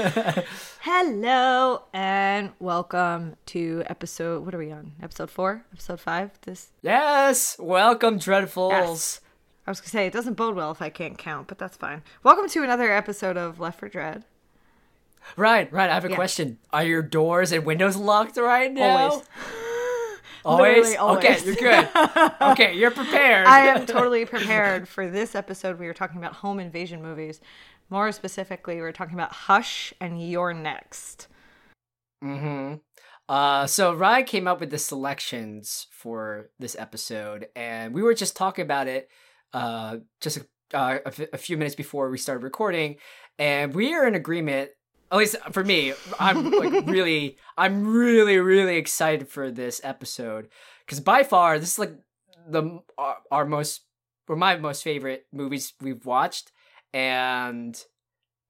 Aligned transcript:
Hello 0.80 1.82
and 1.92 2.52
welcome 2.58 3.36
to 3.46 3.82
episode. 3.86 4.44
What 4.46 4.54
are 4.54 4.58
we 4.58 4.72
on? 4.72 4.92
Episode 5.02 5.30
four? 5.30 5.66
Episode 5.74 6.00
five? 6.00 6.30
This. 6.42 6.68
Yes, 6.80 7.56
welcome, 7.58 8.18
Dreadfuls. 8.18 8.70
Yes. 8.70 9.20
I 9.66 9.70
was 9.70 9.80
gonna 9.80 9.90
say 9.90 10.06
it 10.06 10.12
doesn't 10.14 10.34
bode 10.34 10.56
well 10.56 10.70
if 10.70 10.80
I 10.80 10.88
can't 10.88 11.18
count, 11.18 11.48
but 11.48 11.58
that's 11.58 11.76
fine. 11.76 12.02
Welcome 12.22 12.48
to 12.48 12.62
another 12.62 12.90
episode 12.90 13.36
of 13.36 13.60
Left 13.60 13.78
for 13.78 13.88
Dread. 13.90 14.24
Right, 15.36 15.70
right. 15.70 15.90
I 15.90 15.94
have 15.94 16.06
a 16.06 16.10
Yeah. 16.10 16.16
question. 16.16 16.56
Are 16.72 16.84
your 16.84 17.02
doors 17.02 17.52
and 17.52 17.66
windows 17.66 17.96
locked 17.96 18.38
right 18.38 18.72
now? 18.72 18.96
Always. 19.10 19.28
Always? 20.46 20.96
Always. 20.96 21.24
Okay, 21.26 21.44
you're 21.44 21.54
good. 21.56 21.88
okay, 22.40 22.74
you're 22.74 22.90
prepared. 22.90 23.46
I 23.46 23.66
am 23.66 23.84
totally 23.84 24.24
prepared 24.24 24.88
for 24.88 25.10
this 25.10 25.34
episode. 25.34 25.78
We 25.78 25.86
were 25.86 25.92
talking 25.92 26.16
about 26.16 26.32
home 26.36 26.58
invasion 26.58 27.02
movies. 27.02 27.42
More 27.90 28.12
specifically, 28.12 28.76
we 28.76 28.82
are 28.82 28.92
talking 28.92 29.14
about 29.14 29.32
Hush 29.32 29.92
and 30.00 30.22
You're 30.22 30.54
Next. 30.54 31.26
Mm-hmm. 32.22 32.76
Uh, 33.28 33.66
so 33.66 33.94
Ryan 33.94 34.24
came 34.24 34.48
up 34.48 34.60
with 34.60 34.70
the 34.70 34.78
selections 34.78 35.86
for 35.90 36.50
this 36.58 36.76
episode, 36.78 37.48
and 37.54 37.92
we 37.92 38.02
were 38.02 38.14
just 38.14 38.36
talking 38.36 38.64
about 38.64 38.88
it 38.88 39.08
uh, 39.52 39.98
just 40.20 40.38
a, 40.38 40.76
uh, 40.76 40.98
a, 41.04 41.08
f- 41.08 41.32
a 41.32 41.38
few 41.38 41.56
minutes 41.56 41.74
before 41.74 42.10
we 42.10 42.18
started 42.18 42.42
recording, 42.42 42.96
and 43.38 43.74
we 43.74 43.94
are 43.94 44.06
in 44.06 44.14
agreement. 44.14 44.70
At 45.12 45.18
least 45.18 45.36
for 45.52 45.64
me, 45.64 45.92
I'm 46.20 46.50
like 46.52 46.72
really, 46.86 47.36
I'm 47.58 47.86
really, 47.86 48.38
really 48.38 48.76
excited 48.76 49.28
for 49.28 49.50
this 49.50 49.80
episode 49.82 50.48
because 50.86 51.00
by 51.00 51.24
far 51.24 51.58
this 51.58 51.72
is 51.72 51.78
like 51.78 51.94
the 52.48 52.80
our, 52.96 53.16
our 53.30 53.44
most 53.44 53.82
or 54.28 54.36
my 54.36 54.56
most 54.56 54.84
favorite 54.84 55.26
movies 55.32 55.72
we've 55.80 56.06
watched, 56.06 56.52
and 56.92 57.82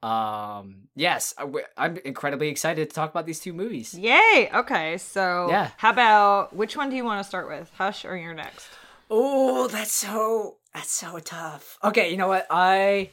um 0.03 0.89
yes 0.97 1.35
I'm 1.77 1.99
incredibly 2.05 2.49
excited 2.49 2.89
to 2.89 2.95
talk 2.95 3.11
about 3.11 3.27
these 3.27 3.41
two 3.41 3.53
movies 3.53 3.93
Yay! 3.95 4.51
Okay, 4.55 4.97
so 4.99 5.47
Yeah. 5.49 5.71
how 5.77 5.91
about 5.91 6.55
which 6.57 6.77
one 6.77 6.89
do 6.89 6.97
you 6.97 7.05
want 7.05 7.21
to 7.23 7.29
start 7.29 7.49
with? 7.49 7.71
Hush 7.77 8.05
or 8.05 8.17
You're 8.17 8.35
Next? 8.35 8.69
oh 9.11 9.67
that's 9.67 9.93
so 9.93 10.57
that's 10.73 10.93
so 10.93 11.19
tough 11.19 11.79
okay 11.83 12.11
you 12.11 12.17
know 12.17 12.29
what 12.29 12.47
i 12.49 13.11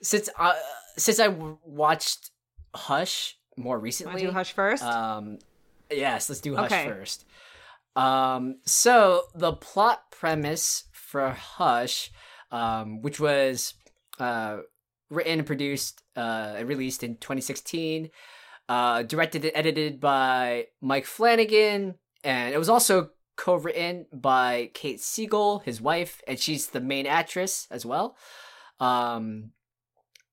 since 0.00 0.28
i 0.38 0.58
since 0.96 1.18
i 1.18 1.28
watched 1.64 2.30
hush 2.74 3.36
more 3.56 3.78
recently 3.78 4.20
to 4.22 4.26
do 4.28 4.32
Hush 4.32 4.52
first? 4.52 4.84
um 4.84 5.38
yes 5.90 6.28
let's 6.28 6.40
do 6.40 6.54
hush 6.54 6.70
Okay. 6.72 6.86
first 6.86 7.24
um 7.96 8.58
so 8.64 9.22
the 9.34 9.52
plot 9.52 10.04
premise 10.12 10.84
for 10.92 11.30
hush 11.30 12.10
um 12.52 13.02
which 13.02 13.18
was 13.18 13.74
uh 14.20 14.58
written 15.10 15.40
and 15.40 15.46
produced 15.46 16.01
uh 16.16 16.62
released 16.64 17.02
in 17.02 17.16
2016 17.16 18.10
uh 18.68 19.02
directed 19.02 19.44
and 19.44 19.52
edited 19.54 20.00
by 20.00 20.66
mike 20.80 21.06
flanagan 21.06 21.94
and 22.24 22.54
it 22.54 22.58
was 22.58 22.68
also 22.68 23.10
co-written 23.36 24.06
by 24.12 24.70
kate 24.74 25.00
siegel 25.00 25.60
his 25.60 25.80
wife 25.80 26.20
and 26.28 26.38
she's 26.38 26.68
the 26.68 26.80
main 26.80 27.06
actress 27.06 27.66
as 27.70 27.86
well 27.86 28.16
um 28.78 29.50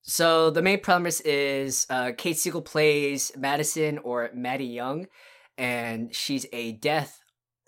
so 0.10 0.50
the 0.50 0.64
main 0.64 0.80
premise 0.80 1.20
is 1.22 1.86
uh, 1.88 2.14
Kate 2.18 2.36
Siegel 2.36 2.64
plays 2.64 3.32
Madison 3.38 4.00
or 4.00 4.32
Maddie 4.34 4.66
Young, 4.66 5.06
and 5.56 6.16
she's 6.16 6.48
a 6.52 6.72
deaf 6.72 7.22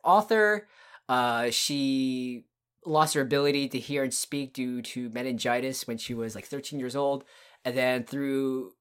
author. 0.04 0.68
Uh, 1.08 1.52
she 1.52 2.46
lost 2.84 3.14
her 3.14 3.22
ability 3.22 3.70
to 3.70 3.80
hear 3.80 4.02
and 4.02 4.12
speak 4.12 4.54
due 4.54 4.82
to 4.82 5.10
meningitis 5.10 5.86
when 5.86 6.00
she 6.00 6.16
was 6.16 6.34
like 6.34 6.46
13 6.46 6.80
years 6.80 6.96
old, 6.96 7.26
and 7.66 7.78
then 7.78 8.04
through 8.04 8.74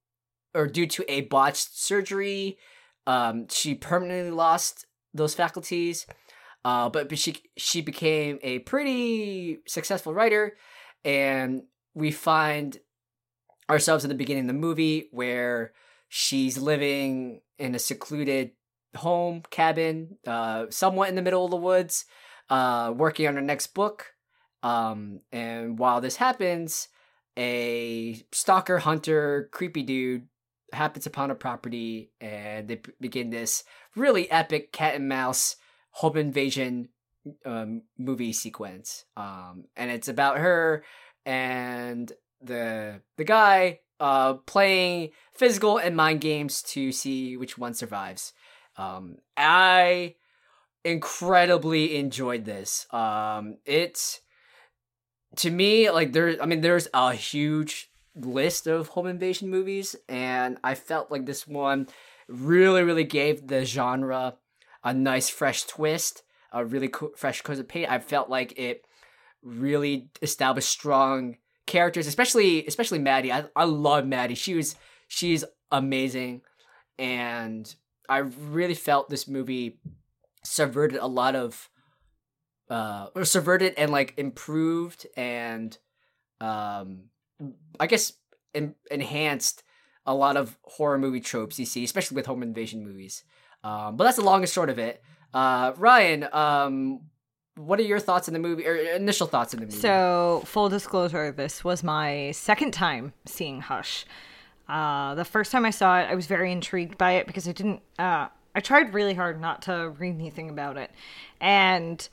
or 0.55 0.67
due 0.67 0.87
to 0.87 1.05
a 1.09 1.23
botched 1.23 1.77
surgery, 1.77 2.59
um, 3.07 3.47
she 3.49 3.75
permanently 3.75 4.33
lost 4.33 4.87
those 5.15 5.35
faculties. 5.35 6.07
Uh, 6.65 6.89
but, 6.89 7.17
she 7.19 7.37
she 7.57 7.81
became 7.81 8.39
a 8.43 8.59
pretty 8.61 9.59
successful 9.67 10.13
writer, 10.13 10.57
and 11.05 11.63
we 11.95 12.11
find 12.11 12.79
ourselves 13.71 14.05
at 14.05 14.09
the 14.09 14.15
beginning 14.15 14.45
of 14.45 14.49
the 14.49 14.53
movie 14.55 15.09
where 15.13 15.73
she's 16.09 16.59
living 16.59 17.41
in 17.59 17.75
a 17.75 17.79
secluded 17.79 18.51
home 18.97 19.43
cabin 19.51 20.19
uh 20.27 20.67
somewhat 20.69 21.09
in 21.09 21.15
the 21.15 21.23
middle 21.23 21.45
of 21.45 21.51
the 21.53 21.57
woods 21.57 22.05
uh 22.49 22.93
working 22.97 23.29
on 23.29 23.37
her 23.37 23.41
next 23.41 23.69
book 23.69 24.15
um 24.65 25.21
and 25.31 25.79
while 25.79 26.01
this 26.01 26.17
happens 26.17 26.89
a 27.41 28.23
stalker 28.33 28.79
hunter 28.79 29.49
creepy 29.51 29.83
dude 29.83 30.29
happens 30.73 31.07
upon 31.07 31.31
a 31.31 31.35
property 31.35 32.13
and 32.21 32.69
they 32.69 32.81
begin 33.01 33.31
this 33.31 33.65
really 33.97 34.31
epic 34.31 34.73
cat 34.73 34.95
and 34.95 35.09
mouse 35.09 35.57
home 35.91 36.17
invasion 36.17 36.89
um 37.45 37.83
movie 37.99 38.33
sequence 38.33 39.05
um 39.17 39.65
and 39.77 39.91
it's 39.91 40.09
about 40.09 40.39
her 40.39 40.85
and 41.27 42.13
the 42.43 43.01
the 43.17 43.25
guy 43.25 43.81
uh 43.99 44.35
playing 44.35 45.11
physical 45.35 45.79
and 45.79 45.97
mind 45.97 46.21
games 46.21 46.63
to 46.63 46.93
see 46.93 47.37
which 47.37 47.59
one 47.59 47.75
survives. 47.75 48.33
Um 48.77 49.17
I 49.37 50.15
incredibly 50.85 51.97
enjoyed 51.97 52.45
this. 52.45 52.87
Um 52.93 53.59
it's 53.65 54.21
to 55.37 55.51
me 55.51 55.91
like 55.91 56.13
there 56.13 56.37
I 56.43 56.47
mean 56.47 56.61
there's 56.61 56.89
a 56.93 57.15
huge 57.15 57.91
list 58.15 58.67
of 58.67 58.89
home 58.89 59.07
invasion 59.07 59.49
movies 59.49 59.97
and 60.09 60.59
I 60.65 60.75
felt 60.75 61.11
like 61.11 61.27
this 61.27 61.47
one 61.47 61.89
really 62.29 62.83
really 62.83 63.05
gave 63.05 63.47
the 63.47 63.65
genre 63.65 64.37
a 64.83 64.95
nice 64.95 65.29
fresh 65.29 65.65
twist, 65.65 66.23
a 66.53 66.65
really 66.65 66.89
co- 66.89 67.13
fresh 67.17 67.43
coat 67.43 67.59
of 67.59 67.69
paint. 67.69 67.91
I 67.91 67.99
felt 67.99 68.29
like 68.29 68.59
it 68.59 68.87
really 69.43 70.09
established 70.23 70.69
strong 70.69 71.37
characters, 71.67 72.07
especially 72.07 72.67
especially 72.67 72.99
Maddie. 72.99 73.33
I 73.33 73.45
I 73.55 73.65
love 73.65 74.07
Maddie. 74.07 74.35
She 74.35 74.55
was 74.55 74.77
she's 75.09 75.45
amazing, 75.71 76.43
and 76.99 77.73
I 78.09 78.19
really 78.19 78.75
felt 78.75 79.09
this 79.09 79.29
movie 79.29 79.79
subverted 80.43 80.99
a 80.99 81.07
lot 81.07 81.37
of 81.37 81.70
uh 82.71 83.09
or 83.15 83.25
subverted 83.25 83.75
and 83.77 83.91
like 83.91 84.15
improved 84.17 85.07
and 85.17 85.77
um 86.41 87.05
I 87.79 87.87
guess 87.87 88.13
en- 88.55 88.75
enhanced 88.91 89.63
a 90.07 90.15
lot 90.15 90.37
of 90.37 90.57
horror 90.63 90.99
movie 90.99 91.21
tropes 91.21 91.59
you 91.59 91.67
see, 91.67 91.85
especially 91.85 92.15
with 92.15 92.27
home 92.27 92.43
invasion 92.43 92.85
movies. 92.85 93.25
Um, 93.63 93.97
but 93.97 94.05
that's 94.05 94.17
the 94.17 94.25
long 94.25 94.43
and 94.43 94.49
short 94.49 94.71
of 94.71 94.79
it. 94.79 95.03
Uh, 95.33 95.73
Ryan, 95.77 96.27
um, 96.33 97.01
what 97.57 97.79
are 97.79 97.85
your 97.85 97.99
thoughts 98.01 98.27
in 98.27 98.35
the 98.35 98.41
movie 98.41 98.67
or 98.67 98.75
initial 98.75 99.27
thoughts 99.27 99.53
in 99.53 99.61
the 99.61 99.67
movie? 99.67 99.79
So, 99.79 100.43
full 100.47 100.69
disclosure, 100.69 101.31
this 101.31 101.63
was 101.63 101.83
my 101.85 102.31
second 102.33 102.73
time 102.73 103.13
seeing 103.27 103.61
Hush. 103.61 104.07
Uh, 104.69 105.15
the 105.15 105.25
first 105.25 105.53
time 105.53 105.65
I 105.65 105.71
saw 105.71 106.01
it, 106.01 106.05
I 106.05 106.15
was 106.15 106.27
very 106.27 106.51
intrigued 106.53 106.97
by 106.97 107.13
it 107.13 107.27
because 107.27 107.47
I 107.47 107.53
didn't. 107.53 107.83
Uh, 107.99 108.29
I 108.55 108.61
tried 108.61 108.95
really 108.95 109.15
hard 109.15 109.41
not 109.41 109.63
to 109.63 109.91
read 109.99 110.15
anything 110.15 110.49
about 110.49 110.77
it, 110.77 110.91
and 111.41 112.09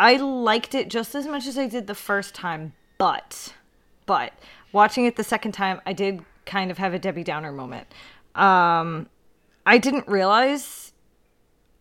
I 0.00 0.16
liked 0.16 0.74
it 0.74 0.88
just 0.88 1.14
as 1.14 1.26
much 1.26 1.46
as 1.46 1.58
I 1.58 1.66
did 1.66 1.86
the 1.86 1.94
first 1.94 2.34
time. 2.34 2.72
But, 2.96 3.52
but 4.06 4.32
watching 4.72 5.04
it 5.04 5.16
the 5.16 5.22
second 5.22 5.52
time, 5.52 5.82
I 5.84 5.92
did 5.92 6.24
kind 6.46 6.70
of 6.70 6.78
have 6.78 6.94
a 6.94 6.98
Debbie 6.98 7.22
Downer 7.22 7.52
moment. 7.52 7.86
Um, 8.34 9.10
I 9.66 9.76
didn't 9.76 10.08
realize. 10.08 10.94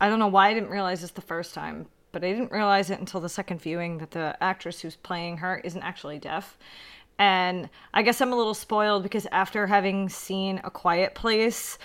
I 0.02 0.10
don't 0.10 0.20
know 0.20 0.28
why 0.28 0.50
I 0.50 0.54
didn't 0.54 0.70
realize 0.70 1.00
this 1.00 1.12
the 1.12 1.22
first 1.22 1.54
time, 1.54 1.86
but 2.12 2.26
I 2.26 2.34
didn't 2.34 2.52
realize 2.52 2.90
it 2.90 3.00
until 3.00 3.22
the 3.22 3.30
second 3.30 3.62
viewing 3.62 4.00
that 4.00 4.12
the 4.12 4.36
actress 4.44 4.82
who's 4.82 4.98
playing 4.98 5.38
her 5.38 5.62
isn't 5.64 5.82
actually 5.82 6.20
deaf. 6.20 6.58
And 7.20 7.70
I 7.94 8.02
guess 8.02 8.20
I'm 8.20 8.34
a 8.34 8.36
little 8.36 8.54
spoiled 8.54 9.02
because 9.04 9.28
after 9.32 9.66
having 9.66 10.10
seen 10.10 10.60
A 10.66 10.70
Quiet 10.70 11.16
Place, 11.16 11.78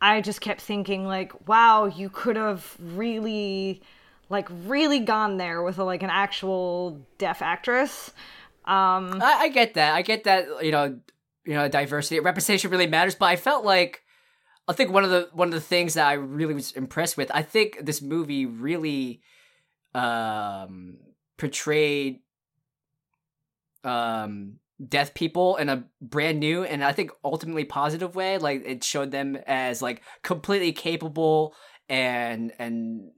I 0.00 0.20
just 0.20 0.40
kept 0.40 0.60
thinking 0.60 1.04
like, 1.04 1.48
wow, 1.48 1.86
you 1.86 2.10
could 2.10 2.36
have 2.36 2.76
really 2.80 3.82
like 4.30 4.48
really 4.66 5.00
gone 5.00 5.36
there 5.36 5.62
with 5.62 5.78
a, 5.78 5.84
like 5.84 6.02
an 6.02 6.10
actual 6.10 7.04
deaf 7.18 7.42
actress. 7.42 8.12
Um 8.64 9.20
I, 9.20 9.36
I 9.40 9.48
get 9.48 9.74
that. 9.74 9.94
I 9.94 10.02
get 10.02 10.24
that. 10.24 10.64
You 10.64 10.70
know, 10.70 10.98
you 11.44 11.54
know, 11.54 11.68
diversity, 11.68 12.20
representation 12.20 12.70
really 12.70 12.86
matters. 12.86 13.14
But 13.14 13.26
I 13.26 13.36
felt 13.36 13.64
like, 13.64 14.02
I 14.68 14.72
think 14.72 14.92
one 14.92 15.04
of 15.04 15.10
the 15.10 15.28
one 15.32 15.48
of 15.48 15.54
the 15.54 15.60
things 15.60 15.94
that 15.94 16.06
I 16.06 16.12
really 16.12 16.54
was 16.54 16.72
impressed 16.72 17.16
with. 17.16 17.30
I 17.34 17.42
think 17.42 17.78
this 17.82 18.00
movie 18.00 18.46
really 18.46 19.20
um 19.94 20.98
portrayed 21.36 22.20
um 23.82 24.60
deaf 24.86 25.12
people 25.14 25.56
in 25.56 25.68
a 25.68 25.84
brand 26.00 26.38
new 26.38 26.62
and 26.62 26.84
I 26.84 26.92
think 26.92 27.10
ultimately 27.24 27.64
positive 27.64 28.14
way. 28.14 28.38
Like 28.38 28.62
it 28.64 28.84
showed 28.84 29.10
them 29.10 29.36
as 29.46 29.82
like 29.82 30.02
completely 30.22 30.72
capable 30.72 31.54
and 31.88 32.52
and 32.58 33.10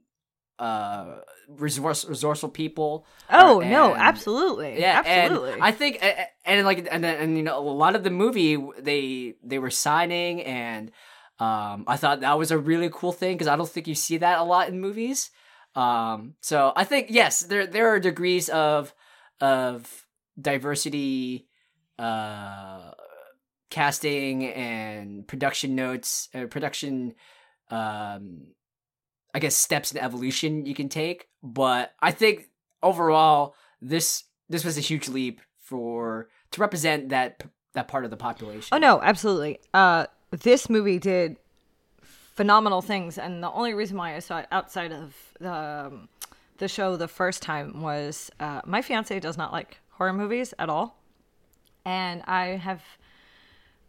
uh 0.63 1.21
resource 1.49 2.05
resourceful 2.05 2.49
people. 2.51 3.05
Oh 3.29 3.61
Uh, 3.61 3.69
no, 3.69 3.95
absolutely. 3.95 4.81
Yeah, 4.81 5.03
absolutely. 5.05 5.59
I 5.61 5.73
think, 5.73 5.99
and, 6.01 6.27
and 6.45 6.67
like, 6.67 6.87
and 6.91 7.03
then, 7.05 7.17
and 7.23 7.37
you 7.37 7.43
know, 7.43 7.59
a 7.59 7.79
lot 7.85 7.97
of 7.97 8.03
the 8.05 8.11
movie 8.11 8.57
they 8.79 9.35
they 9.43 9.59
were 9.59 9.71
signing, 9.71 10.43
and 10.43 10.91
um, 11.39 11.85
I 11.89 11.97
thought 11.97 12.21
that 12.21 12.39
was 12.39 12.51
a 12.53 12.59
really 12.59 12.91
cool 12.93 13.13
thing 13.13 13.35
because 13.35 13.49
I 13.49 13.57
don't 13.57 13.69
think 13.69 13.89
you 13.89 13.95
see 13.97 14.19
that 14.19 14.39
a 14.39 14.45
lot 14.45 14.69
in 14.69 14.81
movies. 14.81 15.31
Um, 15.75 16.35
so 16.41 16.73
I 16.77 16.85
think 16.85 17.09
yes, 17.11 17.41
there 17.41 17.67
there 17.67 17.89
are 17.93 17.99
degrees 18.01 18.49
of 18.49 18.95
of 19.41 20.07
diversity, 20.41 21.49
uh, 21.99 22.93
casting 23.71 24.47
and 24.47 25.27
production 25.27 25.75
notes, 25.75 26.29
uh, 26.35 26.47
production, 26.47 27.15
um, 27.71 28.55
I 29.35 29.39
guess 29.39 29.57
steps 29.57 29.93
in 29.93 29.99
evolution 29.99 30.67
you 30.67 30.75
can 30.75 30.89
take. 30.89 31.29
But 31.43 31.95
I 32.01 32.11
think 32.11 32.49
overall, 32.83 33.55
this 33.81 34.25
this 34.49 34.65
was 34.65 34.77
a 34.77 34.81
huge 34.81 35.09
leap 35.09 35.41
for 35.59 36.29
to 36.51 36.61
represent 36.61 37.09
that 37.11 37.43
that 37.73 37.89
part 37.89 38.05
of 38.05 38.11
the 38.11 38.17
population. 38.17 38.69
Oh 38.73 38.79
no, 38.79 39.01
absolutely. 39.03 39.61
Uh, 39.73 40.07
this 40.31 40.69
movie 40.69 40.99
did 40.99 41.37
phenomenal 42.03 42.83
things, 42.83 43.19
and 43.19 43.43
the 43.43 43.51
only 43.51 43.75
reason 43.75 43.97
why 43.97 44.15
I 44.15 44.19
saw 44.19 44.39
it 44.39 44.47
outside 44.51 44.93
of 44.93 45.15
the 45.41 45.53
um, 45.53 46.09
the 46.59 46.69
show 46.69 46.97
the 46.97 47.09
first 47.09 47.43
time 47.43 47.83
was 47.83 48.31
uh, 48.41 48.61
my 48.65 48.83
fiance 48.83 49.19
does 49.21 49.37
not 49.37 49.53
like 49.53 49.79
horror 49.91 50.13
movies 50.13 50.55
at 50.59 50.69
all, 50.69 50.99
and 51.85 52.23
I 52.27 52.49
have 52.57 52.83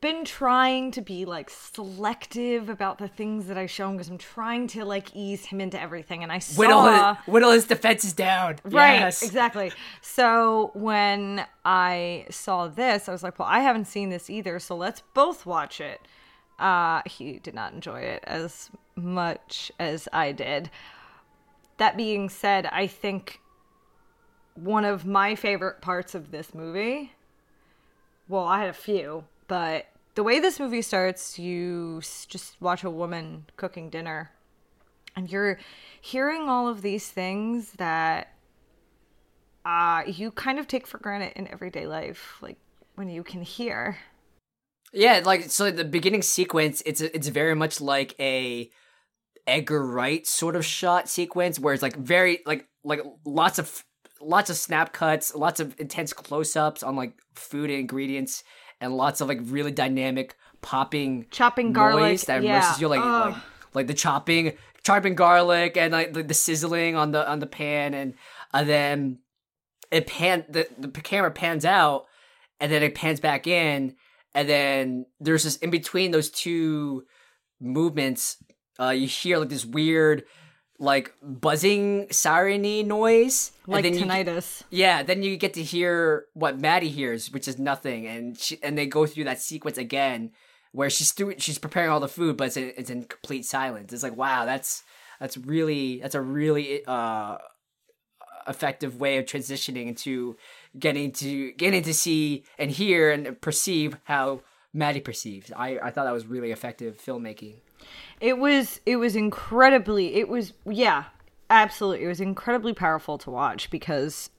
been 0.03 0.25
trying 0.25 0.91
to 0.91 1.01
be 1.01 1.23
like 1.23 1.49
selective 1.49 2.67
about 2.67 2.97
the 2.97 3.07
things 3.07 3.45
that 3.45 3.57
I 3.57 3.67
show 3.67 3.87
him 3.87 3.93
because 3.95 4.09
I'm 4.09 4.17
trying 4.17 4.67
to 4.67 4.83
like 4.83 5.15
ease 5.15 5.45
him 5.45 5.61
into 5.61 5.79
everything, 5.79 6.23
and 6.23 6.31
I 6.31 6.39
saw 6.39 6.59
Whittle 6.59 6.83
his, 6.83 7.17
whittle 7.25 7.51
his 7.51 7.65
defenses 7.65 8.11
down. 8.11 8.57
Right, 8.65 8.99
Yes. 8.99 9.23
exactly. 9.23 9.71
So 10.01 10.71
when 10.73 11.45
I 11.63 12.25
saw 12.29 12.67
this, 12.67 13.07
I 13.07 13.13
was 13.13 13.23
like, 13.23 13.39
well, 13.39 13.47
I 13.49 13.61
haven't 13.61 13.85
seen 13.85 14.09
this 14.09 14.29
either, 14.29 14.59
so 14.59 14.75
let's 14.75 15.01
both 15.13 15.45
watch 15.45 15.79
it. 15.79 16.01
Uh, 16.59 17.01
he 17.05 17.39
did 17.39 17.55
not 17.55 17.71
enjoy 17.73 18.01
it 18.01 18.25
as 18.27 18.69
much 18.97 19.71
as 19.79 20.09
I 20.11 20.33
did. 20.33 20.69
That 21.77 21.95
being 21.95 22.27
said, 22.27 22.65
I 22.65 22.87
think 22.87 23.39
one 24.55 24.83
of 24.83 25.05
my 25.05 25.35
favorite 25.35 25.81
parts 25.81 26.13
of 26.13 26.29
this 26.31 26.53
movie, 26.53 27.13
well, 28.27 28.43
I 28.43 28.59
had 28.59 28.69
a 28.69 28.73
few, 28.73 29.23
but 29.47 29.85
the 30.15 30.23
way 30.23 30.39
this 30.39 30.59
movie 30.59 30.81
starts, 30.81 31.39
you 31.39 32.01
just 32.27 32.59
watch 32.61 32.83
a 32.83 32.89
woman 32.89 33.45
cooking 33.55 33.89
dinner 33.89 34.31
and 35.15 35.31
you're 35.31 35.59
hearing 36.01 36.49
all 36.49 36.67
of 36.67 36.81
these 36.81 37.09
things 37.09 37.73
that 37.73 38.33
uh, 39.65 40.03
you 40.05 40.31
kind 40.31 40.59
of 40.59 40.67
take 40.67 40.85
for 40.85 40.97
granted 40.97 41.33
in 41.35 41.47
everyday 41.47 41.87
life, 41.87 42.37
like 42.41 42.57
when 42.95 43.09
you 43.09 43.23
can 43.23 43.41
hear. 43.41 43.97
Yeah, 44.91 45.21
like 45.23 45.49
so 45.49 45.71
the 45.71 45.85
beginning 45.85 46.21
sequence, 46.21 46.83
it's 46.85 47.01
it's 47.01 47.27
very 47.27 47.55
much 47.55 47.81
like 47.81 48.15
a 48.19 48.69
Edgar 49.47 49.85
Wright 49.85 50.25
sort 50.27 50.55
of 50.55 50.65
shot 50.65 51.09
sequence 51.09 51.59
where 51.59 51.73
it's 51.73 51.81
like 51.81 51.95
very 51.95 52.39
like 52.45 52.67
like 52.83 53.01
lots 53.25 53.57
of 53.57 53.83
lots 54.21 54.49
of 54.49 54.57
snap 54.57 54.93
cuts, 54.93 55.33
lots 55.33 55.59
of 55.59 55.79
intense 55.79 56.13
close-ups 56.13 56.83
on 56.83 56.95
like 56.95 57.13
food 57.33 57.69
and 57.69 57.79
ingredients 57.79 58.43
and 58.83 58.97
lots 58.97 59.21
of 59.21 59.29
like 59.29 59.39
really 59.43 59.71
dynamic 59.71 60.35
popping 60.61 61.25
Chopping 61.31 61.71
garlic, 61.71 62.19
that 62.21 62.43
yeah. 62.43 62.57
immerses 62.57 62.81
you 62.81 62.87
like 62.89 63.03
like 63.03 63.35
like 63.73 63.87
the 63.87 63.93
chopping 63.93 64.53
chopping 64.83 65.15
garlic 65.15 65.77
and 65.77 65.93
like 65.93 66.13
the, 66.13 66.21
the 66.21 66.33
sizzling 66.33 66.95
on 66.95 67.11
the 67.11 67.27
on 67.27 67.39
the 67.39 67.47
pan 67.47 67.93
and 67.93 68.13
and 68.53 68.69
then 68.69 69.19
it 69.89 70.05
pan 70.05 70.45
the, 70.49 70.67
the 70.77 70.89
camera 70.89 71.31
pans 71.31 71.65
out 71.65 72.05
and 72.59 72.71
then 72.71 72.83
it 72.83 72.93
pans 72.93 73.19
back 73.19 73.47
in 73.47 73.95
and 74.35 74.49
then 74.49 75.05
there's 75.19 75.43
this 75.43 75.55
in 75.57 75.69
between 75.69 76.11
those 76.11 76.29
two 76.29 77.03
movements 77.61 78.37
uh 78.79 78.89
you 78.89 79.07
hear 79.07 79.37
like 79.37 79.49
this 79.49 79.65
weird 79.65 80.23
like 80.79 81.13
buzzing 81.21 82.07
siren 82.11 82.61
noise 82.87 83.51
Like 83.67 83.85
and 83.85 83.95
then 83.95 84.01
you, 84.01 84.05
tinnitus. 84.07 84.63
yeah 84.69 85.03
then 85.03 85.21
you 85.23 85.37
get 85.37 85.53
to 85.53 85.63
hear 85.63 86.25
what 86.33 86.59
maddie 86.59 86.89
hears 86.89 87.31
which 87.31 87.47
is 87.47 87.59
nothing 87.59 88.07
and 88.07 88.37
she 88.37 88.57
and 88.63 88.77
they 88.77 88.85
go 88.85 89.05
through 89.05 89.25
that 89.25 89.39
sequence 89.39 89.77
again 89.77 90.31
where 90.71 90.89
she's 90.89 91.11
doing 91.11 91.37
she's 91.37 91.59
preparing 91.59 91.89
all 91.91 91.99
the 91.99 92.07
food 92.07 92.35
but 92.37 92.47
it's 92.47 92.57
in, 92.57 92.73
it's 92.75 92.89
in 92.89 93.03
complete 93.03 93.45
silence 93.45 93.93
it's 93.93 94.03
like 94.03 94.17
wow 94.17 94.45
that's 94.45 94.83
that's 95.19 95.37
really 95.37 95.99
that's 96.01 96.15
a 96.15 96.21
really 96.21 96.83
uh 96.85 97.37
effective 98.47 98.99
way 98.99 99.17
of 99.17 99.25
transitioning 99.25 99.87
into 99.87 100.35
getting 100.77 101.11
to 101.11 101.51
getting 101.53 101.83
to 101.83 101.93
see 101.93 102.43
and 102.57 102.71
hear 102.71 103.11
and 103.11 103.39
perceive 103.41 103.97
how 104.05 104.41
Maddie 104.75 105.01
perceives. 105.01 105.51
I, 105.55 105.77
I 105.77 105.91
thought 105.91 106.05
that 106.05 106.11
was 106.13 106.25
really 106.25 106.51
effective 106.51 106.97
filmmaking. 106.99 107.57
It 108.19 108.37
was 108.37 108.81
it 108.85 108.97
was 108.97 109.15
incredibly 109.15 110.15
it 110.15 110.29
was 110.29 110.53
yeah, 110.65 111.05
absolutely. 111.49 112.05
It 112.05 112.07
was 112.07 112.21
incredibly 112.21 112.73
powerful 112.73 113.17
to 113.19 113.29
watch 113.29 113.69
because 113.69 114.29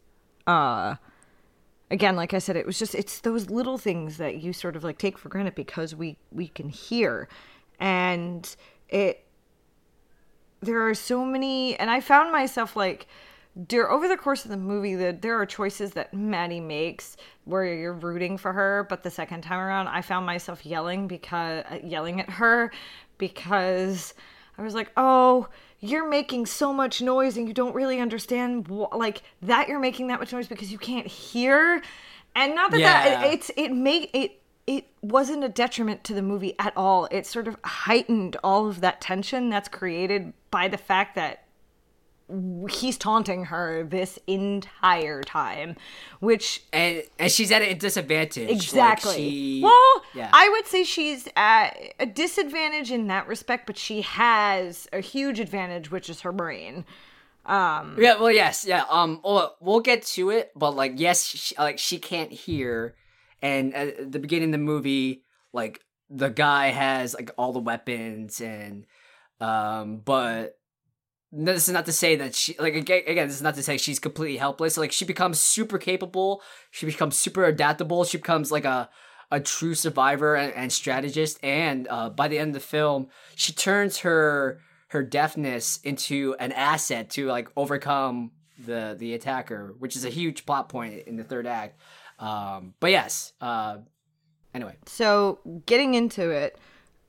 uh 0.46 0.96
again, 1.90 2.16
like 2.16 2.34
I 2.34 2.38
said, 2.38 2.56
it 2.56 2.66
was 2.66 2.78
just 2.78 2.94
it's 2.94 3.20
those 3.20 3.50
little 3.50 3.78
things 3.78 4.16
that 4.18 4.42
you 4.42 4.52
sort 4.52 4.76
of 4.76 4.84
like 4.84 4.98
take 4.98 5.18
for 5.18 5.28
granted 5.28 5.54
because 5.54 5.94
we 5.94 6.16
we 6.32 6.48
can 6.48 6.68
hear. 6.68 7.28
And 7.78 8.54
it 8.88 9.24
there 10.60 10.86
are 10.88 10.94
so 10.94 11.24
many 11.24 11.76
and 11.76 11.90
I 11.90 12.00
found 12.00 12.32
myself 12.32 12.76
like 12.76 13.06
dear 13.68 13.88
over 13.88 14.08
the 14.08 14.16
course 14.16 14.44
of 14.44 14.50
the 14.50 14.56
movie 14.56 14.96
that 14.96 15.22
there 15.22 15.38
are 15.40 15.46
choices 15.46 15.92
that 15.92 16.12
Maddie 16.12 16.60
makes 16.60 17.16
where 17.44 17.64
you're 17.64 17.92
rooting 17.92 18.36
for 18.36 18.52
her, 18.52 18.84
but 18.88 19.02
the 19.04 19.10
second 19.10 19.42
time 19.42 19.60
around 19.60 19.88
I 19.88 20.00
found 20.02 20.26
myself 20.26 20.66
yelling 20.66 21.06
because 21.06 21.64
yelling 21.84 22.20
at 22.20 22.30
her 22.30 22.72
because 23.18 24.14
I 24.58 24.62
was 24.62 24.74
like, 24.74 24.90
"Oh, 24.96 25.48
you're 25.80 26.08
making 26.08 26.46
so 26.46 26.72
much 26.72 27.02
noise 27.02 27.36
and 27.36 27.46
you 27.48 27.54
don't 27.54 27.74
really 27.74 28.00
understand 28.00 28.68
wh- 28.68 28.94
like 28.94 29.22
that 29.42 29.68
you're 29.68 29.80
making 29.80 30.06
that 30.08 30.18
much 30.20 30.32
noise 30.32 30.46
because 30.48 30.70
you 30.72 30.78
can't 30.78 31.06
hear." 31.06 31.82
And 32.36 32.54
not 32.54 32.70
that 32.72 32.80
Yeah. 32.80 33.04
that 33.20 33.32
it's 33.32 33.50
it 33.56 33.70
made 33.72 34.10
it 34.12 34.40
it 34.66 34.86
wasn't 35.02 35.44
a 35.44 35.48
detriment 35.48 36.04
to 36.04 36.14
the 36.14 36.22
movie 36.22 36.54
at 36.58 36.72
all. 36.76 37.06
It 37.10 37.26
sort 37.26 37.46
of 37.48 37.56
heightened 37.64 38.36
all 38.42 38.66
of 38.66 38.80
that 38.80 39.00
tension 39.00 39.50
that's 39.50 39.68
created 39.68 40.32
by 40.50 40.68
the 40.68 40.78
fact 40.78 41.14
that 41.16 41.43
he's 42.70 42.96
taunting 42.96 43.44
her 43.46 43.84
this 43.84 44.18
entire 44.26 45.22
time, 45.22 45.76
which 46.20 46.62
And 46.72 47.02
and 47.18 47.30
she's 47.30 47.52
at 47.52 47.62
a 47.62 47.74
disadvantage. 47.74 48.48
like, 48.48 48.56
exactly. 48.56 49.14
she- 49.16 49.60
well, 49.62 50.02
yeah. 50.14 50.30
I 50.32 50.48
would 50.48 50.66
say 50.66 50.84
she's 50.84 51.28
at 51.36 51.76
a 52.00 52.06
disadvantage 52.06 52.90
in 52.90 53.08
that 53.08 53.28
respect, 53.28 53.66
but 53.66 53.76
she 53.76 54.02
has 54.02 54.88
a 54.92 55.00
huge 55.00 55.38
advantage, 55.40 55.90
which 55.90 56.08
is 56.08 56.22
her 56.22 56.32
brain. 56.32 56.84
Um, 57.46 57.96
Yeah, 58.00 58.18
well, 58.18 58.30
yes, 58.32 58.64
yeah. 58.66 58.84
Um, 58.88 59.20
well, 59.22 59.56
we'll 59.60 59.80
get 59.80 60.02
to 60.16 60.30
it, 60.30 60.50
but 60.56 60.74
like, 60.74 60.92
yes, 60.96 61.24
she, 61.26 61.54
like 61.56 61.78
she 61.78 61.98
can't 61.98 62.32
hear, 62.32 62.94
and 63.42 63.74
at 63.74 64.10
the 64.12 64.18
beginning 64.18 64.48
of 64.48 64.52
the 64.52 64.58
movie, 64.58 65.24
like 65.52 65.80
the 66.08 66.30
guy 66.30 66.68
has 66.68 67.12
like 67.14 67.30
all 67.36 67.52
the 67.52 67.58
weapons, 67.58 68.40
and 68.40 68.86
um, 69.40 69.98
but 69.98 70.56
this 71.36 71.68
is 71.68 71.74
not 71.74 71.86
to 71.86 71.92
say 71.92 72.16
that 72.16 72.34
she 72.34 72.56
like 72.58 72.74
again, 72.74 73.26
this 73.26 73.36
is 73.36 73.42
not 73.42 73.54
to 73.56 73.62
say 73.62 73.76
she's 73.76 73.98
completely 73.98 74.36
helpless. 74.36 74.76
Like 74.76 74.92
she 74.92 75.04
becomes 75.04 75.40
super 75.40 75.78
capable, 75.78 76.42
she 76.70 76.86
becomes 76.86 77.18
super 77.18 77.44
adaptable, 77.44 78.04
she 78.04 78.18
becomes 78.18 78.52
like 78.52 78.64
a 78.64 78.88
a 79.30 79.40
true 79.40 79.74
survivor 79.74 80.36
and, 80.36 80.52
and 80.54 80.72
strategist, 80.72 81.38
and 81.42 81.88
uh, 81.88 82.10
by 82.10 82.28
the 82.28 82.38
end 82.38 82.50
of 82.50 82.54
the 82.54 82.60
film, 82.60 83.08
she 83.34 83.52
turns 83.52 83.98
her 83.98 84.60
her 84.88 85.02
deafness 85.02 85.80
into 85.82 86.36
an 86.38 86.52
asset 86.52 87.10
to 87.10 87.26
like 87.26 87.48
overcome 87.56 88.30
the 88.64 88.94
the 88.98 89.14
attacker, 89.14 89.74
which 89.78 89.96
is 89.96 90.04
a 90.04 90.10
huge 90.10 90.46
plot 90.46 90.68
point 90.68 91.06
in 91.06 91.16
the 91.16 91.24
third 91.24 91.46
act. 91.46 91.78
Um, 92.20 92.74
but 92.78 92.92
yes, 92.92 93.32
uh, 93.40 93.78
anyway, 94.54 94.76
So 94.86 95.40
getting 95.66 95.94
into 95.94 96.30
it, 96.30 96.56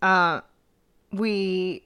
uh, 0.01 0.41
we 1.12 1.85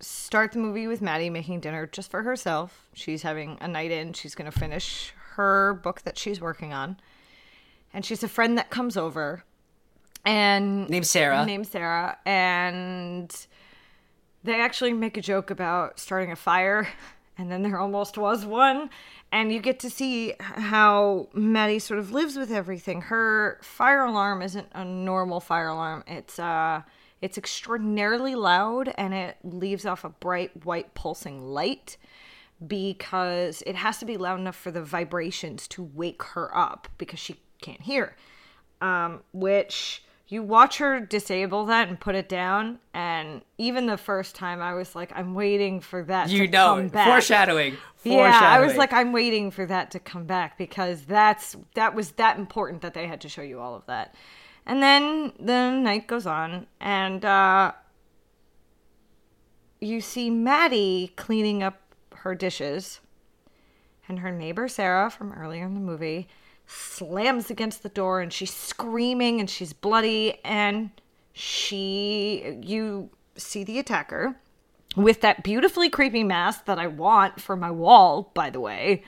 start 0.00 0.52
the 0.52 0.58
movie 0.58 0.86
with 0.86 1.00
Maddie 1.00 1.30
making 1.30 1.60
dinner 1.60 1.86
just 1.86 2.10
for 2.10 2.22
herself. 2.22 2.88
She's 2.94 3.22
having 3.22 3.58
a 3.60 3.68
night 3.68 3.90
in. 3.90 4.12
She's 4.12 4.34
going 4.34 4.50
to 4.50 4.56
finish 4.58 5.12
her 5.34 5.74
book 5.82 6.02
that 6.02 6.18
she's 6.18 6.40
working 6.40 6.72
on, 6.72 6.98
and 7.92 8.04
she's 8.04 8.22
a 8.22 8.28
friend 8.28 8.58
that 8.58 8.70
comes 8.70 8.96
over, 8.96 9.44
and 10.24 10.88
named 10.88 11.06
Sarah. 11.06 11.44
named 11.44 11.66
Sarah, 11.66 12.18
and 12.26 13.34
they 14.44 14.60
actually 14.60 14.92
make 14.92 15.16
a 15.16 15.20
joke 15.20 15.50
about 15.50 15.98
starting 15.98 16.32
a 16.32 16.36
fire, 16.36 16.88
and 17.38 17.50
then 17.50 17.62
there 17.62 17.78
almost 17.78 18.18
was 18.18 18.44
one. 18.44 18.90
And 19.30 19.52
you 19.52 19.60
get 19.60 19.78
to 19.80 19.90
see 19.90 20.32
how 20.38 21.28
Maddie 21.34 21.80
sort 21.80 22.00
of 22.00 22.12
lives 22.12 22.36
with 22.36 22.50
everything. 22.50 23.02
Her 23.02 23.58
fire 23.60 24.04
alarm 24.04 24.40
isn't 24.40 24.68
a 24.72 24.84
normal 24.84 25.38
fire 25.40 25.68
alarm. 25.68 26.02
It's 26.06 26.38
uh 26.38 26.82
it's 27.20 27.36
extraordinarily 27.38 28.34
loud 28.34 28.92
and 28.96 29.12
it 29.14 29.36
leaves 29.42 29.84
off 29.86 30.04
a 30.04 30.08
bright 30.08 30.64
white 30.64 30.94
pulsing 30.94 31.42
light. 31.42 31.96
because 32.66 33.62
it 33.66 33.76
has 33.76 33.98
to 33.98 34.04
be 34.04 34.16
loud 34.16 34.38
enough 34.40 34.56
for 34.56 34.70
the 34.70 34.82
vibrations 34.82 35.68
to 35.68 35.82
wake 35.94 36.22
her 36.34 36.56
up 36.56 36.88
because 36.98 37.18
she 37.20 37.36
can't 37.62 37.80
hear. 37.82 38.16
Um, 38.80 39.22
which 39.32 40.02
you 40.28 40.42
watch 40.42 40.78
her 40.78 41.00
disable 41.00 41.66
that 41.66 41.88
and 41.88 41.98
put 41.98 42.14
it 42.14 42.28
down, 42.28 42.78
and 42.94 43.42
even 43.56 43.86
the 43.86 43.96
first 43.96 44.34
time 44.34 44.60
I 44.60 44.74
was 44.74 44.94
like, 44.94 45.10
I'm 45.14 45.34
waiting 45.34 45.80
for 45.80 46.04
that 46.04 46.28
You 46.30 46.46
to 46.46 46.52
know, 46.52 46.74
come 46.76 46.88
back. 46.88 47.08
foreshadowing. 47.08 47.76
Yeah, 48.04 48.38
I 48.42 48.60
was 48.60 48.76
like, 48.76 48.92
I'm 48.92 49.12
waiting 49.12 49.50
for 49.50 49.66
that 49.66 49.90
to 49.92 49.98
come 49.98 50.24
back 50.26 50.56
because 50.58 51.02
that's 51.02 51.56
that 51.74 51.94
was 51.94 52.12
that 52.12 52.38
important 52.38 52.82
that 52.82 52.94
they 52.94 53.06
had 53.06 53.20
to 53.22 53.28
show 53.28 53.42
you 53.42 53.58
all 53.58 53.74
of 53.74 53.86
that. 53.86 54.14
And 54.68 54.82
then 54.82 55.32
the 55.40 55.70
night 55.70 56.06
goes 56.06 56.26
on, 56.26 56.66
and 56.78 57.24
uh, 57.24 57.72
you 59.80 60.02
see 60.02 60.28
Maddie 60.28 61.14
cleaning 61.16 61.62
up 61.62 61.80
her 62.16 62.34
dishes, 62.34 63.00
and 64.06 64.18
her 64.18 64.30
neighbor 64.30 64.68
Sarah 64.68 65.08
from 65.10 65.32
earlier 65.32 65.64
in 65.64 65.72
the 65.72 65.80
movie 65.80 66.28
slams 66.66 67.50
against 67.50 67.82
the 67.82 67.88
door, 67.88 68.20
and 68.20 68.30
she's 68.30 68.52
screaming 68.52 69.40
and 69.40 69.48
she's 69.48 69.72
bloody, 69.72 70.38
and 70.44 70.90
she 71.32 72.58
you 72.62 73.08
see 73.36 73.64
the 73.64 73.78
attacker 73.78 74.36
with 74.96 75.22
that 75.22 75.42
beautifully 75.42 75.88
creepy 75.88 76.24
mask 76.24 76.66
that 76.66 76.78
I 76.78 76.88
want 76.88 77.40
for 77.40 77.56
my 77.56 77.70
wall, 77.70 78.32
by 78.34 78.50
the 78.50 78.60
way. 78.60 79.02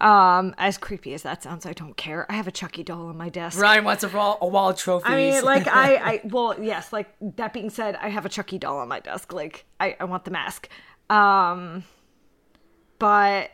Um, 0.00 0.54
as 0.56 0.78
creepy 0.78 1.12
as 1.12 1.22
that 1.24 1.42
sounds, 1.42 1.66
I 1.66 1.72
don't 1.74 1.96
care. 1.96 2.24
I 2.30 2.34
have 2.34 2.46
a 2.48 2.50
Chucky 2.50 2.82
doll 2.82 3.08
on 3.08 3.16
my 3.18 3.28
desk. 3.28 3.60
Ryan 3.60 3.84
wants 3.84 4.02
a, 4.02 4.08
wall, 4.08 4.38
a 4.40 4.46
wall 4.46 4.70
of 4.70 4.76
trophies. 4.78 5.10
I 5.10 5.16
mean, 5.16 5.44
like 5.44 5.66
I, 5.68 5.94
I, 6.12 6.20
well, 6.24 6.56
yes. 6.58 6.92
Like 6.92 7.14
that 7.36 7.52
being 7.52 7.68
said, 7.68 7.96
I 8.00 8.08
have 8.08 8.24
a 8.24 8.30
Chucky 8.30 8.58
doll 8.58 8.78
on 8.78 8.88
my 8.88 9.00
desk. 9.00 9.32
Like 9.32 9.66
I, 9.78 9.96
I 10.00 10.04
want 10.04 10.24
the 10.24 10.30
mask. 10.30 10.68
Um, 11.10 11.84
but 12.98 13.50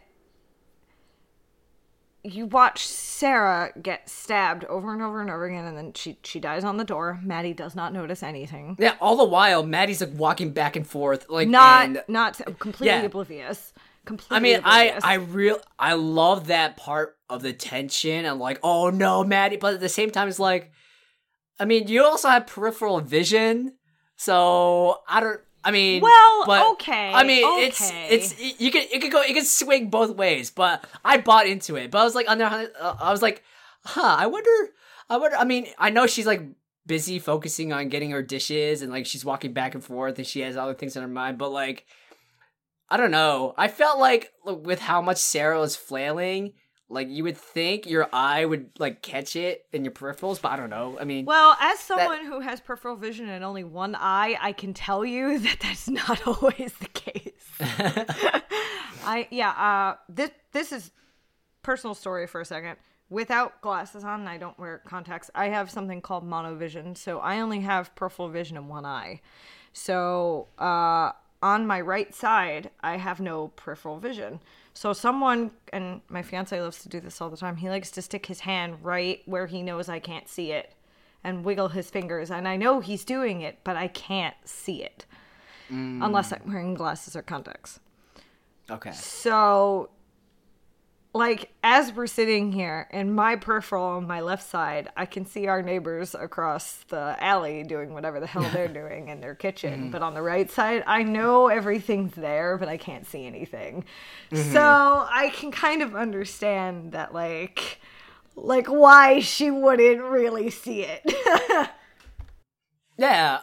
you 2.22 2.46
watch 2.46 2.86
Sarah 2.86 3.70
get 3.80 4.08
stabbed 4.08 4.64
over 4.64 4.92
and 4.92 5.00
over 5.00 5.20
and 5.20 5.30
over 5.30 5.44
again, 5.46 5.64
and 5.64 5.76
then 5.76 5.92
she 5.94 6.18
she 6.24 6.40
dies 6.40 6.64
on 6.64 6.76
the 6.76 6.84
door. 6.84 7.20
Maddie 7.22 7.54
does 7.54 7.76
not 7.76 7.92
notice 7.92 8.22
anything. 8.22 8.76
yeah, 8.80 8.94
all 9.00 9.16
the 9.16 9.24
while, 9.24 9.62
Maddie's 9.62 10.00
like 10.00 10.10
walking 10.14 10.50
back 10.50 10.74
and 10.74 10.84
forth, 10.86 11.26
like 11.28 11.48
Not 11.48 11.84
and- 11.86 12.02
not 12.08 12.40
completely 12.58 12.86
Yeah. 12.88 13.02
oblivious. 13.02 13.72
Completely. 14.06 14.36
I 14.36 14.40
mean, 14.40 14.60
I 14.64 14.84
oblivious. 14.84 15.04
I 15.04 15.14
real 15.14 15.58
I 15.78 15.94
love 15.94 16.46
that 16.46 16.76
part 16.76 17.16
of 17.28 17.42
the 17.42 17.52
tension 17.52 18.24
and 18.24 18.38
like, 18.38 18.60
oh 18.62 18.88
no, 18.88 19.24
Maddie, 19.24 19.56
but 19.56 19.74
at 19.74 19.80
the 19.80 19.88
same 19.88 20.10
time, 20.10 20.28
it's 20.28 20.38
like, 20.38 20.70
I 21.58 21.64
mean, 21.64 21.88
you 21.88 22.04
also 22.04 22.28
have 22.28 22.46
peripheral 22.46 23.00
vision, 23.00 23.74
so 24.16 25.00
I 25.08 25.20
don't. 25.20 25.40
I 25.64 25.72
mean, 25.72 26.00
Well, 26.00 26.46
but, 26.46 26.64
okay, 26.74 27.12
I 27.12 27.24
mean, 27.24 27.42
it's 27.64 27.90
okay. 27.90 28.06
it's 28.08 28.40
you 28.60 28.70
can 28.70 28.86
it 28.92 29.00
could 29.02 29.10
go 29.10 29.20
it 29.22 29.34
could 29.34 29.46
swing 29.46 29.90
both 29.90 30.14
ways, 30.14 30.52
but 30.52 30.84
I 31.04 31.18
bought 31.18 31.48
into 31.48 31.74
it. 31.74 31.90
But 31.90 31.98
I 31.98 32.04
was 32.04 32.14
like, 32.14 32.28
under, 32.28 32.44
uh, 32.44 32.96
I 33.00 33.10
was 33.10 33.20
like, 33.20 33.42
huh, 33.84 34.16
I 34.20 34.28
wonder, 34.28 34.72
I 35.10 35.16
wonder. 35.16 35.36
I 35.36 35.44
mean, 35.44 35.66
I 35.76 35.90
know 35.90 36.06
she's 36.06 36.26
like 36.26 36.42
busy 36.86 37.18
focusing 37.18 37.72
on 37.72 37.88
getting 37.88 38.12
her 38.12 38.22
dishes 38.22 38.82
and 38.82 38.92
like 38.92 39.04
she's 39.06 39.24
walking 39.24 39.52
back 39.52 39.74
and 39.74 39.82
forth 39.82 40.16
and 40.18 40.26
she 40.26 40.42
has 40.42 40.56
other 40.56 40.74
things 40.74 40.94
in 40.94 41.02
her 41.02 41.08
mind, 41.08 41.38
but 41.38 41.50
like. 41.50 41.84
I 42.88 42.96
don't 42.96 43.10
know. 43.10 43.54
I 43.56 43.68
felt 43.68 43.98
like 43.98 44.32
with 44.44 44.80
how 44.80 45.02
much 45.02 45.16
Sarah 45.18 45.58
was 45.58 45.74
flailing, 45.74 46.52
like 46.88 47.08
you 47.08 47.24
would 47.24 47.36
think 47.36 47.86
your 47.86 48.08
eye 48.12 48.44
would 48.44 48.70
like 48.78 49.02
catch 49.02 49.34
it 49.34 49.64
in 49.72 49.84
your 49.84 49.92
peripherals, 49.92 50.40
but 50.40 50.52
I 50.52 50.56
don't 50.56 50.70
know. 50.70 50.96
I 51.00 51.04
mean, 51.04 51.24
Well, 51.24 51.56
as 51.60 51.80
someone 51.80 52.24
who 52.24 52.40
has 52.40 52.60
peripheral 52.60 52.94
vision 52.94 53.28
and 53.28 53.42
only 53.44 53.64
one 53.64 53.96
eye, 53.96 54.38
I 54.40 54.52
can 54.52 54.72
tell 54.72 55.04
you 55.04 55.38
that 55.40 55.58
that's 55.60 55.88
not 55.88 56.26
always 56.26 56.74
the 56.80 56.88
case. 56.88 57.32
I 59.04 59.26
yeah, 59.30 59.50
uh 59.50 59.96
this 60.08 60.30
this 60.52 60.72
is 60.72 60.90
personal 61.62 61.94
story 61.94 62.26
for 62.26 62.40
a 62.40 62.44
second. 62.44 62.76
Without 63.08 63.60
glasses 63.60 64.02
on, 64.02 64.26
I 64.26 64.36
don't 64.36 64.58
wear 64.58 64.82
contacts. 64.84 65.30
I 65.34 65.48
have 65.48 65.70
something 65.70 66.00
called 66.00 66.24
monovision, 66.24 66.96
so 66.96 67.18
I 67.20 67.40
only 67.40 67.60
have 67.60 67.94
peripheral 67.94 68.28
vision 68.28 68.56
in 68.56 68.68
one 68.68 68.84
eye. 68.84 69.20
So, 69.72 70.48
uh 70.58 71.12
on 71.46 71.64
my 71.64 71.80
right 71.80 72.12
side, 72.12 72.70
I 72.80 72.96
have 72.96 73.20
no 73.20 73.48
peripheral 73.54 74.00
vision. 74.00 74.40
So 74.74 74.92
someone 74.92 75.52
and 75.72 76.00
my 76.08 76.22
fiance 76.22 76.60
loves 76.60 76.82
to 76.82 76.88
do 76.88 76.98
this 76.98 77.20
all 77.20 77.30
the 77.30 77.36
time. 77.36 77.56
He 77.56 77.70
likes 77.70 77.92
to 77.92 78.02
stick 78.02 78.26
his 78.26 78.40
hand 78.40 78.78
right 78.82 79.22
where 79.26 79.46
he 79.46 79.62
knows 79.62 79.88
I 79.88 80.00
can't 80.00 80.28
see 80.28 80.50
it 80.50 80.74
and 81.22 81.44
wiggle 81.44 81.68
his 81.68 81.88
fingers 81.88 82.32
and 82.32 82.48
I 82.48 82.56
know 82.56 82.80
he's 82.80 83.04
doing 83.04 83.42
it, 83.42 83.60
but 83.62 83.76
I 83.76 83.86
can't 83.86 84.34
see 84.44 84.82
it. 84.82 85.06
Mm. 85.70 86.04
Unless 86.04 86.32
I'm 86.32 86.42
wearing 86.46 86.74
glasses 86.74 87.14
or 87.14 87.22
contacts. 87.22 87.78
okay. 88.68 88.90
So, 88.92 89.90
like, 91.16 91.52
as 91.62 91.92
we're 91.92 92.06
sitting 92.06 92.52
here, 92.52 92.88
in 92.92 93.14
my 93.14 93.36
peripheral 93.36 93.84
on 93.84 94.06
my 94.06 94.20
left 94.20 94.48
side, 94.48 94.88
I 94.96 95.06
can 95.06 95.26
see 95.26 95.46
our 95.46 95.62
neighbors 95.62 96.14
across 96.14 96.84
the 96.88 97.16
alley 97.18 97.62
doing 97.62 97.94
whatever 97.94 98.20
the 98.20 98.26
hell 98.26 98.48
they're 98.52 98.68
doing 98.82 99.08
in 99.08 99.20
their 99.20 99.34
kitchen. 99.34 99.80
Mm-hmm. 99.80 99.90
But 99.90 100.02
on 100.02 100.14
the 100.14 100.22
right 100.22 100.50
side, 100.50 100.84
I 100.86 101.02
know 101.02 101.48
everything's 101.48 102.14
there, 102.14 102.58
but 102.58 102.68
I 102.68 102.76
can't 102.76 103.06
see 103.06 103.26
anything. 103.26 103.84
Mm-hmm. 104.30 104.52
So 104.52 104.60
I 104.60 105.32
can 105.34 105.50
kind 105.50 105.82
of 105.82 105.96
understand 105.96 106.92
that, 106.92 107.12
like, 107.12 107.80
like 108.34 108.66
why 108.66 109.20
she 109.20 109.50
wouldn't 109.50 110.02
really 110.02 110.50
see 110.50 110.82
it. 110.82 111.02
Yeah, 112.98 113.40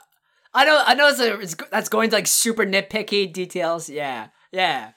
I 0.54 0.66
know. 0.66 0.84
I 0.86 0.94
know. 0.96 1.08
It's, 1.08 1.20
a, 1.20 1.40
it's 1.40 1.56
that's 1.72 1.90
going 1.90 2.10
to 2.10 2.16
like 2.16 2.28
super 2.28 2.66
nitpicky 2.66 3.32
details. 3.32 3.90
Yeah, 3.90 4.30
yeah. 4.52 4.92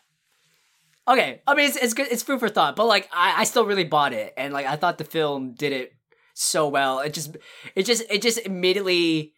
Okay, 1.09 1.41
I 1.47 1.55
mean 1.55 1.67
it's 1.67 1.77
it's 1.77 1.95
good. 1.95 2.09
It's 2.11 2.23
food 2.23 2.41
for 2.41 2.49
thought, 2.49 2.77
but 2.77 2.87
like 2.87 3.09
I, 3.13 3.43
I 3.43 3.45
still 3.45 3.65
really 3.65 3.85
bought 3.85 4.13
it, 4.13 4.35
and 4.37 4.53
like 4.53 4.67
I 4.67 4.77
thought 4.77 4.99
the 4.99 5.05
film 5.05 5.53
did 5.53 5.73
it 5.73 5.93
so 6.35 6.69
well. 6.69 6.99
It 7.01 7.15
just 7.15 7.37
it 7.75 7.85
just 7.85 8.05
it 8.11 8.23
just 8.23 8.39
immediately 8.39 9.33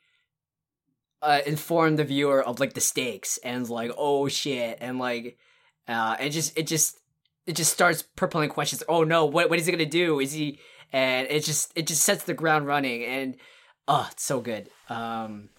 uh, 1.22 1.40
informed 1.46 1.98
the 1.98 2.04
viewer 2.04 2.42
of 2.42 2.60
like 2.60 2.75
the 2.75 2.80
stakes 2.80 3.38
and 3.38 3.68
like 3.68 3.90
oh 3.96 4.28
shit 4.28 4.78
and 4.80 4.98
like 4.98 5.38
uh 5.88 6.16
and 6.18 6.32
just 6.32 6.56
it 6.58 6.66
just 6.66 6.98
it 7.46 7.56
just 7.56 7.72
starts 7.72 8.02
propelling 8.02 8.48
questions. 8.50 8.82
Oh 8.88 9.04
no, 9.04 9.26
what 9.26 9.50
what 9.50 9.58
is 9.58 9.66
he 9.66 9.72
gonna 9.72 9.87
do? 9.87 10.20
Is 10.20 10.32
he 10.32 10.58
and 10.92 11.28
it 11.28 11.44
just 11.44 11.72
it 11.75 11.87
just 11.87 12.02
sets 12.02 12.25
the 12.25 12.34
ground 12.34 12.66
running 12.66 13.04
and 13.04 13.37
oh 13.87 14.08
it's 14.10 14.25
so 14.25 14.40
good. 14.40 14.70
Um 14.88 15.50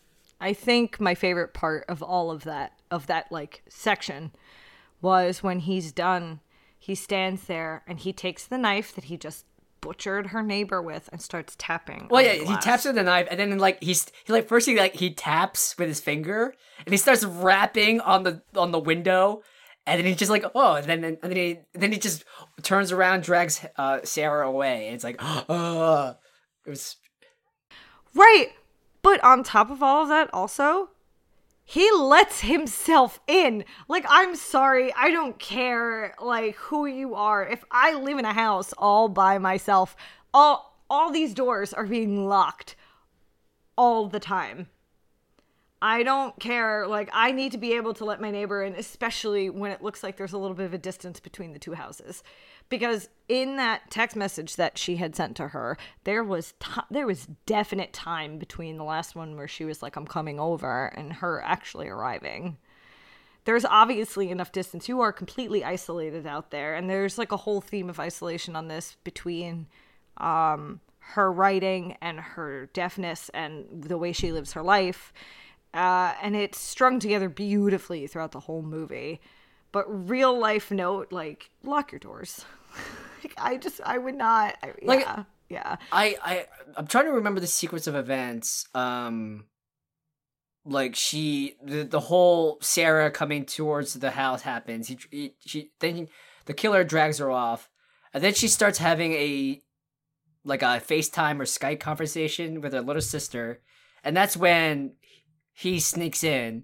I 0.41 0.53
think 0.53 0.99
my 0.99 1.15
favorite 1.15 1.53
part 1.53 1.85
of 1.89 2.01
all 2.01 2.31
of 2.31 2.45
that 2.45 2.73
of 2.89 3.07
that 3.07 3.31
like 3.31 3.61
section 3.69 4.31
was 5.01 5.43
when 5.43 5.59
he's 5.59 5.91
done 5.91 6.39
he 6.77 6.95
stands 6.95 7.43
there 7.43 7.83
and 7.87 7.99
he 7.99 8.13
takes 8.13 8.47
the 8.47 8.57
knife 8.57 8.95
that 8.95 9.05
he 9.05 9.17
just 9.17 9.45
butchered 9.81 10.27
her 10.27 10.41
neighbor 10.41 10.81
with 10.81 11.09
and 11.11 11.21
starts 11.21 11.55
tapping 11.57 12.07
Well, 12.09 12.21
yeah, 12.21 12.33
he 12.33 12.55
taps 12.57 12.85
with 12.85 12.95
the 12.95 13.03
knife, 13.03 13.27
and 13.29 13.39
then 13.39 13.57
like 13.57 13.81
he's 13.81 14.07
he 14.25 14.33
like 14.33 14.47
first 14.47 14.67
he 14.67 14.77
like 14.77 14.95
he 14.95 15.13
taps 15.13 15.77
with 15.77 15.87
his 15.87 15.99
finger, 15.99 16.53
and 16.85 16.93
he 16.93 16.97
starts 16.97 17.23
rapping 17.23 18.01
on 18.01 18.23
the 18.23 18.41
on 18.55 18.71
the 18.71 18.79
window, 18.79 19.41
and 19.85 19.99
then 19.99 20.05
he's 20.05 20.17
just 20.17 20.31
like 20.31 20.43
oh, 20.53 20.75
and 20.75 20.85
then 20.85 21.03
and 21.03 21.17
then 21.21 21.35
he 21.35 21.59
then 21.73 21.91
he 21.91 21.97
just 21.97 22.25
turns 22.61 22.91
around, 22.91 23.23
drags 23.23 23.65
uh 23.77 23.99
Sarah 24.03 24.47
away, 24.47 24.87
and 24.87 24.95
it's 24.95 25.03
like 25.03 25.17
oh, 25.19 26.15
it 26.65 26.69
was 26.69 26.97
right 28.15 28.49
but 29.01 29.23
on 29.23 29.43
top 29.43 29.69
of 29.69 29.83
all 29.83 30.03
of 30.03 30.09
that 30.09 30.29
also 30.33 30.89
he 31.69 31.87
lets 31.91 32.41
himself 32.41 33.19
in 33.27 33.63
like 33.87 34.03
i'm 34.09 34.35
sorry 34.35 34.91
i 34.93 35.11
don't 35.11 35.37
care 35.37 36.15
like 36.19 36.55
who 36.55 36.87
you 36.87 37.13
are 37.13 37.47
if 37.47 37.63
i 37.69 37.93
live 37.93 38.17
in 38.17 38.25
a 38.25 38.33
house 38.33 38.73
all 38.79 39.07
by 39.07 39.37
myself 39.37 39.95
all 40.33 40.81
all 40.89 41.11
these 41.11 41.35
doors 41.35 41.71
are 41.71 41.85
being 41.85 42.27
locked 42.27 42.75
all 43.77 44.07
the 44.07 44.19
time 44.19 44.67
I 45.81 46.03
don't 46.03 46.37
care. 46.39 46.87
Like, 46.87 47.09
I 47.13 47.31
need 47.31 47.53
to 47.53 47.57
be 47.57 47.73
able 47.73 47.93
to 47.95 48.05
let 48.05 48.19
my 48.19 48.31
neighbor 48.31 48.63
in, 48.63 48.75
especially 48.75 49.49
when 49.49 49.71
it 49.71 49.81
looks 49.81 50.03
like 50.03 50.17
there's 50.17 50.33
a 50.33 50.37
little 50.37 50.55
bit 50.55 50.65
of 50.65 50.73
a 50.73 50.77
distance 50.77 51.21
between 51.21 51.53
the 51.53 51.59
two 51.59 51.73
houses. 51.73 52.21
Because 52.69 53.09
in 53.27 53.55
that 53.57 53.89
text 53.89 54.15
message 54.15 54.55
that 54.55 54.77
she 54.77 54.97
had 54.97 55.15
sent 55.15 55.35
to 55.37 55.49
her, 55.49 55.77
there 56.03 56.23
was 56.23 56.53
ti 56.59 56.81
there 56.89 57.07
was 57.07 57.27
definite 57.45 57.93
time 57.93 58.37
between 58.37 58.77
the 58.77 58.83
last 58.83 59.15
one 59.15 59.35
where 59.35 59.47
she 59.47 59.65
was 59.65 59.81
like, 59.81 59.95
"I'm 59.95 60.07
coming 60.07 60.39
over," 60.39 60.87
and 60.87 61.13
her 61.13 61.41
actually 61.43 61.87
arriving. 61.87 62.57
There's 63.45 63.65
obviously 63.65 64.29
enough 64.29 64.51
distance. 64.51 64.87
You 64.87 65.01
are 65.01 65.11
completely 65.11 65.63
isolated 65.63 66.27
out 66.27 66.51
there, 66.51 66.75
and 66.75 66.89
there's 66.89 67.17
like 67.17 67.31
a 67.31 67.37
whole 67.37 67.61
theme 67.61 67.89
of 67.89 67.99
isolation 67.99 68.55
on 68.55 68.67
this 68.67 68.97
between 69.03 69.67
um, 70.17 70.81
her 70.99 71.31
writing 71.31 71.97
and 72.01 72.19
her 72.19 72.67
deafness 72.73 73.29
and 73.33 73.83
the 73.83 73.97
way 73.97 74.11
she 74.11 74.31
lives 74.31 74.53
her 74.53 74.61
life. 74.61 75.13
Uh, 75.73 76.13
and 76.21 76.35
it's 76.35 76.59
strung 76.59 76.99
together 76.99 77.29
beautifully 77.29 78.07
throughout 78.07 78.31
the 78.31 78.41
whole 78.41 78.61
movie. 78.61 79.21
But 79.71 80.09
real 80.09 80.37
life 80.37 80.71
note, 80.71 81.11
like 81.11 81.51
lock 81.63 81.91
your 81.91 81.99
doors. 81.99 82.45
Like, 83.23 83.33
I 83.37 83.57
just, 83.57 83.81
I 83.83 83.97
would 83.97 84.15
not. 84.15 84.55
I, 84.63 84.73
Like- 84.81 85.01
yeah, 85.01 85.23
yeah. 85.49 85.75
I 85.91 86.15
I 86.23 86.45
I'm 86.75 86.87
trying 86.87 87.05
to 87.05 87.11
remember 87.11 87.39
the 87.39 87.47
sequence 87.47 87.87
of 87.87 87.95
events. 87.95 88.67
Um, 88.73 89.45
like 90.65 90.95
she 90.95 91.55
the, 91.63 91.83
the 91.83 91.99
whole 91.99 92.57
Sarah 92.61 93.09
coming 93.11 93.45
towards 93.45 93.93
the 93.93 94.11
house 94.11 94.43
happens. 94.43 94.87
He, 94.87 94.97
he 95.09 95.35
she 95.39 95.71
then 95.79 96.07
the 96.45 96.53
killer 96.53 96.83
drags 96.83 97.17
her 97.17 97.31
off, 97.31 97.69
and 98.13 98.23
then 98.23 98.33
she 98.33 98.47
starts 98.47 98.77
having 98.77 99.13
a 99.13 99.61
like 100.43 100.61
a 100.61 100.81
FaceTime 100.85 101.39
or 101.39 101.45
Skype 101.45 101.79
conversation 101.79 102.61
with 102.61 102.73
her 102.73 102.81
little 102.81 103.01
sister, 103.01 103.61
and 104.03 104.15
that's 104.15 104.37
when 104.37 104.93
he 105.53 105.79
sneaks 105.79 106.23
in 106.23 106.63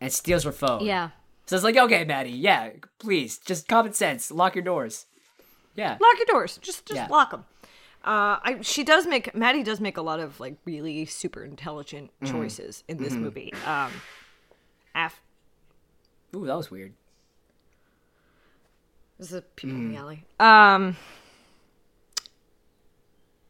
and 0.00 0.12
steals 0.12 0.44
her 0.44 0.52
phone. 0.52 0.84
Yeah. 0.84 1.10
So 1.46 1.54
it's 1.56 1.64
like, 1.64 1.76
okay, 1.76 2.04
Maddie, 2.04 2.30
yeah, 2.30 2.70
please, 2.98 3.38
just 3.38 3.68
common 3.68 3.92
sense, 3.92 4.30
lock 4.32 4.54
your 4.56 4.64
doors. 4.64 5.06
Yeah. 5.76 5.92
Lock 6.00 6.16
your 6.18 6.26
doors. 6.26 6.58
Just 6.62 6.86
just 6.86 6.96
Yeah. 6.96 7.06
lock 7.08 7.30
them. 7.30 7.44
Uh, 8.04 8.38
I 8.42 8.58
she 8.62 8.84
does 8.84 9.06
make 9.06 9.34
Maddie 9.34 9.62
does 9.62 9.80
make 9.80 9.96
a 9.96 10.02
lot 10.02 10.20
of 10.20 10.38
like 10.40 10.56
really 10.64 11.04
super 11.06 11.44
intelligent 11.44 12.10
Mm-hmm. 12.22 12.32
choices 12.34 12.84
in 12.88 12.96
this 12.98 13.12
movie. 13.14 13.52
Um, 13.66 13.90
af- 14.94 15.20
Ooh, 16.34 16.46
that 16.46 16.56
was 16.56 16.70
weird. 16.70 16.92
This 19.18 19.32
is 19.32 19.42
people 19.56 19.76
in 19.76 19.92
the 19.92 19.98
alley. 19.98 20.24
Um, 20.38 20.96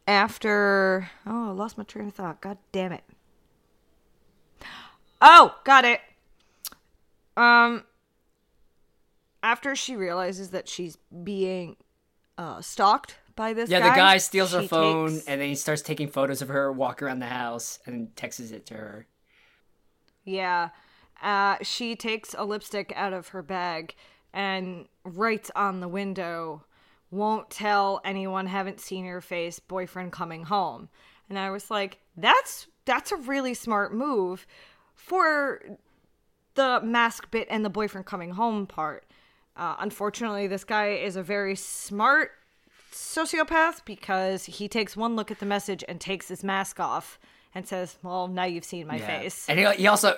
after 0.07 1.09
oh, 1.25 1.49
I 1.49 1.51
lost 1.51 1.77
my 1.77 1.83
train 1.83 2.07
of 2.07 2.13
thought. 2.13 2.41
God 2.41 2.57
damn 2.71 2.91
it. 2.91 3.03
Oh, 5.19 5.55
got 5.63 5.83
it. 5.83 5.99
Um, 7.35 7.83
after 9.41 9.75
she 9.75 9.95
realizes 9.95 10.51
that 10.51 10.69
she's 10.69 10.97
being 11.23 11.75
uh 12.37 12.61
stalked 12.61 13.15
by 13.35 13.53
this 13.53 13.69
Yeah, 13.69 13.79
guy, 13.79 13.89
the 13.89 13.95
guy 13.95 14.17
steals 14.17 14.51
her 14.53 14.63
phone 14.63 15.11
takes- 15.13 15.25
and 15.27 15.39
then 15.41 15.49
he 15.49 15.55
starts 15.55 15.81
taking 15.81 16.07
photos 16.07 16.41
of 16.41 16.47
her 16.49 16.71
walk 16.71 17.01
around 17.01 17.19
the 17.19 17.27
house 17.27 17.79
and 17.85 18.15
texts 18.15 18.51
it 18.51 18.65
to 18.67 18.73
her. 18.73 19.07
Yeah. 20.25 20.69
Uh, 21.21 21.57
she 21.61 21.95
takes 21.95 22.35
a 22.37 22.43
lipstick 22.45 22.91
out 22.95 23.13
of 23.13 23.29
her 23.29 23.41
bag 23.41 23.95
and 24.33 24.87
writes 25.03 25.49
on 25.55 25.79
the 25.79 25.87
window, 25.87 26.63
won't 27.09 27.49
tell 27.49 28.01
anyone, 28.03 28.47
haven't 28.47 28.79
seen 28.79 29.05
your 29.05 29.21
face, 29.21 29.59
boyfriend 29.59 30.11
coming 30.11 30.43
home. 30.43 30.89
And 31.29 31.39
I 31.39 31.49
was 31.49 31.71
like, 31.71 31.99
that's 32.15 32.67
that's 32.85 33.11
a 33.11 33.15
really 33.17 33.53
smart 33.53 33.93
move 33.93 34.45
for 34.95 35.61
the 36.55 36.81
mask 36.83 37.29
bit 37.31 37.47
and 37.49 37.63
the 37.65 37.69
boyfriend 37.69 38.05
coming 38.05 38.31
home 38.31 38.65
part. 38.67 39.05
Uh, 39.57 39.75
unfortunately, 39.79 40.47
this 40.47 40.63
guy 40.63 40.89
is 40.89 41.15
a 41.15 41.23
very 41.23 41.55
smart 41.55 42.31
sociopath 42.91 43.83
because 43.85 44.45
he 44.45 44.67
takes 44.67 44.95
one 44.95 45.15
look 45.15 45.31
at 45.31 45.39
the 45.39 45.45
message 45.45 45.83
and 45.87 45.99
takes 45.99 46.27
his 46.27 46.43
mask 46.43 46.79
off 46.79 47.19
and 47.55 47.67
says, 47.67 47.97
"Well, 48.03 48.27
now 48.27 48.43
you've 48.45 48.63
seen 48.63 48.87
my 48.87 48.97
Yeah. 48.97 49.19
face." 49.19 49.47
And 49.49 49.59
he, 49.59 49.65
he 49.73 49.87
also 49.87 50.15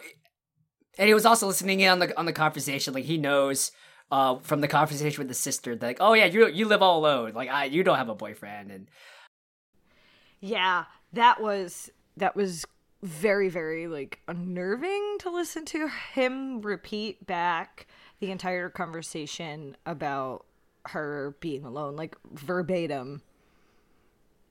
and 0.97 1.07
he 1.07 1.13
was 1.13 1.25
also 1.25 1.47
listening 1.47 1.79
in 1.79 1.89
on 1.89 1.99
the 1.99 2.17
on 2.19 2.25
the 2.25 2.33
conversation. 2.33 2.93
Like 2.93 3.05
he 3.05 3.17
knows 3.17 3.71
uh 4.11 4.37
from 4.39 4.61
the 4.61 4.67
conversation 4.67 5.19
with 5.19 5.29
the 5.29 5.33
sister 5.33 5.75
that 5.75 5.85
like, 5.85 5.97
oh 6.01 6.13
yeah, 6.13 6.25
you 6.25 6.47
you 6.49 6.67
live 6.67 6.81
all 6.81 6.99
alone. 6.99 7.33
Like 7.33 7.49
I 7.49 7.65
you 7.65 7.83
don't 7.83 7.97
have 7.97 8.09
a 8.09 8.15
boyfriend 8.15 8.71
and 8.71 8.87
Yeah, 10.41 10.85
that 11.13 11.41
was 11.41 11.89
that 12.17 12.35
was 12.35 12.65
very 13.01 13.47
very 13.47 13.87
like 13.87 14.19
unnerving 14.27 15.17
to 15.19 15.29
listen 15.29 15.63
to 15.63 15.87
him 15.87 16.61
repeat 16.61 17.25
back 17.25 17.87
the 18.19 18.31
entire 18.31 18.69
conversation 18.69 19.77
about 19.85 20.45
her 20.87 21.35
being 21.39 21.65
alone 21.65 21.95
like 21.95 22.15
verbatim. 22.31 23.21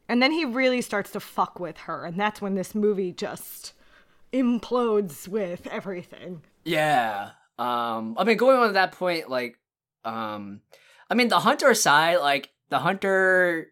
And 0.09 0.23
then 0.23 0.33
he 0.33 0.45
really 0.45 0.81
starts 0.81 1.11
to 1.13 1.21
fuck 1.21 1.61
with 1.61 1.79
her 1.79 2.05
and 2.05 2.19
that's 2.19 2.41
when 2.41 2.55
this 2.55 2.75
movie 2.75 3.13
just 3.13 3.75
implodes 4.33 5.29
with 5.29 5.67
everything. 5.67 6.43
Yeah. 6.65 7.31
Um 7.59 8.17
I 8.19 8.25
mean 8.25 8.37
going 8.37 8.59
on 8.59 8.69
to 8.69 8.73
that 8.75 8.93
point 8.93 9.29
like 9.29 9.59
um 10.05 10.61
I 11.11 11.15
mean 11.15 11.29
the 11.29 11.41
hunter 11.41 11.75
side 11.75 12.19
like 12.21 12.51
the 12.69 12.79
hunter 12.79 13.69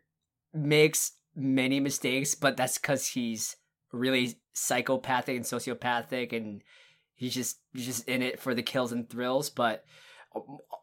makes 0.52 1.12
many 1.34 1.80
mistakes 1.80 2.34
but 2.34 2.56
that's 2.56 2.78
cuz 2.78 3.08
he's 3.08 3.56
really 3.92 4.38
psychopathic 4.54 5.36
and 5.36 5.44
sociopathic 5.44 6.32
and 6.32 6.62
he's 7.16 7.34
just 7.34 7.58
just 7.74 8.08
in 8.08 8.22
it 8.22 8.38
for 8.38 8.54
the 8.54 8.62
kills 8.62 8.92
and 8.92 9.10
thrills 9.10 9.50
but 9.50 9.84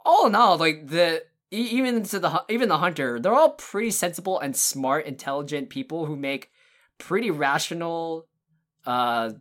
all 0.05 0.27
in 0.27 0.35
all 0.35 0.57
like 0.57 0.87
the 0.87 1.23
even 1.51 2.03
to 2.03 2.19
the 2.19 2.43
even 2.49 2.67
the 2.67 2.79
hunter 2.79 3.19
they're 3.19 3.33
all 3.33 3.51
pretty 3.51 3.91
sensible 3.91 4.39
and 4.39 4.55
smart 4.57 5.05
intelligent 5.05 5.69
people 5.69 6.05
who 6.05 6.15
make 6.15 6.51
pretty 6.97 7.31
rational 7.31 8.27
uh 8.85 9.31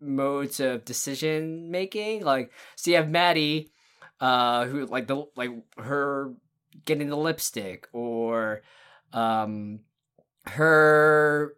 modes 0.00 0.60
of 0.60 0.84
decision 0.84 1.70
making. 1.70 2.24
Like, 2.24 2.52
so 2.76 2.90
you 2.90 2.96
have 2.96 3.08
Maddie, 3.08 3.70
uh, 4.20 4.66
who 4.66 4.86
like 4.86 5.06
the 5.06 5.24
like 5.36 5.50
her 5.76 6.34
getting 6.84 7.08
the 7.08 7.16
lipstick, 7.16 7.88
or 7.92 8.62
um, 9.12 9.80
her 10.46 11.56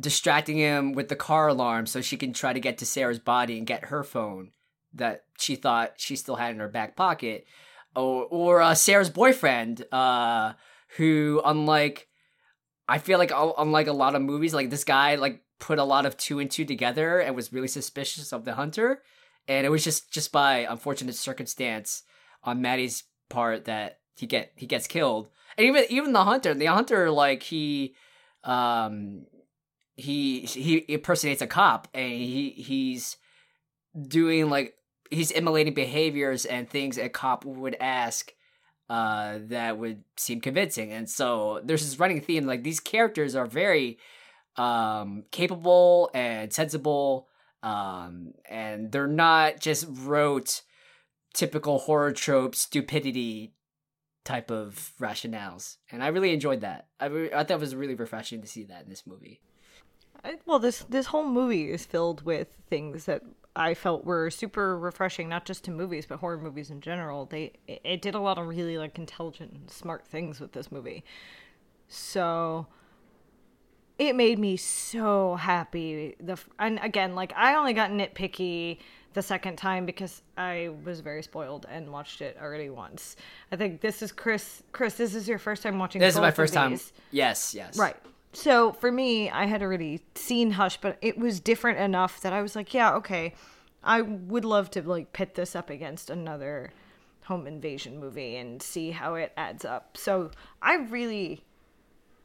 distracting 0.00 0.56
him 0.56 0.92
with 0.92 1.08
the 1.08 1.16
car 1.16 1.48
alarm 1.48 1.86
so 1.86 2.00
she 2.00 2.16
can 2.16 2.32
try 2.32 2.52
to 2.52 2.60
get 2.60 2.78
to 2.78 2.86
Sarah's 2.86 3.18
body 3.18 3.58
and 3.58 3.66
get 3.66 3.86
her 3.86 4.04
phone 4.04 4.52
that 4.94 5.24
she 5.38 5.56
thought 5.56 5.94
she 5.96 6.16
still 6.16 6.36
had 6.36 6.52
in 6.52 6.60
her 6.60 6.68
back 6.68 6.96
pocket, 6.96 7.46
or 7.94 8.24
or 8.30 8.62
uh, 8.62 8.74
Sarah's 8.74 9.10
boyfriend, 9.10 9.84
uh, 9.92 10.52
who 10.96 11.42
unlike 11.44 12.08
I 12.88 12.98
feel 12.98 13.18
like 13.18 13.32
uh, 13.32 13.52
unlike 13.58 13.86
a 13.86 13.92
lot 13.92 14.14
of 14.14 14.22
movies, 14.22 14.54
like 14.54 14.70
this 14.70 14.84
guy 14.84 15.16
like 15.16 15.42
put 15.58 15.78
a 15.78 15.84
lot 15.84 16.06
of 16.06 16.16
two 16.16 16.38
and 16.38 16.50
two 16.50 16.64
together 16.64 17.18
and 17.20 17.34
was 17.34 17.52
really 17.52 17.68
suspicious 17.68 18.32
of 18.32 18.44
the 18.44 18.54
hunter, 18.54 19.02
and 19.46 19.66
it 19.66 19.70
was 19.70 19.84
just 19.84 20.10
just 20.12 20.32
by 20.32 20.58
unfortunate 20.68 21.14
circumstance 21.14 22.02
on 22.44 22.62
Maddie's 22.62 23.04
part 23.28 23.64
that 23.66 23.98
he 24.16 24.26
get 24.26 24.52
he 24.56 24.66
gets 24.66 24.86
killed, 24.86 25.28
and 25.56 25.66
even 25.66 25.84
even 25.90 26.12
the 26.12 26.24
hunter, 26.24 26.54
the 26.54 26.66
hunter 26.66 27.10
like 27.10 27.42
he 27.42 27.94
um 28.44 29.26
he 29.98 30.42
he 30.42 30.84
impersonates 30.86 31.42
a 31.42 31.46
cop 31.46 31.88
and 31.92 32.12
he 32.12 32.50
he's 32.50 33.16
doing 34.00 34.48
like 34.48 34.74
he's 35.10 35.32
emulating 35.32 35.74
behaviors 35.74 36.44
and 36.44 36.70
things 36.70 36.96
a 36.96 37.08
cop 37.08 37.44
would 37.44 37.76
ask 37.80 38.32
uh 38.88 39.38
that 39.42 39.76
would 39.76 40.04
seem 40.16 40.40
convincing. 40.40 40.92
And 40.92 41.10
so 41.10 41.60
there's 41.64 41.84
this 41.84 41.98
running 41.98 42.20
theme 42.20 42.46
like 42.46 42.62
these 42.62 42.78
characters 42.78 43.34
are 43.34 43.46
very 43.46 43.98
um 44.56 45.24
capable 45.32 46.10
and 46.14 46.52
sensible 46.52 47.26
um 47.64 48.34
and 48.48 48.92
they're 48.92 49.08
not 49.08 49.58
just 49.58 49.84
rote 49.90 50.62
typical 51.34 51.80
horror 51.80 52.12
trope 52.12 52.54
stupidity 52.54 53.52
type 54.24 54.52
of 54.52 54.92
rationales. 55.00 55.78
And 55.90 56.04
i 56.04 56.08
really 56.08 56.32
enjoyed 56.32 56.60
that. 56.60 56.86
I, 57.00 57.06
re- 57.06 57.32
I 57.32 57.42
thought 57.42 57.50
it 57.54 57.60
was 57.60 57.74
really 57.74 57.96
refreshing 57.96 58.42
to 58.42 58.46
see 58.46 58.62
that 58.64 58.84
in 58.84 58.90
this 58.90 59.04
movie 59.04 59.40
I- 60.24 60.38
well 60.46 60.58
this 60.58 60.84
this 60.88 61.06
whole 61.06 61.26
movie 61.28 61.70
is 61.70 61.84
filled 61.86 62.22
with 62.24 62.48
things 62.68 63.04
that 63.06 63.22
i 63.56 63.74
felt 63.74 64.04
were 64.04 64.30
super 64.30 64.78
refreshing 64.78 65.28
not 65.28 65.44
just 65.44 65.64
to 65.64 65.70
movies 65.70 66.06
but 66.06 66.18
horror 66.18 66.38
movies 66.38 66.70
in 66.70 66.80
general. 66.80 67.26
They 67.26 67.52
it, 67.66 67.80
it 67.84 68.02
did 68.02 68.14
a 68.14 68.20
lot 68.20 68.38
of 68.38 68.46
really 68.46 68.78
like 68.78 68.98
intelligent 68.98 69.52
and 69.52 69.70
smart 69.70 70.06
things 70.06 70.40
with 70.40 70.52
this 70.52 70.70
movie. 70.70 71.04
So 71.88 72.66
it 73.98 74.14
made 74.14 74.38
me 74.38 74.56
so 74.56 75.34
happy. 75.36 76.14
The 76.20 76.38
and 76.58 76.78
again 76.82 77.14
like 77.14 77.32
i 77.36 77.54
only 77.56 77.72
got 77.72 77.90
nitpicky 77.90 78.78
the 79.14 79.22
second 79.22 79.56
time 79.56 79.86
because 79.86 80.22
i 80.36 80.70
was 80.84 81.00
very 81.00 81.22
spoiled 81.22 81.66
and 81.68 81.90
watched 81.90 82.20
it 82.20 82.36
already 82.40 82.70
once. 82.70 83.16
I 83.50 83.56
think 83.56 83.80
this 83.80 84.02
is 84.02 84.12
chris 84.12 84.62
chris 84.72 84.94
this 84.94 85.14
is 85.14 85.26
your 85.26 85.38
first 85.38 85.62
time 85.62 85.78
watching 85.78 86.00
this 86.00 86.14
is 86.14 86.20
my 86.20 86.30
first 86.30 86.54
time. 86.54 86.78
yes 87.10 87.54
yes. 87.54 87.76
Right. 87.78 87.96
So 88.32 88.72
for 88.72 88.92
me, 88.92 89.30
I 89.30 89.46
had 89.46 89.62
already 89.62 90.02
seen 90.14 90.52
Hush, 90.52 90.78
but 90.80 90.98
it 91.00 91.18
was 91.18 91.40
different 91.40 91.78
enough 91.78 92.20
that 92.20 92.32
I 92.32 92.42
was 92.42 92.54
like, 92.54 92.74
yeah, 92.74 92.92
okay. 92.94 93.34
I 93.82 94.02
would 94.02 94.44
love 94.44 94.70
to 94.72 94.82
like 94.82 95.12
pit 95.12 95.34
this 95.34 95.56
up 95.56 95.70
against 95.70 96.10
another 96.10 96.72
home 97.24 97.46
invasion 97.46 97.98
movie 97.98 98.36
and 98.36 98.62
see 98.62 98.90
how 98.90 99.14
it 99.14 99.32
adds 99.36 99.64
up. 99.64 99.96
So 99.96 100.30
I 100.60 100.76
really 100.76 101.44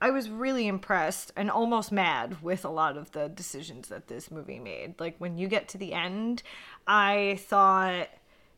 I 0.01 0.09
was 0.09 0.29
really 0.29 0.67
impressed 0.67 1.31
and 1.37 1.49
almost 1.49 1.89
mad 1.89 2.41
with 2.41 2.65
a 2.65 2.69
lot 2.69 2.97
of 2.97 3.11
the 3.11 3.29
decisions 3.29 3.87
that 3.87 4.07
this 4.07 4.29
movie 4.29 4.59
made. 4.59 4.99
Like 4.99 5.15
when 5.17 5.37
you 5.37 5.47
get 5.47 5.69
to 5.69 5.77
the 5.77 5.93
end, 5.93 6.43
I 6.85 7.39
thought 7.39 8.09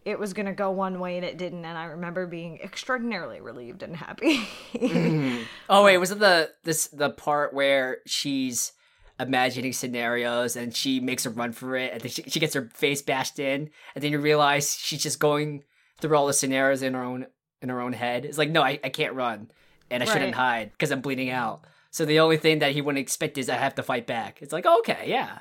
it 0.06 0.20
was 0.20 0.34
going 0.34 0.46
to 0.46 0.54
go 0.54 0.70
one 0.70 1.00
way 1.00 1.18
and 1.18 1.26
it 1.26 1.38
didn't 1.38 1.66
and 1.66 1.78
I 1.78 1.86
remember 1.86 2.28
being 2.28 2.60
extraordinarily 2.62 3.42
relieved 3.42 3.82
and 3.84 3.96
happy. 3.96 4.48
Mm-hmm. 4.74 5.44
Oh 5.70 5.84
wait, 5.84 5.98
was 5.98 6.12
it 6.12 6.20
the 6.20 6.52
this 6.64 6.88
the 6.88 7.10
part 7.10 7.54
where 7.54 7.98
she's 8.06 8.72
imagining 9.20 9.74
scenarios 9.74 10.56
and 10.56 10.76
she 10.76 11.00
makes 11.00 11.26
a 11.26 11.30
run 11.30 11.52
for 11.54 11.76
it 11.76 11.92
and 11.94 12.02
then 12.02 12.12
she, 12.12 12.22
she 12.24 12.40
gets 12.40 12.54
her 12.54 12.70
face 12.74 13.02
bashed 13.02 13.40
in 13.40 13.70
and 13.96 14.04
then 14.04 14.12
you 14.12 14.20
realize 14.20 14.78
she's 14.78 15.02
just 15.02 15.20
going 15.20 15.64
through 16.00 16.16
all 16.16 16.28
the 16.28 16.34
scenarios 16.34 16.82
in 16.84 16.94
her 16.94 17.04
own 17.04 17.26
in 17.62 17.70
her 17.70 17.82
own 17.82 17.94
head. 17.94 18.26
It's 18.26 18.38
like 18.38 18.50
no, 18.52 18.62
I, 18.62 18.80
I 18.84 18.90
can't 18.90 19.16
run 19.16 19.50
and 19.90 20.04
I 20.04 20.06
shouldn't 20.06 20.36
hide 20.36 20.72
because 20.72 20.92
I'm 20.92 21.02
bleeding 21.02 21.30
out. 21.32 21.66
So 21.90 22.06
the 22.06 22.20
only 22.20 22.38
thing 22.38 22.60
that 22.60 22.74
he 22.74 22.82
wouldn't 22.82 23.02
expect 23.02 23.38
is 23.38 23.50
I 23.50 23.56
have 23.56 23.76
to 23.76 23.84
fight 23.84 24.06
back. 24.06 24.42
It's 24.42 24.54
like 24.54 24.66
okay, 24.66 25.06
yeah, 25.08 25.40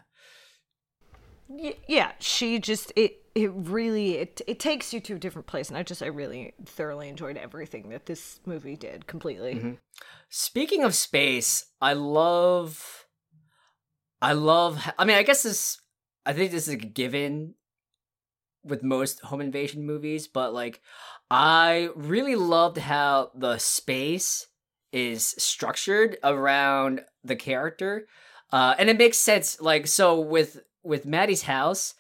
Y- 1.48 1.76
yeah, 1.86 2.12
she 2.20 2.58
just 2.58 2.92
it 2.96 3.23
it 3.34 3.50
really 3.52 4.16
it 4.16 4.40
it 4.46 4.60
takes 4.60 4.94
you 4.94 5.00
to 5.00 5.14
a 5.14 5.18
different 5.18 5.46
place, 5.46 5.68
and 5.68 5.76
I 5.76 5.82
just 5.82 6.02
I 6.02 6.06
really 6.06 6.54
thoroughly 6.64 7.08
enjoyed 7.08 7.36
everything 7.36 7.88
that 7.88 8.06
this 8.06 8.40
movie 8.46 8.76
did 8.76 9.06
completely. 9.06 9.78
Speaking 10.28 10.84
of 10.84 10.94
space, 10.94 11.66
I 11.80 11.94
love. 11.94 13.06
I 14.22 14.32
love. 14.32 14.88
I 14.98 15.04
mean, 15.04 15.16
I 15.16 15.22
guess 15.22 15.42
this. 15.42 15.80
I 16.24 16.32
think 16.32 16.52
this 16.52 16.68
is 16.68 16.74
a 16.74 16.76
given 16.76 17.54
with 18.62 18.82
most 18.82 19.20
home 19.20 19.40
invasion 19.40 19.84
movies, 19.84 20.26
but 20.26 20.54
like, 20.54 20.80
I 21.30 21.90
really 21.94 22.36
loved 22.36 22.78
how 22.78 23.30
the 23.34 23.58
space 23.58 24.46
is 24.90 25.34
structured 25.38 26.16
around 26.22 27.02
the 27.24 27.36
character, 27.36 28.06
uh, 28.52 28.74
and 28.78 28.88
it 28.88 28.96
makes 28.96 29.18
sense. 29.18 29.60
Like, 29.60 29.86
so 29.88 30.20
with 30.20 30.60
with 30.82 31.04
Maddie's 31.04 31.42
house, 31.42 31.94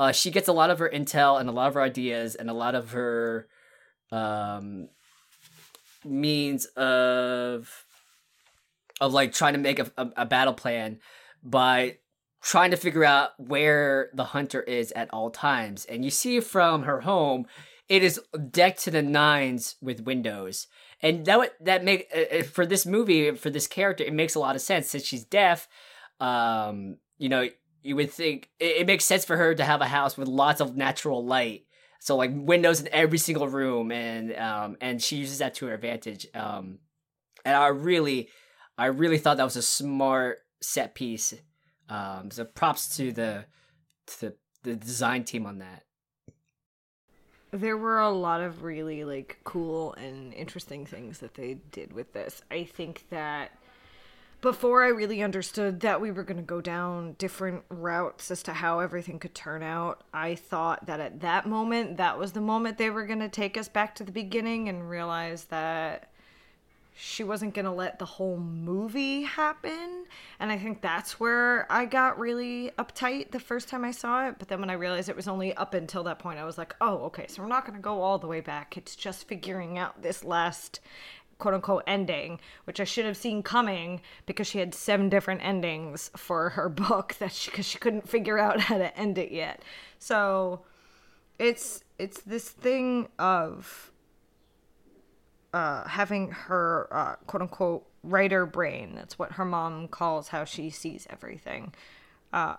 uh, 0.00 0.12
she 0.12 0.30
gets 0.30 0.48
a 0.48 0.52
lot 0.52 0.70
of 0.70 0.78
her 0.78 0.88
intel 0.88 1.38
and 1.38 1.48
a 1.48 1.52
lot 1.52 1.68
of 1.68 1.74
her 1.74 1.82
ideas 1.82 2.34
and 2.34 2.48
a 2.48 2.54
lot 2.54 2.74
of 2.74 2.92
her 2.92 3.46
um 4.10 4.88
means 6.04 6.64
of 6.74 7.84
of 9.00 9.12
like 9.12 9.32
trying 9.32 9.52
to 9.52 9.58
make 9.58 9.78
a, 9.78 9.92
a, 9.98 10.08
a 10.16 10.26
battle 10.26 10.54
plan 10.54 10.98
by 11.42 11.98
trying 12.42 12.70
to 12.70 12.76
figure 12.78 13.04
out 13.04 13.32
where 13.38 14.08
the 14.14 14.24
hunter 14.24 14.62
is 14.62 14.90
at 14.92 15.12
all 15.12 15.30
times. 15.30 15.84
And 15.84 16.04
you 16.04 16.10
see 16.10 16.40
from 16.40 16.84
her 16.84 17.02
home 17.02 17.46
it 17.88 18.02
is 18.02 18.20
decked 18.50 18.84
to 18.84 18.90
the 18.90 19.02
nines 19.02 19.76
with 19.82 20.00
windows. 20.00 20.66
And 21.02 21.26
that 21.26 21.52
that 21.60 21.84
make 21.84 22.08
uh, 22.14 22.38
uh, 22.38 22.42
for 22.44 22.64
this 22.64 22.86
movie 22.86 23.32
for 23.32 23.50
this 23.50 23.66
character 23.66 24.04
it 24.04 24.14
makes 24.14 24.34
a 24.34 24.40
lot 24.40 24.56
of 24.56 24.62
sense 24.62 24.88
since 24.88 25.04
she's 25.04 25.24
deaf. 25.24 25.68
Um 26.20 26.96
you 27.18 27.28
know 27.28 27.48
you 27.82 27.96
would 27.96 28.10
think 28.10 28.50
it, 28.58 28.78
it 28.78 28.86
makes 28.86 29.04
sense 29.04 29.24
for 29.24 29.36
her 29.36 29.54
to 29.54 29.64
have 29.64 29.80
a 29.80 29.86
house 29.86 30.16
with 30.16 30.28
lots 30.28 30.60
of 30.60 30.76
natural 30.76 31.24
light. 31.24 31.66
So 32.00 32.16
like 32.16 32.30
windows 32.34 32.80
in 32.80 32.88
every 32.92 33.18
single 33.18 33.48
room 33.48 33.92
and 33.92 34.34
um 34.36 34.76
and 34.80 35.02
she 35.02 35.16
uses 35.16 35.38
that 35.38 35.54
to 35.56 35.66
her 35.66 35.74
advantage 35.74 36.26
um 36.34 36.78
and 37.44 37.54
i 37.54 37.68
really 37.68 38.28
i 38.78 38.86
really 38.86 39.18
thought 39.18 39.36
that 39.36 39.44
was 39.44 39.56
a 39.56 39.62
smart 39.62 40.38
set 40.60 40.94
piece. 40.94 41.34
Um 41.88 42.30
so 42.30 42.44
props 42.44 42.96
to 42.96 43.12
the 43.12 43.44
to 44.06 44.20
the, 44.20 44.34
the 44.62 44.76
design 44.76 45.24
team 45.24 45.46
on 45.46 45.58
that. 45.58 45.84
There 47.52 47.76
were 47.76 47.98
a 47.98 48.10
lot 48.10 48.40
of 48.40 48.62
really 48.62 49.04
like 49.04 49.40
cool 49.44 49.92
and 49.94 50.32
interesting 50.32 50.86
things 50.86 51.18
that 51.18 51.34
they 51.34 51.54
did 51.72 51.92
with 51.92 52.12
this. 52.12 52.42
I 52.50 52.64
think 52.64 53.06
that 53.10 53.50
before 54.40 54.82
I 54.82 54.88
really 54.88 55.22
understood 55.22 55.80
that 55.80 56.00
we 56.00 56.10
were 56.10 56.22
going 56.22 56.38
to 56.38 56.42
go 56.42 56.60
down 56.60 57.14
different 57.18 57.62
routes 57.68 58.30
as 58.30 58.42
to 58.44 58.52
how 58.52 58.80
everything 58.80 59.18
could 59.18 59.34
turn 59.34 59.62
out, 59.62 60.02
I 60.14 60.34
thought 60.34 60.86
that 60.86 61.00
at 61.00 61.20
that 61.20 61.46
moment, 61.46 61.98
that 61.98 62.18
was 62.18 62.32
the 62.32 62.40
moment 62.40 62.78
they 62.78 62.90
were 62.90 63.06
going 63.06 63.20
to 63.20 63.28
take 63.28 63.56
us 63.56 63.68
back 63.68 63.94
to 63.96 64.04
the 64.04 64.12
beginning 64.12 64.68
and 64.68 64.88
realize 64.88 65.44
that 65.44 66.10
she 67.02 67.24
wasn't 67.24 67.54
going 67.54 67.64
to 67.64 67.70
let 67.70 67.98
the 67.98 68.04
whole 68.04 68.36
movie 68.36 69.22
happen. 69.22 70.04
And 70.38 70.52
I 70.52 70.58
think 70.58 70.82
that's 70.82 71.18
where 71.18 71.70
I 71.72 71.86
got 71.86 72.18
really 72.18 72.72
uptight 72.78 73.30
the 73.30 73.40
first 73.40 73.68
time 73.68 73.84
I 73.84 73.90
saw 73.90 74.28
it. 74.28 74.36
But 74.38 74.48
then 74.48 74.60
when 74.60 74.68
I 74.68 74.74
realized 74.74 75.08
it 75.08 75.16
was 75.16 75.28
only 75.28 75.54
up 75.54 75.72
until 75.72 76.02
that 76.04 76.18
point, 76.18 76.38
I 76.38 76.44
was 76.44 76.58
like, 76.58 76.74
oh, 76.80 76.98
okay, 77.04 77.26
so 77.26 77.42
we're 77.42 77.48
not 77.48 77.64
going 77.64 77.76
to 77.76 77.82
go 77.82 78.02
all 78.02 78.18
the 78.18 78.26
way 78.26 78.40
back. 78.40 78.76
It's 78.76 78.94
just 78.96 79.26
figuring 79.26 79.78
out 79.78 80.02
this 80.02 80.24
last 80.24 80.80
quote 81.40 81.54
unquote 81.54 81.82
ending, 81.86 82.38
which 82.64 82.78
I 82.80 82.84
should 82.84 83.04
have 83.04 83.16
seen 83.16 83.42
coming 83.42 84.00
because 84.26 84.46
she 84.46 84.58
had 84.58 84.74
seven 84.74 85.08
different 85.08 85.42
endings 85.44 86.10
for 86.16 86.50
her 86.50 86.68
book 86.68 87.16
that 87.18 87.32
she, 87.32 87.50
cause 87.50 87.66
she 87.66 87.78
couldn't 87.78 88.08
figure 88.08 88.38
out 88.38 88.60
how 88.60 88.78
to 88.78 88.96
end 88.96 89.18
it 89.18 89.32
yet. 89.32 89.62
So 89.98 90.62
it's 91.38 91.82
it's 91.98 92.20
this 92.20 92.48
thing 92.48 93.08
of 93.18 93.90
uh, 95.52 95.86
having 95.88 96.30
her 96.30 96.88
uh, 96.92 97.16
quote 97.26 97.42
unquote 97.42 97.86
writer 98.02 98.46
brain. 98.46 98.94
That's 98.94 99.18
what 99.18 99.32
her 99.32 99.44
mom 99.44 99.88
calls 99.88 100.28
how 100.28 100.44
she 100.44 100.70
sees 100.70 101.06
everything. 101.10 101.74
Uh, 102.32 102.56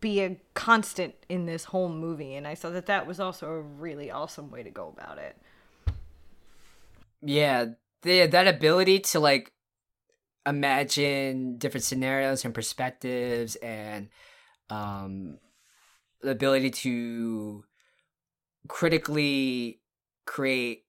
be 0.00 0.20
a 0.20 0.36
constant 0.54 1.14
in 1.28 1.46
this 1.46 1.64
whole 1.64 1.88
movie, 1.88 2.34
and 2.34 2.46
I 2.46 2.54
thought 2.54 2.72
that 2.74 2.86
that 2.86 3.06
was 3.06 3.20
also 3.20 3.50
a 3.50 3.60
really 3.60 4.10
awesome 4.10 4.50
way 4.50 4.62
to 4.62 4.70
go 4.70 4.92
about 4.96 5.18
it. 5.18 5.36
yeah 7.22 7.66
the, 8.02 8.26
that 8.26 8.46
ability 8.46 9.00
to 9.00 9.20
like 9.20 9.52
imagine 10.46 11.58
different 11.58 11.84
scenarios 11.84 12.44
and 12.44 12.54
perspectives 12.54 13.56
and 13.56 14.08
um 14.70 15.38
the 16.22 16.30
ability 16.30 16.70
to 16.70 17.64
critically 18.68 19.80
create 20.24 20.84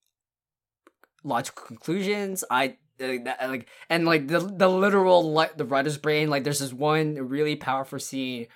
logical 1.23 1.65
conclusions 1.65 2.43
i 2.49 2.77
like 2.99 3.67
and 3.89 4.05
like 4.05 4.27
the 4.27 4.39
the 4.39 4.69
literal 4.69 5.31
like 5.31 5.57
the 5.57 5.65
writer's 5.65 5.97
brain 5.97 6.29
like 6.29 6.43
there's 6.43 6.59
this 6.59 6.73
one 6.73 7.15
really 7.15 7.55
powerful 7.55 7.99
scene 7.99 8.47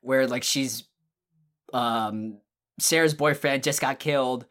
where 0.00 0.26
like 0.26 0.42
she's 0.42 0.84
um 1.72 2.38
sarah's 2.78 3.14
boyfriend 3.14 3.62
just 3.62 3.80
got 3.80 3.98
killed 3.98 4.46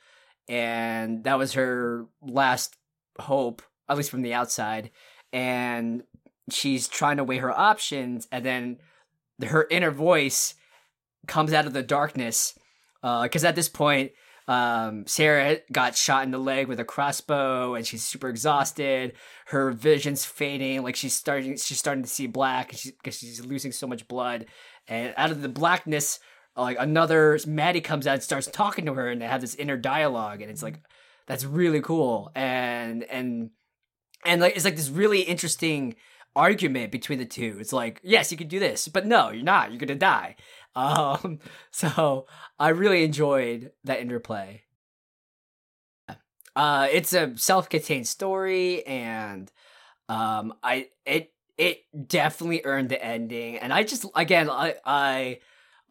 and 0.48 1.24
that 1.24 1.38
was 1.38 1.54
her 1.54 2.06
last 2.22 2.76
hope 3.20 3.62
at 3.88 3.98
least 3.98 4.12
from 4.12 4.22
the 4.22 4.34
outside 4.34 4.92
and 5.32 6.04
she's 6.52 6.88
trying 6.88 7.18
to 7.18 7.24
weigh 7.24 7.38
her 7.38 7.58
options 7.58 8.28
and 8.32 8.46
then 8.46 8.78
her 9.46 9.68
inner 9.70 9.92
voice 9.92 10.56
comes 11.28 11.54
out 11.54 11.66
of 11.66 11.74
the 11.74 11.84
darkness 11.84 12.58
because 13.02 13.44
at 13.44 13.56
this 13.56 13.70
point 13.70 14.12
um, 14.48 15.06
sarah 15.06 15.60
got 15.72 15.96
shot 15.96 16.24
in 16.24 16.32
the 16.32 16.40
leg 16.40 16.68
with 16.68 16.80
a 16.80 16.86
crossbow 16.86 17.76
and 17.76 17.86
she's 17.86 18.04
super 18.04 18.30
exhausted. 18.30 19.14
Her 19.46 19.72
vision's 19.72 20.26
fading 20.26 20.82
like 20.82 20.96
she's 20.96 21.16
starting 21.16 21.56
she's 21.56 21.78
starting 21.78 22.04
to 22.04 22.10
see 22.10 22.26
black 22.26 22.70
because 22.72 23.20
she's 23.20 23.46
losing 23.46 23.72
so 23.72 23.86
much 23.86 24.08
blood. 24.08 24.48
And 24.88 25.14
out 25.18 25.30
of 25.30 25.44
the 25.44 25.50
blackness 25.50 26.20
like 26.58 26.78
another 26.80 27.40
maddie 27.46 27.80
comes 27.80 28.08
out 28.08 28.16
and 28.16 28.24
starts 28.24 28.48
talking 28.48 28.88
to 28.88 28.96
her 28.96 29.08
and 29.08 29.22
they 29.22 29.28
have 29.28 29.42
this 29.42 29.54
inner 29.54 29.78
dialogue 29.78 30.42
and 30.42 30.50
it's 30.50 30.64
like 30.64 30.82
that's 31.30 31.46
really 31.46 31.80
cool. 31.80 32.32
And 32.36 33.04
and 33.04 33.52
and 34.26 34.42
like 34.42 34.56
it's 34.56 34.66
like 34.66 34.76
this 34.76 34.90
really 34.90 35.22
interesting 35.22 35.96
argument 36.36 36.92
between 36.92 37.20
the 37.20 37.26
two. 37.26 37.58
It's 37.60 37.72
like 37.72 38.02
yes 38.04 38.32
you 38.32 38.38
could 38.38 38.50
do 38.50 38.60
this 38.60 38.88
but 38.90 39.06
no 39.06 39.30
you're 39.30 39.44
not. 39.44 39.70
You're 39.72 39.80
gonna 39.80 39.96
die. 39.96 40.36
Um 40.76 41.40
so 41.72 42.26
i 42.58 42.70
really 42.70 43.04
enjoyed 43.04 43.72
that 43.84 44.02
interplay. 44.02 44.64
Uh 46.56 46.88
it's 46.92 47.14
a 47.14 47.38
self-contained 47.38 48.08
story 48.08 48.86
and 48.88 49.52
um 50.10 50.56
i 50.64 50.88
it 51.06 51.32
it 51.60 51.84
definitely 52.08 52.62
earned 52.66 52.90
the 52.90 53.04
ending. 53.04 53.58
And 53.60 53.72
i 53.72 53.84
just 53.84 54.04
again 54.16 54.50
i 54.50 54.74
i 54.84 55.40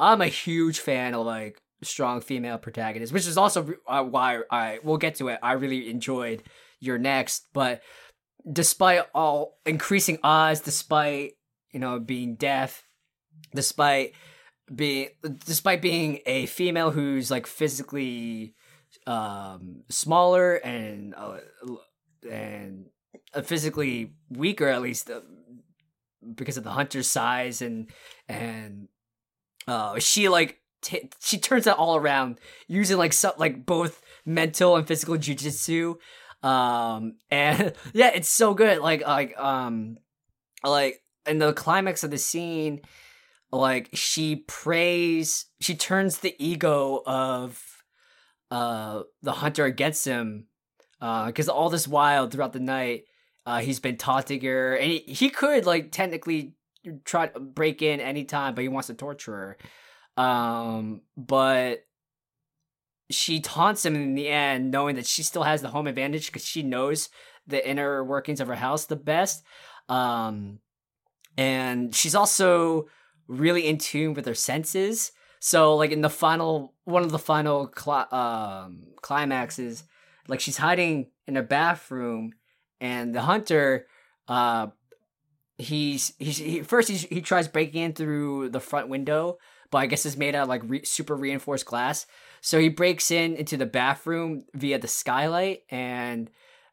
i'm 0.01 0.21
a 0.21 0.27
huge 0.27 0.81
fan 0.81 1.15
of 1.15 1.25
like 1.25 1.63
strong 1.83 2.21
female 2.21 2.59
protagonist, 2.59 3.13
which 3.13 3.27
is 3.27 3.39
also 3.39 3.75
uh, 3.87 4.03
why 4.03 4.41
i 4.51 4.79
we'll 4.83 4.97
get 4.97 5.17
to 5.17 5.29
it. 5.29 5.39
I 5.43 5.53
really 5.53 5.91
enjoyed 5.91 6.43
You're 6.81 6.99
Next 6.99 7.47
but 7.53 7.83
despite 8.51 9.03
all 9.15 9.59
increasing 9.67 10.19
odds 10.23 10.61
despite 10.61 11.33
you 11.73 11.81
know 11.81 11.99
being 11.99 12.37
deaf 12.37 12.83
despite 13.55 14.13
being 14.75 15.09
despite 15.45 15.83
being 15.83 16.21
a 16.27 16.47
female 16.47 16.91
who's 16.91 17.31
like 17.31 17.47
physically 17.47 18.55
um 19.07 19.83
smaller 19.89 20.57
and 20.57 21.15
uh, 21.15 21.39
and 22.31 22.87
physically 23.45 24.15
weaker 24.31 24.69
at 24.69 24.83
least 24.83 25.11
uh, 25.11 25.21
because 26.35 26.57
of 26.57 26.65
the 26.65 26.71
hunter's 26.71 27.09
size 27.09 27.63
and 27.63 27.91
and 28.29 28.89
uh 29.67 29.99
she 29.99 30.29
like 30.29 30.61
t- 30.83 31.11
she 31.21 31.39
turns 31.39 31.65
that 31.65 31.77
all 31.77 31.97
around 31.97 32.39
using 32.67 32.97
like 32.97 33.13
some 33.13 33.33
like 33.37 33.65
both 33.65 34.03
mental 34.25 34.77
and 34.77 34.87
physical 34.87 35.17
jujitsu 35.17 35.97
um 36.43 37.15
and 37.31 37.73
yeah 37.93 38.11
it's 38.15 38.29
so 38.29 38.55
good 38.55 38.79
like 38.79 39.07
like 39.07 39.37
um 39.39 39.97
like 40.65 41.03
in 41.27 41.39
the 41.39 41.53
climax 41.53 42.05
of 42.05 42.11
the 42.11 42.19
scene 42.19 42.81
like 43.51 43.89
she 43.93 44.37
prays 44.37 45.47
she 45.61 45.75
turns 45.75 46.19
the 46.19 46.35
ego 46.39 47.03
of 47.07 47.63
uh 48.51 49.03
the 49.23 49.33
hunter 49.33 49.65
against 49.65 50.05
him 50.05 50.47
uh 51.01 51.27
because 51.27 51.49
all 51.49 51.71
this 51.71 51.89
while 51.89 52.29
throughout 52.29 52.53
the 52.53 52.61
night 52.61 53.05
uh 53.47 53.59
he's 53.59 53.81
been 53.81 53.97
taunting 53.97 54.41
her 54.43 54.75
and 54.75 54.91
he, 54.91 54.99
he 54.99 55.31
could 55.31 55.67
like 55.67 55.91
technically 55.91 56.55
try 57.05 57.27
to 57.27 57.41
break 57.41 57.83
in 57.83 58.01
anytime 58.01 58.55
but 58.55 58.63
he 58.63 58.69
wants 58.69 58.87
to 58.87 58.95
torture 58.95 59.33
her 59.33 59.57
um 60.19 61.01
but 61.17 61.87
she 63.11 63.41
taunts 63.41 63.87
him 63.87 63.95
in 63.95 64.15
the 64.15 64.29
end 64.29 64.71
knowing 64.71 64.97
that 64.97 65.07
she 65.07 65.23
still 65.23 65.45
has 65.45 65.63
the 65.63 65.69
home 65.69 65.87
advantage 65.87 66.27
because 66.27 66.45
she 66.45 66.63
knows 66.63 67.09
the 67.47 67.67
inner 67.67 68.05
workings 68.05 68.41
of 68.41 68.49
her 68.49 68.55
house 68.55 68.85
the 68.85 68.97
best. 68.97 69.43
Um 69.89 70.59
and 71.39 71.95
she's 71.95 72.15
also 72.15 72.89
really 73.29 73.67
in 73.67 73.79
tune 73.79 74.15
with 74.15 74.27
her 74.27 74.35
senses. 74.35 75.13
So 75.41 75.77
like 75.77 75.93
in 75.93 76.01
the 76.01 76.11
final 76.11 76.75
one 76.85 77.05
of 77.05 77.13
the 77.13 77.19
final 77.19 77.69
cli- 77.69 78.11
um, 78.11 78.89
climaxes, 79.03 79.85
like 80.27 80.41
she's 80.41 80.57
hiding 80.57 81.11
in 81.27 81.37
a 81.37 81.43
bathroom, 81.43 82.33
and 82.81 83.15
the 83.15 83.23
hunter, 83.23 83.87
uh, 84.27 84.69
he's 85.59 86.13
he's 86.19 86.39
he, 86.39 86.63
first 86.63 86.89
he's, 86.89 87.03
he 87.03 87.21
tries 87.21 87.47
breaking 87.47 87.83
in 87.83 87.93
through 87.93 88.49
the 88.49 88.61
front 88.61 88.89
window, 88.89 89.39
but 89.71 89.79
I 89.79 89.87
guess 89.87 90.07
it's 90.07 90.17
made 90.17 90.35
out 90.35 90.45
of 90.45 90.49
like 90.49 90.63
re- 90.65 90.85
super 90.85 91.15
reinforced 91.15 91.67
glass. 91.67 92.07
So 92.41 92.59
he 92.59 92.69
breaks 92.69 93.11
in 93.11 93.37
into 93.37 93.57
the 93.57 93.67
bathroom 93.67 94.45
via 94.55 94.79
the 94.79 94.89
skylight, 94.89 95.63
and 95.71 96.31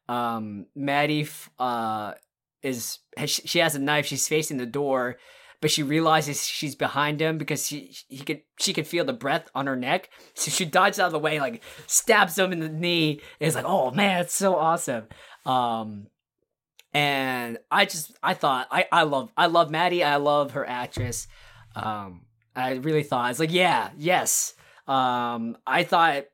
um, 0.08 0.67
Maddie 0.75 1.27
uh 1.60 2.13
is 2.62 2.99
she 3.25 3.60
has 3.60 3.75
a 3.75 3.79
knife. 3.79 4.05
She's 4.05 4.27
facing 4.27 4.58
the 4.58 4.65
door, 4.65 5.17
but 5.62 5.71
she 5.71 5.84
realizes 5.84 6.45
she's 6.45 6.75
behind 6.75 7.21
him 7.21 7.38
because 7.38 7.67
she 7.67 7.95
he 8.08 8.23
could 8.23 8.41
she 8.60 8.73
could 8.73 8.88
feel 8.88 9.05
the 9.05 9.13
breath 9.13 9.49
on 9.53 9.67
her 9.67 9.75
neck. 9.75 10.10
So 10.36 10.51
she 10.51 10.65
dodges 10.65 10.99
out 10.99 11.08
of 11.08 11.12
the 11.12 11.19
way, 11.19 11.39
like 11.39 11.63
stabs 11.88 12.38
him 12.38 12.51
in 12.51 12.60
the 12.60 12.69
knee. 12.69 13.21
It's 13.39 13.55
like, 13.55 13.65
oh 13.65 13.91
man, 13.91 14.21
it's 14.21 14.34
so 14.34 14.55
awesome. 14.55 15.05
Um, 15.45 16.08
and 16.93 17.58
I 17.69 17.86
just 17.86 18.17
I 18.23 18.34
thought 18.34 18.67
I 18.71 18.88
I 18.91 19.03
love 19.03 19.31
I 19.38 19.47
love 19.47 19.69
Maddie. 19.69 20.03
I 20.03 20.15
love 20.15 20.51
her 20.51 20.67
actress. 20.67 21.27
Um, 21.75 22.21
I 22.56 22.74
really 22.76 23.04
thought 23.04 23.32
it's 23.32 23.39
like 23.39 23.52
yeah 23.52 23.89
yes. 23.98 24.54
Um, 24.88 25.58
I 25.65 25.84
thought 25.84 26.26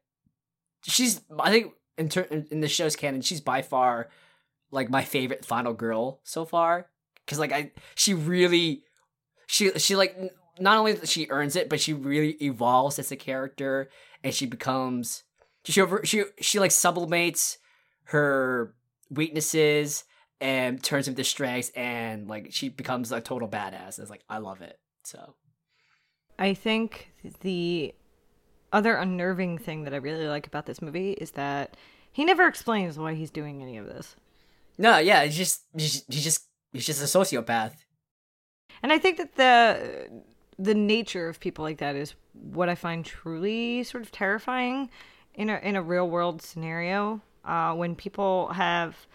she's 0.84 1.22
I 1.40 1.50
think 1.50 1.74
in 1.98 2.10
ter- 2.10 2.46
in 2.52 2.60
the 2.60 2.68
show's 2.68 2.96
canon 2.96 3.22
she's 3.22 3.42
by 3.42 3.62
far 3.62 4.10
like 4.72 4.90
my 4.90 5.04
favorite 5.04 5.46
final 5.46 5.74
girl 5.74 6.22
so 6.24 6.46
far. 6.46 6.88
Because 7.26 7.40
like 7.40 7.52
I 7.52 7.72
she 7.96 8.14
really 8.14 8.84
she 9.48 9.72
she 9.78 9.96
like 9.96 10.18
not 10.60 10.78
only 10.78 10.98
she 11.06 11.28
earns 11.30 11.56
it 11.56 11.70
but 11.70 11.80
she 11.80 11.94
really 11.94 12.32
evolves 12.42 13.00
as 13.00 13.12
a 13.12 13.16
character 13.16 13.90
and 14.24 14.34
she 14.34 14.46
becomes 14.46 15.24
she 15.66 15.80
over 15.82 16.02
she 16.04 16.24
she 16.40 16.60
like 16.60 16.72
sublimates 16.72 17.58
her 18.06 18.76
weaknesses 19.10 20.04
and 20.40 20.84
turns 20.84 21.06
them 21.06 21.16
to 21.16 21.24
strengths 21.24 21.70
and 21.70 22.28
like 22.28 22.48
she 22.52 22.70
becomes 22.70 23.12
a 23.12 23.22
total 23.22 23.48
badass. 23.48 24.00
It's 24.00 24.10
like 24.10 24.24
i 24.30 24.40
love 24.40 24.62
it. 24.62 24.80
So 25.04 25.36
I 26.42 26.56
think 26.56 27.12
the 27.42 27.94
other 28.74 28.96
unnerving 28.96 29.60
thing 29.60 29.84
that 29.84 29.94
I 29.94 29.98
really 29.98 30.28
like 30.28 30.48
about 30.48 30.66
this 30.66 30.82
movie 30.82 31.12
is 31.12 31.32
that 31.32 31.78
he 32.12 32.26
never 32.26 32.48
explains 32.48 32.98
why 32.98 33.14
he's 33.14 33.30
doing 33.32 33.62
any 33.62 33.78
of 33.78 33.86
this. 33.86 34.16
no 34.78 34.98
yeah 34.98 35.24
he's 35.24 35.38
just 35.38 35.64
he's, 35.78 36.02
just 36.02 36.48
he's 36.74 36.86
just 36.86 37.02
a 37.02 37.06
sociopath 37.20 37.76
And 38.82 38.92
I 38.92 38.98
think 38.98 39.18
that 39.18 39.36
the 39.36 40.24
the 40.58 40.74
nature 40.74 41.30
of 41.30 41.40
people 41.40 41.64
like 41.64 41.78
that 41.78 41.96
is 41.96 42.16
what 42.34 42.70
I 42.70 42.76
find 42.76 43.06
truly 43.06 43.84
sort 43.84 44.04
of 44.04 44.12
terrifying 44.12 44.90
in 45.36 45.50
a 45.50 45.58
in 45.60 45.76
a 45.76 45.84
real 45.84 46.10
world 46.10 46.42
scenario. 46.42 47.22
Uh, 47.46 47.74
when 47.74 47.96
people 47.96 48.48
have 48.54 49.08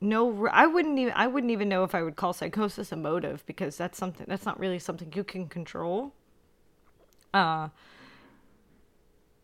no, 0.00 0.46
I 0.48 0.66
wouldn't 0.66 0.98
even 0.98 1.12
I 1.16 1.26
wouldn't 1.26 1.50
even 1.50 1.68
know 1.68 1.84
if 1.84 1.94
I 1.94 2.02
would 2.02 2.16
call 2.16 2.32
psychosis 2.32 2.92
a 2.92 2.96
motive 2.96 3.44
because 3.46 3.76
that's 3.76 3.98
something 3.98 4.26
that's 4.28 4.44
not 4.44 4.58
really 4.60 4.78
something 4.78 5.12
you 5.14 5.24
can 5.24 5.48
control. 5.48 6.12
Uh, 7.32 7.68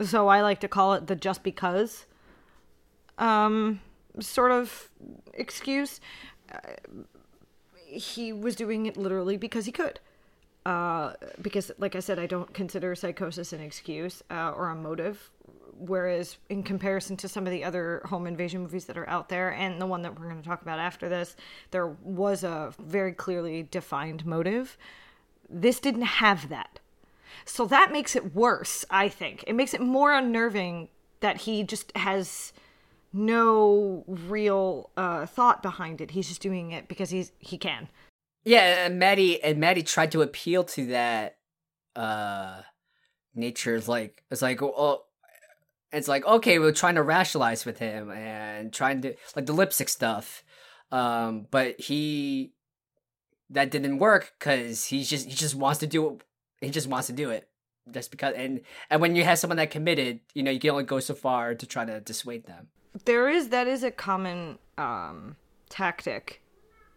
so 0.01 0.29
I 0.29 0.43
like 0.43 0.61
to 0.61 0.69
call 0.69 0.95
it 0.95 1.07
the 1.07 1.17
just 1.17 1.43
because 1.43 2.07
um 3.19 3.81
sort 4.21 4.51
of 4.51 4.91
excuse 5.35 6.01
he 7.93 8.33
was 8.33 8.57
doing 8.57 8.87
it 8.87 8.97
literally 8.97 9.37
because 9.37 9.67
he 9.67 9.73
could. 9.73 10.01
Uh, 10.65 11.15
because, 11.41 11.73
like 11.79 11.97
I 11.97 12.01
said, 12.01 12.19
I 12.19 12.27
don't 12.27 12.53
consider 12.55 12.95
psychosis 12.95 13.53
an 13.53 13.61
excuse 13.61 14.23
uh, 14.31 14.51
or 14.51 14.69
a 14.69 14.75
motive. 14.75 15.31
Whereas, 15.79 16.37
in 16.49 16.63
comparison 16.63 17.17
to 17.17 17.29
some 17.29 17.47
of 17.47 17.51
the 17.51 17.65
other 17.65 18.03
home 18.05 18.27
invasion 18.29 18.61
movies 18.63 18.85
that 18.85 18.97
are 18.97 19.09
out 19.09 19.29
there, 19.29 19.53
and 19.53 19.81
the 19.81 19.87
one 19.87 20.03
that 20.03 20.17
we're 20.19 20.29
going 20.29 20.41
to 20.41 20.49
talk 20.49 20.63
about 20.63 20.79
after 20.79 21.09
this, 21.09 21.35
there 21.73 21.89
was 21.89 22.45
a 22.45 22.73
very 22.79 23.13
clearly 23.13 23.65
defined 23.65 24.25
motive. 24.25 24.77
This 25.51 25.81
didn't 25.81 26.03
have 26.03 26.49
that. 26.51 26.79
So 27.45 27.67
that 27.67 27.91
makes 27.91 28.15
it 28.15 28.35
worse, 28.35 28.85
I 28.91 29.09
think. 29.09 29.43
It 29.47 29.55
makes 29.55 29.75
it 29.75 29.81
more 29.81 30.13
unnerving 30.13 30.89
that 31.21 31.39
he 31.39 31.65
just 31.65 31.97
has 31.97 32.53
no 33.13 34.05
real 34.07 34.91
uh, 34.97 35.27
thought 35.27 35.63
behind 35.63 36.01
it. 36.01 36.13
He's 36.13 36.29
just 36.29 36.41
doing 36.41 36.71
it 36.71 36.89
because 36.89 37.11
he's 37.11 37.33
he 37.39 37.59
can. 37.59 37.89
Yeah, 38.45 38.87
and 38.87 38.99
Maddie 38.99 39.43
and 39.43 39.59
Maddie 39.59 39.83
tried 39.83 40.13
to 40.13 40.23
appeal 40.23 40.65
to 40.65 40.87
that 40.87 41.39
uh 41.95 42.63
nature. 43.35 43.81
Like 43.81 44.23
it's 44.31 44.43
like 44.43 44.63
oh, 44.63 45.05
it's 45.93 46.09
like 46.09 46.25
okay, 46.27 46.59
we're 46.59 46.73
trying 46.73 46.97
to 46.97 47.03
rationalize 47.03 47.65
with 47.65 47.79
him 47.79 48.11
and 48.11 48.73
trying 48.73 49.03
to 49.03 49.15
like 49.37 49.47
the 49.47 49.53
lipstick 49.53 49.89
stuff. 49.89 50.43
Um, 50.91 51.47
but 51.51 51.81
he 51.81 52.53
that 53.51 53.71
didn't 53.71 53.99
work 53.99 54.33
because 54.39 54.87
he's 54.87 55.09
just 55.09 55.29
he 55.29 55.35
just 55.35 55.55
wants 55.55 55.81
to 55.81 55.87
do 55.87 56.09
it. 56.11 56.23
He 56.61 56.71
just 56.71 56.89
wants 56.89 57.07
to 57.09 57.13
do 57.13 57.31
it 57.31 57.49
just 57.91 58.11
because 58.11 58.35
and 58.37 58.61
and 58.91 59.01
when 59.01 59.17
you 59.17 59.25
have 59.25 59.39
someone 59.39 59.57
that 59.57 59.71
committed, 59.71 60.21
you 60.35 60.43
know, 60.43 60.51
you 60.51 60.61
can 60.61 60.71
only 60.71 60.85
go 60.85 61.01
so 61.01 61.15
far 61.15 61.55
to 61.55 61.67
try 61.67 61.85
to 61.85 62.01
dissuade 62.01 62.47
them. 62.47 62.69
There 63.05 63.29
is 63.29 63.49
that 63.49 63.67
is 63.67 63.83
a 63.83 63.91
common 63.91 64.59
um, 64.79 65.37
tactic 65.69 66.42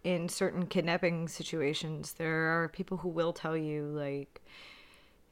in 0.06 0.30
certain 0.30 0.68
kidnapping 0.68 1.28
situations. 1.28 2.14
There 2.14 2.64
are 2.64 2.70
people 2.70 2.98
who 2.98 3.10
will 3.10 3.34
tell 3.34 3.58
you 3.58 3.86
like 3.86 4.42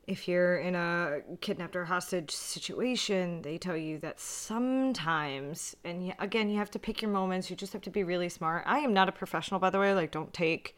if 0.07 0.27
you're 0.27 0.57
in 0.57 0.75
a 0.75 1.21
kidnapped 1.39 1.77
or 1.77 1.85
hostage 1.85 2.31
situation, 2.31 3.41
they 3.43 3.57
tell 3.57 3.77
you 3.77 3.99
that 3.99 4.19
sometimes, 4.19 5.77
and 5.85 6.13
again, 6.19 6.49
you 6.49 6.57
have 6.57 6.71
to 6.71 6.79
pick 6.79 7.01
your 7.01 7.11
moments. 7.11 7.49
You 7.49 7.55
just 7.55 7.71
have 7.71 7.83
to 7.83 7.89
be 7.89 8.03
really 8.03 8.27
smart. 8.27 8.63
I 8.65 8.79
am 8.79 8.93
not 8.93 9.07
a 9.07 9.13
professional, 9.13 9.61
by 9.61 9.69
the 9.69 9.79
way. 9.79 9.93
Like, 9.93 10.11
don't 10.11 10.33
take, 10.33 10.77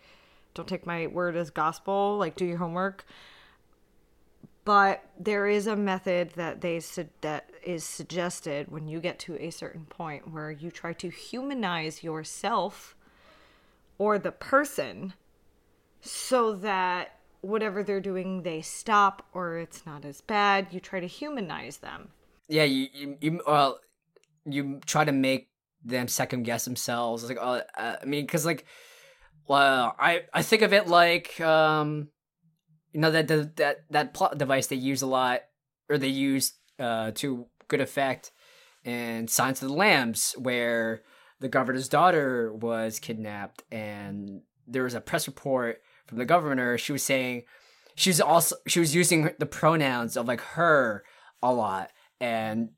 don't 0.54 0.68
take 0.68 0.86
my 0.86 1.08
word 1.08 1.36
as 1.36 1.50
gospel. 1.50 2.18
Like, 2.20 2.36
do 2.36 2.46
your 2.46 2.58
homework. 2.58 3.04
But 4.64 5.04
there 5.20 5.48
is 5.48 5.66
a 5.66 5.76
method 5.76 6.32
that 6.36 6.62
they 6.62 6.80
su- 6.80 7.10
that 7.22 7.50
is 7.64 7.84
suggested 7.84 8.72
when 8.72 8.88
you 8.88 9.00
get 9.00 9.18
to 9.20 9.38
a 9.38 9.50
certain 9.50 9.86
point 9.86 10.32
where 10.32 10.52
you 10.52 10.70
try 10.70 10.94
to 10.94 11.10
humanize 11.10 12.04
yourself 12.04 12.96
or 13.98 14.20
the 14.20 14.32
person 14.32 15.14
so 16.02 16.54
that 16.54 17.20
whatever 17.42 17.84
they're 17.84 18.02
doing 18.02 18.44
they 18.44 18.62
stop 18.62 19.26
or 19.34 19.58
it's 19.58 19.86
not 19.86 20.04
as 20.04 20.22
bad 20.22 20.68
you 20.72 20.80
try 20.80 21.00
to 21.00 21.08
humanize 21.08 21.78
them 21.78 22.10
yeah, 22.48 22.64
you 22.64 22.88
you, 22.94 23.18
you 23.22 23.42
well, 23.46 23.80
you 24.46 24.80
try 24.86 25.04
to 25.04 25.12
make 25.12 25.50
them 25.84 26.08
second 26.08 26.44
guess 26.44 26.66
themselves. 26.66 27.28
Like, 27.28 27.38
oh, 27.40 27.62
uh, 27.78 27.96
I 28.02 28.06
mean, 28.06 28.26
because 28.26 28.46
like, 28.46 28.66
well, 29.48 29.96
I 30.00 30.24
I 30.34 30.42
think 30.42 30.62
of 30.62 30.74
it 30.74 30.88
like, 30.88 31.40
um, 31.42 32.10
you 32.92 33.00
know 33.00 33.12
that 33.12 33.28
that 33.58 33.78
that 33.90 34.14
plot 34.14 34.38
device 34.38 34.68
they 34.68 34.76
use 34.76 35.02
a 35.02 35.08
lot, 35.08 35.42
or 35.90 35.98
they 35.98 36.08
use 36.08 36.54
uh 36.80 37.12
to 37.16 37.48
good 37.68 37.82
effect 37.82 38.32
in 38.84 39.28
Silence 39.28 39.62
of 39.62 39.70
the 39.70 39.76
Lambs, 39.76 40.36
where 40.38 41.02
the 41.40 41.50
governor's 41.50 41.90
daughter 41.90 42.54
was 42.54 43.00
kidnapped, 43.00 43.64
and 43.72 44.42
there 44.68 44.84
was 44.84 44.94
a 44.94 45.02
press 45.02 45.28
report 45.28 45.82
from 46.06 46.18
the 46.18 46.26
governor. 46.26 46.78
She 46.78 46.92
was 46.92 47.04
saying 47.04 47.44
she 47.96 48.10
was 48.10 48.22
also 48.22 48.56
she 48.68 48.80
was 48.80 48.94
using 48.94 49.32
the 49.40 49.46
pronouns 49.46 50.18
of 50.18 50.28
like 50.28 50.42
her 50.42 51.04
a 51.42 51.54
lot 51.54 51.92
and 52.20 52.70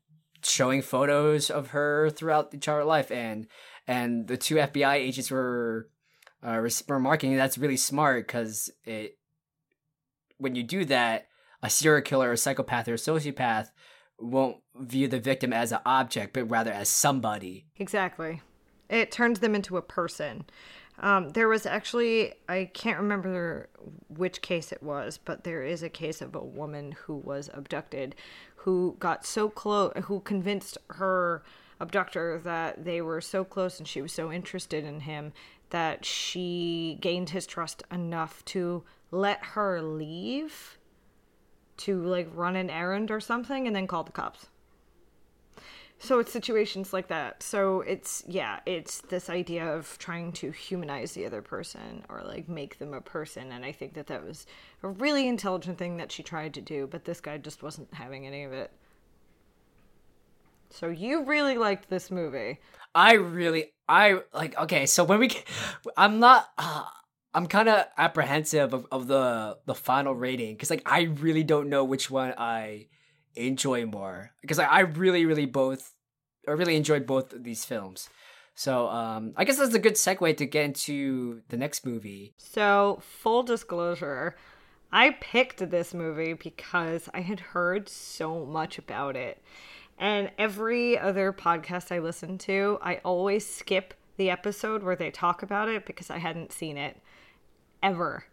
showing 0.42 0.82
photos 0.82 1.50
of 1.50 1.68
her 1.68 2.10
throughout 2.10 2.50
the 2.50 2.56
entire 2.56 2.84
life. 2.84 3.10
And 3.10 3.46
and 3.86 4.26
the 4.28 4.36
two 4.36 4.56
FBI 4.56 4.94
agents 4.94 5.30
were 5.30 5.88
uh, 6.46 6.68
remarking 6.88 7.36
that's 7.36 7.58
really 7.58 7.76
smart 7.76 8.26
because 8.26 8.70
it 8.84 9.18
when 10.38 10.54
you 10.54 10.62
do 10.62 10.84
that 10.84 11.26
a 11.62 11.70
serial 11.70 12.02
killer 12.02 12.30
a 12.30 12.36
psychopath 12.36 12.86
or 12.86 12.94
a 12.94 12.96
sociopath 12.96 13.70
won't 14.20 14.58
view 14.76 15.08
the 15.08 15.18
victim 15.18 15.52
as 15.52 15.72
an 15.72 15.80
object 15.84 16.32
but 16.32 16.48
rather 16.48 16.72
as 16.72 16.88
somebody. 16.88 17.66
Exactly 17.76 18.40
it 18.88 19.10
turns 19.10 19.40
them 19.40 19.54
into 19.54 19.76
a 19.76 19.82
person. 19.82 20.44
Um, 21.00 21.30
there 21.30 21.46
was 21.46 21.64
actually 21.64 22.34
i 22.48 22.64
can't 22.74 22.98
remember 22.98 23.68
which 24.08 24.42
case 24.42 24.72
it 24.72 24.82
was 24.82 25.16
but 25.16 25.44
there 25.44 25.62
is 25.62 25.84
a 25.84 25.88
case 25.88 26.20
of 26.20 26.34
a 26.34 26.42
woman 26.42 26.90
who 26.90 27.14
was 27.14 27.48
abducted 27.54 28.16
who 28.56 28.96
got 28.98 29.24
so 29.24 29.48
close 29.48 29.92
who 30.06 30.18
convinced 30.18 30.76
her 30.88 31.44
abductor 31.78 32.40
that 32.42 32.84
they 32.84 33.00
were 33.00 33.20
so 33.20 33.44
close 33.44 33.78
and 33.78 33.86
she 33.86 34.02
was 34.02 34.12
so 34.12 34.32
interested 34.32 34.84
in 34.84 35.00
him 35.00 35.32
that 35.70 36.04
she 36.04 36.98
gained 37.00 37.30
his 37.30 37.46
trust 37.46 37.84
enough 37.92 38.44
to 38.44 38.82
let 39.12 39.38
her 39.44 39.80
leave 39.80 40.78
to 41.76 42.02
like 42.02 42.28
run 42.34 42.56
an 42.56 42.70
errand 42.70 43.10
or 43.10 43.20
something 43.20 43.66
and 43.66 43.76
then 43.76 43.86
call 43.86 44.02
the 44.02 44.10
cops 44.10 44.48
so 46.00 46.20
it's 46.20 46.32
situations 46.32 46.92
like 46.92 47.08
that. 47.08 47.42
So 47.42 47.80
it's 47.80 48.22
yeah, 48.28 48.60
it's 48.66 49.00
this 49.02 49.28
idea 49.28 49.66
of 49.66 49.98
trying 49.98 50.32
to 50.34 50.50
humanize 50.52 51.12
the 51.12 51.26
other 51.26 51.42
person 51.42 52.04
or 52.08 52.22
like 52.24 52.48
make 52.48 52.78
them 52.78 52.94
a 52.94 53.00
person 53.00 53.50
and 53.50 53.64
I 53.64 53.72
think 53.72 53.94
that 53.94 54.06
that 54.06 54.24
was 54.24 54.46
a 54.82 54.88
really 54.88 55.26
intelligent 55.26 55.78
thing 55.78 55.96
that 55.96 56.12
she 56.12 56.22
tried 56.22 56.54
to 56.54 56.60
do, 56.60 56.86
but 56.86 57.04
this 57.04 57.20
guy 57.20 57.36
just 57.38 57.62
wasn't 57.62 57.92
having 57.92 58.26
any 58.26 58.44
of 58.44 58.52
it. 58.52 58.70
So 60.70 60.88
you 60.88 61.24
really 61.24 61.58
liked 61.58 61.88
this 61.90 62.10
movie. 62.10 62.60
I 62.94 63.14
really 63.14 63.72
I 63.88 64.20
like 64.32 64.56
okay, 64.56 64.86
so 64.86 65.02
when 65.02 65.18
we 65.18 65.30
I'm 65.96 66.20
not 66.20 66.48
uh, 66.58 66.84
I'm 67.34 67.46
kind 67.46 67.68
of 67.68 67.86
apprehensive 67.96 68.72
of, 68.72 69.08
the 69.08 69.58
the 69.66 69.74
final 69.74 70.14
rating 70.14 70.56
cuz 70.56 70.70
like 70.70 70.82
I 70.86 71.02
really 71.02 71.42
don't 71.42 71.68
know 71.68 71.82
which 71.84 72.08
one 72.08 72.34
I 72.38 72.86
enjoy 73.38 73.86
more 73.86 74.32
because 74.40 74.58
I, 74.58 74.66
I 74.66 74.80
really 74.80 75.24
really 75.24 75.46
both 75.46 75.94
I 76.46 76.52
really 76.52 76.76
enjoyed 76.76 77.06
both 77.06 77.32
of 77.32 77.44
these 77.44 77.64
films. 77.64 78.08
So 78.54 78.88
um, 78.88 79.34
I 79.36 79.44
guess 79.44 79.58
that's 79.58 79.74
a 79.74 79.78
good 79.78 79.94
segue 79.94 80.36
to 80.36 80.46
get 80.46 80.64
into 80.64 81.42
the 81.48 81.56
next 81.56 81.86
movie. 81.86 82.34
So 82.38 82.98
full 83.00 83.44
disclosure, 83.44 84.34
I 84.90 85.10
picked 85.20 85.70
this 85.70 85.94
movie 85.94 86.32
because 86.32 87.08
I 87.14 87.20
had 87.20 87.38
heard 87.38 87.88
so 87.88 88.44
much 88.44 88.78
about 88.78 89.14
it. 89.14 89.40
And 89.96 90.32
every 90.38 90.98
other 90.98 91.32
podcast 91.32 91.92
I 91.94 91.98
listen 92.00 92.38
to, 92.38 92.78
I 92.82 92.96
always 93.04 93.46
skip 93.46 93.94
the 94.16 94.30
episode 94.30 94.82
where 94.82 94.96
they 94.96 95.10
talk 95.10 95.42
about 95.42 95.68
it 95.68 95.86
because 95.86 96.10
I 96.10 96.18
hadn't 96.18 96.52
seen 96.52 96.76
it 96.76 96.96
ever. 97.82 98.24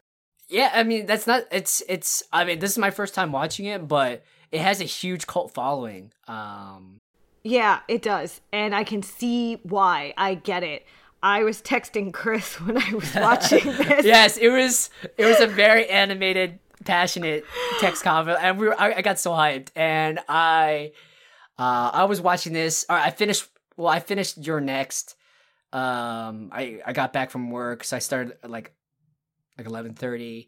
Yeah, 0.47 0.71
I 0.73 0.83
mean 0.83 1.05
that's 1.05 1.25
not 1.25 1.43
it's 1.51 1.81
it's 1.87 2.23
I 2.31 2.45
mean 2.45 2.59
this 2.59 2.71
is 2.71 2.77
my 2.77 2.91
first 2.91 3.15
time 3.15 3.31
watching 3.31 3.65
it, 3.65 3.87
but 3.87 4.23
it 4.55 4.61
has 4.61 4.81
a 4.81 4.85
huge 4.85 5.27
cult 5.27 5.53
following. 5.53 6.11
Um 6.27 6.99
Yeah, 7.43 7.79
it 7.87 8.01
does. 8.01 8.41
And 8.51 8.73
I 8.75 8.83
can 8.83 9.03
see 9.03 9.55
why. 9.63 10.13
I 10.17 10.35
get 10.35 10.63
it. 10.63 10.85
I 11.21 11.43
was 11.43 11.61
texting 11.61 12.13
Chris 12.13 12.59
when 12.65 12.77
I 12.77 12.91
was 12.93 13.13
watching 13.27 13.65
this. 13.65 14.05
yes, 14.05 14.37
it 14.37 14.49
was 14.49 14.89
it 15.17 15.25
was 15.25 15.39
a 15.39 15.47
very 15.47 15.87
animated, 15.89 16.59
passionate 16.83 17.43
text 17.79 18.03
convo 18.03 18.37
and 18.39 18.59
we 18.59 18.67
were, 18.67 18.79
I, 18.79 18.93
I 18.95 19.01
got 19.01 19.19
so 19.19 19.31
hyped 19.31 19.69
and 19.75 20.19
I 20.29 20.91
uh 21.57 21.89
I 21.93 22.03
was 22.05 22.21
watching 22.21 22.53
this 22.53 22.85
or 22.89 22.95
I 22.95 23.09
finished 23.09 23.47
well 23.75 23.87
I 23.87 23.99
finished 23.99 24.37
You're 24.45 24.61
Next 24.61 25.15
um 25.73 26.49
I 26.51 26.79
I 26.85 26.93
got 26.93 27.11
back 27.11 27.31
from 27.31 27.49
work 27.49 27.83
so 27.83 27.95
I 27.95 27.99
started 27.99 28.37
at 28.43 28.51
like 28.51 28.71
like 29.57 29.67
11:30 29.67 30.47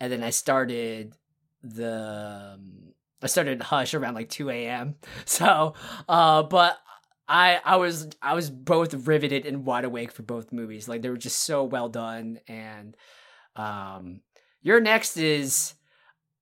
and 0.00 0.12
then 0.12 0.22
I 0.22 0.30
started 0.30 1.14
the 1.62 2.54
um, 2.54 2.87
I 3.22 3.26
started 3.26 3.62
Hush 3.62 3.94
around 3.94 4.14
like 4.14 4.28
2 4.28 4.50
a.m. 4.50 4.96
So, 5.24 5.74
uh, 6.08 6.42
but 6.44 6.78
I 7.28 7.60
I 7.64 7.76
was 7.76 8.08
I 8.22 8.34
was 8.34 8.50
both 8.50 9.06
riveted 9.06 9.44
and 9.44 9.66
wide 9.66 9.84
awake 9.84 10.12
for 10.12 10.22
both 10.22 10.52
movies. 10.52 10.88
Like 10.88 11.02
they 11.02 11.10
were 11.10 11.16
just 11.16 11.42
so 11.42 11.64
well 11.64 11.88
done. 11.88 12.40
And 12.48 12.96
um, 13.56 14.20
You're 14.62 14.80
Next 14.80 15.16
is 15.16 15.74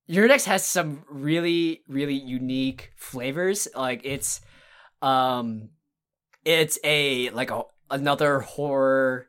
You're 0.07 0.29
Next 0.29 0.45
has 0.45 0.65
some 0.65 1.05
really 1.11 1.83
really 1.89 2.15
unique 2.15 2.93
flavors. 2.97 3.67
Like 3.75 4.03
it's 4.05 4.41
um, 5.03 5.71
it's 6.45 6.79
a 6.85 7.31
like 7.31 7.51
a 7.51 7.63
another 7.91 8.41
horror 8.41 9.29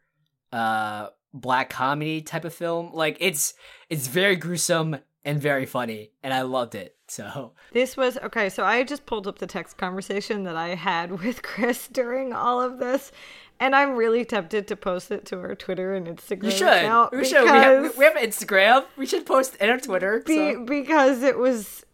uh 0.51 1.07
black 1.33 1.69
comedy 1.69 2.21
type 2.21 2.45
of 2.45 2.53
film. 2.53 2.93
Like 2.93 3.17
it's 3.19 3.53
it's 3.89 4.07
very 4.07 4.36
gruesome 4.36 4.97
and 5.25 5.41
very 5.41 5.65
funny, 5.65 6.12
and 6.21 6.33
I 6.33 6.43
loved 6.43 6.75
it. 6.75 6.96
So 7.08 7.54
this 7.72 7.96
was 7.96 8.17
okay. 8.17 8.50
So 8.50 8.63
I 8.65 8.84
just 8.84 9.06
pulled 9.06 9.28
up 9.28 9.39
the 9.39 9.48
text 9.48 9.78
conversation 9.78 10.43
that 10.43 10.56
I 10.56 10.76
had 10.76 11.20
with 11.24 11.41
Chris 11.41 11.88
during 11.88 12.34
all 12.34 12.62
of 12.62 12.80
this, 12.80 13.12
and 13.60 13.76
I'm 13.76 13.96
really 13.96 14.26
tempted 14.26 14.67
to 14.67 14.76
post 14.76 15.10
it 15.12 15.26
to 15.28 15.39
our 15.39 15.56
Twitter 15.56 15.93
and 15.96 16.08
Instagram. 16.08 16.43
You 16.43 16.52
should. 16.52 17.17
We 17.17 17.26
should. 17.26 17.43
We 17.43 17.50
have, 17.50 17.98
we 17.98 18.06
have 18.06 18.15
Instagram. 18.15 18.86
We 18.98 19.06
should 19.06 19.26
post 19.26 19.56
it 19.60 19.70
on 19.70 19.80
Twitter. 19.80 20.22
Be, 20.26 20.54
so. 20.54 20.65
Because 20.65 21.24
it 21.24 21.38
was. 21.38 21.86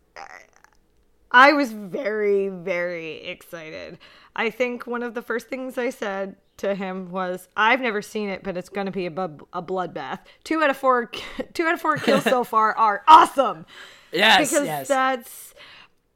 I 1.31 1.53
was 1.53 1.71
very, 1.71 2.49
very 2.49 3.23
excited. 3.23 3.97
I 4.35 4.51
think 4.51 4.85
one 4.85 5.01
of 5.01 5.15
the 5.15 5.21
first 5.23 5.47
things 5.47 5.79
I 5.79 5.89
said 5.89 6.35
to 6.57 6.75
him 6.75 7.11
was, 7.11 7.49
"I've 7.55 7.81
never 7.81 8.01
seen 8.01 8.29
it, 8.29 8.43
but 8.43 8.57
it's 8.57 8.69
going 8.69 8.85
to 8.85 8.91
be 8.91 9.05
a, 9.05 9.11
bu- 9.11 9.45
a 9.53 9.61
bloodbath. 9.61 10.19
Two 10.43 10.61
out 10.61 10.69
of 10.69 10.77
four, 10.77 11.05
two 11.53 11.65
out 11.65 11.73
of 11.75 11.81
four 11.81 11.97
kills 11.97 12.23
so 12.23 12.43
far 12.43 12.75
are 12.75 13.03
awesome." 13.07 13.65
Yes, 14.13 14.49
because 14.49 14.65
yes. 14.65 14.87
that's. 14.87 15.53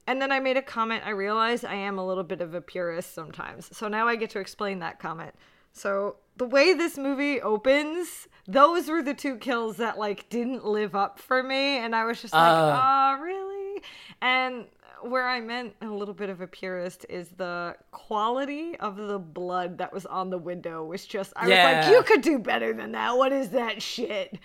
And 0.06 0.22
then 0.22 0.32
I 0.32 0.40
made 0.40 0.56
a 0.56 0.62
comment. 0.62 1.04
I 1.06 1.10
realized 1.10 1.66
I 1.66 1.76
am 1.76 2.00
a 2.00 2.06
little 2.06 2.24
bit 2.24 2.40
of 2.40 2.54
a 2.54 2.62
purist 2.62 3.14
sometimes, 3.14 3.76
so 3.76 3.88
now 3.88 4.08
I 4.08 4.16
get 4.16 4.30
to 4.32 4.40
explain 4.40 4.80
that 4.80 5.00
comment. 5.00 5.36
So 5.74 6.16
the 6.38 6.46
way 6.46 6.74
this 6.74 6.98
movie 6.98 7.42
opens, 7.42 8.28
those 8.48 8.88
were 8.88 9.04
the 9.04 9.14
two 9.14 9.36
kills 9.38 9.78
that 9.78 9.98
like 9.98 10.30
didn't 10.30 10.66
live 10.66 10.96
up 10.96 11.20
for 11.20 11.44
me, 11.44 11.78
and 11.78 11.96
I 11.96 12.06
was 12.06 12.22
just 12.22 12.34
like, 12.34 12.42
Uh. 12.42 12.80
"Oh, 12.82 13.22
really?" 13.22 13.82
And 14.22 14.66
where 15.02 15.28
I 15.28 15.40
meant 15.40 15.76
a 15.82 15.88
little 15.88 16.14
bit 16.14 16.30
of 16.30 16.42
a 16.42 16.48
purist 16.48 17.06
is 17.10 17.30
the 17.30 17.76
quality 17.92 18.76
of 18.78 18.98
the 18.98 19.20
blood 19.20 19.78
that 19.78 19.94
was 19.94 20.06
on 20.06 20.30
the 20.30 20.38
window 20.38 20.84
was 20.84 21.06
just 21.06 21.34
I 21.36 21.48
was 21.48 21.58
like, 21.58 21.94
you 21.94 22.04
could 22.04 22.22
do 22.22 22.40
better 22.40 22.74
than 22.74 22.94
that. 22.94 23.18
What 23.18 23.32
is 23.32 23.50
that 23.50 23.82
shit? 23.82 24.40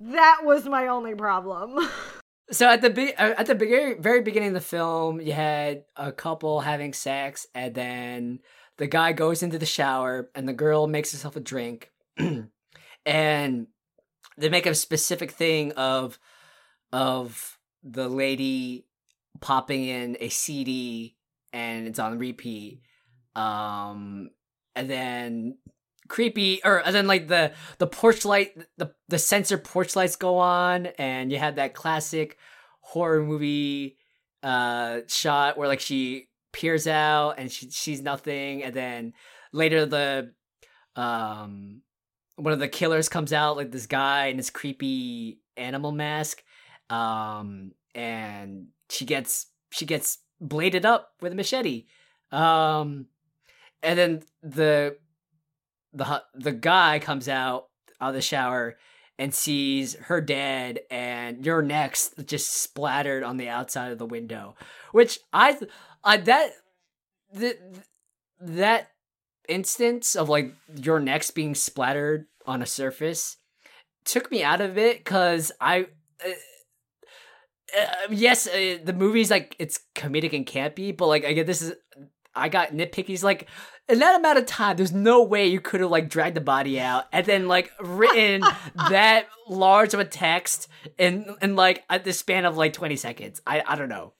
That 0.00 0.40
was 0.42 0.66
my 0.66 0.88
only 0.88 1.14
problem. 1.14 1.88
So 2.50 2.68
at 2.68 2.82
the 2.82 2.90
be- 2.90 3.14
uh, 3.14 3.34
at 3.38 3.46
the 3.46 3.54
be- 3.54 3.94
very 3.94 4.20
beginning 4.20 4.48
of 4.48 4.54
the 4.54 4.60
film, 4.60 5.20
you 5.20 5.32
had 5.32 5.84
a 5.96 6.12
couple 6.12 6.60
having 6.60 6.92
sex, 6.92 7.46
and 7.54 7.74
then 7.74 8.40
the 8.76 8.86
guy 8.86 9.12
goes 9.12 9.42
into 9.42 9.58
the 9.58 9.66
shower, 9.66 10.30
and 10.34 10.48
the 10.48 10.52
girl 10.52 10.86
makes 10.86 11.12
herself 11.12 11.36
a 11.36 11.40
drink, 11.40 11.90
and 13.06 13.66
they 14.36 14.48
make 14.48 14.66
a 14.66 14.74
specific 14.74 15.30
thing 15.30 15.72
of 15.72 16.18
of 16.92 17.58
the 17.82 18.08
lady 18.08 18.86
popping 19.40 19.84
in 19.84 20.16
a 20.20 20.28
CD, 20.28 21.16
and 21.52 21.86
it's 21.86 21.98
on 21.98 22.18
repeat, 22.18 22.80
um, 23.34 24.30
and 24.74 24.90
then 24.90 25.58
creepy 26.12 26.60
or 26.62 26.84
and 26.84 26.94
then 26.94 27.06
like 27.06 27.26
the 27.26 27.52
the 27.78 27.86
porch 27.86 28.26
light 28.26 28.54
the 28.76 28.92
the 29.08 29.18
sensor 29.18 29.56
porch 29.56 29.96
lights 29.96 30.14
go 30.14 30.36
on 30.36 30.86
and 30.98 31.32
you 31.32 31.38
had 31.38 31.56
that 31.56 31.72
classic 31.72 32.36
horror 32.82 33.22
movie 33.22 33.96
uh 34.42 35.00
shot 35.08 35.56
where 35.56 35.68
like 35.68 35.80
she 35.80 36.28
peers 36.52 36.86
out 36.86 37.30
and 37.38 37.50
she 37.50 37.70
sees 37.70 38.02
nothing 38.02 38.62
and 38.62 38.74
then 38.74 39.14
later 39.54 39.86
the 39.86 40.30
um 40.96 41.80
one 42.36 42.52
of 42.52 42.58
the 42.58 42.68
killers 42.68 43.08
comes 43.08 43.32
out 43.32 43.56
like 43.56 43.70
this 43.70 43.86
guy 43.86 44.26
in 44.26 44.36
this 44.36 44.50
creepy 44.50 45.40
animal 45.56 45.92
mask 45.92 46.42
um 46.90 47.72
and 47.94 48.66
she 48.90 49.06
gets 49.06 49.46
she 49.70 49.86
gets 49.86 50.18
bladed 50.42 50.84
up 50.84 51.12
with 51.22 51.32
a 51.32 51.34
machete. 51.34 51.86
Um 52.30 53.06
and 53.82 53.98
then 53.98 54.22
the 54.42 54.96
the 55.92 56.22
the 56.34 56.52
guy 56.52 56.98
comes 56.98 57.28
out 57.28 57.66
of 58.00 58.14
the 58.14 58.22
shower 58.22 58.76
and 59.18 59.34
sees 59.34 59.94
her 59.94 60.20
dead 60.20 60.80
and 60.90 61.44
you're 61.44 61.62
next 61.62 62.26
just 62.26 62.52
splattered 62.52 63.22
on 63.22 63.36
the 63.36 63.48
outside 63.48 63.92
of 63.92 63.98
the 63.98 64.06
window 64.06 64.54
which 64.92 65.18
i 65.32 65.56
I 66.04 66.16
that 66.16 66.50
th- 67.38 67.58
that 68.40 68.90
instance 69.48 70.16
of 70.16 70.28
like 70.28 70.52
your 70.74 70.98
next 70.98 71.32
being 71.32 71.54
splattered 71.54 72.26
on 72.46 72.62
a 72.62 72.66
surface 72.66 73.36
took 74.04 74.30
me 74.30 74.42
out 74.42 74.60
of 74.60 74.78
it 74.78 75.04
cuz 75.04 75.52
i 75.60 75.86
uh, 76.24 76.30
uh, 77.78 77.94
yes 78.10 78.46
uh, 78.46 78.78
the 78.82 78.92
movie's 78.92 79.30
like 79.30 79.54
it's 79.58 79.80
comedic 79.94 80.32
and 80.32 80.46
campy 80.46 80.96
but 80.96 81.06
like 81.06 81.24
i 81.24 81.32
get 81.32 81.46
this 81.46 81.62
is 81.62 81.74
i 82.34 82.48
got 82.48 82.72
nitpickies 82.72 83.22
like 83.22 83.48
in 83.92 83.98
that 83.98 84.18
amount 84.18 84.38
of 84.38 84.46
time, 84.46 84.78
there's 84.78 84.92
no 84.92 85.22
way 85.22 85.46
you 85.46 85.60
could 85.60 85.80
have 85.80 85.90
like 85.90 86.08
dragged 86.08 86.34
the 86.34 86.40
body 86.40 86.80
out 86.80 87.04
and 87.12 87.26
then 87.26 87.46
like 87.46 87.70
written 87.78 88.40
that 88.88 89.26
large 89.46 89.92
of 89.92 90.00
a 90.00 90.04
text 90.06 90.66
in 90.96 91.36
in 91.42 91.56
like 91.56 91.84
at 91.90 92.02
the 92.02 92.14
span 92.14 92.46
of 92.46 92.56
like 92.56 92.72
20 92.72 92.96
seconds. 92.96 93.42
I 93.46 93.62
I 93.66 93.76
don't 93.76 93.90
know. 93.90 94.14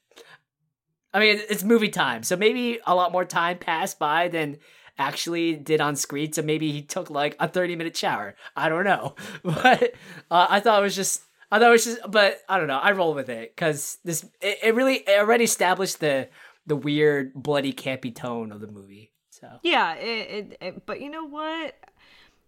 I 1.15 1.21
mean, 1.21 1.41
it's 1.49 1.65
movie 1.65 1.89
time, 1.89 2.23
so 2.23 2.37
maybe 2.37 2.81
a 2.87 2.95
lot 2.95 3.13
more 3.13 3.25
time 3.25 3.59
passed 3.59 3.99
by 3.99 4.29
than 4.29 4.59
actually 4.99 5.57
did 5.57 5.81
on 5.81 5.97
screen. 5.97 6.35
So 6.35 6.43
maybe 6.43 6.71
he 6.71 6.83
took 6.83 7.09
like 7.09 7.35
a 7.41 7.49
30 7.49 7.77
minute 7.77 7.97
shower. 7.97 8.35
I 8.55 8.69
don't 8.69 8.85
know, 8.85 9.15
but 9.43 9.95
uh, 10.31 10.47
I 10.51 10.61
thought 10.61 10.81
it 10.81 10.85
was 10.85 10.97
just. 10.97 11.23
I 11.51 11.59
thought 11.59 11.69
it 11.69 11.73
was 11.73 11.85
just, 11.85 12.01
but 12.11 12.41
I 12.49 12.59
don't 12.59 12.67
know. 12.67 12.79
I 12.79 12.93
roll 12.93 13.13
with 13.13 13.29
it 13.31 13.55
because 13.55 13.99
this 14.05 14.25
it, 14.43 14.59
it 14.63 14.75
really 14.75 14.97
it 14.97 15.19
already 15.19 15.45
established 15.45 16.01
the 16.01 16.29
the 16.67 16.77
weird 16.77 17.33
bloody 17.35 17.73
campy 17.73 18.15
tone 18.15 18.53
of 18.53 18.61
the 18.61 18.69
movie. 18.69 19.12
So 19.43 19.49
yeah, 19.63 19.95
it, 19.97 20.31
it, 20.31 20.59
it 20.63 20.87
but 20.87 21.01
you 21.03 21.11
know 21.11 21.25
what? 21.27 21.75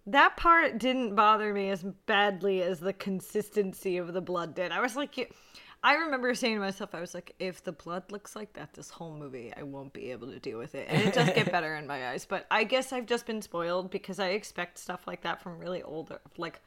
That 0.07 0.37
part 0.37 0.79
didn't 0.79 1.15
bother 1.15 1.53
me 1.53 1.69
as 1.71 1.83
badly 2.07 2.63
as 2.63 2.79
the 2.81 2.93
consistency 2.93 3.97
of 3.97 4.13
the 4.13 4.21
blood 4.21 4.55
did. 4.55 4.71
I 4.73 4.81
was 4.81 4.97
like, 4.97 5.17
you- 5.19 5.27
I 5.83 5.97
remember 5.97 6.35
saying 6.35 6.55
to 6.55 6.61
myself, 6.61 6.95
I 6.95 7.01
was 7.01 7.13
like, 7.15 7.35
if 7.39 7.63
the 7.63 7.73
blood 7.73 8.11
looks 8.11 8.35
like 8.35 8.55
that 8.55 8.73
this 8.73 8.89
whole 8.89 9.15
movie, 9.15 9.53
I 9.55 9.65
won't 9.65 9.93
be 9.93 10.13
able 10.13 10.29
to 10.29 10.39
deal 10.39 10.57
with 10.59 10.75
it. 10.75 10.87
And 10.89 11.03
it 11.03 11.13
does 11.13 11.29
get 11.31 11.53
better 11.53 11.75
in 11.77 11.87
my 11.87 12.09
eyes. 12.09 12.25
But 12.25 12.47
I 12.51 12.65
guess 12.65 12.91
I've 12.91 13.05
just 13.05 13.27
been 13.27 13.43
spoiled 13.43 13.91
because 13.91 14.19
I 14.19 14.29
expect 14.29 14.79
stuff 14.79 15.07
like 15.07 15.21
that 15.23 15.43
from 15.43 15.59
really 15.59 15.83
older, 15.83 16.21
like 16.39 16.61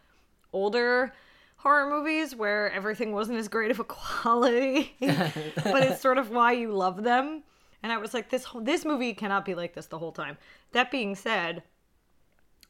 older 0.53 1.13
horror 1.55 1.89
movies 1.89 2.35
where 2.35 2.71
everything 2.71 3.11
wasn't 3.11 3.39
as 3.39 3.47
great 3.47 3.71
of 3.71 3.79
a 3.79 3.83
quality. 3.85 4.95
but 4.99 5.81
it's 5.83 6.01
sort 6.01 6.19
of 6.19 6.29
why 6.29 6.51
you 6.51 6.71
love 6.71 7.01
them. 7.01 7.41
And 7.83 7.91
I 7.91 7.97
was 7.97 8.13
like, 8.13 8.29
this 8.29 8.43
whole, 8.43 8.61
this 8.61 8.85
movie 8.85 9.13
cannot 9.13 9.45
be 9.45 9.55
like 9.55 9.73
this 9.73 9.85
the 9.85 9.99
whole 9.99 10.11
time. 10.11 10.37
That 10.71 10.91
being 10.91 11.15
said, 11.15 11.63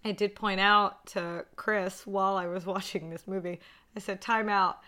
I 0.04 0.12
did 0.12 0.36
point 0.36 0.60
out 0.60 1.06
to 1.08 1.46
Chris 1.56 2.06
while 2.06 2.36
I 2.36 2.48
was 2.48 2.66
watching 2.74 3.10
this 3.10 3.28
movie. 3.28 3.60
I 3.96 4.00
said, 4.00 4.22
"Time 4.22 4.50
out." 4.50 4.80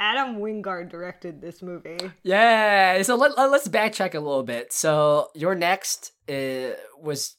Adam 0.00 0.38
Wingard 0.38 0.90
directed 0.90 1.40
this 1.40 1.60
movie. 1.60 1.98
Yeah, 2.22 3.02
so 3.02 3.16
let, 3.16 3.36
let, 3.36 3.50
us 3.50 3.66
backtrack 3.66 4.14
a 4.14 4.20
little 4.20 4.44
bit. 4.44 4.72
So 4.72 5.28
You're 5.34 5.56
Next 5.56 6.12
uh, 6.28 6.74
was 7.00 7.34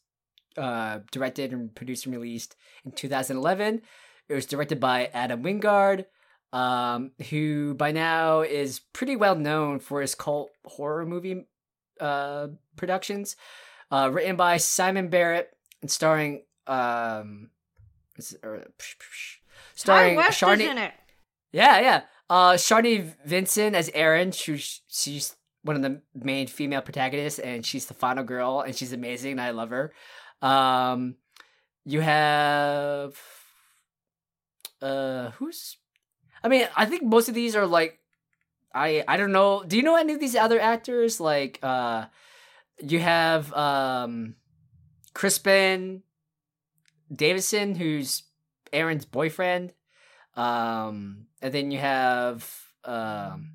uh, 0.57 0.99
directed 1.09 1.53
and 1.53 1.73
produced 1.73 2.05
and 2.05 2.13
released 2.13 2.57
in 2.83 2.91
2011. 2.91 3.81
It 4.27 4.33
was 4.33 4.45
directed 4.45 4.81
by 4.81 5.05
Adam 5.13 5.41
Wingard, 5.41 6.05
um, 6.51 7.11
who 7.29 7.75
by 7.75 7.93
now 7.93 8.41
is 8.41 8.79
pretty 8.91 9.15
well 9.15 9.35
known 9.35 9.79
for 9.79 10.01
his 10.01 10.13
cult 10.13 10.51
horror 10.65 11.05
movie 11.05 11.45
uh, 11.99 12.47
productions. 12.75 13.35
Uh, 13.91 14.09
written 14.11 14.35
by 14.35 14.57
Simon 14.57 15.09
Barrett 15.09 15.49
and 15.81 15.89
starring 15.89 16.43
um, 16.67 17.49
or, 18.43 18.65
starring 19.73 20.15
West 20.15 20.39
Sharni- 20.39 20.61
is 20.61 20.69
in 20.69 20.77
it. 20.77 20.93
Yeah, 21.51 21.79
yeah. 21.79 22.01
Uh, 22.29 22.53
Sharni 22.53 23.15
Vinson 23.25 23.73
as 23.73 23.89
Erin. 23.93 24.31
She's 24.31 24.81
she's 24.87 25.35
one 25.63 25.75
of 25.75 25.81
the 25.81 26.01
main 26.13 26.45
female 26.45 26.81
protagonists, 26.81 27.39
and 27.39 27.65
she's 27.65 27.87
the 27.87 27.95
final 27.95 28.23
girl, 28.23 28.61
and 28.61 28.75
she's 28.75 28.93
amazing. 28.93 29.31
And 29.31 29.41
I 29.41 29.49
love 29.51 29.71
her. 29.71 29.91
Um, 30.41 31.15
you 31.85 32.01
have 32.01 33.19
uh, 34.81 35.31
who's? 35.31 35.77
I 36.43 36.47
mean, 36.47 36.67
I 36.75 36.85
think 36.85 37.03
most 37.03 37.29
of 37.29 37.35
these 37.35 37.55
are 37.55 37.65
like, 37.65 37.99
I 38.73 39.03
I 39.07 39.17
don't 39.17 39.31
know. 39.31 39.63
Do 39.63 39.77
you 39.77 39.83
know 39.83 39.95
any 39.95 40.13
of 40.13 40.19
these 40.19 40.35
other 40.35 40.59
actors? 40.59 41.19
Like, 41.19 41.59
uh, 41.63 42.05
you 42.81 42.99
have 42.99 43.51
um, 43.53 44.35
Crispin 45.13 46.03
Davison, 47.13 47.75
who's 47.75 48.23
Erin's 48.71 49.05
boyfriend. 49.05 49.73
Um, 50.35 51.25
and 51.41 51.53
then 51.53 51.71
you 51.71 51.79
have 51.79 52.49
um, 52.85 53.53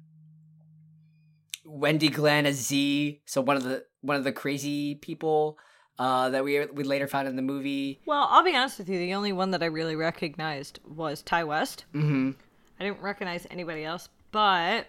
Wendy 1.64 2.08
Glenn 2.08 2.46
as 2.46 2.56
Z, 2.56 3.22
so 3.24 3.40
one 3.40 3.56
of 3.56 3.62
the 3.62 3.84
one 4.00 4.16
of 4.16 4.24
the 4.24 4.32
crazy 4.32 4.96
people 4.96 5.58
uh, 5.98 6.30
that 6.30 6.44
we 6.44 6.66
we 6.66 6.84
later 6.84 7.06
found 7.06 7.28
in 7.28 7.36
the 7.36 7.42
movie. 7.42 8.00
Well, 8.06 8.26
I'll 8.30 8.44
be 8.44 8.54
honest 8.54 8.78
with 8.78 8.88
you. 8.88 8.98
The 8.98 9.14
only 9.14 9.32
one 9.32 9.52
that 9.52 9.62
I 9.62 9.66
really 9.66 9.96
recognized 9.96 10.80
was 10.86 11.22
Ti 11.22 11.44
West. 11.44 11.84
Mm-hmm. 11.94 12.32
I 12.78 12.84
didn't 12.84 13.00
recognize 13.00 13.46
anybody 13.50 13.84
else, 13.84 14.08
but 14.32 14.86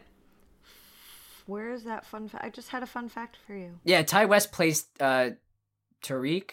where 1.46 1.72
is 1.72 1.84
that 1.84 2.06
fun 2.06 2.28
fact? 2.28 2.44
I 2.44 2.50
just 2.50 2.70
had 2.70 2.84
a 2.84 2.88
fun 2.88 3.10
fact 3.10 3.38
for 3.46 3.56
you. 3.56 3.80
Yeah, 3.84 4.02
Ti 4.02 4.26
West 4.26 4.52
plays 4.52 4.86
uh, 5.00 5.32
Tariq. 6.04 6.50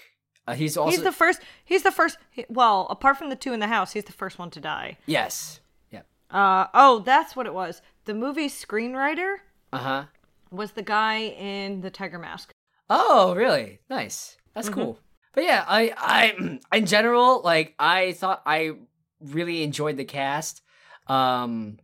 Uh, 0.46 0.54
he's 0.54 0.76
also 0.76 0.90
he's 0.90 1.02
the 1.02 1.12
first. 1.12 1.40
He's 1.64 1.82
the 1.82 1.90
first. 1.90 2.18
Well, 2.48 2.86
apart 2.90 3.16
from 3.16 3.30
the 3.30 3.36
two 3.36 3.52
in 3.52 3.60
the 3.60 3.68
house, 3.68 3.92
he's 3.92 4.04
the 4.04 4.12
first 4.12 4.38
one 4.38 4.50
to 4.50 4.60
die. 4.60 4.98
Yes. 5.06 5.60
Yep. 5.90 6.06
Uh 6.30 6.66
oh, 6.74 7.00
that's 7.00 7.36
what 7.36 7.46
it 7.46 7.54
was. 7.54 7.80
The 8.04 8.14
movie 8.14 8.48
screenwriter. 8.48 9.36
Uh 9.72 9.78
huh. 9.78 10.04
Was 10.50 10.72
the 10.72 10.82
guy 10.82 11.18
in 11.20 11.80
the 11.80 11.90
Tiger 11.90 12.18
Mask? 12.18 12.50
Oh, 12.90 13.34
really? 13.34 13.78
Nice. 13.88 14.36
That's 14.54 14.68
mm-hmm. 14.68 14.80
cool. 14.80 14.98
But 15.32 15.44
yeah, 15.44 15.64
I 15.66 15.92
I 15.96 16.58
in 16.76 16.86
general 16.86 17.40
like 17.42 17.74
I 17.78 18.12
thought 18.12 18.42
I 18.44 18.72
really 19.20 19.62
enjoyed 19.62 19.96
the 19.96 20.04
cast. 20.04 20.62
Um, 21.06 21.78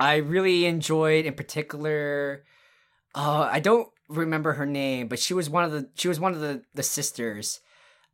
I 0.00 0.16
really 0.16 0.66
enjoyed 0.66 1.26
in 1.26 1.34
particular. 1.34 2.44
Uh, 3.14 3.48
I 3.50 3.60
don't 3.60 3.88
remember 4.08 4.54
her 4.54 4.66
name, 4.66 5.08
but 5.08 5.18
she 5.18 5.34
was 5.34 5.50
one 5.50 5.64
of 5.64 5.72
the 5.72 5.88
she 5.94 6.08
was 6.08 6.20
one 6.20 6.34
of 6.34 6.40
the 6.40 6.62
the 6.74 6.82
sisters 6.82 7.60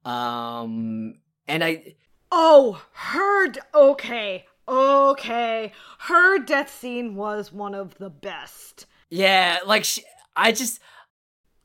um, 0.04 1.14
and 1.48 1.64
I. 1.64 1.94
Oh, 2.30 2.82
her. 2.92 3.52
Okay. 3.74 4.46
Okay. 4.68 5.72
Her 6.00 6.38
death 6.38 6.70
scene 6.70 7.14
was 7.14 7.52
one 7.52 7.74
of 7.74 7.96
the 7.98 8.10
best. 8.10 8.86
Yeah, 9.10 9.58
like, 9.66 9.84
she, 9.84 10.02
I 10.36 10.52
just. 10.52 10.80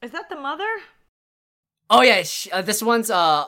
Is 0.01 0.11
that 0.11 0.29
the 0.29 0.35
mother? 0.35 0.67
Oh, 1.89 2.01
yeah. 2.01 2.23
She, 2.23 2.51
uh, 2.51 2.61
this 2.61 2.81
one's 2.81 3.09
uh 3.09 3.45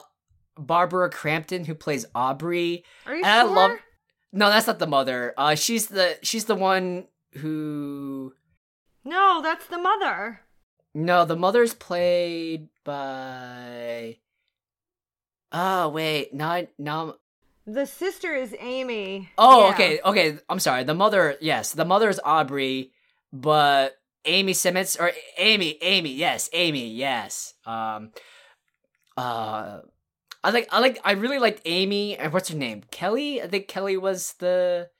Barbara 0.58 1.10
Crampton, 1.10 1.64
who 1.64 1.74
plays 1.74 2.04
Aubrey. 2.14 2.84
Are 3.06 3.14
you 3.14 3.24
and 3.24 3.48
sure? 3.48 3.58
I 3.58 3.66
love. 3.68 3.78
No, 4.32 4.48
that's 4.48 4.66
not 4.66 4.78
the 4.78 4.86
mother. 4.86 5.34
Uh, 5.36 5.54
she's 5.54 5.88
the 5.88 6.18
she's 6.22 6.46
the 6.46 6.54
one 6.54 7.06
who. 7.34 8.34
No, 9.04 9.40
that's 9.42 9.66
the 9.66 9.78
mother. 9.78 10.40
No, 10.94 11.24
the 11.24 11.36
mother's 11.36 11.74
played 11.74 12.68
by. 12.84 14.18
Oh 15.50 15.88
wait, 15.90 16.32
not 16.32 16.68
no. 16.78 17.16
The 17.66 17.86
sister 17.86 18.34
is 18.34 18.54
Amy. 18.58 19.30
Oh, 19.38 19.60
yeah. 19.60 19.74
okay, 19.74 20.00
okay. 20.04 20.38
I'm 20.48 20.58
sorry. 20.58 20.82
The 20.82 20.94
mother, 20.94 21.36
yes, 21.40 21.72
the 21.72 21.84
mother 21.84 22.08
is 22.08 22.20
Aubrey, 22.24 22.90
but 23.32 23.96
Amy 24.24 24.52
Simmons 24.52 24.96
or 24.96 25.12
Amy, 25.38 25.78
Amy, 25.80 26.12
yes, 26.12 26.50
Amy, 26.52 26.88
yes. 26.88 27.54
Um, 27.64 28.10
uh, 29.16 29.80
I 30.44 30.50
like, 30.50 30.68
I 30.72 30.80
like, 30.80 30.98
I 31.04 31.12
really 31.12 31.38
liked 31.38 31.62
Amy. 31.64 32.16
And 32.16 32.32
what's 32.32 32.48
her 32.48 32.56
name? 32.56 32.82
Kelly. 32.90 33.42
I 33.42 33.46
think 33.46 33.68
Kelly 33.68 33.96
was 33.96 34.34
the 34.38 34.90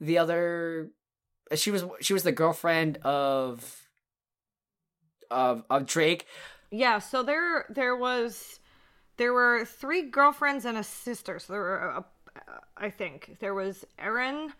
the 0.00 0.18
other. 0.18 0.90
Uh, 1.50 1.56
she 1.56 1.70
was 1.70 1.84
she 2.00 2.12
was 2.12 2.24
the 2.24 2.32
girlfriend 2.32 2.98
of 2.98 3.88
of 5.30 5.64
of 5.70 5.86
Drake. 5.86 6.26
Yeah. 6.70 6.98
So 6.98 7.22
there 7.22 7.66
there 7.70 7.96
was 7.96 8.58
there 9.16 9.32
were 9.32 9.64
three 9.64 10.02
girlfriends 10.02 10.64
and 10.64 10.76
a 10.76 10.82
sister. 10.82 11.38
So 11.38 11.52
there 11.52 11.62
were, 11.62 11.92
uh, 11.92 12.02
uh 12.36 12.58
I 12.76 12.90
think, 12.90 13.36
there 13.40 13.54
was 13.54 13.84
Erin, 13.98 14.52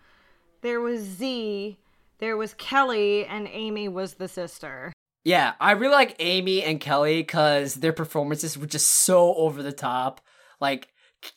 there 0.60 0.80
was 0.80 1.00
Z, 1.00 1.78
there 2.18 2.36
was 2.36 2.54
Kelly, 2.54 3.24
and 3.24 3.48
Amy 3.48 3.88
was 3.88 4.14
the 4.14 4.28
sister. 4.28 4.92
Yeah, 5.24 5.52
I 5.60 5.72
really 5.72 5.92
like 5.92 6.16
Amy 6.18 6.62
and 6.62 6.80
Kelly 6.80 7.22
because 7.22 7.74
their 7.74 7.92
performances 7.92 8.58
were 8.58 8.66
just 8.66 8.90
so 8.90 9.34
over 9.34 9.62
the 9.62 9.72
top. 9.72 10.20
Like, 10.60 10.88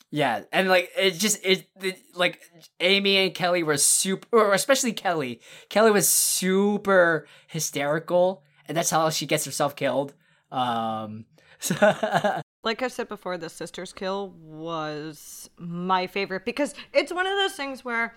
yeah, 0.09 0.41
and 0.51 0.67
like 0.67 0.89
it 0.97 1.11
just 1.11 1.45
it, 1.45 1.67
it, 1.81 1.99
like 2.15 2.41
Amy 2.79 3.17
and 3.17 3.33
Kelly 3.33 3.61
were 3.61 3.77
super, 3.77 4.27
or 4.31 4.53
especially 4.53 4.93
Kelly. 4.93 5.39
Kelly 5.69 5.91
was 5.91 6.07
super 6.07 7.27
hysterical, 7.47 8.43
and 8.67 8.75
that's 8.75 8.89
how 8.89 9.09
she 9.11 9.27
gets 9.27 9.45
herself 9.45 9.75
killed. 9.75 10.15
Um, 10.51 11.25
so 11.59 11.75
like 12.63 12.81
I 12.81 12.87
said 12.87 13.07
before, 13.07 13.37
the 13.37 13.49
Sisters 13.49 13.93
Kill 13.93 14.31
was 14.39 15.49
my 15.57 16.07
favorite 16.07 16.45
because 16.45 16.73
it's 16.91 17.13
one 17.13 17.27
of 17.27 17.33
those 17.37 17.53
things 17.53 17.85
where, 17.85 18.15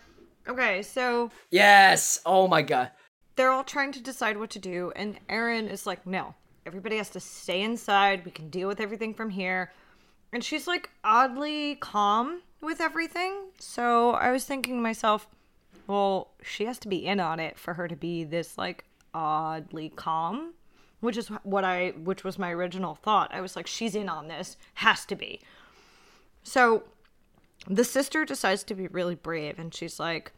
okay, 0.48 0.82
so. 0.82 1.30
Yes! 1.50 2.20
Oh 2.24 2.48
my 2.48 2.62
god. 2.62 2.90
They're 3.38 3.52
all 3.52 3.62
trying 3.62 3.92
to 3.92 4.02
decide 4.02 4.36
what 4.36 4.50
to 4.50 4.58
do, 4.58 4.92
and 4.96 5.16
Erin 5.28 5.68
is 5.68 5.86
like, 5.86 6.04
no, 6.04 6.34
everybody 6.66 6.96
has 6.96 7.08
to 7.10 7.20
stay 7.20 7.62
inside. 7.62 8.24
We 8.24 8.32
can 8.32 8.50
deal 8.50 8.66
with 8.66 8.80
everything 8.80 9.14
from 9.14 9.30
here. 9.30 9.72
And 10.32 10.42
she's 10.42 10.66
like 10.66 10.90
oddly 11.04 11.76
calm 11.76 12.42
with 12.60 12.80
everything. 12.80 13.50
So 13.60 14.10
I 14.10 14.32
was 14.32 14.44
thinking 14.44 14.74
to 14.74 14.80
myself, 14.82 15.28
well, 15.86 16.32
she 16.42 16.64
has 16.64 16.80
to 16.80 16.88
be 16.88 17.06
in 17.06 17.20
on 17.20 17.38
it 17.38 17.60
for 17.60 17.74
her 17.74 17.86
to 17.86 17.94
be 17.94 18.24
this 18.24 18.58
like 18.58 18.84
oddly 19.14 19.90
calm 19.94 20.54
which 20.98 21.16
is 21.16 21.28
what 21.44 21.62
I 21.62 21.90
which 21.90 22.24
was 22.24 22.40
my 22.40 22.50
original 22.50 22.96
thought. 22.96 23.32
I 23.32 23.40
was 23.40 23.54
like 23.54 23.68
she's 23.68 23.94
in 23.94 24.08
on 24.08 24.26
this, 24.26 24.56
has 24.74 25.04
to 25.06 25.14
be. 25.14 25.40
So 26.42 26.82
the 27.68 27.84
sister 27.84 28.24
decides 28.24 28.64
to 28.64 28.74
be 28.74 28.88
really 28.88 29.14
brave 29.14 29.60
and 29.60 29.72
she's 29.72 30.00
like 30.00 30.32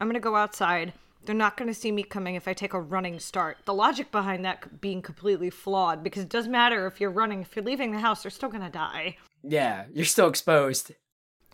I'm 0.00 0.06
going 0.06 0.14
to 0.14 0.20
go 0.20 0.36
outside. 0.36 0.94
They're 1.26 1.34
not 1.34 1.56
going 1.56 1.68
to 1.68 1.74
see 1.74 1.90
me 1.90 2.04
coming 2.04 2.36
if 2.36 2.46
I 2.46 2.52
take 2.52 2.72
a 2.72 2.80
running 2.80 3.18
start. 3.18 3.58
The 3.64 3.74
logic 3.74 4.12
behind 4.12 4.44
that 4.44 4.80
being 4.80 5.02
completely 5.02 5.50
flawed 5.50 6.02
because 6.04 6.22
it 6.22 6.28
doesn't 6.28 6.52
matter 6.52 6.86
if 6.86 7.00
you're 7.00 7.10
running, 7.10 7.42
if 7.42 7.56
you're 7.56 7.64
leaving 7.64 7.90
the 7.90 7.98
house, 7.98 8.22
they're 8.22 8.30
still 8.30 8.48
going 8.48 8.62
to 8.62 8.70
die. 8.70 9.16
Yeah, 9.42 9.84
you're 9.92 10.04
still 10.04 10.28
exposed. 10.28 10.92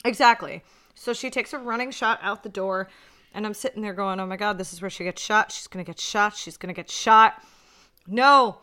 Exactly. 0.04 0.62
So 0.94 1.12
she 1.12 1.30
takes 1.30 1.52
a 1.52 1.58
running 1.58 1.90
shot 1.90 2.18
out 2.22 2.42
the 2.42 2.48
door, 2.48 2.88
and 3.32 3.46
I'm 3.46 3.54
sitting 3.54 3.82
there 3.82 3.94
going, 3.94 4.20
Oh 4.20 4.26
my 4.26 4.36
God, 4.36 4.58
this 4.58 4.72
is 4.72 4.82
where 4.82 4.90
she 4.90 5.04
gets 5.04 5.22
shot. 5.22 5.50
She's 5.50 5.66
going 5.66 5.84
to 5.84 5.88
get 5.88 5.98
shot. 5.98 6.36
She's 6.36 6.56
going 6.56 6.72
to 6.72 6.78
get 6.78 6.90
shot. 6.90 7.42
No. 8.06 8.58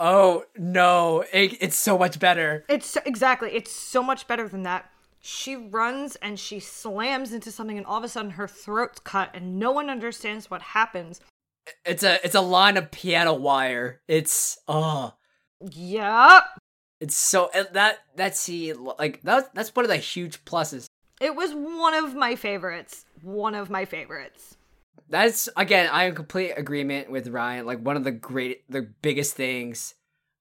Oh 0.00 0.44
no! 0.56 1.24
It, 1.32 1.56
it's 1.60 1.76
so 1.76 1.98
much 1.98 2.20
better. 2.20 2.64
It's 2.68 2.96
exactly. 3.04 3.50
It's 3.50 3.72
so 3.72 4.00
much 4.00 4.28
better 4.28 4.48
than 4.48 4.62
that. 4.62 4.88
She 5.20 5.56
runs 5.56 6.16
and 6.16 6.38
she 6.38 6.60
slams 6.60 7.32
into 7.32 7.50
something, 7.50 7.76
and 7.76 7.86
all 7.86 7.98
of 7.98 8.04
a 8.04 8.08
sudden 8.08 8.32
her 8.32 8.48
throat's 8.48 9.00
cut, 9.00 9.30
and 9.34 9.58
no 9.58 9.70
one 9.72 9.90
understands 9.90 10.50
what 10.50 10.62
happens. 10.62 11.20
it's 11.84 12.02
a 12.02 12.24
it's 12.24 12.34
a 12.34 12.40
line 12.40 12.76
of 12.76 12.90
piano 12.90 13.34
wire. 13.34 14.00
It's 14.08 14.58
uh. 14.68 15.10
oh, 15.10 15.14
Yep. 15.72 16.44
it's 17.00 17.16
so 17.16 17.50
that 17.72 17.98
that 18.16 18.36
scene 18.36 18.76
like 18.98 19.20
that 19.22 19.54
that's 19.54 19.74
one 19.74 19.84
of 19.84 19.88
the 19.90 19.96
huge 19.96 20.44
pluses. 20.44 20.86
It 21.20 21.34
was 21.34 21.52
one 21.52 21.94
of 21.94 22.14
my 22.14 22.36
favorites. 22.36 23.04
One 23.22 23.54
of 23.56 23.70
my 23.70 23.84
favorites. 23.84 24.56
That's 25.10 25.48
again, 25.56 25.88
I 25.92 26.04
am 26.04 26.10
in 26.10 26.14
complete 26.14 26.52
agreement 26.52 27.10
with 27.10 27.28
Ryan. 27.28 27.66
Like 27.66 27.80
one 27.80 27.96
of 27.96 28.04
the 28.04 28.12
great, 28.12 28.70
the 28.70 28.82
biggest 28.82 29.34
things 29.34 29.94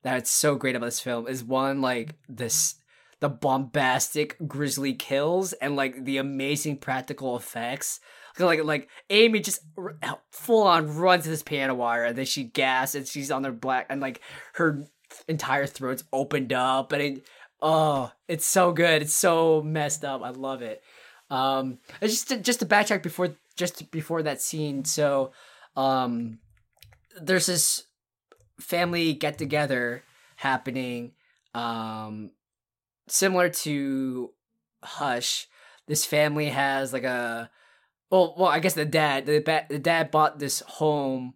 that's 0.04 0.30
so 0.30 0.56
great 0.56 0.76
about 0.76 0.86
this 0.88 1.00
film 1.00 1.28
is 1.28 1.44
one 1.44 1.82
like 1.82 2.14
this, 2.30 2.76
the 3.20 3.30
bombastic, 3.30 4.38
grisly 4.48 4.94
kills 4.94 5.54
and 5.54 5.76
like 5.76 6.06
the 6.06 6.18
amazing 6.18 6.78
practical 6.78 7.36
effects. 7.36 8.00
Like 8.40 8.64
like 8.64 8.90
Amy 9.10 9.40
just 9.40 9.62
r- 9.78 9.98
full 10.32 10.68
on 10.68 10.96
runs 10.96 11.26
this 11.26 11.42
piano 11.42 11.74
wire 11.74 12.06
and 12.06 12.18
then 12.18 12.26
she 12.26 12.44
gasps 12.44 12.96
and 12.96 13.08
she's 13.08 13.32
on 13.32 13.42
their 13.42 13.52
black 13.52 13.88
and 13.90 14.00
like 14.00 14.22
her 14.54 14.86
entire 15.28 15.66
throat's 15.66 16.04
opened 16.14 16.54
up 16.54 16.92
and 16.92 17.02
it, 17.02 17.28
oh, 17.62 18.12
it's 18.28 18.46
so 18.46 18.72
good. 18.72 19.02
It's 19.02 19.16
so 19.16 19.62
messed 19.64 20.06
up. 20.06 20.22
I 20.22 20.30
love 20.30 20.62
it. 20.62 20.84
Um, 21.30 21.80
just 22.02 22.30
to, 22.30 22.38
just 22.38 22.60
to 22.60 22.66
backtrack 22.66 23.04
before 23.04 23.36
just 23.56 23.92
before 23.92 24.24
that 24.24 24.42
scene. 24.42 24.86
So, 24.86 25.32
um, 25.76 26.40
there's 27.20 27.48
this 27.48 27.84
family 28.60 29.14
get 29.14 29.38
together 29.38 30.04
happening, 30.36 31.14
um, 31.54 32.32
similar 33.08 33.50
to 33.50 34.32
Hush. 34.84 35.48
This 35.88 36.06
family 36.06 36.50
has 36.50 36.94
like 36.94 37.04
a 37.04 37.50
well, 38.10 38.36
well, 38.38 38.50
I 38.50 38.60
guess 38.60 38.74
the 38.74 38.86
dad 38.86 39.26
the, 39.26 39.40
ba- 39.40 39.66
the 39.70 39.80
dad 39.80 40.12
bought 40.12 40.40
this 40.40 40.62
home, 40.62 41.34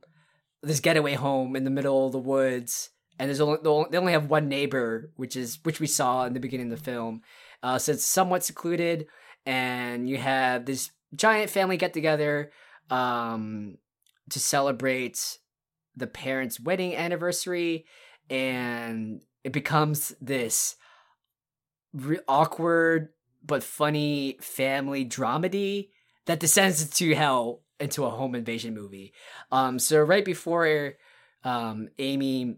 this 0.62 0.80
getaway 0.80 1.16
home 1.16 1.56
in 1.56 1.64
the 1.64 1.70
middle 1.70 2.06
of 2.06 2.12
the 2.12 2.20
woods, 2.20 2.90
and 3.20 3.30
there's 3.30 3.42
only 3.42 3.60
they 3.92 3.98
only 3.98 4.14
have 4.14 4.30
one 4.30 4.48
neighbor, 4.48 5.12
which 5.16 5.36
is 5.36 5.60
which 5.64 5.80
we 5.80 5.88
saw 5.88 6.26
in 6.26 6.34
the 6.34 6.40
beginning 6.40 6.72
of 6.72 6.78
the 6.78 6.84
film. 6.84 7.22
Uh, 7.64 7.78
so 7.78 7.92
it's 7.92 8.06
somewhat 8.06 8.44
secluded, 8.44 9.08
and 9.46 10.10
you 10.10 10.18
have 10.18 10.66
this 10.66 10.92
giant 11.16 11.50
family 11.50 11.78
get 11.78 11.94
together 11.94 12.52
um, 12.90 13.78
to 14.30 14.40
celebrate 14.40 15.38
the 15.96 16.08
parents' 16.08 16.60
wedding 16.60 16.96
anniversary, 16.96 17.86
and 18.30 19.22
it 19.44 19.52
becomes 19.54 20.14
this 20.22 20.76
re- 21.94 22.20
awkward 22.28 23.10
but 23.44 23.64
funny 23.64 24.38
family 24.42 25.06
dramedy 25.06 25.90
that 26.26 26.40
descends 26.40 26.82
into 26.84 27.16
hell 27.16 27.64
into 27.80 28.06
a 28.06 28.10
home 28.10 28.36
invasion 28.36 28.74
movie. 28.74 29.14
Um, 29.52 29.80
so 29.80 30.02
right 30.02 30.24
before 30.24 30.94
um, 31.44 31.90
Amy 31.98 32.58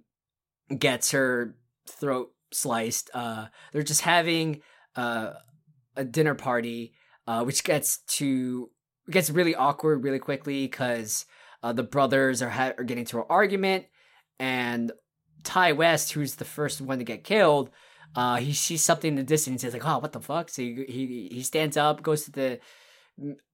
gets 0.78 1.12
her 1.12 1.56
throat 1.88 2.34
sliced, 2.52 3.10
uh, 3.14 3.48
they're 3.72 3.84
just 3.84 4.02
having 4.02 4.62
uh, 4.96 5.34
a 5.96 6.04
dinner 6.04 6.36
party, 6.36 6.94
uh, 7.26 7.44
which 7.44 7.64
gets 7.64 8.00
to 8.00 8.70
gets 9.10 9.30
really 9.30 9.56
awkward 9.56 10.04
really 10.04 10.20
quickly 10.20 10.66
because 10.66 11.26
uh, 11.62 11.74
the 11.74 11.84
brothers 11.84 12.42
are 12.42 12.50
ha- 12.50 12.74
are 12.78 12.84
getting 12.84 13.04
into 13.04 13.18
an 13.18 13.26
argument, 13.30 13.86
and 14.40 14.92
Ti 15.44 15.72
West, 15.74 16.12
who's 16.12 16.36
the 16.36 16.46
first 16.46 16.82
one 16.82 17.00
to 17.00 17.06
get 17.06 17.24
killed, 17.24 17.70
uh, 18.16 18.38
he 18.38 18.54
sees 18.54 18.84
something 18.84 19.10
in 19.10 19.16
the 19.16 19.24
distance. 19.24 19.62
He's 19.62 19.74
like, 19.74 19.86
"Oh, 19.86 20.00
what 20.00 20.12
the 20.12 20.20
fuck?" 20.20 20.50
So 20.50 20.62
he 20.62 20.86
he, 20.88 21.30
he 21.32 21.44
stands 21.44 21.78
up, 21.78 22.04
goes 22.04 22.26
to 22.26 22.32
the 22.32 22.60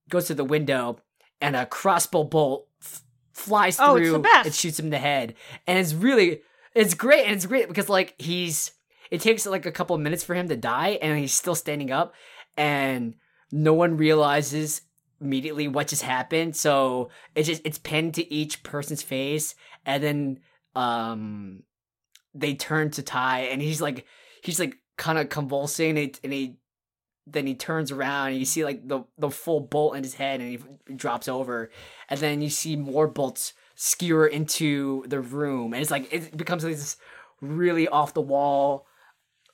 goes 0.09 0.27
to 0.27 0.33
the 0.33 0.43
window, 0.43 0.99
and 1.41 1.55
a 1.55 1.65
crossbow 1.65 2.23
bolt 2.23 2.67
f- 2.81 3.03
flies 3.33 3.77
Oh, 3.79 3.95
through 3.95 4.23
and 4.45 4.53
shoots 4.53 4.79
him 4.79 4.85
in 4.87 4.91
the 4.91 4.97
head. 4.97 5.35
And 5.67 5.77
it's 5.77 5.93
really, 5.93 6.41
it's 6.75 6.93
great, 6.93 7.25
and 7.25 7.35
it's 7.35 7.45
great 7.45 7.67
because 7.67 7.89
like 7.89 8.15
he's, 8.17 8.71
it 9.11 9.21
takes 9.21 9.45
like 9.45 9.65
a 9.65 9.71
couple 9.71 9.95
of 9.95 10.01
minutes 10.01 10.23
for 10.23 10.33
him 10.33 10.49
to 10.49 10.57
die, 10.57 10.99
and 11.01 11.17
he's 11.17 11.33
still 11.33 11.55
standing 11.55 11.91
up, 11.91 12.13
and 12.57 13.15
no 13.51 13.73
one 13.73 13.97
realizes 13.97 14.81
immediately 15.21 15.67
what 15.67 15.87
just 15.87 16.01
happened. 16.03 16.55
So 16.55 17.09
it's 17.35 17.47
just 17.47 17.61
it's 17.65 17.77
pinned 17.77 18.15
to 18.15 18.33
each 18.33 18.63
person's 18.63 19.03
face, 19.03 19.55
and 19.85 20.03
then 20.03 20.39
um 20.75 21.63
they 22.33 22.55
turn 22.55 22.91
to 22.91 23.03
Ty, 23.03 23.41
and 23.41 23.61
he's 23.61 23.81
like 23.81 24.05
he's 24.43 24.59
like 24.59 24.77
kind 24.97 25.17
of 25.17 25.29
convulsing, 25.29 25.91
and 25.91 25.97
he, 25.97 26.13
and 26.23 26.33
he 26.33 26.55
then 27.31 27.45
he 27.45 27.55
turns 27.55 27.91
around 27.91 28.29
and 28.29 28.39
you 28.39 28.45
see 28.45 28.63
like 28.63 28.87
the 28.87 29.03
the 29.17 29.29
full 29.29 29.59
bolt 29.59 29.95
in 29.95 30.03
his 30.03 30.15
head 30.15 30.41
and 30.41 30.49
he 30.49 30.93
drops 30.95 31.27
over. 31.27 31.69
And 32.09 32.19
then 32.19 32.41
you 32.41 32.49
see 32.49 32.75
more 32.75 33.07
bolts 33.07 33.53
skewer 33.75 34.27
into 34.27 35.05
the 35.07 35.19
room 35.19 35.73
and 35.73 35.81
it's 35.81 35.91
like 35.91 36.11
it 36.11 36.35
becomes 36.35 36.63
this 36.63 36.97
really 37.39 37.87
off 37.87 38.13
the 38.13 38.21
wall 38.21 38.85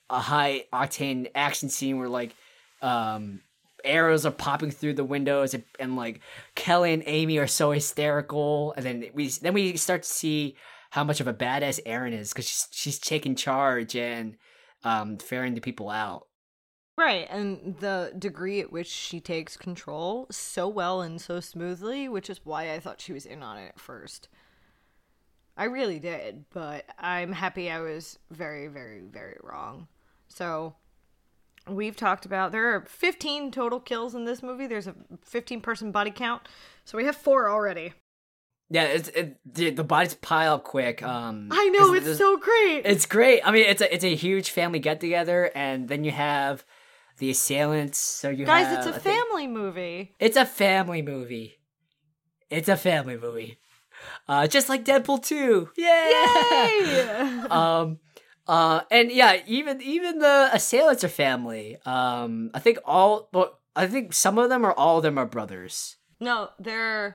a 0.10 0.20
high 0.20 0.64
octane 0.74 1.30
action 1.36 1.70
scene 1.70 2.00
where 2.00 2.10
like 2.10 2.34
um 2.82 3.42
arrows 3.84 4.26
are 4.26 4.32
popping 4.32 4.72
through 4.72 4.96
the 4.96 5.04
windows 5.04 5.54
and, 5.54 5.64
and 5.80 5.96
like 5.96 6.20
Kelly 6.56 6.92
and 6.92 7.04
Amy 7.06 7.38
are 7.38 7.48
so 7.48 7.72
hysterical. 7.72 8.74
And 8.76 8.86
then 8.86 9.06
we 9.14 9.28
then 9.28 9.54
we 9.54 9.78
start 9.78 10.04
to 10.04 10.10
see 10.10 10.56
how 10.90 11.04
much 11.04 11.22
of 11.22 11.28
a 11.28 11.34
badass 11.34 11.80
Erin 11.86 12.14
is 12.14 12.30
because 12.30 12.48
she's 12.48 12.68
she's 12.72 13.00
taking 13.00 13.36
charge 13.36 13.96
and 13.96 14.38
um 14.86 15.18
ferrying 15.18 15.54
the 15.54 15.62
people 15.62 15.90
out 15.90 16.28
Right, 16.98 17.28
and 17.30 17.76
the 17.80 18.14
degree 18.18 18.62
at 18.62 18.72
which 18.72 18.88
she 18.88 19.20
takes 19.20 19.58
control 19.58 20.28
so 20.32 20.70
well 20.70 21.02
and 21.02 21.20
so 21.20 21.42
smoothly, 21.42 22.08
which 22.08 22.30
is 22.30 22.40
why 22.46 22.72
I 22.72 22.80
thought 22.80 23.02
she 23.02 23.12
was 23.12 23.26
in 23.26 23.44
on 23.44 23.58
it 23.58 23.68
at 23.68 23.80
first. 23.80 24.30
I 25.58 25.66
really 25.66 26.00
did, 26.00 26.46
but 26.54 26.86
I'm 26.98 27.34
happy 27.34 27.70
I 27.70 27.80
was 27.80 28.18
very, 28.32 28.68
very, 28.68 29.02
very 29.02 29.38
wrong. 29.42 29.88
So, 30.30 30.76
we've 31.68 31.98
talked 31.98 32.26
about 32.26 32.54
there 32.54 32.74
are 32.76 32.86
15 32.86 33.52
total 33.52 33.82
kills 33.82 34.16
in 34.16 34.24
this 34.24 34.42
movie. 34.42 34.68
There's 34.68 34.88
a 34.88 34.96
15 35.22 35.60
person 35.62 35.92
body 35.92 36.12
count. 36.12 36.48
So, 36.86 36.98
we 36.98 37.06
have 37.06 37.16
four 37.16 37.50
already. 37.50 37.94
Yeah, 38.70 38.84
it's 38.86 39.10
it, 39.10 39.38
the, 39.46 39.70
the 39.70 39.84
bodies 39.84 40.16
pile 40.16 40.56
up 40.56 40.64
quick. 40.64 41.04
Um, 41.04 41.50
I 41.52 41.70
know 41.70 41.94
it's 41.94 42.04
there's- 42.06 42.18
so 42.18 42.38
great. 42.38 42.82
it's 42.86 43.06
great. 43.06 43.42
I 43.46 43.52
mean, 43.52 43.66
it's 43.68 43.82
a 43.82 43.94
it's 43.94 44.04
a 44.04 44.16
huge 44.16 44.50
family 44.50 44.80
get 44.80 45.00
together, 45.00 45.52
and 45.56 45.88
then 45.88 46.04
you 46.04 46.12
have 46.12 46.66
the 47.20 47.30
assailants. 47.30 48.00
So 48.00 48.30
you 48.30 48.46
Guys, 48.46 48.66
have, 48.68 48.80
it's 48.80 48.88
a 48.88 48.90
I 48.90 49.00
think- 49.00 49.16
family 49.18 49.48
movie. 49.48 50.16
It's 50.20 50.36
a 50.38 50.46
family 50.46 51.02
movie. 51.04 51.56
It's 52.50 52.68
a 52.70 52.76
family 52.78 53.18
movie. 53.18 53.60
Uh, 54.28 54.46
just 54.48 54.68
like 54.70 54.84
Deadpool 54.86 55.24
two. 55.24 55.70
Yeah. 55.78 56.10
Yay! 56.66 57.40
um. 57.50 58.00
Uh. 58.48 58.82
And 58.92 59.12
yeah, 59.12 59.38
even 59.48 59.82
even 59.82 60.20
the 60.20 60.50
assailants 60.54 61.04
are 61.04 61.08
family. 61.10 61.78
Um. 61.86 62.52
I 62.54 62.60
think 62.60 62.80
all. 62.86 63.30
Well, 63.32 63.60
I 63.76 63.88
think 63.88 64.14
some 64.14 64.38
of 64.38 64.50
them 64.50 64.66
or 64.66 64.74
all 64.74 64.98
of 64.98 65.04
them 65.04 65.18
are 65.18 65.26
brothers. 65.26 65.98
no, 66.20 66.50
they're 66.60 67.15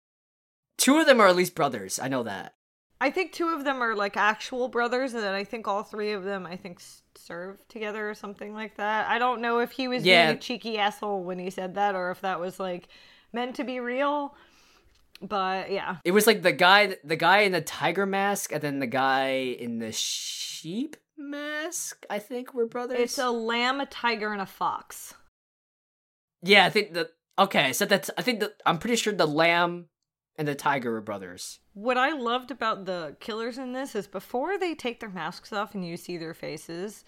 Two 0.81 0.99
of 0.99 1.07
them 1.07 1.21
are 1.21 1.29
at 1.29 1.37
least 1.37 1.55
brothers. 1.55 1.99
I 1.99 2.09
know 2.09 2.23
that. 2.25 2.55
I 3.03 3.11
think 3.11 3.33
two 3.33 3.49
of 3.49 3.65
them 3.65 3.83
are 3.83 3.95
like 3.95 4.17
actual 4.17 4.69
brothers, 4.69 5.15
and 5.15 5.23
then 5.23 5.35
I 5.35 5.45
think 5.45 5.69
all 5.69 5.83
three 5.83 6.13
of 6.13 6.25
them, 6.25 6.45
I 6.47 6.57
think, 6.57 6.81
serve 7.17 7.67
together 7.69 8.11
or 8.11 8.15
something 8.15 8.53
like 8.55 8.77
that. 8.77 9.09
I 9.09 9.19
don't 9.19 9.41
know 9.41 9.61
if 9.61 9.71
he 9.73 9.89
was 9.89 10.05
Yeah. 10.05 10.27
being 10.27 10.37
a 10.37 10.41
cheeky 10.41 10.77
asshole 10.79 11.23
when 11.25 11.39
he 11.39 11.51
said 11.51 11.75
that, 11.77 11.95
or 11.95 12.11
if 12.11 12.21
that 12.23 12.41
was 12.41 12.59
like 12.59 12.89
meant 13.33 13.57
to 13.57 13.65
be 13.65 13.79
real. 13.79 14.35
But 15.23 15.71
yeah, 15.71 15.97
It 16.05 16.13
was 16.13 16.27
like 16.27 16.41
the 16.43 16.53
guy, 16.53 16.97
the 17.05 17.17
guy 17.17 17.41
in 17.41 17.53
the 17.53 17.61
tiger 17.61 18.07
mask, 18.07 18.53
and 18.53 18.63
then 18.63 18.79
the 18.81 18.87
guy 18.87 19.29
in 19.59 19.79
the 19.79 19.93
sheep 19.93 20.97
mask. 21.19 22.07
I 22.09 22.19
think 22.19 22.55
were 22.55 22.67
brothers. 22.67 22.99
it's 22.99 23.19
a 23.19 23.31
lamb, 23.31 23.81
a 23.83 23.87
tiger, 23.87 24.33
and 24.33 24.41
a 24.41 24.47
fox. 24.47 25.13
yeah. 26.43 26.65
I 26.65 26.71
think 26.71 26.95
the 26.95 27.11
okay. 27.39 27.75
So 27.75 27.85
that's 27.85 28.11
I 28.17 28.23
think 28.23 28.41
that 28.41 28.53
I'm 28.65 28.79
pretty 28.79 28.97
sure 28.97 29.13
the 29.13 29.27
lamb 29.27 29.90
and 30.41 30.49
the 30.49 30.55
tiger 30.55 31.03
brothers. 31.03 31.61
What 31.75 31.99
I 31.99 32.13
loved 32.13 32.51
about 32.51 32.87
the 32.87 33.15
killers 33.21 33.59
in 33.59 33.75
this 33.75 33.95
is 33.95 34.07
before 34.07 34.57
they 34.57 34.75
take 34.75 34.99
their 34.99 35.11
masks 35.11 35.53
off 35.53 35.75
and 35.75 35.87
you 35.87 35.99
see 35.99 36.17
their 36.17 36.33
faces, 36.33 37.05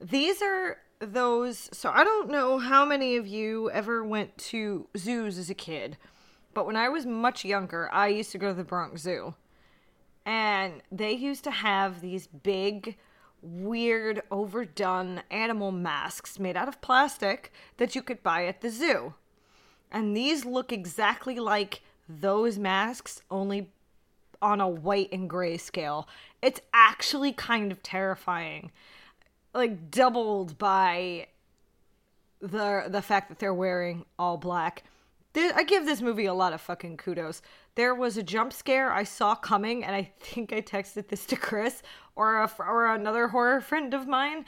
these 0.00 0.42
are 0.42 0.78
those. 0.98 1.70
So 1.72 1.92
I 1.94 2.02
don't 2.02 2.28
know 2.28 2.58
how 2.58 2.84
many 2.84 3.14
of 3.14 3.28
you 3.28 3.70
ever 3.70 4.02
went 4.02 4.36
to 4.38 4.88
zoos 4.96 5.38
as 5.38 5.48
a 5.48 5.54
kid, 5.54 5.96
but 6.54 6.66
when 6.66 6.74
I 6.74 6.88
was 6.88 7.06
much 7.06 7.44
younger, 7.44 7.88
I 7.92 8.08
used 8.08 8.32
to 8.32 8.38
go 8.38 8.48
to 8.48 8.54
the 8.54 8.64
Bronx 8.64 9.02
Zoo. 9.02 9.36
And 10.26 10.82
they 10.90 11.12
used 11.12 11.44
to 11.44 11.52
have 11.52 12.00
these 12.00 12.26
big, 12.26 12.96
weird, 13.42 14.22
overdone 14.32 15.22
animal 15.30 15.70
masks 15.70 16.40
made 16.40 16.56
out 16.56 16.66
of 16.66 16.80
plastic 16.80 17.52
that 17.76 17.94
you 17.94 18.02
could 18.02 18.24
buy 18.24 18.46
at 18.46 18.60
the 18.60 18.70
zoo. 18.70 19.14
And 19.92 20.16
these 20.16 20.44
look 20.44 20.72
exactly 20.72 21.38
like 21.38 21.82
those 22.08 22.58
masks, 22.58 23.22
only 23.30 23.70
on 24.42 24.60
a 24.60 24.68
white 24.68 25.08
and 25.12 25.28
gray 25.28 25.56
scale. 25.56 26.08
It's 26.42 26.60
actually 26.72 27.32
kind 27.32 27.72
of 27.72 27.82
terrifying. 27.82 28.70
Like 29.54 29.90
doubled 29.90 30.58
by 30.58 31.28
the 32.40 32.84
the 32.88 33.02
fact 33.02 33.28
that 33.28 33.38
they're 33.38 33.54
wearing 33.54 34.04
all 34.18 34.36
black. 34.36 34.84
I 35.36 35.64
give 35.64 35.84
this 35.84 36.00
movie 36.00 36.26
a 36.26 36.34
lot 36.34 36.52
of 36.52 36.60
fucking 36.60 36.96
kudos. 36.98 37.42
there 37.74 37.94
was 37.94 38.16
a 38.16 38.22
jump 38.22 38.52
scare 38.52 38.92
I 38.92 39.02
saw 39.02 39.34
coming, 39.34 39.82
and 39.82 39.96
I 39.96 40.12
think 40.20 40.52
I 40.52 40.60
texted 40.60 41.08
this 41.08 41.26
to 41.26 41.36
Chris 41.36 41.82
or 42.14 42.36
a, 42.36 42.50
or 42.58 42.94
another 42.94 43.28
horror 43.28 43.60
friend 43.60 43.94
of 43.94 44.06
mine. 44.06 44.44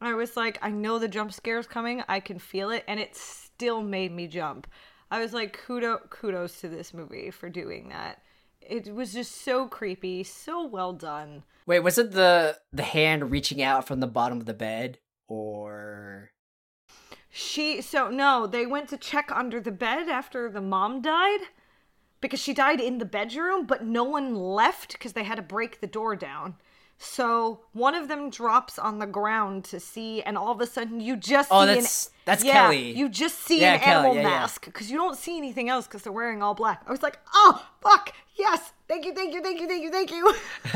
I 0.00 0.14
was 0.14 0.36
like, 0.36 0.58
I 0.60 0.70
know 0.70 0.98
the 0.98 1.08
jump 1.08 1.32
scare 1.32 1.58
is 1.58 1.66
coming. 1.66 2.02
I 2.08 2.20
can 2.20 2.38
feel 2.38 2.70
it, 2.70 2.84
and 2.86 3.00
it 3.00 3.16
still 3.16 3.82
made 3.82 4.12
me 4.12 4.26
jump. 4.26 4.66
I 5.10 5.20
was 5.20 5.32
like, 5.32 5.58
kudos, 5.66 6.00
kudos 6.10 6.60
to 6.60 6.68
this 6.68 6.92
movie 6.92 7.30
for 7.30 7.48
doing 7.48 7.88
that. 7.88 8.22
It 8.60 8.94
was 8.94 9.12
just 9.12 9.42
so 9.42 9.66
creepy, 9.66 10.22
so 10.24 10.66
well 10.66 10.92
done. 10.92 11.44
Wait, 11.66 11.80
was 11.80 11.98
it 11.98 12.12
the 12.12 12.58
the 12.72 12.82
hand 12.82 13.30
reaching 13.30 13.62
out 13.62 13.86
from 13.86 14.00
the 14.00 14.06
bottom 14.06 14.38
of 14.38 14.46
the 14.46 14.54
bed, 14.54 14.98
or 15.26 16.32
she? 17.30 17.80
So 17.80 18.10
no, 18.10 18.46
they 18.46 18.66
went 18.66 18.88
to 18.90 18.98
check 18.98 19.30
under 19.32 19.60
the 19.60 19.72
bed 19.72 20.08
after 20.08 20.50
the 20.50 20.60
mom 20.60 21.00
died 21.00 21.40
because 22.20 22.40
she 22.40 22.52
died 22.52 22.80
in 22.80 22.98
the 22.98 23.04
bedroom, 23.04 23.64
but 23.64 23.84
no 23.84 24.04
one 24.04 24.34
left 24.34 24.92
because 24.92 25.12
they 25.12 25.24
had 25.24 25.36
to 25.36 25.42
break 25.42 25.80
the 25.80 25.86
door 25.86 26.16
down. 26.16 26.56
So 27.00 27.60
one 27.72 27.94
of 27.94 28.08
them 28.08 28.28
drops 28.28 28.76
on 28.76 28.98
the 28.98 29.06
ground 29.06 29.64
to 29.66 29.78
see, 29.78 30.20
and 30.22 30.36
all 30.36 30.50
of 30.50 30.60
a 30.60 30.66
sudden 30.66 30.98
you 31.00 31.16
just 31.16 31.48
oh, 31.52 31.60
see 31.64 31.74
that's 31.74 32.06
an 32.06 32.12
that's 32.24 32.44
yeah, 32.44 32.52
Kelly. 32.52 32.90
You 32.90 33.08
just 33.08 33.38
see 33.38 33.60
Yeah, 33.60 33.74
an 33.74 33.80
Kelly, 33.80 34.06
animal 34.06 34.16
yeah, 34.16 34.22
mask 34.22 34.64
because 34.64 34.90
you 34.90 34.96
don't 34.96 35.16
see 35.16 35.38
anything 35.38 35.68
else 35.68 35.86
because 35.86 36.02
they're 36.02 36.12
wearing 36.12 36.42
all 36.42 36.54
black. 36.54 36.82
I 36.88 36.90
was 36.90 37.02
like, 37.02 37.20
oh 37.32 37.64
fuck, 37.80 38.12
yes, 38.36 38.72
thank 38.88 39.04
you, 39.04 39.14
thank 39.14 39.32
you, 39.32 39.40
thank 39.40 39.60
you, 39.60 39.68
thank 39.68 39.82
you, 39.84 39.90
thank 39.92 40.10
you. 40.10 40.34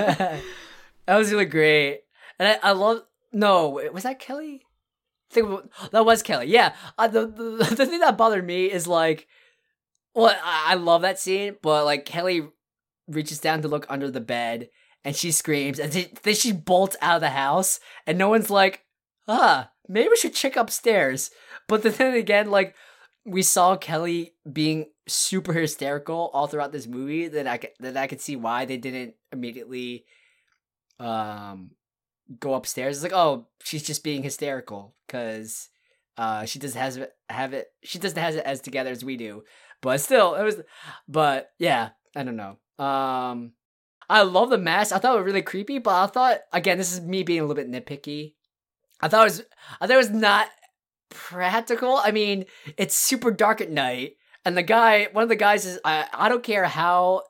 that 1.06 1.16
was 1.16 1.32
really 1.32 1.44
great, 1.44 2.02
and 2.38 2.48
I, 2.48 2.70
I 2.70 2.72
love. 2.72 3.02
No, 3.32 3.80
was 3.92 4.04
that 4.04 4.20
Kelly? 4.20 4.62
I 5.32 5.34
think 5.34 5.72
that 5.90 6.06
was 6.06 6.22
Kelly. 6.22 6.46
Yeah, 6.46 6.74
uh, 6.98 7.08
the, 7.08 7.26
the 7.26 7.74
the 7.76 7.86
thing 7.86 7.98
that 7.98 8.16
bothered 8.16 8.46
me 8.46 8.70
is 8.70 8.86
like, 8.86 9.26
well, 10.14 10.36
I, 10.44 10.66
I 10.68 10.74
love 10.74 11.02
that 11.02 11.18
scene, 11.18 11.56
but 11.62 11.84
like 11.84 12.04
Kelly 12.04 12.48
reaches 13.08 13.40
down 13.40 13.62
to 13.62 13.68
look 13.68 13.86
under 13.88 14.08
the 14.08 14.20
bed 14.20 14.68
and 15.04 15.16
she 15.16 15.30
screams, 15.30 15.78
and 15.78 15.92
then 15.92 16.34
she 16.34 16.52
bolts 16.52 16.96
out 17.00 17.16
of 17.16 17.20
the 17.20 17.30
house, 17.30 17.80
and 18.06 18.18
no 18.18 18.28
one's 18.28 18.50
like, 18.50 18.84
ah, 19.28 19.70
maybe 19.88 20.08
we 20.08 20.16
should 20.16 20.34
check 20.34 20.56
upstairs. 20.56 21.30
But 21.68 21.82
then 21.98 22.14
again, 22.14 22.50
like 22.50 22.74
we 23.24 23.42
saw 23.42 23.76
Kelly 23.76 24.34
being 24.50 24.86
super 25.08 25.52
hysterical 25.52 26.30
all 26.32 26.46
throughout 26.46 26.72
this 26.72 26.86
movie 26.86 27.28
that 27.28 27.46
I 27.46 27.58
could, 27.58 27.70
that 27.80 27.96
I 27.96 28.06
could 28.06 28.20
see 28.20 28.36
why 28.36 28.64
they 28.64 28.76
didn't 28.76 29.14
immediately 29.32 30.04
um 30.98 31.72
go 32.38 32.54
upstairs. 32.54 32.96
It's 32.96 33.02
like, 33.02 33.12
oh, 33.12 33.48
she's 33.62 33.82
just 33.82 34.04
being 34.04 34.22
hysterical 34.22 34.94
because 35.06 35.68
uh 36.16 36.44
she 36.44 36.58
doesn't 36.58 36.80
has 36.80 37.00
have 37.28 37.52
it 37.52 37.68
she 37.82 37.98
doesn't 37.98 38.18
has 38.18 38.36
it 38.36 38.44
as 38.44 38.60
together 38.60 38.90
as 38.90 39.04
we 39.04 39.16
do. 39.16 39.42
But 39.80 40.00
still, 40.00 40.34
it 40.34 40.44
was 40.44 40.60
but 41.08 41.50
yeah, 41.58 41.90
I 42.14 42.22
don't 42.22 42.36
know. 42.36 42.58
Um 42.84 43.52
I 44.12 44.22
love 44.22 44.50
the 44.50 44.58
mask. 44.58 44.94
I 44.94 44.98
thought 44.98 45.14
it 45.14 45.18
was 45.18 45.24
really 45.24 45.40
creepy, 45.40 45.78
but 45.78 45.94
I 45.94 46.06
thought 46.06 46.40
again, 46.52 46.76
this 46.76 46.92
is 46.92 47.00
me 47.00 47.22
being 47.22 47.40
a 47.40 47.44
little 47.44 47.56
bit 47.56 47.70
nitpicky. 47.70 48.34
I 49.00 49.08
thought 49.08 49.22
it 49.22 49.24
was 49.24 49.42
I 49.80 49.86
thought 49.86 49.94
it 49.94 49.96
was 49.96 50.10
not 50.10 50.48
practical. 51.08 51.96
I 51.96 52.10
mean, 52.10 52.44
it's 52.76 52.94
super 52.94 53.30
dark 53.30 53.62
at 53.62 53.70
night, 53.70 54.16
and 54.44 54.54
the 54.54 54.62
guy, 54.62 55.08
one 55.12 55.22
of 55.22 55.30
the 55.30 55.36
guys 55.36 55.64
is 55.64 55.78
I 55.82 56.06
I 56.12 56.28
don't 56.28 56.42
care 56.42 56.64
how 56.66 57.22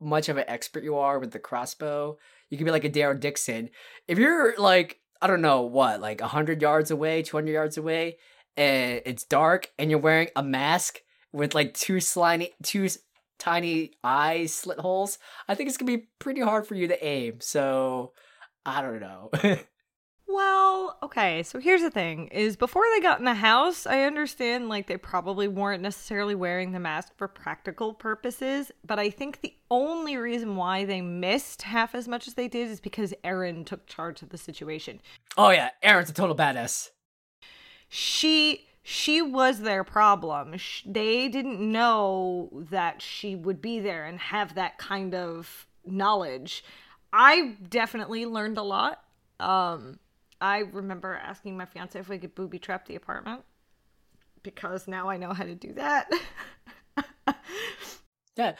much 0.00 0.28
of 0.28 0.36
an 0.36 0.44
expert 0.46 0.84
you 0.84 0.96
are 0.96 1.18
with 1.18 1.32
the 1.32 1.40
crossbow. 1.40 2.16
You 2.48 2.58
could 2.58 2.64
be 2.64 2.70
like 2.70 2.84
a 2.84 2.90
Daryl 2.90 3.18
Dixon. 3.18 3.70
If 4.06 4.18
you're 4.18 4.54
like 4.56 5.00
I 5.20 5.26
don't 5.26 5.42
know 5.42 5.62
what, 5.62 6.00
like 6.00 6.20
hundred 6.20 6.62
yards 6.62 6.92
away, 6.92 7.22
two 7.22 7.36
hundred 7.36 7.52
yards 7.52 7.76
away, 7.76 8.18
and 8.56 9.02
it's 9.04 9.24
dark, 9.24 9.72
and 9.80 9.90
you're 9.90 9.98
wearing 9.98 10.28
a 10.36 10.44
mask 10.44 11.00
with 11.32 11.56
like 11.56 11.74
two 11.74 11.98
slimy, 11.98 12.52
two 12.62 12.88
tiny 13.38 13.92
eye 14.02 14.46
slit 14.46 14.78
holes, 14.78 15.18
I 15.48 15.54
think 15.54 15.68
it's 15.68 15.76
gonna 15.76 15.96
be 15.96 16.08
pretty 16.18 16.40
hard 16.40 16.66
for 16.66 16.74
you 16.74 16.88
to 16.88 17.04
aim. 17.04 17.40
So 17.40 18.12
I 18.64 18.82
don't 18.82 19.00
know. 19.00 19.30
Well, 20.26 20.98
okay, 21.02 21.42
so 21.42 21.60
here's 21.60 21.82
the 21.82 21.90
thing 21.90 22.28
is 22.28 22.56
before 22.56 22.82
they 22.92 23.00
got 23.00 23.18
in 23.18 23.24
the 23.24 23.34
house, 23.34 23.86
I 23.86 24.02
understand 24.02 24.68
like 24.68 24.86
they 24.86 24.96
probably 24.96 25.48
weren't 25.48 25.82
necessarily 25.82 26.34
wearing 26.34 26.72
the 26.72 26.80
mask 26.80 27.12
for 27.16 27.28
practical 27.28 27.92
purposes, 27.92 28.72
but 28.84 28.98
I 28.98 29.10
think 29.10 29.42
the 29.42 29.54
only 29.70 30.16
reason 30.16 30.56
why 30.56 30.86
they 30.86 31.02
missed 31.02 31.62
half 31.62 31.94
as 31.94 32.08
much 32.08 32.26
as 32.26 32.34
they 32.34 32.48
did 32.48 32.68
is 32.68 32.80
because 32.80 33.12
Erin 33.22 33.64
took 33.64 33.86
charge 33.86 34.22
of 34.22 34.30
the 34.30 34.38
situation. 34.38 35.00
oh 35.36 35.50
yeah, 35.50 35.70
Erin's 35.82 36.10
a 36.10 36.14
total 36.14 36.34
badass. 36.34 36.88
She 37.88 38.66
she 38.84 39.20
was 39.20 39.60
their 39.60 39.82
problem. 39.82 40.54
They 40.86 41.28
didn't 41.28 41.60
know 41.60 42.50
that 42.70 43.02
she 43.02 43.34
would 43.34 43.60
be 43.60 43.80
there 43.80 44.04
and 44.04 44.18
have 44.20 44.54
that 44.54 44.78
kind 44.78 45.14
of 45.14 45.66
knowledge. 45.84 46.62
I 47.12 47.56
definitely 47.68 48.26
learned 48.26 48.58
a 48.58 48.62
lot. 48.62 49.02
Um 49.40 49.98
I 50.40 50.58
remember 50.58 51.14
asking 51.14 51.56
my 51.56 51.64
fiance 51.64 51.98
if 51.98 52.08
we 52.08 52.18
could 52.18 52.34
booby 52.34 52.58
trap 52.58 52.86
the 52.86 52.96
apartment 52.96 53.42
because 54.42 54.86
now 54.86 55.08
I 55.08 55.16
know 55.16 55.32
how 55.32 55.44
to 55.44 55.54
do 55.54 55.72
that. 55.72 56.10
Yeah, 58.36 58.54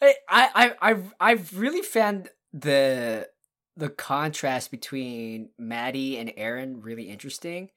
I 0.00 0.14
I 0.28 0.72
I 0.80 0.96
I've 1.20 1.58
really 1.58 1.82
found 1.82 2.28
the 2.52 3.28
the 3.76 3.88
contrast 3.88 4.70
between 4.70 5.50
Maddie 5.58 6.18
and 6.18 6.32
Erin 6.36 6.80
really 6.80 7.04
interesting. 7.04 7.70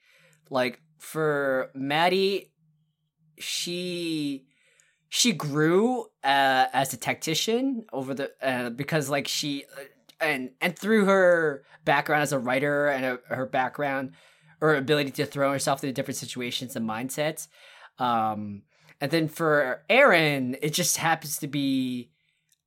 Like 0.49 0.81
for 1.01 1.71
Maddie, 1.73 2.51
she 3.37 4.45
she 5.09 5.33
grew 5.33 6.03
uh, 6.23 6.67
as 6.71 6.93
a 6.93 6.97
tactician 6.97 7.85
over 7.91 8.13
the 8.13 8.31
uh, 8.41 8.69
because 8.69 9.09
like 9.09 9.27
she 9.27 9.65
uh, 9.77 9.83
and 10.21 10.51
and 10.61 10.77
through 10.77 11.05
her 11.05 11.63
background 11.83 12.21
as 12.21 12.31
a 12.31 12.39
writer 12.39 12.87
and 12.87 13.03
her, 13.03 13.19
her 13.27 13.45
background 13.45 14.11
her 14.61 14.75
ability 14.75 15.09
to 15.09 15.25
throw 15.25 15.51
herself 15.51 15.83
into 15.83 15.91
different 15.91 16.17
situations 16.17 16.75
and 16.75 16.87
mindsets 16.87 17.47
um 17.97 18.61
and 19.01 19.09
then 19.09 19.27
for 19.27 19.83
Erin, 19.89 20.55
it 20.61 20.73
just 20.73 20.97
happens 20.97 21.39
to 21.39 21.47
be 21.47 22.11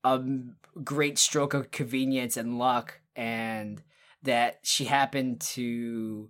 a 0.02 0.20
great 0.82 1.16
stroke 1.16 1.54
of 1.54 1.70
convenience 1.70 2.36
and 2.36 2.58
luck, 2.58 3.00
and 3.14 3.80
that 4.24 4.58
she 4.64 4.84
happened 4.86 5.40
to 5.40 6.28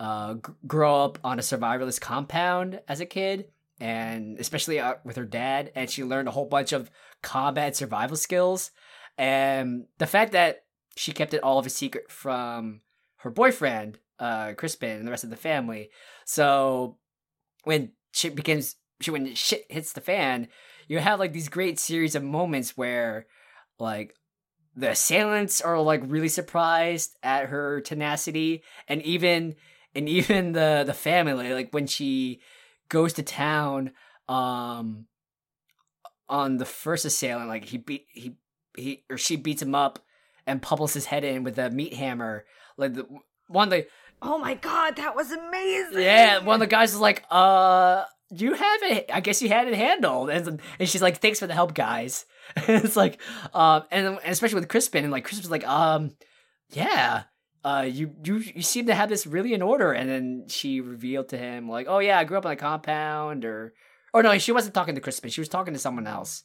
uh, 0.00 0.34
g- 0.34 0.52
grow 0.66 1.04
up 1.04 1.18
on 1.22 1.38
a 1.38 1.42
survivalist 1.42 2.00
compound 2.00 2.80
as 2.88 3.00
a 3.00 3.06
kid, 3.06 3.50
and 3.78 4.38
especially 4.38 4.80
uh, 4.80 4.94
with 5.04 5.16
her 5.16 5.24
dad, 5.24 5.70
and 5.74 5.90
she 5.90 6.02
learned 6.02 6.26
a 6.26 6.32
whole 6.32 6.46
bunch 6.46 6.72
of 6.72 6.90
combat 7.22 7.76
survival 7.76 8.16
skills. 8.16 8.70
And 9.18 9.84
the 9.98 10.06
fact 10.06 10.32
that 10.32 10.64
she 10.96 11.12
kept 11.12 11.34
it 11.34 11.42
all 11.42 11.58
of 11.58 11.66
a 11.66 11.70
secret 11.70 12.10
from 12.10 12.80
her 13.16 13.30
boyfriend, 13.30 13.98
uh, 14.18 14.54
Crispin, 14.54 14.98
and 14.98 15.06
the 15.06 15.10
rest 15.10 15.24
of 15.24 15.30
the 15.30 15.36
family. 15.36 15.90
So 16.24 16.96
when 17.64 17.92
shit 18.12 18.34
becomes 18.34 18.76
shit 19.00 19.12
when 19.12 19.34
shit 19.34 19.66
hits 19.68 19.92
the 19.92 20.00
fan, 20.00 20.48
you 20.88 20.98
have 20.98 21.20
like 21.20 21.34
these 21.34 21.50
great 21.50 21.78
series 21.78 22.14
of 22.14 22.22
moments 22.22 22.76
where 22.76 23.26
like 23.78 24.14
the 24.74 24.90
assailants 24.90 25.60
are 25.60 25.78
like 25.78 26.02
really 26.06 26.28
surprised 26.28 27.16
at 27.22 27.46
her 27.46 27.82
tenacity 27.82 28.62
and 28.88 29.02
even 29.02 29.56
and 29.94 30.08
even 30.08 30.52
the 30.52 30.84
the 30.86 30.94
family 30.94 31.52
like 31.52 31.72
when 31.72 31.86
she 31.86 32.40
goes 32.88 33.12
to 33.12 33.22
town 33.22 33.92
um 34.28 35.06
on 36.28 36.58
the 36.58 36.64
first 36.64 37.04
assailant 37.04 37.48
like 37.48 37.64
he 37.64 37.78
beat 37.78 38.06
he 38.12 38.36
he 38.76 39.04
or 39.10 39.18
she 39.18 39.36
beats 39.36 39.62
him 39.62 39.74
up 39.74 39.98
and 40.46 40.62
pummels 40.62 40.94
his 40.94 41.06
head 41.06 41.24
in 41.24 41.42
with 41.42 41.58
a 41.58 41.70
meat 41.70 41.94
hammer 41.94 42.44
like 42.76 42.94
the 42.94 43.06
one 43.48 43.68
the 43.68 43.86
oh 44.22 44.38
my 44.38 44.54
god, 44.54 44.96
that 44.96 45.16
was 45.16 45.32
amazing. 45.32 46.02
yeah, 46.02 46.38
one 46.38 46.54
of 46.54 46.60
the 46.60 46.66
guys 46.66 46.92
is 46.92 47.00
like, 47.00 47.24
uh, 47.30 48.04
you 48.30 48.54
have 48.54 48.82
it. 48.82 49.10
I 49.12 49.20
guess 49.20 49.42
you 49.42 49.48
had 49.48 49.68
it 49.68 49.74
handled. 49.74 50.30
And, 50.30 50.60
and 50.78 50.88
she's 50.88 51.02
like, 51.02 51.18
thanks 51.18 51.38
for 51.38 51.46
the 51.46 51.54
help, 51.54 51.74
guys. 51.74 52.26
it's 52.56 52.96
like, 52.96 53.20
um, 53.54 53.84
and, 53.90 54.06
and 54.06 54.18
especially 54.24 54.60
with 54.60 54.68
Crispin, 54.68 55.04
and 55.04 55.12
like, 55.12 55.24
Crispin's 55.24 55.50
like, 55.50 55.66
um, 55.66 56.12
yeah, 56.70 57.24
uh, 57.64 57.86
you, 57.88 58.14
you, 58.24 58.36
you 58.36 58.62
seem 58.62 58.86
to 58.86 58.94
have 58.94 59.08
this 59.08 59.26
really 59.26 59.54
in 59.54 59.62
order. 59.62 59.92
And 59.92 60.08
then 60.08 60.44
she 60.48 60.80
revealed 60.80 61.28
to 61.30 61.38
him, 61.38 61.68
like, 61.68 61.86
oh 61.88 61.98
yeah, 61.98 62.18
I 62.18 62.24
grew 62.24 62.38
up 62.38 62.46
on 62.46 62.52
a 62.52 62.56
compound, 62.56 63.44
or, 63.44 63.74
or 64.12 64.22
no, 64.22 64.36
she 64.38 64.52
wasn't 64.52 64.74
talking 64.74 64.94
to 64.94 65.00
Crispin. 65.00 65.30
She 65.30 65.40
was 65.40 65.48
talking 65.48 65.74
to 65.74 65.80
someone 65.80 66.06
else. 66.06 66.44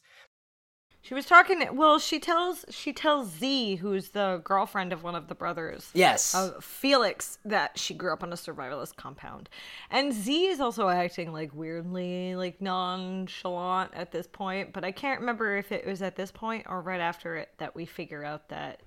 She 1.06 1.14
was 1.14 1.26
talking 1.26 1.64
well, 1.76 2.00
she 2.00 2.18
tells 2.18 2.64
she 2.68 2.92
tells 2.92 3.30
Z, 3.30 3.76
who's 3.76 4.08
the 4.08 4.40
girlfriend 4.42 4.92
of 4.92 5.04
one 5.04 5.14
of 5.14 5.28
the 5.28 5.36
brothers. 5.36 5.88
Yes. 5.94 6.34
of 6.34 6.64
Felix 6.64 7.38
that 7.44 7.78
she 7.78 7.94
grew 7.94 8.12
up 8.12 8.24
on 8.24 8.32
a 8.32 8.36
survivalist 8.36 8.96
compound. 8.96 9.48
And 9.88 10.12
Z 10.12 10.46
is 10.46 10.58
also 10.58 10.88
acting 10.88 11.32
like 11.32 11.54
weirdly 11.54 12.34
like 12.34 12.60
nonchalant 12.60 13.92
at 13.94 14.10
this 14.10 14.26
point, 14.26 14.72
but 14.72 14.84
I 14.84 14.90
can't 14.90 15.20
remember 15.20 15.56
if 15.56 15.70
it 15.70 15.86
was 15.86 16.02
at 16.02 16.16
this 16.16 16.32
point 16.32 16.66
or 16.68 16.80
right 16.80 17.00
after 17.00 17.36
it 17.36 17.50
that 17.58 17.76
we 17.76 17.86
figure 17.86 18.24
out 18.24 18.48
that 18.48 18.82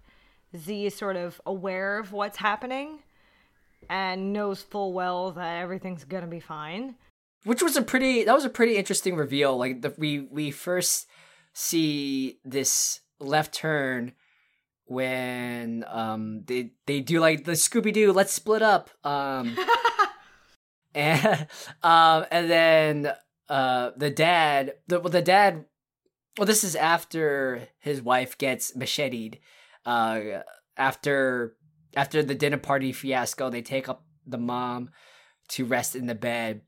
Z 0.58 0.86
is 0.86 0.96
sort 0.96 1.16
of 1.16 1.40
aware 1.46 2.00
of 2.00 2.12
what's 2.12 2.38
happening 2.38 3.00
and 3.90 4.34
knows 4.34 4.62
full 4.62 4.94
well 4.94 5.32
that 5.32 5.62
everything's 5.62 6.04
to 6.04 6.28
be 6.28 6.40
fine. 6.40 6.96
which 7.46 7.62
was 7.64 7.78
a 7.78 7.82
pretty 7.82 8.24
that 8.24 8.34
was 8.34 8.46
a 8.46 8.50
pretty 8.50 8.76
interesting 8.76 9.16
reveal 9.16 9.58
like 9.58 9.82
the 9.82 9.94
we 9.98 10.20
we 10.20 10.52
first 10.52 11.08
see 11.54 12.40
this 12.44 13.00
left 13.20 13.54
turn 13.54 14.12
when 14.86 15.86
um 15.88 16.44
they 16.46 16.72
they 16.86 17.00
do 17.00 17.20
like 17.20 17.46
the 17.46 17.54
Scooby 17.54 17.94
Doo 17.94 18.12
let's 18.12 18.34
split 18.34 18.62
up 18.62 18.90
um 19.04 19.58
and 20.96 21.48
um 21.84 22.26
and 22.32 22.50
then 22.50 23.14
uh 23.48 23.92
the 23.96 24.10
dad 24.10 24.74
the 24.88 25.00
well, 25.00 25.10
the 25.10 25.22
dad 25.22 25.66
well 26.38 26.46
this 26.46 26.64
is 26.64 26.76
after 26.76 27.68
his 27.80 28.02
wife 28.02 28.38
gets 28.38 28.76
macheted 28.76 29.40
uh 29.90 30.42
after 30.78 31.56
after 31.96 32.22
the 32.24 32.36
dinner 32.36 32.58
party 32.58 32.92
fiasco 32.94 33.50
they 33.50 33.62
take 33.62 33.90
up 33.90 34.04
the 34.28 34.38
mom 34.38 34.90
to 35.48 35.66
rest 35.66 35.96
in 35.96 36.06
the 36.06 36.16
bed 36.16 36.62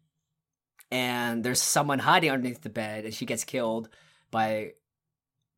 and 0.91 1.43
there's 1.43 1.61
someone 1.61 1.99
hiding 1.99 2.31
underneath 2.31 2.61
the 2.61 2.69
bed 2.69 3.05
and 3.05 3.13
she 3.13 3.25
gets 3.25 3.43
killed 3.43 3.89
by 4.31 4.71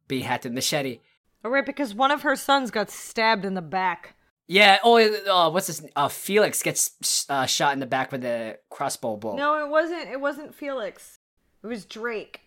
being 0.07 0.23
hacked 0.23 0.43
with 0.43 0.53
machete 0.53 0.99
Oh, 1.45 1.49
right, 1.49 1.65
because 1.65 1.93
one 1.93 2.11
of 2.11 2.21
her 2.21 2.37
sons 2.37 2.71
got 2.71 2.89
stabbed 2.89 3.43
in 3.43 3.53
the 3.53 3.61
back. 3.61 4.15
yeah 4.47 4.77
oh 4.83 4.97
uh, 4.97 5.49
what's 5.49 5.67
this 5.67 5.85
uh 5.95 6.07
felix 6.07 6.61
gets 6.63 7.25
uh, 7.29 7.45
shot 7.45 7.73
in 7.73 7.79
the 7.79 7.85
back 7.85 8.11
with 8.11 8.23
a 8.25 8.57
crossbow 8.69 9.17
bolt 9.17 9.37
No, 9.37 9.65
it 9.65 9.69
wasn't. 9.69 10.07
It 10.09 10.19
wasn't 10.21 10.53
Felix. 10.55 11.19
It 11.63 11.67
was 11.67 11.85
Drake. 11.85 12.41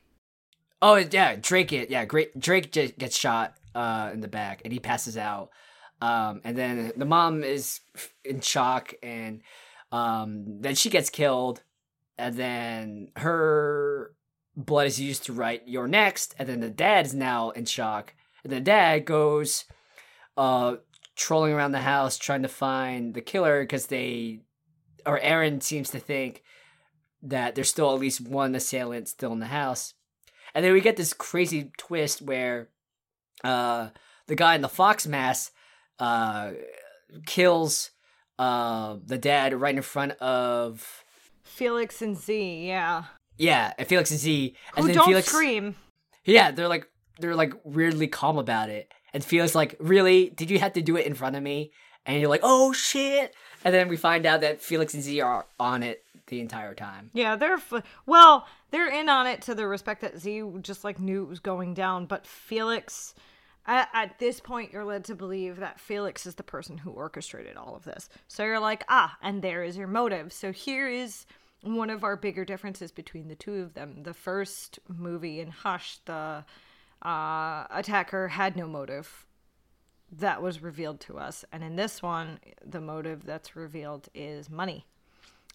Oh 0.83 0.97
yeah, 0.97 1.37
Drake. 1.41 1.73
It 1.73 1.91
yeah, 1.91 2.05
great. 2.05 2.39
Drake 2.39 2.71
j- 2.73 2.93
gets 2.99 3.17
shot 3.19 3.55
uh, 3.77 4.11
in 4.13 4.21
the 4.21 4.29
back 4.29 4.63
and 4.65 4.73
he 4.73 4.81
passes 4.81 5.17
out. 5.17 5.51
Um, 6.01 6.41
and 6.45 6.57
then 6.57 6.93
the 6.97 7.05
mom 7.05 7.45
is 7.45 7.81
in 8.25 8.41
shock, 8.41 8.95
and 9.03 9.41
um, 9.93 10.61
then 10.61 10.75
she 10.75 10.91
gets 10.91 11.09
killed, 11.09 11.63
and 12.19 12.35
then 12.37 13.09
her 13.17 14.13
blood 14.55 14.89
is 14.89 15.01
used 15.01 15.25
to 15.25 15.33
write 15.33 15.63
"You're 15.67 15.89
next," 15.89 16.35
and 16.39 16.49
then 16.49 16.61
the 16.61 16.71
dad 16.71 17.07
is 17.07 17.15
now 17.15 17.51
in 17.51 17.65
shock, 17.65 18.15
and 18.45 18.53
the 18.53 18.61
dad 18.61 19.07
goes 19.07 19.65
uh, 20.37 20.77
trolling 21.15 21.55
around 21.55 21.73
the 21.73 21.79
house 21.79 22.19
trying 22.19 22.43
to 22.43 22.49
find 22.49 23.15
the 23.15 23.23
killer 23.23 23.63
because 23.63 23.87
they 23.87 24.41
or 25.07 25.19
Erin 25.21 25.63
seems 25.63 25.89
to 25.91 25.99
think 25.99 26.43
that 27.23 27.55
there's 27.55 27.71
still 27.71 27.93
at 27.95 28.01
least 28.01 28.21
one 28.21 28.55
assailant 28.55 29.09
still 29.09 29.33
in 29.33 29.41
the 29.41 29.47
house. 29.47 29.95
And 30.55 30.63
then 30.65 30.75
we 30.75 30.81
get 30.83 30.97
this 30.97 31.15
crazy 31.15 31.71
twist 31.79 32.21
where 32.21 32.69
uh, 33.45 33.89
the 34.27 34.35
guy 34.35 34.55
in 34.55 34.63
the 34.63 34.69
fox 34.69 35.07
mask 35.07 35.53
uh, 35.99 36.53
kills 37.27 37.91
uh, 38.39 38.97
the 39.05 39.19
dad 39.19 39.55
right 39.55 39.75
in 39.75 39.83
front 39.83 40.13
of 40.13 41.05
Felix 41.43 42.03
and 42.03 42.17
Z, 42.17 42.67
yeah. 42.67 43.05
yeah, 43.39 43.73
and 43.79 43.89
Felix 43.89 44.11
and 44.11 44.21
Z. 44.21 44.55
And 44.77 44.83
Who 44.83 44.89
then 44.89 44.97
don't 44.97 45.07
Felix, 45.09 45.29
scream. 45.29 45.77
Yeah, 46.25 46.51
they're 46.51 46.69
like 46.69 46.89
they're 47.19 47.37
like 47.37 47.55
weirdly 47.65 48.09
calm 48.09 48.39
about 48.39 48.69
it. 48.69 48.93
And 49.15 49.25
Felix 49.25 49.55
like, 49.55 49.77
really? 49.81 50.29
Did 50.31 50.51
you 50.51 50.59
have 50.59 50.75
to 50.75 50.83
do 50.83 50.97
it 50.97 51.07
in 51.07 51.15
front 51.15 51.37
of 51.37 51.43
me? 51.43 51.73
And 52.05 52.21
you're 52.21 52.29
like, 52.29 52.43
oh 52.43 52.73
shit! 52.73 53.35
And 53.65 53.75
then 53.75 53.89
we 53.89 53.97
find 53.97 54.27
out 54.27 54.41
that 54.41 54.61
Felix 54.61 54.95
and 54.95 55.03
Z 55.03 55.21
are 55.21 55.47
on 55.59 55.83
it 55.83 56.05
the 56.27 56.41
entire 56.41 56.75
time. 56.75 57.11
Yeah, 57.13 57.37
they're 57.37 57.61
well, 58.05 58.47
they're 58.71 58.93
in 58.93 59.09
on 59.09 59.27
it 59.27 59.43
to 59.43 59.55
the 59.55 59.67
respect 59.67 60.01
that 60.03 60.19
Z 60.19 60.43
just 60.61 60.85
like 60.85 60.99
knew 60.99 61.23
it 61.23 61.29
was 61.29 61.41
going 61.41 61.75
down, 61.75 62.07
but 62.07 62.27
Felix 62.27 63.15
at, 63.67 63.89
at 63.93 64.19
this 64.19 64.41
point 64.41 64.73
you're 64.73 64.85
led 64.85 65.05
to 65.05 65.15
believe 65.15 65.57
that 65.59 65.81
Felix 65.81 66.27
is 66.27 66.37
the 66.37 66.43
person 66.43 66.79
who 66.79 66.91
orchestrated 66.91 67.57
all 67.57 67.75
of 67.75 67.85
this. 67.85 68.09
So 68.29 68.45
you're 68.45 68.61
like, 68.61 68.85
"Ah, 68.89 69.17
and 69.23 69.43
there 69.43 69.63
is 69.63 69.77
your 69.77 69.89
motive." 69.89 70.33
So 70.33 70.53
here 70.53 70.89
is 70.89 71.27
one 71.63 71.91
of 71.91 72.05
our 72.05 72.17
bigger 72.17 72.45
differences 72.45 72.93
between 72.93 73.29
the 73.29 73.35
two 73.35 73.57
of 73.57 73.75
them. 73.75 74.03
The 74.03 74.15
first 74.15 74.79
movie 74.89 75.41
in 75.41 75.51
Hush, 75.51 75.99
the 76.05 76.45
uh, 77.03 77.67
attacker 77.71 78.29
had 78.29 78.57
no 78.57 78.67
motive 78.67 79.26
that 80.11 80.43
was 80.43 80.63
revealed 80.63 81.01
to 81.01 81.19
us. 81.19 81.45
And 81.53 81.63
in 81.63 81.77
this 81.77 82.03
one, 82.03 82.39
the 82.65 82.81
motive 82.81 83.25
that's 83.25 83.57
revealed 83.57 84.09
is 84.15 84.49
money. 84.49 84.87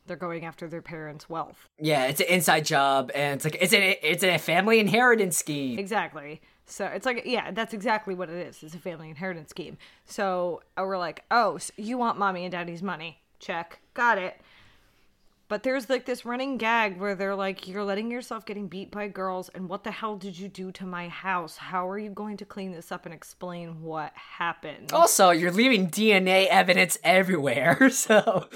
They're 0.07 0.17
going 0.17 0.45
after 0.45 0.67
their 0.67 0.81
parents' 0.81 1.29
wealth. 1.29 1.69
Yeah, 1.79 2.05
it's 2.05 2.19
an 2.19 2.27
inside 2.27 2.65
job, 2.65 3.11
and 3.13 3.35
it's 3.35 3.45
like 3.45 3.57
it's 3.61 3.71
a 3.71 3.91
it's 4.03 4.23
a 4.23 4.37
family 4.39 4.79
inheritance 4.79 5.37
scheme. 5.37 5.77
Exactly. 5.77 6.41
So 6.65 6.85
it's 6.85 7.05
like, 7.05 7.23
yeah, 7.25 7.51
that's 7.51 7.73
exactly 7.73 8.15
what 8.15 8.29
it 8.29 8.47
is. 8.47 8.63
It's 8.63 8.73
a 8.73 8.79
family 8.79 9.09
inheritance 9.09 9.49
scheme. 9.49 9.77
So 10.05 10.61
uh, 10.77 10.83
we're 10.85 10.97
like, 10.97 11.23
oh, 11.29 11.57
so 11.57 11.73
you 11.77 11.97
want 11.97 12.17
mommy 12.17 12.45
and 12.45 12.51
daddy's 12.51 12.81
money. 12.81 13.21
Check. 13.39 13.79
Got 13.93 14.17
it. 14.17 14.39
But 15.51 15.63
there's 15.63 15.89
like 15.89 16.05
this 16.05 16.23
running 16.23 16.55
gag 16.55 16.97
where 16.97 17.13
they're 17.13 17.35
like, 17.35 17.67
you're 17.67 17.83
letting 17.83 18.09
yourself 18.09 18.45
getting 18.45 18.69
beat 18.69 18.89
by 18.89 19.09
girls, 19.09 19.49
and 19.49 19.67
what 19.67 19.83
the 19.83 19.91
hell 19.91 20.15
did 20.15 20.39
you 20.39 20.47
do 20.47 20.71
to 20.71 20.85
my 20.85 21.09
house? 21.09 21.57
How 21.57 21.89
are 21.89 21.99
you 21.99 22.09
going 22.09 22.37
to 22.37 22.45
clean 22.45 22.71
this 22.71 22.89
up 22.89 23.03
and 23.03 23.13
explain 23.13 23.81
what 23.81 24.13
happened? 24.15 24.93
Also, 24.93 25.31
you're 25.31 25.51
leaving 25.51 25.89
DNA 25.89 26.47
evidence 26.47 26.97
everywhere, 27.03 27.89
so 27.91 28.47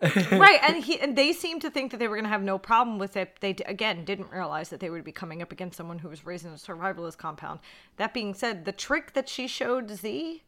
right 0.32 0.58
and 0.66 0.82
he 0.82 0.98
and 1.00 1.16
they 1.16 1.34
seemed 1.34 1.60
to 1.60 1.70
think 1.70 1.90
that 1.90 1.98
they 1.98 2.08
were 2.08 2.16
going 2.16 2.24
to 2.24 2.30
have 2.30 2.42
no 2.42 2.58
problem 2.58 2.98
with 2.98 3.16
it 3.16 3.36
they 3.40 3.52
d- 3.52 3.62
again 3.68 4.04
didn't 4.04 4.32
realize 4.32 4.68
that 4.68 4.80
they 4.80 4.90
would 4.90 5.04
be 5.04 5.12
coming 5.12 5.40
up 5.42 5.52
against 5.52 5.76
someone 5.76 6.00
who 6.00 6.08
was 6.08 6.26
raised 6.26 6.44
in 6.44 6.50
a 6.50 6.56
survivalist 6.56 7.18
compound 7.18 7.60
that 7.98 8.12
being 8.12 8.34
said 8.34 8.64
the 8.64 8.72
trick 8.72 9.12
that 9.12 9.28
she 9.28 9.46
showed 9.46 9.88
z 9.90 10.42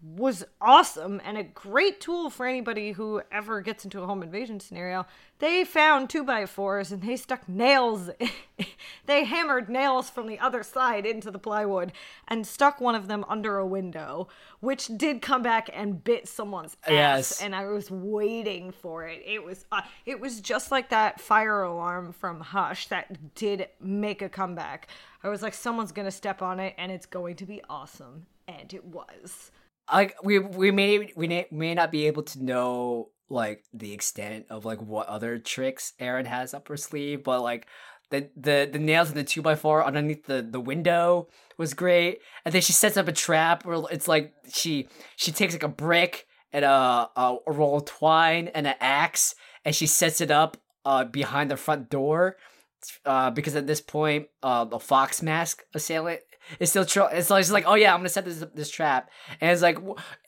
was 0.00 0.44
awesome 0.60 1.20
and 1.24 1.36
a 1.36 1.42
great 1.42 2.00
tool 2.00 2.30
for 2.30 2.46
anybody 2.46 2.92
who 2.92 3.20
ever 3.32 3.60
gets 3.60 3.84
into 3.84 4.00
a 4.00 4.06
home 4.06 4.22
invasion 4.22 4.60
scenario. 4.60 5.04
They 5.40 5.64
found 5.64 6.08
two 6.08 6.22
by 6.22 6.46
fours 6.46 6.92
and 6.92 7.02
they 7.02 7.16
stuck 7.16 7.48
nails. 7.48 8.08
they 9.06 9.24
hammered 9.24 9.68
nails 9.68 10.08
from 10.08 10.28
the 10.28 10.38
other 10.38 10.62
side 10.62 11.04
into 11.04 11.32
the 11.32 11.38
plywood 11.38 11.92
and 12.28 12.46
stuck 12.46 12.80
one 12.80 12.94
of 12.94 13.08
them 13.08 13.24
under 13.28 13.58
a 13.58 13.66
window, 13.66 14.28
which 14.60 14.86
did 14.96 15.20
come 15.20 15.42
back 15.42 15.68
and 15.72 16.02
bit 16.04 16.28
someone's 16.28 16.76
ass. 16.84 16.90
Yes. 16.92 17.42
And 17.42 17.54
I 17.54 17.66
was 17.66 17.90
waiting 17.90 18.70
for 18.70 19.06
it. 19.06 19.22
It 19.26 19.44
was 19.44 19.64
uh, 19.72 19.82
it 20.06 20.20
was 20.20 20.40
just 20.40 20.70
like 20.70 20.90
that 20.90 21.20
fire 21.20 21.62
alarm 21.62 22.12
from 22.12 22.40
Hush 22.40 22.86
that 22.88 23.34
did 23.34 23.68
make 23.80 24.22
a 24.22 24.28
comeback. 24.28 24.88
I 25.24 25.28
was 25.28 25.42
like, 25.42 25.54
someone's 25.54 25.92
gonna 25.92 26.12
step 26.12 26.40
on 26.40 26.60
it 26.60 26.74
and 26.78 26.92
it's 26.92 27.06
going 27.06 27.34
to 27.36 27.46
be 27.46 27.62
awesome, 27.68 28.26
and 28.46 28.72
it 28.72 28.84
was. 28.84 29.50
Like 29.92 30.16
we 30.22 30.38
we 30.38 30.70
may 30.70 31.12
we 31.16 31.28
may, 31.28 31.46
may 31.50 31.74
not 31.74 31.90
be 31.90 32.06
able 32.06 32.22
to 32.24 32.42
know 32.42 33.10
like 33.28 33.64
the 33.72 33.92
extent 33.92 34.46
of 34.50 34.64
like 34.64 34.80
what 34.80 35.06
other 35.06 35.38
tricks 35.38 35.92
Erin 35.98 36.26
has 36.26 36.54
up 36.54 36.68
her 36.68 36.76
sleeve, 36.76 37.24
but 37.24 37.42
like 37.42 37.66
the 38.10 38.30
the 38.36 38.68
the 38.70 38.78
nails 38.78 39.10
in 39.10 39.14
the 39.14 39.24
two 39.24 39.42
by 39.42 39.54
four 39.54 39.84
underneath 39.84 40.26
the 40.26 40.42
the 40.42 40.60
window 40.60 41.28
was 41.56 41.74
great, 41.74 42.20
and 42.44 42.54
then 42.54 42.62
she 42.62 42.72
sets 42.72 42.96
up 42.96 43.08
a 43.08 43.12
trap 43.12 43.64
where 43.64 43.82
it's 43.90 44.08
like 44.08 44.32
she 44.50 44.88
she 45.16 45.32
takes 45.32 45.54
like 45.54 45.62
a 45.62 45.68
brick 45.68 46.26
and 46.52 46.64
a 46.64 47.10
a, 47.16 47.36
a 47.46 47.52
roll 47.52 47.76
of 47.78 47.84
twine 47.84 48.48
and 48.48 48.66
an 48.66 48.74
axe, 48.80 49.34
and 49.64 49.74
she 49.74 49.86
sets 49.86 50.20
it 50.20 50.30
up 50.30 50.56
uh 50.84 51.04
behind 51.04 51.50
the 51.50 51.56
front 51.56 51.90
door. 51.90 52.36
Uh, 53.04 53.28
because 53.28 53.56
at 53.56 53.66
this 53.66 53.80
point, 53.80 54.28
uh, 54.40 54.64
the 54.64 54.78
fox 54.78 55.20
mask 55.20 55.64
assailant 55.74 56.20
is 56.60 56.70
still 56.70 56.84
tro- 56.84 57.06
it's 57.06 57.30
like, 57.30 57.40
it's 57.40 57.50
like, 57.50 57.64
oh 57.66 57.74
yeah, 57.74 57.92
I'm 57.92 58.00
gonna 58.00 58.08
set 58.08 58.24
this 58.24 58.44
this 58.54 58.70
trap, 58.70 59.10
and 59.40 59.50
it's 59.50 59.62
like, 59.62 59.78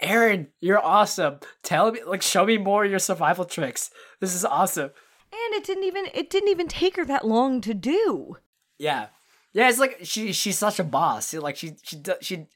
Erin, 0.00 0.48
you're 0.60 0.84
awesome. 0.84 1.40
Tell 1.62 1.92
me, 1.92 2.00
like, 2.06 2.22
show 2.22 2.44
me 2.44 2.58
more 2.58 2.84
of 2.84 2.90
your 2.90 2.98
survival 2.98 3.44
tricks. 3.44 3.90
This 4.20 4.34
is 4.34 4.44
awesome. 4.44 4.90
And 5.32 5.54
it 5.54 5.64
didn't 5.64 5.84
even 5.84 6.06
it 6.12 6.28
didn't 6.28 6.48
even 6.48 6.68
take 6.68 6.96
her 6.96 7.04
that 7.04 7.26
long 7.26 7.60
to 7.60 7.74
do. 7.74 8.36
Yeah, 8.78 9.08
yeah. 9.52 9.68
It's 9.68 9.78
like 9.78 9.98
she 10.02 10.32
she's 10.32 10.58
such 10.58 10.80
a 10.80 10.84
boss. 10.84 11.32
Like 11.34 11.56
she 11.56 11.72
she 11.82 12.02
she 12.20 12.46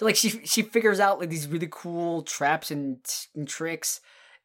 like 0.00 0.16
she 0.16 0.44
she 0.44 0.62
figures 0.62 0.98
out 0.98 1.20
like 1.20 1.30
these 1.30 1.46
really 1.46 1.68
cool 1.70 2.22
traps 2.22 2.70
and, 2.70 2.98
and 3.36 3.46
tricks, 3.46 4.00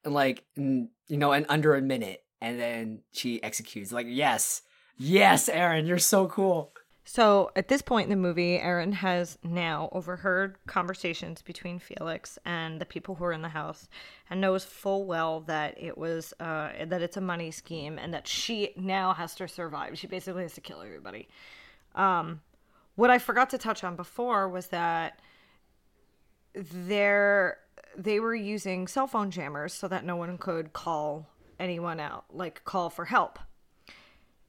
and 0.06 0.14
like 0.14 0.44
in, 0.56 0.90
you 1.08 1.18
know, 1.18 1.34
in 1.34 1.46
under 1.50 1.76
a 1.76 1.82
minute, 1.82 2.24
and 2.42 2.60
then 2.60 3.02
she 3.12 3.42
executes. 3.42 3.92
Like 3.92 4.06
yes, 4.08 4.62
yes, 4.98 5.50
Erin, 5.50 5.88
you're 5.88 5.98
so 5.98 6.28
cool. 6.28 6.72
So 7.06 7.52
at 7.56 7.70
this 7.70 7.82
point 7.82 8.06
in 8.06 8.10
the 8.12 8.16
movie, 8.22 8.60
Erin 8.60 8.92
has 8.92 9.40
now 9.44 9.90
overheard 9.92 10.58
conversations 10.68 11.42
between 11.42 11.80
Felix 11.80 12.38
and 12.46 12.80
the 12.80 12.86
people 12.86 13.16
who 13.16 13.24
are 13.24 13.34
in 13.34 13.42
the 13.42 13.50
house, 13.50 13.88
and 14.30 14.40
knows 14.40 14.64
full 14.64 15.06
well 15.06 15.40
that 15.42 15.76
it 15.82 15.98
was 15.98 16.34
uh, 16.40 16.70
that 16.86 17.02
it's 17.02 17.18
a 17.18 17.22
money 17.22 17.50
scheme, 17.50 17.98
and 17.98 18.14
that 18.14 18.28
she 18.28 18.74
now 18.78 19.14
has 19.14 19.34
to 19.36 19.48
survive. 19.48 19.98
She 19.98 20.06
basically 20.06 20.44
has 20.44 20.54
to 20.54 20.62
kill 20.62 20.82
everybody. 20.82 21.28
Um, 21.96 22.42
what 22.96 23.10
I 23.10 23.18
forgot 23.18 23.50
to 23.52 23.58
touch 23.58 23.84
on 23.84 23.96
before 23.96 24.48
was 24.48 24.68
that 24.68 25.20
they're 26.54 27.58
they 27.98 28.20
were 28.20 28.36
using 28.36 28.88
cell 28.88 29.08
phone 29.08 29.32
jammers 29.32 29.74
so 29.74 29.88
that 29.88 30.06
no 30.06 30.16
one 30.16 30.38
could 30.38 30.74
call 30.74 31.28
anyone 31.60 32.00
out, 32.00 32.26
like 32.32 32.64
call 32.66 32.90
for 32.90 33.06
help. 33.06 33.40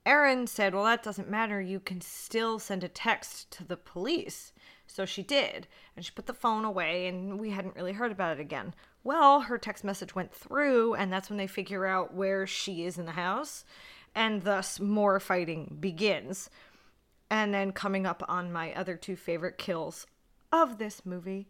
Erin 0.07 0.47
said, 0.47 0.75
Well, 0.75 0.85
that 0.85 1.03
doesn't 1.03 1.31
matter. 1.31 1.61
You 1.61 1.81
can 1.81 2.01
still 2.01 2.59
send 2.59 2.85
a 2.85 2.89
text 2.89 3.51
to 3.53 3.65
the 3.65 3.77
police. 3.77 4.53
So 4.87 5.05
she 5.05 5.23
did. 5.23 5.69
And 5.95 6.05
she 6.05 6.11
put 6.11 6.27
the 6.27 6.35
phone 6.35 6.65
away, 6.65 7.07
and 7.07 7.39
we 7.39 7.51
hadn't 7.51 7.77
really 7.77 7.93
heard 7.93 8.13
about 8.13 8.39
it 8.39 8.41
again. 8.41 8.75
Well, 9.05 9.41
her 9.41 9.57
text 9.57 9.85
message 9.85 10.15
went 10.15 10.33
through, 10.33 10.95
and 10.95 11.13
that's 11.13 11.31
when 11.31 11.37
they 11.37 11.47
figure 11.47 11.87
out 11.87 12.15
where 12.15 12.47
she 12.47 12.85
is 12.85 12.99
in 12.99 13.07
the 13.07 13.13
house, 13.13 13.65
and 14.15 14.43
thus 14.43 14.81
more 14.81 15.21
fighting 15.21 15.77
begins. 15.81 16.51
And 17.31 17.55
then 17.55 17.73
coming 17.73 18.07
up 18.07 18.25
on 18.29 18.53
my 18.53 18.75
other 18.75 18.97
two 18.97 19.17
favorite 19.17 19.59
kills 19.59 20.07
of 20.53 20.79
this 20.79 21.07
movie 21.07 21.49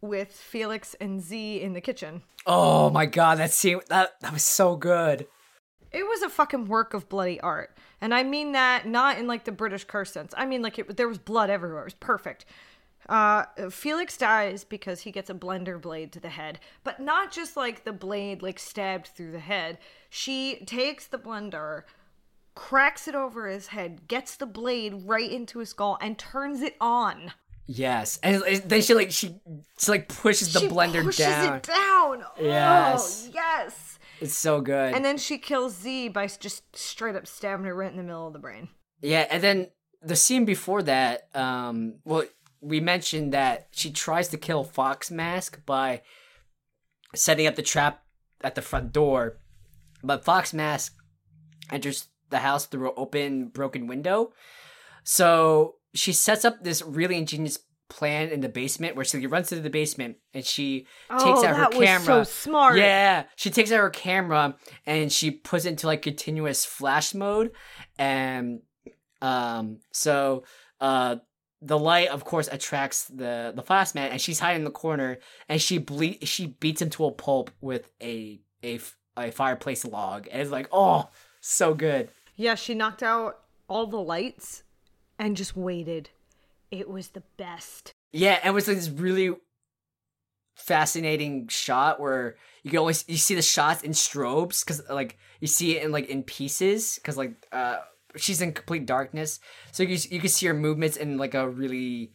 with 0.00 0.32
Felix 0.32 0.94
and 1.00 1.22
Z 1.22 1.60
in 1.60 1.72
the 1.72 1.80
kitchen. 1.80 2.22
Oh 2.46 2.90
my 2.90 3.06
god, 3.06 3.38
that 3.38 3.52
scene 3.52 3.80
that 3.88 4.20
that 4.20 4.32
was 4.32 4.44
so 4.44 4.76
good. 4.76 5.26
It 5.94 6.06
was 6.06 6.22
a 6.22 6.28
fucking 6.28 6.66
work 6.66 6.94
of 6.94 7.08
bloody 7.08 7.40
art. 7.40 7.76
And 8.00 8.14
I 8.14 8.22
mean 8.22 8.52
that 8.52 8.86
not 8.86 9.18
in 9.18 9.26
like 9.26 9.44
the 9.44 9.52
British 9.52 9.84
curse 9.84 10.12
sense. 10.12 10.34
I 10.36 10.46
mean 10.46 10.62
like 10.62 10.78
it, 10.78 10.96
there 10.96 11.08
was 11.08 11.18
blood 11.18 11.50
everywhere. 11.50 11.82
It 11.82 11.86
was 11.86 11.94
perfect. 11.94 12.44
Uh, 13.08 13.44
Felix 13.70 14.16
dies 14.16 14.64
because 14.64 15.02
he 15.02 15.10
gets 15.10 15.28
a 15.28 15.34
blender 15.34 15.80
blade 15.80 16.10
to 16.12 16.20
the 16.20 16.30
head, 16.30 16.58
but 16.84 17.00
not 17.00 17.30
just 17.30 17.56
like 17.56 17.84
the 17.84 17.92
blade 17.92 18.42
like 18.42 18.58
stabbed 18.58 19.08
through 19.08 19.32
the 19.32 19.38
head. 19.40 19.78
She 20.08 20.64
takes 20.64 21.06
the 21.06 21.18
blender, 21.18 21.82
cracks 22.54 23.06
it 23.06 23.14
over 23.14 23.46
his 23.48 23.68
head, 23.68 24.08
gets 24.08 24.36
the 24.36 24.46
blade 24.46 24.94
right 25.04 25.30
into 25.30 25.58
his 25.58 25.70
skull, 25.70 25.98
and 26.00 26.16
turns 26.16 26.62
it 26.62 26.76
on. 26.80 27.32
Yes, 27.66 28.18
and 28.22 28.42
then 28.66 28.82
she 28.82 28.94
like 28.94 29.10
she 29.10 29.36
she 29.78 29.90
like 29.90 30.08
pushes 30.08 30.52
the 30.52 30.60
she 30.60 30.68
blender 30.68 31.02
pushes 31.02 31.26
down. 31.26 31.56
it 31.56 31.62
down. 31.62 32.24
Yes. 32.40 33.26
Oh, 33.26 33.30
yes. 33.34 33.98
It's 34.20 34.34
so 34.34 34.60
good. 34.60 34.94
And 34.94 35.04
then 35.04 35.18
she 35.18 35.38
kills 35.38 35.76
Z 35.76 36.08
by 36.08 36.26
just 36.26 36.76
straight 36.76 37.16
up 37.16 37.26
stabbing 37.26 37.66
her 37.66 37.74
right 37.74 37.90
in 37.90 37.96
the 37.96 38.02
middle 38.02 38.26
of 38.26 38.32
the 38.32 38.38
brain. 38.38 38.68
yeah, 39.00 39.26
and 39.30 39.42
then 39.42 39.68
the 40.02 40.16
scene 40.16 40.44
before 40.44 40.82
that, 40.82 41.28
um, 41.34 41.96
well, 42.04 42.24
we 42.60 42.80
mentioned 42.80 43.32
that 43.32 43.68
she 43.72 43.90
tries 43.90 44.28
to 44.28 44.36
kill 44.36 44.64
Fox 44.64 45.10
Mask 45.10 45.64
by 45.66 46.02
setting 47.14 47.46
up 47.46 47.56
the 47.56 47.62
trap 47.62 48.02
at 48.42 48.54
the 48.54 48.62
front 48.62 48.92
door, 48.92 49.38
but 50.02 50.24
Fox 50.24 50.52
Mask 50.52 50.94
enters 51.70 52.08
the 52.30 52.38
house 52.38 52.66
through 52.66 52.88
an 52.88 52.94
open, 52.96 53.48
broken 53.48 53.86
window. 53.86 54.32
So 55.04 55.76
she 55.94 56.12
sets 56.12 56.44
up 56.44 56.62
this 56.62 56.82
really 56.82 57.16
ingenious 57.16 57.58
plan 57.88 58.28
in 58.28 58.40
the 58.40 58.48
basement 58.48 58.96
where 58.96 59.04
she 59.04 59.26
runs 59.26 59.52
into 59.52 59.62
the 59.62 59.70
basement 59.70 60.16
and 60.32 60.44
she 60.44 60.86
takes 61.10 61.22
oh, 61.24 61.44
out 61.44 61.56
her 61.56 61.62
that 61.62 61.72
camera. 61.72 62.18
was 62.18 62.28
so 62.28 62.48
smart. 62.48 62.76
Yeah, 62.78 63.24
she 63.36 63.50
takes 63.50 63.70
out 63.70 63.80
her 63.80 63.90
camera 63.90 64.56
and 64.86 65.12
she 65.12 65.30
puts 65.30 65.64
it 65.64 65.70
into 65.70 65.86
like 65.86 66.02
continuous 66.02 66.64
flash 66.64 67.14
mode, 67.14 67.52
and 67.98 68.60
um, 69.20 69.80
so 69.92 70.44
uh, 70.80 71.16
the 71.60 71.78
light, 71.78 72.08
of 72.08 72.24
course, 72.24 72.48
attracts 72.50 73.04
the 73.06 73.52
the 73.54 73.62
flash 73.62 73.94
man, 73.94 74.12
and 74.12 74.20
she's 74.20 74.38
hiding 74.38 74.60
in 74.60 74.64
the 74.64 74.70
corner, 74.70 75.18
and 75.48 75.60
she 75.60 75.78
ble- 75.78 76.18
she 76.22 76.46
beats 76.46 76.82
him 76.82 76.90
to 76.90 77.06
a 77.06 77.12
pulp 77.12 77.50
with 77.60 77.88
a 78.02 78.40
a 78.62 78.76
f- 78.76 78.96
a 79.16 79.30
fireplace 79.30 79.84
log, 79.84 80.28
and 80.30 80.42
it's 80.42 80.50
like, 80.50 80.68
oh, 80.72 81.08
so 81.40 81.74
good. 81.74 82.10
Yeah, 82.36 82.54
she 82.54 82.74
knocked 82.74 83.02
out 83.02 83.38
all 83.68 83.86
the 83.86 83.96
lights 83.96 84.62
and 85.18 85.36
just 85.36 85.56
waited. 85.56 86.10
It 86.80 86.90
was 86.90 87.08
the 87.08 87.22
best. 87.36 87.92
Yeah, 88.12 88.40
it 88.44 88.50
was 88.50 88.66
this 88.66 88.88
really 88.88 89.34
fascinating 90.56 91.46
shot 91.48 92.00
where 92.00 92.36
you 92.62 92.70
can 92.70 92.78
always 92.78 93.04
you 93.08 93.16
see 93.16 93.34
the 93.34 93.42
shots 93.42 93.82
in 93.82 93.92
strobes 93.92 94.64
because 94.64 94.82
like 94.88 95.18
you 95.40 95.46
see 95.46 95.76
it 95.76 95.84
in 95.84 95.92
like 95.92 96.08
in 96.08 96.22
pieces 96.22 96.96
because 96.96 97.16
like 97.16 97.34
uh 97.52 97.78
she's 98.16 98.40
in 98.40 98.52
complete 98.52 98.86
darkness. 98.86 99.38
So 99.70 99.82
you 99.84 99.98
you 100.10 100.18
can 100.18 100.28
see 100.28 100.46
her 100.46 100.54
movements 100.54 100.96
in 100.96 101.16
like 101.16 101.34
a 101.34 101.48
really 101.48 102.12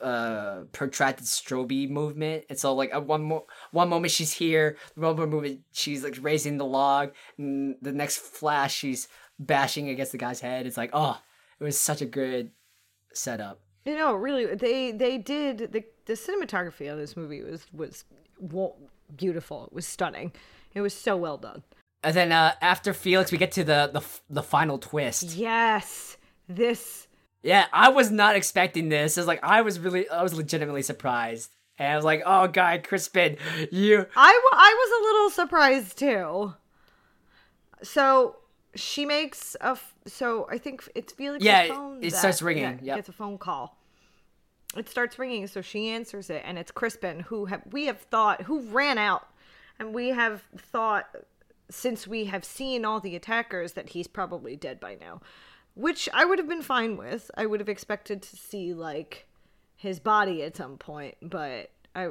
uh 0.00 0.62
protracted 0.72 1.26
strobe 1.26 1.90
movement. 1.90 2.44
And 2.48 2.58
so 2.58 2.74
like 2.74 2.92
at 2.92 3.06
one 3.06 3.24
mo- 3.24 3.46
one 3.72 3.88
moment 3.88 4.12
she's 4.12 4.32
here 4.32 4.76
one 4.94 5.16
moment 5.16 5.62
she's 5.72 6.04
like 6.04 6.16
raising 6.20 6.58
the 6.58 6.64
log 6.64 7.12
and 7.38 7.74
the 7.82 7.92
next 7.92 8.18
flash 8.18 8.72
she's 8.74 9.08
bashing 9.38 9.88
against 9.88 10.12
the 10.12 10.18
guy's 10.18 10.40
head. 10.40 10.66
It's 10.66 10.76
like 10.76 10.90
oh 10.92 11.18
it 11.58 11.64
was 11.64 11.78
such 11.78 12.02
a 12.02 12.06
good 12.06 12.52
setup 13.12 13.60
You 13.84 13.96
know, 13.96 14.14
really, 14.14 14.46
they 14.54 14.92
they 14.92 15.18
did 15.18 15.72
the 15.72 15.84
the 16.04 16.12
cinematography 16.14 16.90
on 16.90 16.98
this 16.98 17.16
movie 17.16 17.42
was 17.42 17.66
was 17.72 18.04
beautiful. 19.16 19.64
It 19.66 19.72
was 19.72 19.86
stunning. 19.86 20.32
It 20.74 20.80
was 20.80 20.94
so 20.94 21.16
well 21.16 21.36
done. 21.38 21.62
And 22.02 22.14
then 22.14 22.32
uh, 22.32 22.54
after 22.62 22.92
Felix, 22.94 23.30
we 23.30 23.38
get 23.38 23.52
to 23.52 23.64
the, 23.64 23.90
the 23.92 24.02
the 24.28 24.42
final 24.42 24.78
twist. 24.78 25.34
Yes, 25.34 26.16
this 26.48 27.08
Yeah, 27.42 27.66
I 27.72 27.88
was 27.90 28.10
not 28.10 28.36
expecting 28.36 28.88
this. 28.88 29.18
It's 29.18 29.26
like 29.26 29.40
I 29.42 29.62
was 29.62 29.78
really, 29.78 30.08
I 30.08 30.22
was 30.22 30.34
legitimately 30.34 30.82
surprised, 30.82 31.50
and 31.78 31.92
I 31.92 31.96
was 31.96 32.04
like, 32.04 32.22
"Oh, 32.24 32.48
Guy 32.48 32.78
Crispin, 32.78 33.36
you." 33.70 34.06
I, 34.16 34.32
w- 34.32 34.52
I 34.52 34.74
was 34.78 34.90
a 35.00 35.04
little 35.04 35.30
surprised 35.30 35.98
too. 35.98 36.54
So 37.82 38.36
she 38.74 39.04
makes 39.04 39.56
a 39.60 39.68
f- 39.70 39.94
so 40.06 40.46
I 40.50 40.58
think 40.58 40.88
it's 40.94 41.12
Felix's 41.12 41.44
Yeah, 41.44 41.66
phone. 41.68 41.98
it 42.02 42.10
that- 42.10 42.18
starts 42.18 42.42
ringing, 42.42 42.62
Yeah, 42.62 42.78
yep. 42.82 42.96
gets 42.96 43.08
a 43.08 43.12
phone 43.12 43.38
call. 43.38 43.76
It 44.76 44.88
starts 44.88 45.18
ringing, 45.18 45.46
so 45.48 45.60
she 45.62 45.88
answers 45.88 46.30
it, 46.30 46.42
and 46.44 46.56
it's 46.56 46.70
Crispin, 46.70 47.20
who 47.20 47.46
have 47.46 47.62
we 47.72 47.86
have 47.86 48.00
thought 48.00 48.42
who 48.42 48.60
ran 48.68 48.98
out, 48.98 49.26
and 49.78 49.92
we 49.92 50.08
have 50.10 50.42
thought 50.56 51.06
since 51.68 52.06
we 52.06 52.26
have 52.26 52.44
seen 52.44 52.84
all 52.84 53.00
the 53.00 53.16
attackers 53.16 53.72
that 53.72 53.90
he's 53.90 54.06
probably 54.06 54.54
dead 54.56 54.78
by 54.80 54.94
now, 54.94 55.20
which 55.74 56.08
I 56.14 56.24
would 56.24 56.38
have 56.38 56.48
been 56.48 56.62
fine 56.62 56.96
with. 56.96 57.30
I 57.36 57.46
would 57.46 57.58
have 57.60 57.68
expected 57.68 58.22
to 58.22 58.36
see 58.36 58.72
like 58.74 59.26
his 59.76 59.98
body 59.98 60.42
at 60.44 60.56
some 60.56 60.76
point, 60.78 61.16
but 61.20 61.70
I 61.96 62.10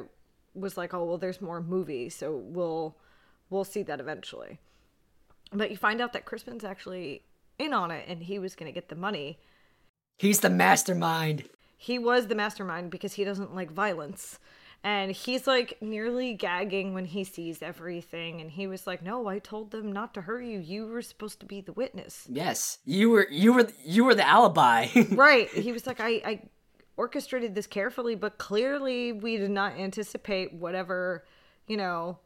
was 0.54 0.76
like, 0.76 0.92
oh 0.92 1.04
well, 1.04 1.16
there's 1.18 1.40
more 1.40 1.62
movies, 1.62 2.14
so 2.14 2.36
we'll 2.36 2.96
we'll 3.48 3.64
see 3.64 3.82
that 3.84 4.00
eventually. 4.00 4.58
But 5.52 5.70
you 5.70 5.76
find 5.76 6.00
out 6.00 6.12
that 6.12 6.24
Crispin's 6.24 6.64
actually 6.64 7.22
in 7.58 7.72
on 7.72 7.90
it, 7.90 8.06
and 8.08 8.22
he 8.22 8.38
was 8.38 8.54
going 8.54 8.72
to 8.72 8.74
get 8.74 8.88
the 8.88 8.96
money. 8.96 9.38
He's 10.16 10.40
the 10.40 10.50
mastermind. 10.50 11.44
He 11.76 11.98
was 11.98 12.26
the 12.26 12.34
mastermind 12.34 12.90
because 12.90 13.14
he 13.14 13.24
doesn't 13.24 13.54
like 13.54 13.70
violence. 13.70 14.38
And 14.82 15.12
he's 15.12 15.46
like 15.46 15.76
nearly 15.82 16.32
gagging 16.32 16.94
when 16.94 17.04
he 17.04 17.24
sees 17.24 17.60
everything. 17.60 18.40
And 18.40 18.50
he 18.50 18.66
was 18.66 18.86
like, 18.86 19.02
No, 19.02 19.26
I 19.28 19.38
told 19.38 19.70
them 19.70 19.92
not 19.92 20.14
to 20.14 20.22
hurt 20.22 20.42
you. 20.42 20.58
You 20.58 20.86
were 20.86 21.02
supposed 21.02 21.40
to 21.40 21.46
be 21.46 21.60
the 21.60 21.72
witness. 21.72 22.26
Yes, 22.28 22.78
you 22.86 23.10
were, 23.10 23.26
you 23.30 23.52
were, 23.52 23.68
you 23.84 24.04
were 24.04 24.14
the 24.14 24.26
alibi. 24.26 24.88
right. 25.10 25.48
He 25.50 25.72
was 25.72 25.86
like, 25.86 26.00
I, 26.00 26.08
I 26.24 26.42
orchestrated 26.96 27.54
this 27.54 27.66
carefully, 27.66 28.14
but 28.14 28.38
clearly 28.38 29.12
we 29.12 29.36
did 29.36 29.50
not 29.50 29.78
anticipate 29.78 30.52
whatever, 30.54 31.24
you 31.66 31.76
know, 31.76 32.18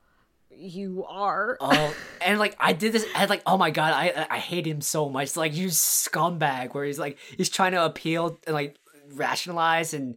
you 0.56 1.04
are. 1.08 1.56
oh, 1.60 1.94
and 2.24 2.38
like 2.38 2.56
I 2.58 2.72
did 2.72 2.92
this, 2.92 3.06
and 3.14 3.30
like, 3.30 3.42
oh 3.46 3.56
my 3.56 3.70
god, 3.70 3.92
I 3.92 4.26
I 4.30 4.38
hate 4.38 4.66
him 4.66 4.80
so 4.80 5.08
much. 5.08 5.36
Like 5.36 5.54
you 5.54 5.68
scumbag, 5.68 6.74
where 6.74 6.84
he's 6.84 6.98
like 6.98 7.18
he's 7.36 7.48
trying 7.48 7.72
to 7.72 7.84
appeal 7.84 8.38
and 8.46 8.54
like 8.54 8.76
rationalize 9.12 9.94
and 9.94 10.16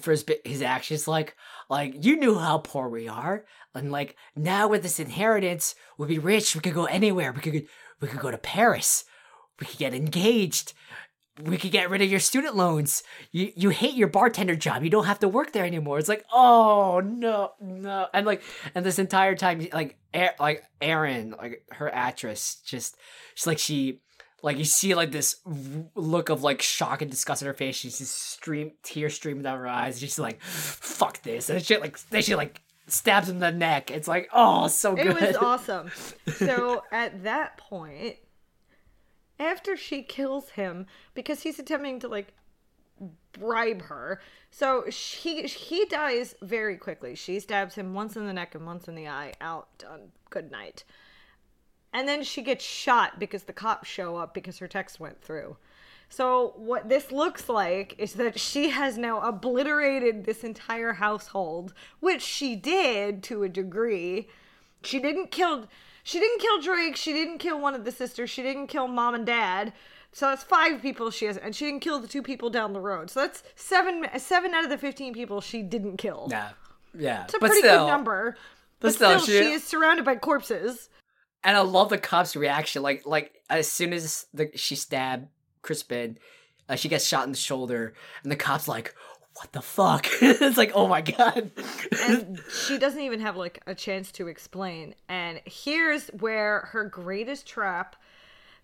for 0.00 0.10
his 0.10 0.24
his 0.44 0.62
actions, 0.62 1.08
like 1.08 1.36
like 1.68 2.04
you 2.04 2.16
knew 2.16 2.38
how 2.38 2.58
poor 2.58 2.88
we 2.88 3.08
are, 3.08 3.44
and 3.74 3.92
like 3.92 4.16
now 4.36 4.68
with 4.68 4.82
this 4.82 5.00
inheritance, 5.00 5.74
we'll 5.96 6.08
be 6.08 6.18
rich. 6.18 6.54
We 6.54 6.60
could 6.60 6.74
go 6.74 6.86
anywhere. 6.86 7.32
We 7.32 7.40
could 7.40 7.66
we 8.00 8.08
could 8.08 8.20
go 8.20 8.30
to 8.30 8.38
Paris. 8.38 9.04
We 9.60 9.66
could 9.66 9.78
get 9.78 9.94
engaged. 9.94 10.72
We 11.44 11.56
could 11.56 11.70
get 11.70 11.90
rid 11.90 12.02
of 12.02 12.10
your 12.10 12.20
student 12.20 12.56
loans. 12.56 13.02
You 13.30 13.52
you 13.54 13.68
hate 13.70 13.94
your 13.94 14.08
bartender 14.08 14.56
job. 14.56 14.82
You 14.82 14.90
don't 14.90 15.04
have 15.04 15.20
to 15.20 15.28
work 15.28 15.52
there 15.52 15.64
anymore. 15.64 15.98
It's 15.98 16.08
like, 16.08 16.24
oh 16.32 17.00
no, 17.04 17.52
no, 17.60 18.06
and 18.12 18.26
like, 18.26 18.42
and 18.74 18.84
this 18.84 18.98
entire 18.98 19.34
time, 19.34 19.66
like, 19.72 19.96
A- 20.14 20.30
like 20.40 20.64
Erin, 20.80 21.34
like 21.38 21.64
her 21.72 21.92
actress, 21.94 22.60
just 22.64 22.96
she's 23.34 23.46
like 23.46 23.58
she, 23.58 24.00
like 24.42 24.58
you 24.58 24.64
see 24.64 24.94
like 24.94 25.12
this 25.12 25.36
look 25.94 26.28
of 26.28 26.42
like 26.42 26.62
shock 26.62 27.02
and 27.02 27.10
disgust 27.10 27.42
in 27.42 27.46
her 27.46 27.54
face. 27.54 27.76
She's 27.76 27.98
just 27.98 28.14
stream 28.32 28.72
tears 28.82 29.14
streaming 29.14 29.42
down 29.42 29.58
her 29.58 29.68
eyes. 29.68 30.00
She's 30.00 30.18
like, 30.18 30.40
fuck 30.42 31.22
this, 31.22 31.50
and 31.50 31.64
she 31.64 31.76
like 31.76 31.98
then 32.10 32.22
she 32.22 32.34
like 32.34 32.60
stabs 32.88 33.28
him 33.28 33.36
in 33.36 33.40
the 33.40 33.52
neck. 33.52 33.90
It's 33.90 34.08
like, 34.08 34.28
oh, 34.32 34.68
so 34.68 34.96
good. 34.96 35.06
It 35.06 35.20
was 35.20 35.36
awesome. 35.36 35.90
So 36.36 36.82
at 36.92 37.24
that 37.24 37.58
point, 37.58 38.16
after 39.38 39.76
she 39.76 40.02
kills 40.02 40.50
him, 40.50 40.86
because 41.14 41.42
he's 41.42 41.58
attempting 41.58 42.00
to 42.00 42.08
like 42.08 42.34
bribe 43.32 43.82
her, 43.82 44.20
so 44.50 44.84
she 44.90 45.42
he 45.42 45.84
dies 45.86 46.34
very 46.42 46.76
quickly. 46.76 47.14
She 47.14 47.40
stabs 47.40 47.74
him 47.74 47.94
once 47.94 48.16
in 48.16 48.26
the 48.26 48.32
neck 48.32 48.54
and 48.54 48.66
once 48.66 48.88
in 48.88 48.94
the 48.94 49.08
eye. 49.08 49.34
Out, 49.40 49.68
done. 49.78 50.12
Good 50.30 50.50
night. 50.50 50.84
And 51.92 52.06
then 52.06 52.22
she 52.22 52.42
gets 52.42 52.64
shot 52.64 53.18
because 53.18 53.44
the 53.44 53.52
cops 53.52 53.88
show 53.88 54.16
up 54.16 54.34
because 54.34 54.58
her 54.58 54.68
text 54.68 55.00
went 55.00 55.22
through. 55.22 55.56
So 56.10 56.54
what 56.56 56.88
this 56.88 57.12
looks 57.12 57.48
like 57.48 57.94
is 57.98 58.14
that 58.14 58.38
she 58.38 58.70
has 58.70 58.96
now 58.96 59.20
obliterated 59.20 60.24
this 60.24 60.42
entire 60.42 60.94
household, 60.94 61.74
which 62.00 62.22
she 62.22 62.56
did 62.56 63.22
to 63.24 63.42
a 63.42 63.48
degree. 63.48 64.28
She 64.82 64.98
didn't 64.98 65.30
kill 65.30 65.68
she 66.08 66.18
didn't 66.18 66.40
kill 66.40 66.60
Drake, 66.62 66.96
she 66.96 67.12
didn't 67.12 67.36
kill 67.38 67.60
one 67.60 67.74
of 67.74 67.84
the 67.84 67.92
sisters, 67.92 68.30
she 68.30 68.42
didn't 68.42 68.68
kill 68.68 68.88
mom 68.88 69.14
and 69.14 69.26
dad. 69.26 69.74
So 70.12 70.26
that's 70.26 70.42
five 70.42 70.80
people 70.80 71.10
she 71.10 71.26
has 71.26 71.36
and 71.36 71.54
she 71.54 71.66
didn't 71.66 71.80
kill 71.80 72.00
the 72.00 72.08
two 72.08 72.22
people 72.22 72.48
down 72.48 72.72
the 72.72 72.80
road. 72.80 73.10
So 73.10 73.20
that's 73.20 73.42
seven 73.56 74.06
seven 74.16 74.54
out 74.54 74.64
of 74.64 74.70
the 74.70 74.78
15 74.78 75.12
people 75.12 75.40
she 75.42 75.62
didn't 75.62 75.98
kill. 75.98 76.28
yeah, 76.30 76.50
yeah, 76.98 77.24
It's 77.24 77.34
a 77.34 77.38
but 77.38 77.48
pretty 77.48 77.60
still, 77.60 77.84
good 77.84 77.90
number. 77.90 78.36
but 78.80 78.88
But, 78.88 78.94
still, 78.94 79.18
still, 79.20 79.26
she- 79.42 79.42
she 79.48 79.52
is 79.52 79.64
surrounded 79.64 80.04
by 80.06 80.16
corpses. 80.16 80.88
And 81.44 81.56
I 81.56 81.60
love 81.60 81.90
the 81.90 81.98
cop's 81.98 82.34
reaction. 82.34 82.82
Like 82.82 83.04
like 83.06 83.34
as 83.50 83.70
soon 83.70 83.92
as 83.92 84.26
the 84.32 84.50
she 84.56 84.74
stabbed 84.76 85.28
Crispin, 85.62 86.18
uh, 86.70 86.74
she 86.76 86.88
gets 86.88 87.06
shot 87.06 87.26
in 87.26 87.30
the 87.32 87.36
shoulder, 87.38 87.92
and 88.22 88.32
the 88.32 88.36
cop's 88.36 88.66
like, 88.66 88.94
"What 89.38 89.52
the 89.52 89.62
fuck?" 89.62 90.06
it's 90.20 90.56
like, 90.56 90.72
"Oh 90.74 90.88
my 90.88 91.00
god!" 91.00 91.50
and 92.04 92.40
she 92.66 92.76
doesn't 92.78 93.00
even 93.00 93.20
have 93.20 93.36
like 93.36 93.62
a 93.66 93.74
chance 93.74 94.10
to 94.12 94.28
explain. 94.28 94.94
And 95.08 95.40
here's 95.44 96.08
where 96.08 96.68
her 96.72 96.84
greatest 96.84 97.46
trap 97.46 97.96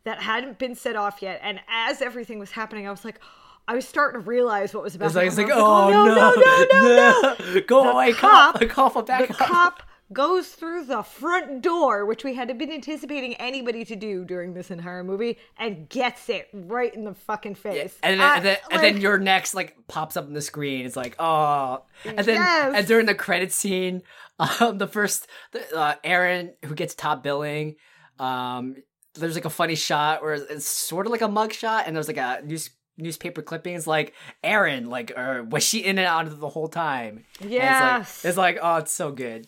that 0.04 0.20
hadn't 0.20 0.58
been 0.58 0.74
set 0.74 0.96
off 0.96 1.22
yet. 1.22 1.40
And 1.42 1.60
as 1.68 2.02
everything 2.02 2.38
was 2.38 2.50
happening, 2.52 2.86
I 2.86 2.90
was 2.90 3.04
like. 3.04 3.20
I 3.66 3.74
was 3.74 3.88
starting 3.88 4.20
to 4.20 4.28
realize 4.28 4.74
what 4.74 4.82
was 4.82 4.94
about 4.94 5.06
it's 5.06 5.14
to 5.14 5.20
like, 5.20 5.28
it's 5.28 5.38
like, 5.38 5.50
I 5.50 5.56
was 5.56 5.64
oh, 5.64 5.86
"Oh 5.86 6.04
no, 6.04 6.14
no, 6.14 6.34
no, 6.34 7.36
no, 7.40 7.54
no. 7.54 7.60
Go 7.66 7.92
away, 7.92 8.12
cop- 8.12 8.60
cop! 8.60 8.68
Cop, 8.68 8.92
cop, 8.92 9.06
back 9.06 9.28
the 9.28 9.42
up." 9.42 9.48
cop 9.48 9.82
goes 10.12 10.48
through 10.48 10.84
the 10.84 11.02
front 11.02 11.62
door, 11.62 12.04
which 12.06 12.24
we 12.24 12.34
had 12.34 12.56
been 12.58 12.70
anticipating 12.70 13.34
anybody 13.34 13.84
to 13.86 13.96
do 13.96 14.24
during 14.24 14.52
this 14.54 14.70
entire 14.70 15.02
movie, 15.02 15.38
and 15.58 15.88
gets 15.88 16.28
it 16.28 16.48
right 16.52 16.94
in 16.94 17.04
the 17.04 17.14
fucking 17.14 17.54
face. 17.54 17.96
and 18.02 18.20
then, 18.20 18.26
I- 18.30 18.36
and, 18.36 18.44
then, 18.44 18.56
and 18.70 18.82
then 18.82 19.00
You're 19.00 19.18
Next 19.18 19.54
like 19.54 19.76
pops 19.88 20.16
up 20.16 20.26
on 20.26 20.32
the 20.34 20.42
screen. 20.42 20.84
It's 20.86 20.96
like, 20.96 21.16
oh, 21.18 21.82
and 22.04 22.18
then 22.18 22.36
Yes. 22.36 22.74
and 22.76 22.86
during 22.86 23.06
the 23.06 23.14
credit 23.14 23.50
scene, 23.52 24.02
um, 24.60 24.78
the 24.78 24.86
first 24.86 25.26
the, 25.52 25.76
uh, 25.76 25.94
Erin 26.04 26.54
who 26.64 26.74
gets 26.74 26.94
top 26.94 27.22
billing, 27.22 27.76
um, 28.18 28.76
there's 29.14 29.34
like 29.36 29.44
a 29.44 29.50
funny 29.50 29.74
shot 29.76 30.22
where 30.22 30.34
it's 30.34 30.66
sort 30.66 31.06
of 31.06 31.12
like 31.12 31.22
a 31.22 31.28
mug 31.28 31.52
shot, 31.52 31.84
and 31.86 31.94
there's 31.96 32.08
like 32.08 32.16
a 32.16 32.40
news 32.44 32.70
newspaper 32.96 33.42
clippings 33.42 33.86
like 33.88 34.12
Erin, 34.42 34.88
like 34.88 35.12
or 35.16 35.42
was 35.44 35.64
she 35.64 35.80
in 35.80 35.98
and 35.98 36.06
out 36.06 36.26
of 36.26 36.38
the 36.40 36.48
whole 36.48 36.68
time? 36.68 37.24
Yes. 37.40 38.24
it's 38.24 38.24
like, 38.24 38.28
it's 38.30 38.36
like 38.38 38.58
oh, 38.62 38.76
it's 38.76 38.92
so 38.92 39.10
good. 39.10 39.46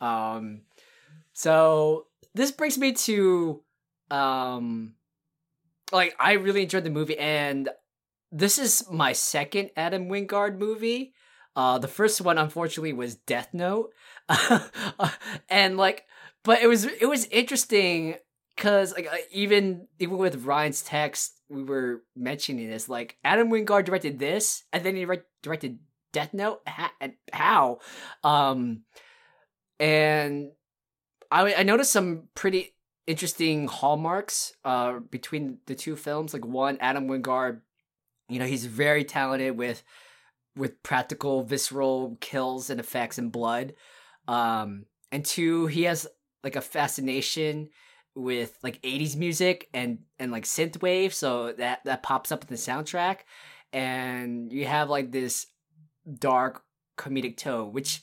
Um, 0.00 0.62
so 1.32 2.06
this 2.34 2.52
brings 2.52 2.78
me 2.78 2.92
to 2.92 3.62
um 4.10 4.94
like 5.92 6.14
I 6.18 6.32
really 6.32 6.62
enjoyed 6.62 6.84
the 6.84 6.90
movie 6.90 7.18
and 7.18 7.68
this 8.32 8.58
is 8.58 8.84
my 8.90 9.12
second 9.12 9.70
Adam 9.76 10.08
Wingard 10.08 10.58
movie. 10.58 11.12
Uh 11.56 11.78
the 11.78 11.88
first 11.88 12.20
one 12.20 12.38
unfortunately 12.38 12.92
was 12.92 13.16
Death 13.16 13.48
Note. 13.52 13.90
and 15.48 15.76
like 15.76 16.04
but 16.44 16.62
it 16.62 16.66
was 16.66 16.84
it 16.84 17.08
was 17.08 17.26
interesting 17.26 18.16
cuz 18.56 18.92
like 18.92 19.08
even 19.32 19.88
even 19.98 20.16
with 20.18 20.44
Ryan's 20.44 20.82
text 20.82 21.40
we 21.48 21.62
were 21.62 22.02
mentioning 22.14 22.68
this 22.68 22.88
like 22.88 23.16
Adam 23.24 23.50
Wingard 23.50 23.84
directed 23.84 24.18
this 24.18 24.64
and 24.72 24.84
then 24.84 24.96
he 24.96 25.04
re- 25.04 25.22
directed 25.42 25.78
Death 26.12 26.34
Note 26.34 26.60
and 27.00 27.14
how 27.32 27.78
um 28.22 28.82
and 29.80 30.50
I 31.30 31.54
I 31.54 31.62
noticed 31.64 31.90
some 31.90 32.28
pretty 32.34 32.74
interesting 33.06 33.66
hallmarks 33.66 34.52
uh 34.64 35.00
between 35.10 35.58
the 35.66 35.74
two 35.74 35.96
films. 35.96 36.32
Like 36.32 36.44
one 36.44 36.76
Adam 36.80 37.08
Wingard 37.08 37.62
you 38.28 38.38
know 38.38 38.46
he's 38.46 38.66
very 38.66 39.02
talented 39.04 39.56
with 39.56 39.82
with 40.54 40.82
practical 40.82 41.42
visceral 41.42 42.18
kills 42.20 42.70
and 42.70 42.78
effects 42.78 43.18
and 43.18 43.32
blood. 43.32 43.74
Um 44.28 44.84
and 45.10 45.24
two 45.24 45.66
he 45.66 45.84
has 45.84 46.06
like 46.44 46.56
a 46.56 46.60
fascination 46.60 47.70
with 48.14 48.58
like 48.62 48.82
80s 48.82 49.16
music 49.16 49.68
and 49.72 50.00
and 50.18 50.30
like 50.30 50.44
synthwave 50.44 51.12
so 51.12 51.52
that 51.52 51.80
that 51.84 52.02
pops 52.02 52.30
up 52.30 52.42
in 52.42 52.48
the 52.48 52.56
soundtrack. 52.56 53.20
And 53.72 54.52
you 54.52 54.66
have 54.66 54.90
like 54.90 55.10
this 55.10 55.46
dark 56.18 56.64
comedic 56.98 57.36
tone 57.36 57.72
which 57.72 58.02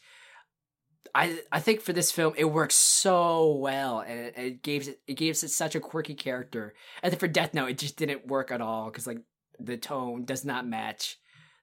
I 1.14 1.40
I 1.52 1.60
think 1.60 1.82
for 1.82 1.94
this 1.94 2.12
film 2.12 2.34
it 2.38 2.46
works 2.46 2.76
so 2.76 3.56
well 3.56 4.00
and 4.00 4.20
it, 4.20 4.34
it 4.38 4.62
gives 4.64 4.88
it 4.88 5.00
it 5.08 5.16
gives 5.16 5.44
it 5.44 5.50
such 5.50 5.76
a 5.76 5.80
quirky 5.80 6.14
character. 6.14 6.74
And 7.02 7.12
then 7.12 7.20
for 7.20 7.28
Death 7.28 7.54
Note 7.54 7.70
it 7.70 7.78
just 7.78 7.98
didn't 7.98 8.28
work 8.28 8.52
at 8.52 8.62
all 8.62 8.86
because 8.86 9.08
like 9.08 9.20
the 9.60 9.78
tone 9.78 10.26
does 10.26 10.46
not 10.46 10.68
match 10.68 11.20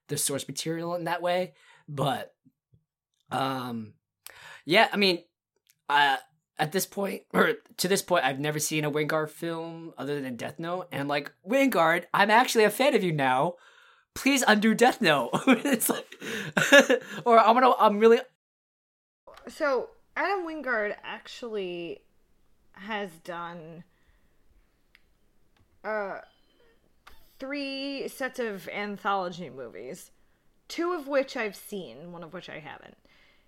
the 0.08 0.16
source 0.16 0.46
material 0.46 0.94
in 0.94 1.04
that 1.04 1.22
way. 1.22 1.54
But 1.88 2.34
um 3.30 3.94
yeah, 4.64 4.88
I 4.92 4.96
mean 4.96 5.24
uh 5.88 6.16
at 6.58 6.72
this 6.72 6.86
point 6.86 7.22
or 7.32 7.54
to 7.78 7.88
this 7.88 8.02
point 8.02 8.24
I've 8.24 8.40
never 8.40 8.58
seen 8.58 8.84
a 8.84 8.90
Wingard 8.90 9.30
film 9.30 9.92
other 9.98 10.20
than 10.20 10.36
Death 10.36 10.58
Note 10.58 10.88
and 10.92 11.08
like 11.08 11.32
Wingard, 11.48 12.04
I'm 12.12 12.30
actually 12.30 12.64
a 12.64 12.70
fan 12.70 12.94
of 12.94 13.02
you 13.02 13.12
now. 13.12 13.54
Please 14.14 14.44
undo 14.46 14.74
Death 14.74 15.00
Note. 15.00 15.30
it's 15.46 15.88
like 15.88 16.06
or 17.24 17.38
I'm 17.38 17.54
gonna 17.54 17.72
I'm 17.78 17.98
really 17.98 18.20
So 19.48 19.90
Adam 20.16 20.46
Wingard 20.46 20.94
actually 21.04 22.02
has 22.72 23.10
done 23.22 23.84
uh 25.84 26.18
three 27.38 28.08
sets 28.08 28.38
of 28.38 28.68
anthology 28.68 29.50
movies, 29.50 30.10
two 30.68 30.92
of 30.92 31.06
which 31.06 31.36
I've 31.36 31.56
seen, 31.56 32.12
one 32.12 32.22
of 32.22 32.32
which 32.32 32.48
I 32.48 32.58
haven't. 32.58 32.96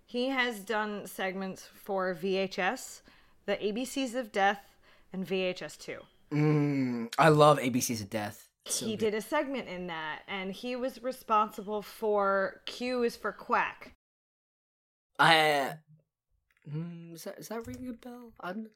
He 0.05 0.29
has 0.29 0.61
done 0.61 1.07
segments 1.07 1.69
for 1.75 2.15
VHS, 2.15 3.01
the 3.47 3.57
ABCs 3.57 4.15
of 4.15 4.31
Death, 4.31 4.77
and 5.13 5.27
VHS 5.27 5.79
2. 5.79 5.99
Mm, 6.33 7.15
I 7.19 7.29
love 7.29 7.59
ABCs 7.59 8.03
of 8.03 8.11
Death. 8.11 8.49
So 8.67 8.87
he 8.87 8.93
good. 8.93 9.07
did 9.07 9.15
a 9.15 9.21
segment 9.21 9.69
in 9.69 9.87
that, 9.89 10.23
and 10.29 10.53
he 10.53 10.77
was 10.77 11.03
responsible 11.03 11.83
for 11.83 12.61
Q 12.67 13.03
is 13.03 13.17
for 13.17 13.33
Quack. 13.33 13.95
I. 15.19 15.75
Mm, 16.71 17.15
is 17.15 17.25
that 17.25 17.39
is 17.39 17.49
that 17.49 17.67
ringing 17.67 17.91
a 17.91 17.93
bell? 17.93 18.33
I'm. 18.41 18.69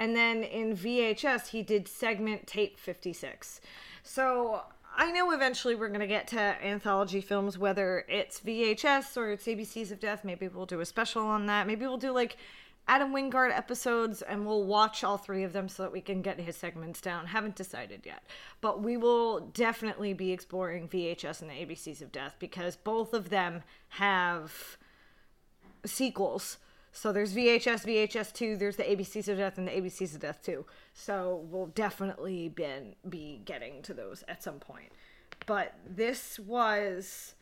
And 0.00 0.16
then 0.16 0.42
in 0.42 0.76
VHS, 0.76 1.48
he 1.48 1.62
did 1.62 1.86
segment 1.86 2.48
tape 2.48 2.78
56. 2.80 3.60
So 4.02 4.62
I 4.96 5.12
know 5.12 5.30
eventually 5.30 5.76
we're 5.76 5.88
going 5.88 6.00
to 6.00 6.06
get 6.06 6.26
to 6.28 6.38
anthology 6.38 7.20
films, 7.20 7.56
whether 7.58 8.04
it's 8.08 8.40
VHS 8.40 9.16
or 9.16 9.30
it's 9.30 9.46
ABCs 9.46 9.92
of 9.92 10.00
Death. 10.00 10.24
Maybe 10.24 10.48
we'll 10.48 10.66
do 10.66 10.80
a 10.80 10.84
special 10.84 11.24
on 11.24 11.46
that. 11.46 11.66
Maybe 11.66 11.86
we'll 11.86 11.96
do 11.96 12.10
like 12.10 12.36
Adam 12.86 13.12
Wingard 13.12 13.56
episodes 13.56 14.22
and 14.22 14.46
we'll 14.46 14.64
watch 14.64 15.02
all 15.02 15.16
three 15.16 15.42
of 15.42 15.52
them 15.52 15.68
so 15.68 15.82
that 15.82 15.92
we 15.92 16.00
can 16.00 16.22
get 16.22 16.38
his 16.38 16.56
segments 16.56 17.00
down. 17.00 17.26
Haven't 17.26 17.56
decided 17.56 18.02
yet. 18.04 18.22
But 18.60 18.82
we 18.82 18.96
will 18.96 19.40
definitely 19.40 20.12
be 20.12 20.32
exploring 20.32 20.88
VHS 20.88 21.40
and 21.40 21.50
the 21.50 21.54
ABCs 21.54 22.02
of 22.02 22.12
Death 22.12 22.36
because 22.38 22.76
both 22.76 23.14
of 23.14 23.30
them 23.30 23.62
have 23.90 24.76
sequels. 25.84 26.58
So 26.96 27.12
there's 27.12 27.34
VHS, 27.34 27.84
VHS 27.84 28.32
2, 28.32 28.56
there's 28.56 28.76
the 28.76 28.84
ABCs 28.84 29.26
of 29.26 29.36
Death 29.38 29.58
and 29.58 29.66
the 29.66 29.72
ABCs 29.72 30.14
of 30.14 30.20
Death 30.20 30.40
2. 30.44 30.64
So 30.94 31.44
we'll 31.50 31.66
definitely 31.66 32.48
been, 32.48 32.94
be 33.08 33.40
getting 33.44 33.82
to 33.82 33.94
those 33.94 34.22
at 34.28 34.44
some 34.44 34.60
point. 34.60 34.92
But 35.44 35.74
this 35.84 36.38
was 36.38 37.34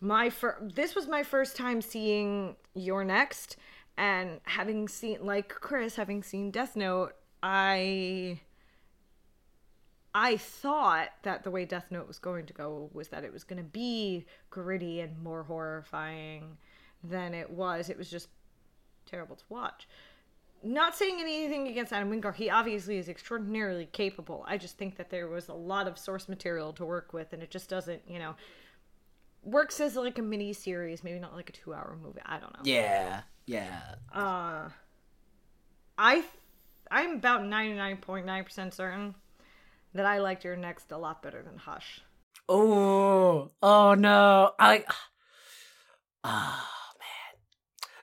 my 0.00 0.30
fir- 0.30 0.66
this 0.74 0.94
was 0.94 1.06
my 1.06 1.22
first 1.22 1.56
time 1.56 1.82
seeing 1.82 2.56
You're 2.74 3.04
Next 3.04 3.56
and 3.98 4.40
having 4.44 4.88
seen 4.88 5.26
like 5.26 5.50
Chris 5.50 5.96
having 5.96 6.22
seen 6.22 6.50
Death 6.50 6.74
Note, 6.74 7.12
I 7.42 8.40
I 10.14 10.38
thought 10.38 11.10
that 11.22 11.44
the 11.44 11.50
way 11.50 11.66
Death 11.66 11.90
Note 11.90 12.08
was 12.08 12.18
going 12.18 12.46
to 12.46 12.54
go 12.54 12.88
was 12.94 13.08
that 13.08 13.24
it 13.24 13.32
was 13.32 13.44
going 13.44 13.62
to 13.62 13.68
be 13.68 14.24
gritty 14.48 15.00
and 15.00 15.22
more 15.22 15.42
horrifying 15.42 16.56
than 17.04 17.34
it 17.34 17.50
was. 17.50 17.90
It 17.90 17.98
was 17.98 18.10
just 18.10 18.28
terrible 19.08 19.36
to 19.36 19.44
watch. 19.48 19.88
Not 20.62 20.96
saying 20.96 21.18
anything 21.20 21.68
against 21.68 21.92
Adam 21.92 22.10
Wingard. 22.10 22.34
He 22.34 22.50
obviously 22.50 22.98
is 22.98 23.08
extraordinarily 23.08 23.86
capable. 23.92 24.44
I 24.46 24.58
just 24.58 24.76
think 24.76 24.96
that 24.96 25.08
there 25.08 25.28
was 25.28 25.48
a 25.48 25.54
lot 25.54 25.86
of 25.86 25.96
source 25.96 26.28
material 26.28 26.72
to 26.74 26.84
work 26.84 27.12
with, 27.12 27.32
and 27.32 27.42
it 27.42 27.50
just 27.50 27.70
doesn't, 27.70 28.02
you 28.08 28.18
know, 28.18 28.34
works 29.44 29.80
as 29.80 29.94
like 29.94 30.18
a 30.18 30.22
mini 30.22 30.52
series, 30.52 31.04
maybe 31.04 31.20
not 31.20 31.34
like 31.34 31.48
a 31.48 31.52
two-hour 31.52 31.96
movie. 32.02 32.20
I 32.26 32.38
don't 32.38 32.52
know. 32.52 32.60
Yeah, 32.64 33.20
yeah. 33.46 33.80
Uh, 34.12 34.68
I, 35.96 36.24
I'm 36.90 37.14
about 37.14 37.44
ninety-nine 37.46 37.98
point 37.98 38.26
nine 38.26 38.42
percent 38.42 38.74
certain 38.74 39.14
that 39.94 40.06
I 40.06 40.18
liked 40.18 40.44
You're 40.44 40.56
Next 40.56 40.90
a 40.90 40.98
lot 40.98 41.22
better 41.22 41.42
than 41.42 41.56
Hush. 41.56 42.00
Oh, 42.48 43.52
oh 43.62 43.94
no! 43.94 44.52
I. 44.58 44.84
Ah, 46.24 46.68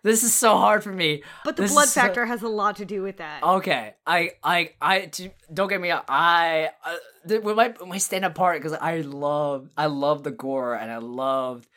this 0.10 0.24
is 0.24 0.34
so 0.34 0.56
hard 0.58 0.84
for 0.84 0.92
me. 0.92 1.24
But 1.44 1.56
the 1.56 1.64
This 1.64 1.72
blood 1.74 1.84
is 1.86 1.94
so- 1.94 2.02
factor 2.02 2.26
has 2.26 2.42
a 2.44 2.48
lot 2.48 2.78
to 2.78 2.86
do 2.86 3.02
with 3.02 3.18
that. 3.18 3.44
Okay, 3.44 3.94
I, 4.06 4.32
I, 4.44 4.70
I. 4.82 5.12
Don't 5.54 5.68
get 5.68 5.82
me. 5.82 5.90
wrong, 5.92 6.04
I 6.08 6.70
uh, 6.86 7.40
with 7.42 7.56
my 7.58 7.74
my 7.86 7.98
stand 7.98 8.24
up 8.26 8.36
part 8.36 8.62
because 8.62 8.78
I 8.80 9.02
love, 9.02 9.70
I 9.78 9.88
love 9.88 10.24
the 10.24 10.32
gore 10.32 10.76
and 10.76 10.92
I 10.92 10.98
loved, 10.98 11.68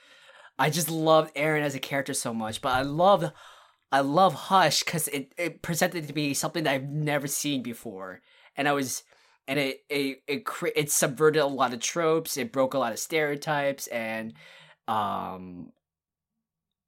I 0.59 0.71
just 0.71 0.91
loved 0.91 1.33
Erin 1.35 1.63
as 1.65 1.75
a 1.75 1.81
character 1.81 2.15
so 2.15 2.33
much. 2.35 2.61
But 2.61 2.73
I 2.73 2.83
loved, 2.83 3.33
I 3.91 4.01
love 4.01 4.35
Hush 4.35 4.83
because 4.85 5.09
it 5.09 5.33
it 5.37 5.63
presented 5.63 6.07
to 6.07 6.13
be 6.13 6.35
something 6.35 6.65
that 6.65 6.75
I've 6.75 6.89
never 6.89 7.27
seen 7.27 7.63
before, 7.63 8.21
and 8.57 8.69
I 8.69 8.73
was. 8.73 9.03
And 9.51 9.59
it 9.59 9.81
it 9.89 10.23
it, 10.27 10.45
cre- 10.45 10.77
it 10.77 10.91
subverted 10.91 11.41
a 11.41 11.47
lot 11.47 11.73
of 11.73 11.81
tropes. 11.81 12.37
It 12.37 12.53
broke 12.53 12.75
a 12.75 12.79
lot 12.79 12.93
of 12.93 12.99
stereotypes, 12.99 13.87
and 13.87 14.35
um, 14.87 15.73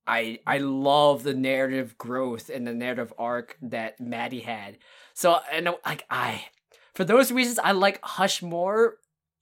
I 0.06 0.40
I 0.46 0.58
love 0.58 1.22
the 1.22 1.34
narrative 1.34 1.96
growth 1.98 2.50
and 2.50 2.66
the 2.66 2.74
narrative 2.74 3.12
arc 3.18 3.56
that 3.62 4.00
Maddie 4.00 4.40
had. 4.40 4.78
So 5.14 5.38
I 5.52 5.60
know 5.60 5.74
uh, 5.74 5.78
like 5.86 6.04
I 6.10 6.46
for 6.94 7.04
those 7.04 7.30
reasons, 7.32 7.58
I 7.58 7.72
like 7.72 8.00
Hush 8.02 8.42
more. 8.42 8.96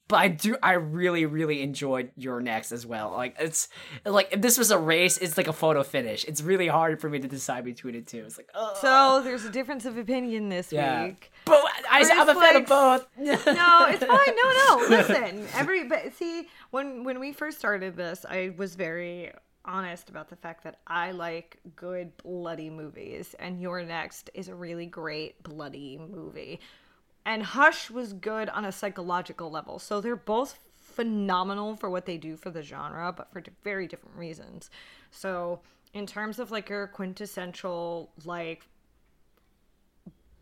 But 0.08 0.16
I 0.20 0.28
do, 0.28 0.56
I 0.62 0.72
really, 0.72 1.26
really 1.26 1.60
enjoyed 1.60 2.12
You're 2.16 2.40
Next 2.40 2.72
as 2.72 2.86
well. 2.86 3.10
Like 3.10 3.36
it's 3.38 3.68
like 4.06 4.28
if 4.32 4.40
this 4.40 4.56
was 4.56 4.70
a 4.70 4.78
race, 4.78 5.18
it's 5.18 5.36
like 5.36 5.48
a 5.48 5.52
photo 5.52 5.82
finish. 5.82 6.24
It's 6.24 6.40
really 6.40 6.66
hard 6.66 6.98
for 6.98 7.10
me 7.10 7.18
to 7.18 7.28
decide 7.28 7.62
between 7.66 7.92
the 7.92 8.00
two. 8.00 8.24
It's 8.24 8.38
like 8.38 8.48
oh. 8.54 8.72
So 8.80 9.22
there's 9.22 9.44
a 9.44 9.50
difference 9.50 9.84
of 9.84 9.98
opinion 9.98 10.48
this 10.48 10.72
Yeah. 10.72 11.04
week. 11.04 11.30
But 11.44 11.62
I, 11.90 12.08
I'm 12.10 12.26
a 12.26 12.34
fan 12.34 12.56
of 12.56 12.64
both. 12.66 13.06
no, 13.18 13.86
it's 13.90 14.02
fine. 14.02 14.34
No, 14.34 14.78
no. 14.78 14.86
Listen, 14.88 15.46
every 15.52 15.84
but 15.86 16.14
see 16.14 16.48
when 16.70 17.04
when 17.04 17.20
we 17.20 17.32
first 17.32 17.58
started 17.58 17.94
this, 17.94 18.24
I 18.26 18.54
was 18.56 18.76
very 18.76 19.30
honest 19.68 20.08
about 20.08 20.28
the 20.28 20.36
fact 20.36 20.64
that 20.64 20.80
I 20.86 21.12
like 21.12 21.58
good 21.76 22.16
bloody 22.16 22.70
movies, 22.70 23.36
and 23.38 23.60
You're 23.60 23.84
Next 23.84 24.30
is 24.34 24.48
a 24.48 24.54
really 24.54 24.86
great 24.86 25.40
bloody 25.44 25.98
movie. 25.98 26.58
And 27.24 27.42
Hush 27.42 27.90
was 27.90 28.14
good 28.14 28.48
on 28.48 28.64
a 28.64 28.72
psychological 28.72 29.50
level, 29.50 29.78
so 29.78 30.00
they're 30.00 30.16
both 30.16 30.58
phenomenal 30.74 31.76
for 31.76 31.90
what 31.90 32.06
they 32.06 32.16
do 32.16 32.36
for 32.36 32.50
the 32.50 32.62
genre, 32.62 33.12
but 33.12 33.30
for 33.30 33.42
very 33.62 33.86
different 33.86 34.16
reasons. 34.16 34.70
So 35.10 35.60
in 35.92 36.06
terms 36.06 36.38
of 36.38 36.50
like 36.50 36.68
your 36.68 36.86
quintessential 36.86 38.10
like 38.24 38.66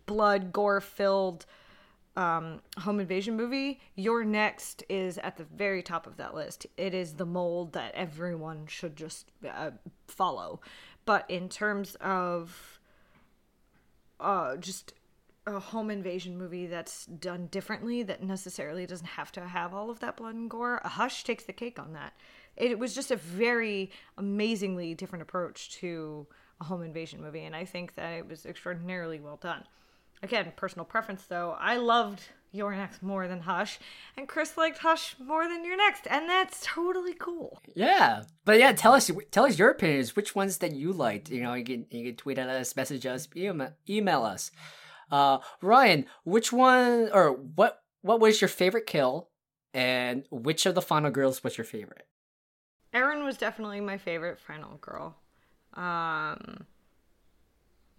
blood 0.07 0.53
gore 0.53 0.81
filled 0.81 1.45
um, 2.17 2.61
home 2.79 3.01
invasion 3.01 3.37
movie, 3.37 3.81
You're 3.95 4.25
Next 4.25 4.83
is 4.89 5.19
at 5.19 5.37
the 5.37 5.45
very 5.45 5.83
top 5.83 6.07
of 6.07 6.17
that 6.17 6.35
list. 6.35 6.67
It 6.77 6.95
is 6.95 7.15
the 7.15 7.27
mold 7.27 7.73
that 7.75 7.95
everyone 7.95 8.67
should 8.67 8.97
just 8.97 9.31
uh, 9.49 9.73
follow. 10.09 10.61
But 11.05 11.31
in 11.31 11.49
terms 11.49 11.95
of 12.01 12.81
uh, 14.19 14.57
just 14.57 14.95
a 15.47 15.61
home 15.61 15.91
invasion 15.91 16.37
movie 16.37 16.67
that's 16.67 17.07
done 17.07 17.47
differently, 17.47 18.03
that 18.03 18.23
necessarily 18.23 18.87
doesn't 18.87 19.07
have 19.07 19.31
to 19.33 19.47
have 19.47 19.73
all 19.73 19.91
of 19.91 20.01
that 20.01 20.17
blood 20.17 20.35
and 20.35 20.51
gore, 20.51 20.81
A 20.85 20.89
Hush 20.89 21.23
takes 21.23 21.45
the 21.45 21.53
cake 21.53 21.79
on 21.79 21.93
that. 21.93 22.15
It 22.57 22.79
was 22.79 22.95
just 22.95 23.11
a 23.11 23.17
very 23.17 23.91
amazingly 24.17 24.95
different 24.95 25.23
approach 25.23 25.71
to 25.81 26.27
a 26.61 26.65
home 26.65 26.83
invasion 26.83 27.21
movie, 27.21 27.45
and 27.45 27.55
I 27.55 27.67
think 27.67 27.95
that 27.97 28.15
it 28.15 28.27
was 28.27 28.47
extraordinarily 28.47 29.21
well 29.21 29.37
done. 29.37 29.65
Again, 30.23 30.53
personal 30.57 30.85
preference 30.85 31.25
though, 31.25 31.57
I 31.59 31.77
loved 31.77 32.23
You're 32.51 32.75
Next 32.75 33.03
more 33.03 33.29
than 33.29 33.41
Hush, 33.41 33.79
and 34.17 34.27
Chris 34.27 34.57
liked 34.57 34.79
Hush 34.79 35.17
more 35.19 35.49
than 35.49 35.65
You're 35.65 35.77
Next, 35.77 36.07
and 36.09 36.29
that's 36.29 36.61
totally 36.63 37.15
cool. 37.15 37.61
Yeah, 37.75 38.23
but 38.45 38.59
yeah, 38.59 38.73
tell 38.73 38.95
us 38.95 39.11
tell 39.31 39.45
us 39.45 39.59
your 39.59 39.71
opinions. 39.71 40.17
Which 40.17 40.35
ones 40.35 40.59
that 40.59 40.73
you 40.73 40.93
liked? 40.93 41.31
You 41.31 41.43
know, 41.43 41.55
you 41.55 41.65
can 41.65 41.87
you 41.91 42.05
can 42.07 42.17
tweet 42.17 42.39
at 42.39 42.49
us, 42.49 42.77
message 42.77 43.07
us, 43.07 43.29
email, 43.37 43.73
email 43.89 44.25
us. 44.25 44.51
Uh, 45.11 45.39
Ryan, 45.61 46.07
which 46.25 46.53
one 46.53 47.11
or 47.13 47.33
what 47.33 47.83
what 48.01 48.21
was 48.21 48.41
your 48.41 48.49
favorite 48.49 48.87
kill, 48.87 49.29
and 49.75 50.25
which 50.31 50.67
of 50.67 50.75
the 50.75 50.83
final 50.83 51.11
girls 51.11 51.45
was 51.45 51.59
your 51.59 51.65
favorite? 51.65 52.07
Erin 52.93 53.25
was 53.25 53.37
definitely 53.37 53.81
my 53.81 53.99
favorite 53.99 54.39
final 54.41 54.79
girl. 54.79 55.17
Um, 55.75 56.65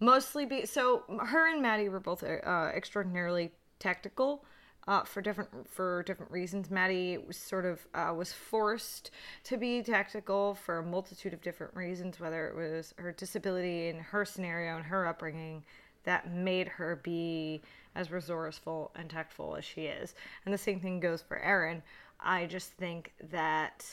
mostly 0.00 0.46
be 0.46 0.66
so 0.66 1.02
her 1.26 1.52
and 1.52 1.62
Maddie 1.62 1.88
were 1.88 2.00
both 2.00 2.22
uh, 2.22 2.70
extraordinarily 2.74 3.52
tactical 3.78 4.44
uh, 4.86 5.04
for 5.04 5.20
different 5.20 5.68
for 5.68 6.02
different 6.04 6.32
reasons. 6.32 6.70
Maddie 6.70 7.18
was 7.18 7.36
sort 7.36 7.66
of 7.66 7.86
uh, 7.94 8.12
was 8.14 8.32
forced 8.32 9.10
to 9.44 9.56
be 9.56 9.82
tactical 9.82 10.54
for 10.54 10.78
a 10.78 10.82
multitude 10.82 11.34
of 11.34 11.42
different 11.42 11.74
reasons, 11.74 12.18
whether 12.18 12.48
it 12.48 12.56
was 12.56 12.94
her 12.96 13.12
disability 13.12 13.88
and 13.88 14.00
her 14.00 14.24
scenario 14.24 14.76
and 14.76 14.86
her 14.86 15.06
upbringing 15.06 15.62
that 16.04 16.32
made 16.32 16.68
her 16.68 16.96
be 16.96 17.60
as 17.94 18.10
resourceful 18.10 18.90
and 18.96 19.10
tactful 19.10 19.56
as 19.56 19.64
she 19.64 19.82
is. 19.82 20.14
And 20.44 20.54
the 20.54 20.58
same 20.58 20.80
thing 20.80 21.00
goes 21.00 21.20
for 21.20 21.38
Erin. 21.38 21.82
I 22.20 22.46
just 22.46 22.70
think 22.72 23.12
that 23.30 23.84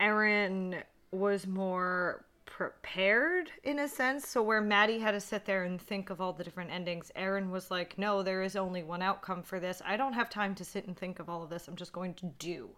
Erin 0.00 0.82
was 1.12 1.46
more 1.46 2.24
prepared 2.48 3.50
in 3.62 3.78
a 3.78 3.86
sense. 3.86 4.26
So 4.26 4.42
where 4.42 4.60
Maddie 4.60 4.98
had 4.98 5.12
to 5.12 5.20
sit 5.20 5.44
there 5.44 5.64
and 5.64 5.80
think 5.80 6.10
of 6.10 6.20
all 6.20 6.32
the 6.32 6.42
different 6.42 6.70
endings, 6.72 7.12
Erin 7.14 7.50
was 7.50 7.70
like, 7.70 7.98
"No, 7.98 8.22
there 8.22 8.42
is 8.42 8.56
only 8.56 8.82
one 8.82 9.02
outcome 9.02 9.42
for 9.42 9.60
this. 9.60 9.82
I 9.84 9.96
don't 9.96 10.14
have 10.14 10.30
time 10.30 10.54
to 10.56 10.64
sit 10.64 10.86
and 10.86 10.96
think 10.96 11.20
of 11.20 11.28
all 11.28 11.42
of 11.44 11.50
this. 11.50 11.68
I'm 11.68 11.76
just 11.76 11.92
going 11.92 12.14
to 12.14 12.26
do." 12.38 12.70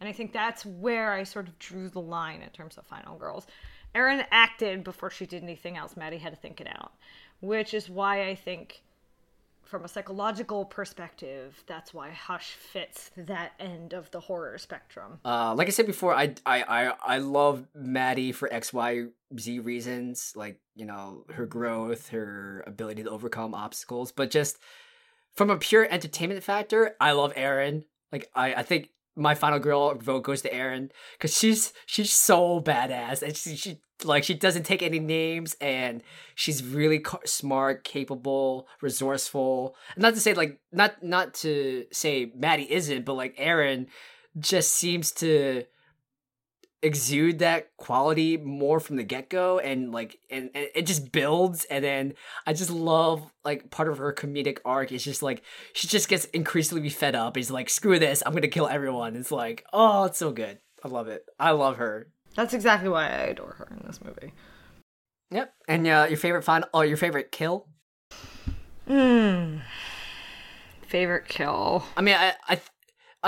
And 0.00 0.08
I 0.08 0.12
think 0.12 0.32
that's 0.32 0.66
where 0.66 1.12
I 1.12 1.22
sort 1.22 1.46
of 1.46 1.58
drew 1.58 1.88
the 1.88 2.00
line 2.00 2.42
in 2.42 2.50
terms 2.50 2.78
of 2.78 2.86
Final 2.86 3.16
Girls. 3.16 3.46
Erin 3.94 4.24
acted 4.30 4.82
before 4.82 5.10
she 5.10 5.26
did 5.26 5.42
anything 5.42 5.76
else. 5.76 5.96
Maddie 5.96 6.18
had 6.18 6.34
to 6.34 6.40
think 6.40 6.60
it 6.60 6.66
out, 6.66 6.92
which 7.40 7.74
is 7.74 7.88
why 7.88 8.26
I 8.28 8.34
think 8.34 8.82
from 9.68 9.84
a 9.84 9.88
psychological 9.88 10.64
perspective, 10.64 11.62
that's 11.66 11.92
why 11.92 12.10
Hush 12.10 12.52
fits 12.52 13.10
that 13.16 13.52
end 13.60 13.92
of 13.92 14.10
the 14.10 14.20
horror 14.20 14.56
spectrum. 14.56 15.20
Uh, 15.24 15.54
like 15.54 15.68
I 15.68 15.70
said 15.70 15.86
before, 15.86 16.14
I 16.14 16.34
I 16.46 16.62
I 16.62 16.94
I 17.04 17.18
love 17.18 17.66
Maddie 17.74 18.32
for 18.32 18.52
X 18.52 18.72
Y 18.72 19.04
Z 19.38 19.58
reasons, 19.60 20.32
like 20.34 20.58
you 20.74 20.86
know 20.86 21.24
her 21.34 21.44
growth, 21.44 22.08
her 22.08 22.64
ability 22.66 23.02
to 23.04 23.10
overcome 23.10 23.54
obstacles, 23.54 24.10
but 24.10 24.30
just 24.30 24.58
from 25.34 25.50
a 25.50 25.58
pure 25.58 25.86
entertainment 25.90 26.42
factor, 26.42 26.96
I 26.98 27.12
love 27.12 27.34
Erin. 27.36 27.84
Like 28.10 28.30
I 28.34 28.54
I 28.54 28.62
think 28.62 28.88
my 29.18 29.34
final 29.34 29.58
girl 29.58 29.94
vote 29.94 30.22
goes 30.22 30.42
to 30.42 30.52
Erin 30.52 30.90
because 31.12 31.36
she's 31.36 31.72
she's 31.86 32.12
so 32.12 32.60
badass 32.60 33.22
and 33.22 33.36
she 33.36 33.56
she 33.56 33.80
like 34.04 34.24
she 34.24 34.34
doesn't 34.34 34.62
take 34.62 34.82
any 34.82 35.00
names 35.00 35.56
and 35.60 36.02
she's 36.34 36.64
really 36.64 37.00
ca- 37.00 37.18
smart, 37.24 37.84
capable, 37.84 38.68
resourceful. 38.80 39.74
Not 39.96 40.14
to 40.14 40.20
say 40.20 40.34
like 40.34 40.60
not 40.72 41.02
not 41.02 41.34
to 41.34 41.86
say 41.90 42.32
Maddie 42.34 42.72
isn't, 42.72 43.04
but 43.04 43.14
like 43.14 43.34
Erin 43.36 43.88
just 44.38 44.72
seems 44.72 45.10
to 45.12 45.64
exude 46.82 47.40
that 47.40 47.76
quality 47.76 48.36
more 48.36 48.78
from 48.78 48.96
the 48.96 49.02
get-go 49.02 49.58
and 49.58 49.90
like 49.90 50.18
and, 50.30 50.48
and 50.54 50.68
it 50.76 50.86
just 50.86 51.10
builds 51.10 51.64
and 51.64 51.84
then 51.84 52.14
i 52.46 52.52
just 52.52 52.70
love 52.70 53.32
like 53.44 53.68
part 53.70 53.88
of 53.88 53.98
her 53.98 54.12
comedic 54.12 54.58
arc 54.64 54.92
is 54.92 55.02
just 55.02 55.20
like 55.20 55.42
she 55.72 55.88
just 55.88 56.08
gets 56.08 56.26
increasingly 56.26 56.88
fed 56.88 57.16
up. 57.16 57.34
He's 57.34 57.50
like 57.50 57.68
screw 57.68 57.98
this 57.98 58.22
i'm 58.24 58.32
gonna 58.32 58.48
kill 58.48 58.68
everyone. 58.68 59.16
It's 59.16 59.32
like 59.32 59.64
oh 59.72 60.04
it's 60.04 60.18
so 60.18 60.30
good. 60.30 60.58
I 60.84 60.88
love 60.88 61.08
it. 61.08 61.24
I 61.40 61.50
love 61.50 61.78
her. 61.78 62.08
That's 62.36 62.54
exactly 62.54 62.88
why 62.88 63.06
I 63.06 63.22
adore 63.30 63.56
her 63.58 63.76
in 63.76 63.84
this 63.84 64.00
movie. 64.04 64.32
yep. 65.30 65.52
And 65.66 65.84
uh, 65.86 66.06
your 66.08 66.18
favorite 66.18 66.44
final 66.44 66.68
oh 66.72 66.82
your 66.82 66.96
favorite 66.96 67.32
kill? 67.32 67.66
Hmm. 68.86 69.58
Favorite 70.86 71.26
kill. 71.28 71.84
I 71.96 72.00
mean, 72.00 72.14
I, 72.14 72.32
I, 72.48 72.60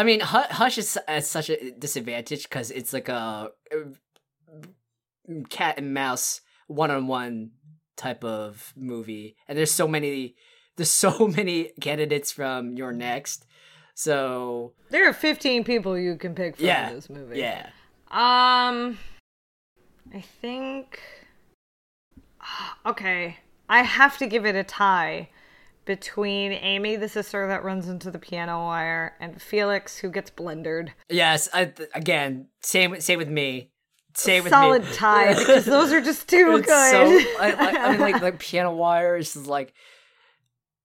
I 0.01 0.05
mean, 0.05 0.21
Hu- 0.21 0.51
Hush 0.51 0.79
is 0.79 0.99
at 1.07 1.27
such 1.27 1.51
a 1.51 1.73
disadvantage 1.73 2.45
because 2.45 2.71
it's 2.71 2.95
like 2.95 3.11
a, 3.11 3.51
a 3.71 5.43
cat 5.51 5.77
and 5.77 5.93
mouse 5.93 6.41
one 6.69 6.91
on 6.91 7.07
one 7.07 7.51
type 7.99 8.25
of 8.25 8.73
movie, 8.77 9.37
and 9.47 9.59
there's 9.59 9.71
so 9.71 9.87
many, 9.87 10.37
there's 10.77 10.91
so 10.91 11.29
many 11.37 11.73
candidates 11.83 12.33
from 12.33 12.73
You're 12.73 12.93
Next, 12.93 13.45
so 13.95 14.73
There 14.89 15.07
are 15.07 15.13
15 15.13 15.65
people 15.65 15.99
you 15.99 16.17
can 16.17 16.35
pick 16.35 16.57
from 16.57 16.65
Yeah, 16.65 16.93
this 16.95 17.11
movie. 17.11 17.39
yeah. 17.39 17.67
Um, 18.11 18.99
I 20.15 20.23
think. 20.41 20.99
Okay, 22.87 23.37
I 23.69 23.83
have 23.83 24.17
to 24.17 24.27
give 24.27 24.47
it 24.47 24.55
a 24.57 24.65
tie 24.65 25.29
between 25.85 26.53
Amy, 26.53 26.97
the 26.97 27.09
sister 27.09 27.47
that 27.49 27.65
runs 27.65 27.89
into 27.89 28.11
the 28.11 28.19
piano 28.19 28.59
wire, 28.59 29.17
and 29.21 29.41
Felix, 29.41 29.97
who 29.99 30.11
gets 30.11 30.31
blendered. 30.31 30.91
Yes, 31.09 31.49
I, 31.53 31.73
again, 31.95 32.49
same 32.63 33.01
same 33.01 33.19
with 33.19 33.29
me. 33.29 33.71
Same 34.15 34.43
with 34.43 34.51
Solid 34.51 34.83
me. 34.85 34.93
tie 34.93 35.35
because 35.35 35.65
those 35.65 35.93
are 35.93 36.01
just 36.01 36.29
too 36.29 36.57
It's 36.59 36.67
good. 36.67 36.91
so- 36.91 37.43
I, 37.43 37.53
I, 37.53 37.85
I 37.85 37.91
mean, 37.93 38.01
like 38.01 38.21
like 38.21 38.39
piano 38.39 38.73
wire 38.75 39.17
is 39.17 39.37
like, 39.47 39.73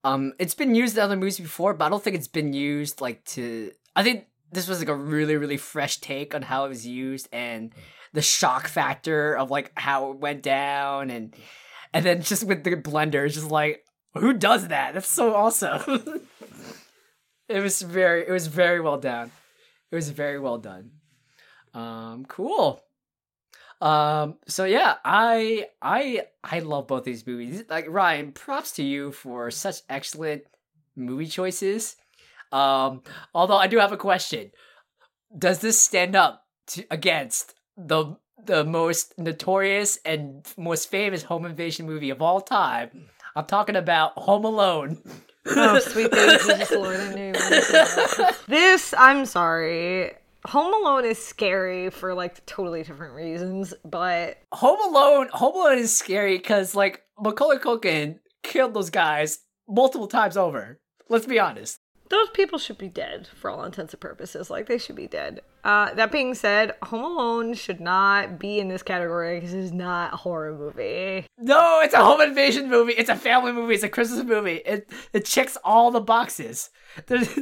um, 0.04 0.34
it's 0.40 0.54
been 0.54 0.76
used 0.76 0.96
in 0.98 1.04
other 1.04 1.16
movies 1.16 1.40
before, 1.40 1.74
but 1.74 1.86
I 1.86 1.90
don't 1.90 2.04
think 2.04 2.16
it's 2.16 2.28
been 2.28 2.54
used 2.54 3.02
like 3.02 3.24
to. 3.26 3.72
I 3.96 4.04
think 4.04 4.26
this 4.52 4.68
was 4.68 4.80
like 4.80 4.90
a 4.90 4.96
really 4.96 5.36
really 5.38 5.58
fresh 5.58 5.98
take 5.98 6.36
on 6.36 6.42
how 6.44 6.66
it 6.66 6.70
was 6.70 6.86
used 6.86 7.28
and 7.34 7.74
the 8.14 8.22
shock 8.22 8.68
factor 8.68 9.36
of 9.36 9.50
like 9.52 9.72
how 9.76 10.12
it 10.12 10.18
went 10.20 10.42
down 10.44 11.10
and 11.10 11.36
and 11.94 12.06
then 12.06 12.22
just 12.22 12.44
with 12.46 12.64
the 12.64 12.72
blender, 12.76 13.26
it's 13.26 13.36
just 13.36 13.50
like 13.52 13.85
who 14.18 14.34
does 14.34 14.68
that? 14.70 14.94
That's 14.94 15.10
so 15.10 15.34
awesome. 15.34 15.82
it 17.50 17.60
was 17.60 17.82
very 17.82 18.28
it 18.28 18.32
was 18.32 18.48
very 18.48 18.82
well 18.82 18.98
done. 18.98 19.32
It 19.92 19.96
was 19.96 20.10
very 20.10 20.40
well 20.40 20.58
done. 20.58 20.92
Um, 21.74 22.26
cool. 22.28 22.82
Um, 23.82 24.36
so 24.48 24.66
yeah, 24.66 24.96
I 25.04 25.68
I 25.82 26.28
I 26.44 26.60
love 26.60 26.88
both 26.88 27.04
these 27.04 27.28
movies. 27.28 27.64
Like 27.70 27.86
Ryan, 27.90 28.32
props 28.32 28.72
to 28.74 28.84
you 28.84 29.12
for 29.12 29.52
such 29.52 29.82
excellent 29.90 30.44
movie 30.96 31.28
choices. 31.28 31.98
Um, 32.52 33.04
although 33.34 33.58
I 33.58 33.68
do 33.68 33.80
have 33.80 33.92
a 33.92 33.98
question. 33.98 34.52
Does 35.38 35.60
this 35.60 35.78
stand 35.78 36.16
up 36.16 36.46
to, 36.68 36.86
against 36.90 37.56
the 37.76 38.16
the 38.44 38.64
most 38.64 39.18
notorious 39.18 40.00
and 40.06 40.46
most 40.58 40.90
famous 40.90 41.24
home 41.24 41.46
invasion 41.46 41.86
movie 41.86 42.12
of 42.12 42.22
all 42.22 42.40
time? 42.40 43.10
I'm 43.36 43.46
talking 43.46 43.76
about 43.76 44.14
Home 44.18 44.46
Alone, 44.46 44.98
Oh, 45.48 45.80
sweet 45.80 46.10
baby 46.12 46.38
Jesus 46.44 46.72
Lord, 46.72 46.96
I 47.00 47.14
knew 47.14 47.26
you 47.28 47.34
wanted 47.34 47.50
to 47.56 47.62
say 47.62 47.74
that. 48.18 48.38
This, 48.48 48.94
I'm 48.98 49.26
sorry. 49.26 50.12
Home 50.48 50.74
Alone 50.74 51.06
is 51.06 51.24
scary 51.24 51.90
for 51.90 52.14
like 52.14 52.46
totally 52.46 52.84
different 52.84 53.14
reasons, 53.14 53.74
but 53.84 54.38
Home 54.54 54.80
Alone. 54.90 55.30
Home 55.34 55.56
Alone 55.56 55.78
is 55.80 55.96
scary 55.96 56.38
because 56.38 56.76
like 56.76 57.02
Macaulay 57.20 57.58
Culkin 57.58 58.20
killed 58.44 58.74
those 58.74 58.90
guys 58.90 59.40
multiple 59.68 60.08
times 60.08 60.38
over. 60.38 60.80
Let's 61.10 61.26
be 61.26 61.40
honest. 61.40 61.80
those 62.10 62.30
people 62.30 62.60
should 62.60 62.78
be 62.78 62.90
dead 62.90 63.28
for 63.36 63.50
all 63.50 63.64
intents 63.64 63.94
and 63.94 64.00
purposes. 64.02 64.50
Like 64.50 64.68
they 64.68 64.78
should 64.78 64.96
be 64.96 65.08
dead. 65.08 65.42
Uh, 65.66 65.92
that 65.96 66.12
being 66.12 66.36
said, 66.36 66.76
Home 66.84 67.04
Alone 67.04 67.54
should 67.56 67.80
not 67.82 68.38
be 68.38 68.60
in 68.60 68.68
this 68.68 68.84
category 68.84 69.40
because 69.40 69.54
it's 69.56 69.72
not 69.74 70.14
a 70.14 70.18
horror 70.18 70.56
movie. 70.56 71.26
No, 71.40 71.82
it's 71.84 71.96
a 71.96 72.06
home 72.06 72.22
invasion 72.22 72.70
movie. 72.70 72.94
It's 72.94 73.10
a 73.10 73.16
family 73.16 73.52
movie. 73.52 73.74
It's 73.74 73.84
a 73.84 73.90
Christmas 73.90 74.24
movie. 74.24 74.62
It 74.66 74.88
it 75.12 75.26
checks 75.26 75.58
all 75.64 75.90
the 75.90 76.00
boxes. 76.02 76.70
There's- 77.08 77.40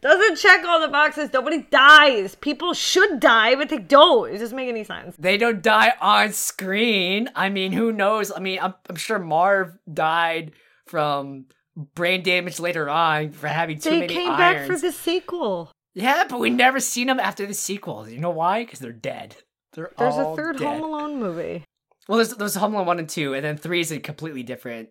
Doesn't 0.00 0.36
check 0.36 0.64
all 0.66 0.80
the 0.80 0.88
boxes. 0.88 1.30
Nobody 1.32 1.62
dies. 1.70 2.34
People 2.34 2.74
should 2.74 3.20
die, 3.20 3.54
but 3.54 3.68
they 3.68 3.78
don't. 3.78 4.34
It 4.34 4.38
doesn't 4.38 4.56
make 4.56 4.68
any 4.68 4.82
sense. 4.84 5.14
they 5.18 5.36
don't 5.36 5.62
die 5.62 5.92
on 6.00 6.32
screen. 6.32 7.28
I 7.36 7.50
mean, 7.50 7.70
who 7.72 7.92
knows? 7.92 8.32
I 8.34 8.40
mean, 8.40 8.58
I'm, 8.60 8.74
I'm 8.90 8.96
sure 8.96 9.18
Marv 9.20 9.78
died 9.92 10.52
from 10.86 11.46
brain 11.94 12.22
damage 12.22 12.58
later 12.60 12.88
on 12.90 13.30
for 13.30 13.46
having 13.46 13.78
too 13.78 13.90
They 13.90 14.00
many 14.00 14.14
came 14.14 14.30
irons. 14.30 14.38
back 14.38 14.66
for 14.66 14.76
the 14.76 14.92
sequel. 14.92 15.70
Yeah, 15.94 16.24
but 16.28 16.40
we 16.40 16.50
never 16.50 16.80
seen 16.80 17.06
them 17.06 17.20
after 17.20 17.46
the 17.46 17.54
sequel. 17.54 18.08
You 18.08 18.18
know 18.18 18.30
why? 18.30 18.64
Because 18.64 18.80
they're 18.80 18.92
dead. 18.92 19.36
They're 19.72 19.92
There's 19.96 20.14
all 20.14 20.32
a 20.32 20.36
third 20.36 20.58
dead. 20.58 20.66
Home 20.66 20.82
Alone 20.82 21.20
movie. 21.20 21.64
Well, 22.08 22.16
there's 22.18 22.34
there's 22.34 22.54
Home 22.56 22.74
Alone 22.74 22.86
one 22.86 22.98
and 22.98 23.08
two, 23.08 23.34
and 23.34 23.44
then 23.44 23.56
three 23.56 23.80
is 23.80 23.92
a 23.92 23.98
completely 24.00 24.42
different 24.42 24.90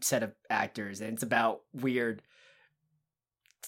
set 0.00 0.22
of 0.22 0.32
actors, 0.48 1.00
and 1.00 1.12
it's 1.12 1.22
about 1.22 1.60
weird 1.72 2.22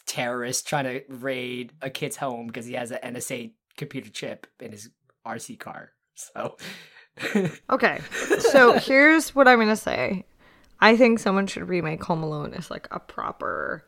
terrorists 0.07 0.63
trying 0.63 0.85
to 0.85 1.03
raid 1.09 1.73
a 1.83 1.91
kid's 1.91 2.17
home 2.17 2.47
because 2.47 2.67
he 2.67 2.75
has 2.75 2.91
an 2.91 2.99
NSA 3.15 3.53
computer 3.77 4.11
chip 4.11 4.47
in 4.61 4.73
his 4.73 4.91
RC 5.27 5.59
car. 5.59 5.93
So, 6.15 6.57
Okay, 7.71 8.01
so 8.39 8.73
here's 8.79 9.35
what 9.35 9.49
I'm 9.49 9.59
gonna 9.59 9.77
say. 9.77 10.25
I 10.81 10.97
think 10.97 11.19
someone 11.19 11.47
should 11.47 11.69
remake 11.69 12.03
Home 12.05 12.23
Alone 12.23 12.55
as 12.55 12.71
like 12.71 12.89
a 12.91 12.99
proper 12.99 13.85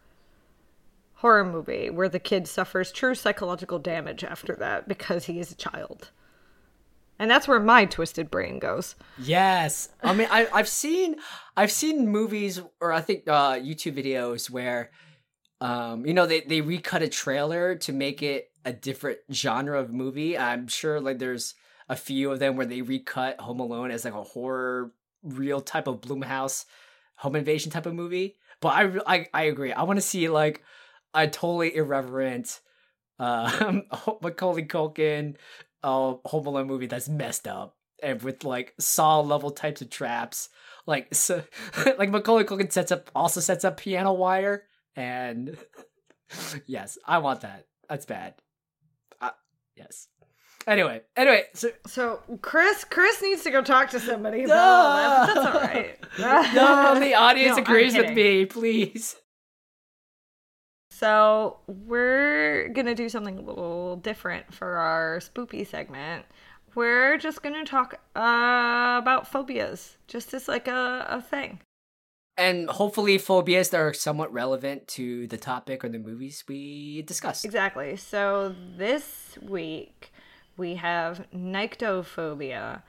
horror 1.23 1.45
movie 1.45 1.89
where 1.89 2.09
the 2.09 2.19
kid 2.19 2.49
suffers 2.49 2.91
true 2.91 3.15
psychological 3.15 3.79
damage 3.79 4.25
after 4.25 4.57
that 4.57 4.89
because 4.89 5.27
he 5.27 5.39
is 5.39 5.53
a 5.53 5.57
child. 5.57 6.11
And 7.17 7.31
that's 7.31 7.47
where 7.47 7.61
my 7.61 7.85
twisted 7.85 8.29
brain 8.29 8.59
goes. 8.59 8.97
yes, 9.19 9.89
I 10.03 10.13
mean, 10.15 10.27
I 10.31 10.49
I've 10.53 10.69
seen 10.69 11.17
I've 11.57 11.71
seen 11.71 12.09
movies 12.09 12.61
or 12.81 12.93
I 12.93 13.01
think 13.01 13.29
uh, 13.29 13.53
YouTube 13.53 13.97
videos 13.97 14.51
where, 14.51 14.91
um, 15.61 16.05
you 16.05 16.13
know, 16.13 16.27
they 16.27 16.41
they 16.41 16.61
recut 16.61 17.03
a 17.03 17.09
trailer 17.09 17.77
to 17.77 17.93
make 17.93 18.21
it 18.23 18.51
a 18.65 18.73
different 18.73 19.21
genre 19.31 19.79
of 19.81 19.93
movie. 19.93 20.37
I'm 20.37 20.67
sure 20.67 21.01
like 21.01 21.21
there's 21.21 21.55
a 21.89 21.95
few 21.95 22.33
of 22.33 22.41
them 22.41 22.57
where 22.57 22.67
they 22.67 22.83
recut 22.83 23.41
Home 23.41 23.61
Alone 23.61 23.93
as 23.93 24.05
like 24.05 24.15
a 24.15 24.25
horror, 24.25 24.91
real 25.23 25.61
type 25.61 25.87
of 25.87 26.01
Blumhouse 26.01 26.65
home 27.15 27.37
invasion 27.37 27.71
type 27.71 27.87
of 27.87 27.95
movie. 27.95 28.35
But 28.61 28.69
I 28.71 28.83
I, 29.07 29.27
I 29.33 29.43
agree. 29.45 29.73
I 29.73 29.85
want 29.85 29.99
to 29.99 30.07
see 30.15 30.29
like 30.29 30.65
a 31.15 31.29
totally 31.29 31.75
irreverent, 31.75 32.61
uh, 33.19 33.81
Macaulay 34.23 34.65
Culkin, 34.65 35.37
uh, 35.83 36.15
Home 36.25 36.47
Alone 36.47 36.67
movie 36.67 36.87
that's 36.87 37.09
messed 37.09 37.47
up 37.47 37.77
and 38.03 38.21
with 38.23 38.45
like 38.45 38.75
Saw 38.79 39.21
level 39.21 39.51
types 39.51 39.81
of 39.81 39.91
traps. 39.91 40.49
Like 40.87 41.15
so, 41.15 41.43
like 41.99 42.11
Macaulay 42.11 42.45
Culkin 42.45 42.73
sets 42.73 42.93
up 42.93 43.11
also 43.15 43.41
sets 43.41 43.65
up 43.65 43.77
piano 43.77 44.13
wire 44.13 44.65
and 44.97 45.57
yes, 46.67 46.99
I 47.07 47.19
want 47.19 47.43
that. 47.43 47.67
That's 47.89 48.07
bad. 48.07 48.35
Uh, 49.21 49.31
yes. 49.77 50.09
Anyway, 50.67 51.03
anyway, 51.17 51.45
so 51.55 51.71
So 51.87 52.21
Chris, 52.41 52.85
Chris 52.85 53.21
needs 53.21 53.43
to 53.43 53.51
go 53.51 53.63
talk 53.63 53.91
to 53.91 54.01
somebody 54.01 54.43
all 54.43 54.49
that. 54.49 55.35
That's 55.35 55.47
all 55.47 55.61
right. 55.61 55.99
no, 56.55 57.01
the 57.01 57.15
audience 57.15 57.57
No, 57.57 57.63
agrees 57.63 57.97
with 57.97 58.13
me, 58.13 58.47
please. 58.47 59.17
So 61.03 61.59
we're 61.67 62.69
gonna 62.69 62.95
do 62.95 63.09
something 63.09 63.37
a 63.37 63.43
little 63.43 63.97
different 63.97 64.55
for 64.55 64.77
our 64.77 65.19
spoopy 65.19 65.67
segment. 65.67 66.25
We're 66.77 67.19
just 67.19 67.43
gonna 67.43 67.65
talk 67.65 67.95
uh, 68.15 69.01
about 69.03 69.27
phobias, 69.27 69.97
just 70.07 70.33
as 70.33 70.47
like 70.47 70.69
a, 70.69 71.05
a 71.11 71.21
thing. 71.21 71.59
And 72.37 72.71
hopefully, 72.71 73.19
phobias 73.19 73.71
that 73.71 73.81
are 73.81 73.93
somewhat 73.93 74.33
relevant 74.33 74.87
to 74.89 75.27
the 75.27 75.39
topic 75.39 75.85
or 75.85 75.89
the 75.89 75.99
movies 75.99 76.45
we 76.47 77.03
discuss. 77.03 77.45
Exactly. 77.45 77.97
So 77.97 78.55
this 78.77 79.37
week 79.43 80.13
we 80.57 80.77
have 80.77 81.27
nyctophobia 81.35 82.83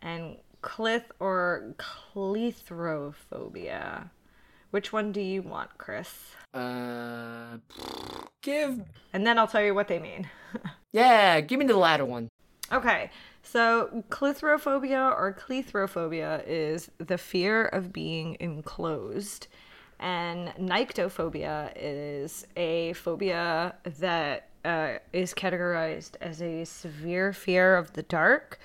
and 0.00 0.38
clith 0.60 1.12
or 1.20 1.76
cleithrophobia. 1.78 4.10
Which 4.70 4.92
one 4.92 5.12
do 5.12 5.20
you 5.20 5.42
want, 5.42 5.76
Chris? 5.78 6.32
Uh, 6.54 7.58
give 8.42 8.82
And 9.12 9.26
then 9.26 9.38
I'll 9.38 9.48
tell 9.48 9.62
you 9.62 9.74
what 9.74 9.88
they 9.88 9.98
mean. 9.98 10.28
yeah, 10.92 11.40
give 11.40 11.58
me 11.58 11.66
the 11.66 11.76
latter 11.76 12.04
one. 12.04 12.28
Okay, 12.72 13.10
so 13.42 14.04
clethrophobia 14.10 15.12
or 15.16 15.32
clethrophobia 15.32 16.44
is 16.46 16.88
the 16.98 17.18
fear 17.18 17.66
of 17.66 17.92
being 17.92 18.36
enclosed, 18.38 19.48
and 19.98 20.50
nyctophobia 20.50 21.72
is 21.74 22.46
a 22.56 22.92
phobia 22.92 23.74
that 23.98 24.50
uh, 24.64 24.98
is 25.12 25.34
categorized 25.34 26.12
as 26.20 26.40
a 26.40 26.64
severe 26.64 27.32
fear 27.32 27.76
of 27.76 27.92
the 27.94 28.02
dark. 28.04 28.60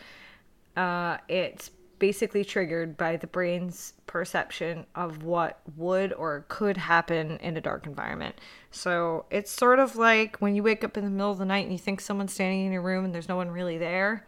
Uh, 0.78 1.18
it's 1.28 1.72
basically 2.00 2.44
triggered 2.44 2.98
by 2.98 3.18
the 3.18 3.28
brain's 3.28 3.94
perception 4.08 4.86
of 4.96 5.24
what 5.24 5.60
would 5.76 6.14
or 6.14 6.46
could 6.48 6.78
happen 6.78 7.38
in 7.38 7.58
a 7.58 7.62
dark 7.62 7.86
environment. 7.86 8.36
So 8.72 9.26
it's 9.30 9.52
sort 9.52 9.80
of 9.80 9.96
like 9.96 10.38
when 10.38 10.56
you 10.56 10.64
wake 10.64 10.84
up 10.84 10.98
in 10.98 11.04
the 11.04 11.10
middle 11.10 11.32
of 11.32 11.38
the 11.38 11.46
night 11.46 11.64
and 11.64 11.72
you 11.72 11.78
think 11.78 12.02
someone's 12.02 12.34
standing 12.34 12.66
in 12.66 12.72
your 12.72 12.82
room 12.82 13.06
and 13.06 13.14
there's 13.14 13.30
no 13.30 13.36
one 13.36 13.50
really 13.50 13.78
there. 13.78 14.28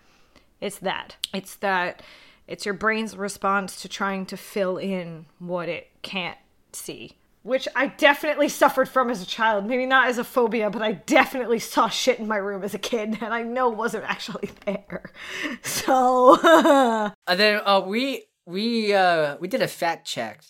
It's 0.61 0.79
that. 0.79 1.17
It's 1.33 1.55
that. 1.57 2.01
It's 2.47 2.65
your 2.65 2.73
brain's 2.73 3.15
response 3.15 3.81
to 3.81 3.89
trying 3.89 4.25
to 4.27 4.37
fill 4.37 4.77
in 4.77 5.25
what 5.39 5.69
it 5.69 5.89
can't 6.01 6.37
see. 6.71 7.17
Which 7.47 7.65
I 7.77 7.87
definitely 7.87 8.49
suffered 8.49 8.89
from 8.89 9.09
as 9.09 9.21
a 9.21 9.25
child. 9.25 9.65
Maybe 9.65 9.85
not 9.85 10.09
as 10.09 10.17
a 10.17 10.25
phobia, 10.25 10.69
but 10.69 10.81
I 10.81 10.91
definitely 10.91 11.59
saw 11.59 11.87
shit 11.87 12.19
in 12.19 12.27
my 12.27 12.35
room 12.35 12.61
as 12.61 12.73
a 12.73 12.77
kid 12.77 13.19
and 13.21 13.33
I 13.33 13.41
know 13.43 13.69
wasn't 13.69 14.03
actually 14.07 14.49
there. 14.65 15.13
So. 15.61 16.35
And 17.25 17.39
then 17.39 17.61
uh, 17.65 17.79
we 17.85 18.25
we 18.45 18.93
uh 18.93 19.37
we 19.39 19.47
did 19.47 19.61
a 19.61 19.67
fact 19.67 20.05
check 20.05 20.43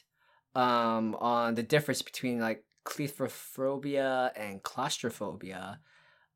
um 0.56 1.16
on 1.20 1.54
the 1.54 1.62
difference 1.62 2.02
between 2.02 2.40
like 2.40 2.64
cleithrophobia 2.84 4.32
and 4.36 4.64
claustrophobia. 4.64 5.80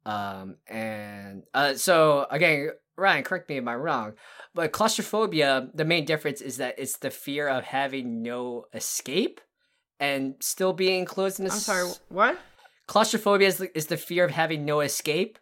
Um 0.06 0.58
and 0.68 1.42
uh 1.56 1.74
so 1.74 2.28
again, 2.30 2.70
Ryan, 2.98 3.24
correct 3.24 3.50
me 3.50 3.58
if 3.58 3.68
I'm 3.68 3.82
wrong, 3.82 4.14
but 4.54 4.72
claustrophobia, 4.72 5.70
the 5.74 5.86
main 5.86 6.06
difference 6.06 6.40
is 6.40 6.58
that 6.58 6.76
it's 6.78 6.98
the 6.98 7.10
fear 7.10 7.48
of 7.48 7.64
having 7.64 8.22
no 8.22 8.66
escape 8.76 9.42
and 10.02 10.34
still 10.40 10.74
being 10.74 11.00
enclosed 11.00 11.40
in 11.40 11.46
a 11.46 11.50
I'm 11.50 11.60
sorry, 11.60 11.92
what? 12.10 12.38
Claustrophobia 12.88 13.48
is 13.48 13.58
the, 13.58 13.78
is 13.78 13.86
the 13.86 13.96
fear 13.96 14.26
of 14.26 14.32
having 14.32 14.66
no 14.66 14.82
escape 14.82 15.38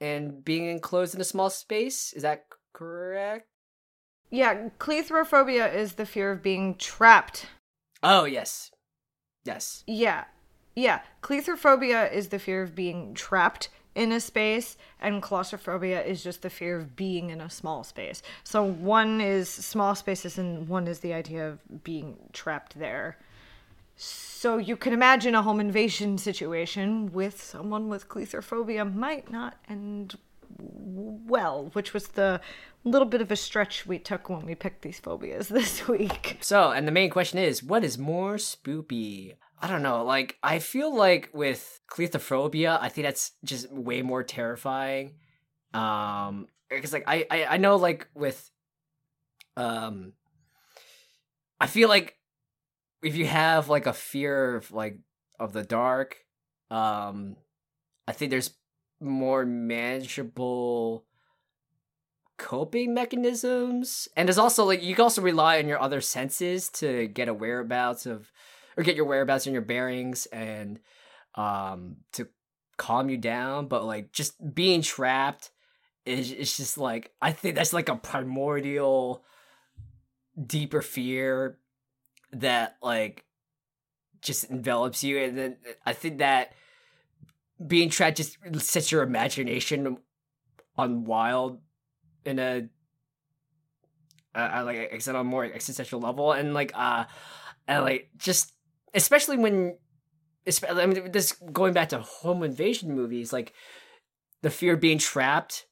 and 0.00 0.42
being 0.42 0.64
enclosed 0.64 1.14
in 1.14 1.20
a 1.20 1.24
small 1.24 1.50
space. 1.50 2.12
Is 2.14 2.22
that 2.22 2.46
correct? 2.72 3.46
Yeah, 4.30 4.70
cleithrophobia 4.78 5.72
is 5.72 5.92
the 5.92 6.06
fear 6.06 6.32
of 6.32 6.42
being 6.42 6.74
trapped. 6.76 7.46
Oh, 8.02 8.24
yes. 8.24 8.70
Yes. 9.44 9.84
Yeah. 9.86 10.24
Yeah. 10.74 11.02
Cleithrophobia 11.22 12.10
is 12.10 12.28
the 12.28 12.38
fear 12.38 12.62
of 12.62 12.74
being 12.74 13.12
trapped 13.12 13.68
in 13.94 14.12
a 14.12 14.20
space, 14.20 14.76
and 15.00 15.20
claustrophobia 15.20 16.02
is 16.02 16.22
just 16.22 16.42
the 16.42 16.50
fear 16.50 16.78
of 16.78 16.94
being 16.94 17.30
in 17.30 17.40
a 17.40 17.50
small 17.50 17.82
space. 17.84 18.22
So 18.44 18.62
one 18.62 19.20
is 19.20 19.48
small 19.48 19.94
spaces, 19.96 20.38
and 20.38 20.68
one 20.68 20.86
is 20.86 21.00
the 21.00 21.12
idea 21.12 21.48
of 21.48 21.84
being 21.84 22.16
trapped 22.32 22.78
there. 22.78 23.18
So 24.02 24.56
you 24.56 24.78
can 24.78 24.94
imagine 24.94 25.34
a 25.34 25.42
home 25.42 25.60
invasion 25.60 26.16
situation 26.16 27.12
with 27.12 27.42
someone 27.42 27.90
with 27.90 28.08
cleithrophobia 28.08 28.90
might 28.94 29.30
not 29.30 29.58
end 29.68 30.16
well, 30.58 31.68
which 31.74 31.92
was 31.92 32.08
the 32.08 32.40
little 32.82 33.06
bit 33.06 33.20
of 33.20 33.30
a 33.30 33.36
stretch 33.36 33.84
we 33.84 33.98
took 33.98 34.30
when 34.30 34.46
we 34.46 34.54
picked 34.54 34.80
these 34.80 34.98
phobias 34.98 35.48
this 35.50 35.86
week. 35.86 36.38
So, 36.40 36.70
and 36.70 36.88
the 36.88 36.92
main 36.92 37.10
question 37.10 37.38
is, 37.38 37.62
what 37.62 37.84
is 37.84 37.98
more 37.98 38.36
spoopy? 38.36 39.34
I 39.60 39.68
don't 39.68 39.82
know. 39.82 40.02
Like, 40.02 40.38
I 40.42 40.58
feel 40.58 40.96
like 40.96 41.28
with 41.34 41.82
cleithrophobia, 41.92 42.78
I 42.80 42.88
think 42.88 43.06
that's 43.06 43.32
just 43.44 43.70
way 43.70 44.00
more 44.00 44.22
terrifying. 44.22 45.16
Um, 45.74 46.48
because 46.70 46.94
like 46.94 47.04
I, 47.06 47.26
I, 47.30 47.44
I 47.44 47.56
know 47.58 47.76
like 47.76 48.08
with, 48.14 48.50
um, 49.58 50.14
I 51.60 51.66
feel 51.66 51.90
like 51.90 52.16
if 53.02 53.16
you 53.16 53.26
have 53.26 53.68
like 53.68 53.86
a 53.86 53.92
fear 53.92 54.56
of 54.56 54.72
like 54.72 54.98
of 55.38 55.52
the 55.52 55.62
dark, 55.62 56.18
um, 56.70 57.36
I 58.06 58.12
think 58.12 58.30
there's 58.30 58.54
more 59.00 59.46
manageable 59.46 61.04
coping 62.36 62.94
mechanisms. 62.94 64.08
And 64.16 64.28
there's 64.28 64.38
also 64.38 64.64
like 64.64 64.82
you 64.82 64.94
can 64.94 65.02
also 65.02 65.22
rely 65.22 65.58
on 65.58 65.68
your 65.68 65.80
other 65.80 66.00
senses 66.00 66.68
to 66.70 67.06
get 67.08 67.28
a 67.28 67.34
whereabouts 67.34 68.06
of 68.06 68.30
or 68.76 68.84
get 68.84 68.96
your 68.96 69.06
whereabouts 69.06 69.46
and 69.46 69.52
your 69.52 69.62
bearings 69.62 70.26
and 70.26 70.80
um 71.34 71.96
to 72.12 72.28
calm 72.76 73.08
you 73.10 73.16
down. 73.16 73.66
But 73.68 73.84
like 73.84 74.12
just 74.12 74.54
being 74.54 74.82
trapped 74.82 75.50
is 76.06 76.32
it's 76.32 76.56
just 76.56 76.78
like 76.78 77.12
i 77.20 77.32
think 77.32 77.54
that's 77.54 77.72
like 77.72 77.88
a 77.88 77.96
primordial 77.96 79.24
deeper 80.46 80.82
fear 80.82 81.58
that 82.32 82.76
like 82.82 83.24
just 84.22 84.50
envelops 84.50 85.02
you 85.02 85.18
and 85.18 85.36
then 85.36 85.56
i 85.86 85.92
think 85.92 86.18
that 86.18 86.52
being 87.66 87.90
trapped 87.90 88.16
just 88.16 88.38
sets 88.58 88.92
your 88.92 89.02
imagination 89.02 89.98
on 90.76 91.04
wild 91.04 91.60
in 92.24 92.38
a 92.38 92.68
uh, 94.34 94.62
like 94.64 94.92
I 94.92 94.98
said 94.98 95.16
on 95.16 95.22
a 95.22 95.24
more 95.24 95.44
existential 95.44 96.00
level 96.00 96.32
and 96.32 96.54
like 96.54 96.72
uh 96.74 97.04
and 97.66 97.84
like 97.84 98.10
just 98.16 98.52
especially 98.94 99.36
when 99.36 99.76
especially 100.46 100.82
I 100.82 100.86
mean 100.86 101.12
this 101.12 101.32
going 101.52 101.72
back 101.72 101.90
to 101.90 101.98
home 101.98 102.42
invasion 102.42 102.94
movies 102.94 103.32
like 103.32 103.52
the 104.42 104.50
fear 104.50 104.74
of 104.74 104.80
being 104.80 104.98
trapped 104.98 105.66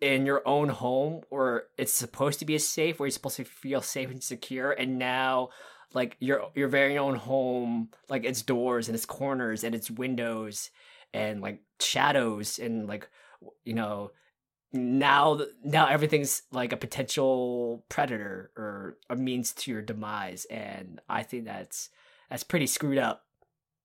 in 0.00 0.24
your 0.24 0.42
own 0.48 0.70
home 0.70 1.20
or 1.30 1.64
it's 1.76 1.92
supposed 1.92 2.38
to 2.38 2.46
be 2.46 2.54
a 2.54 2.60
safe 2.60 2.98
where 2.98 3.06
you're 3.06 3.12
supposed 3.12 3.36
to 3.36 3.44
feel 3.44 3.82
safe 3.82 4.10
and 4.10 4.22
secure 4.22 4.72
and 4.72 4.98
now 4.98 5.50
like 5.94 6.16
your 6.20 6.50
your 6.54 6.68
very 6.68 6.98
own 6.98 7.14
home 7.14 7.88
like 8.08 8.24
its 8.24 8.42
doors 8.42 8.88
and 8.88 8.94
its 8.94 9.06
corners 9.06 9.64
and 9.64 9.74
its 9.74 9.90
windows 9.90 10.70
and 11.12 11.40
like 11.40 11.60
shadows 11.80 12.58
and 12.58 12.86
like 12.86 13.08
you 13.64 13.74
know 13.74 14.10
now 14.72 15.40
now 15.64 15.86
everything's 15.86 16.42
like 16.52 16.72
a 16.72 16.76
potential 16.76 17.84
predator 17.88 18.50
or 18.56 18.98
a 19.08 19.16
means 19.16 19.52
to 19.52 19.70
your 19.70 19.82
demise. 19.82 20.44
And 20.44 21.00
i 21.08 21.22
think 21.22 21.44
that's 21.44 21.90
that's 22.28 22.44
pretty 22.44 22.66
screwed 22.66 22.98
up. 22.98 23.24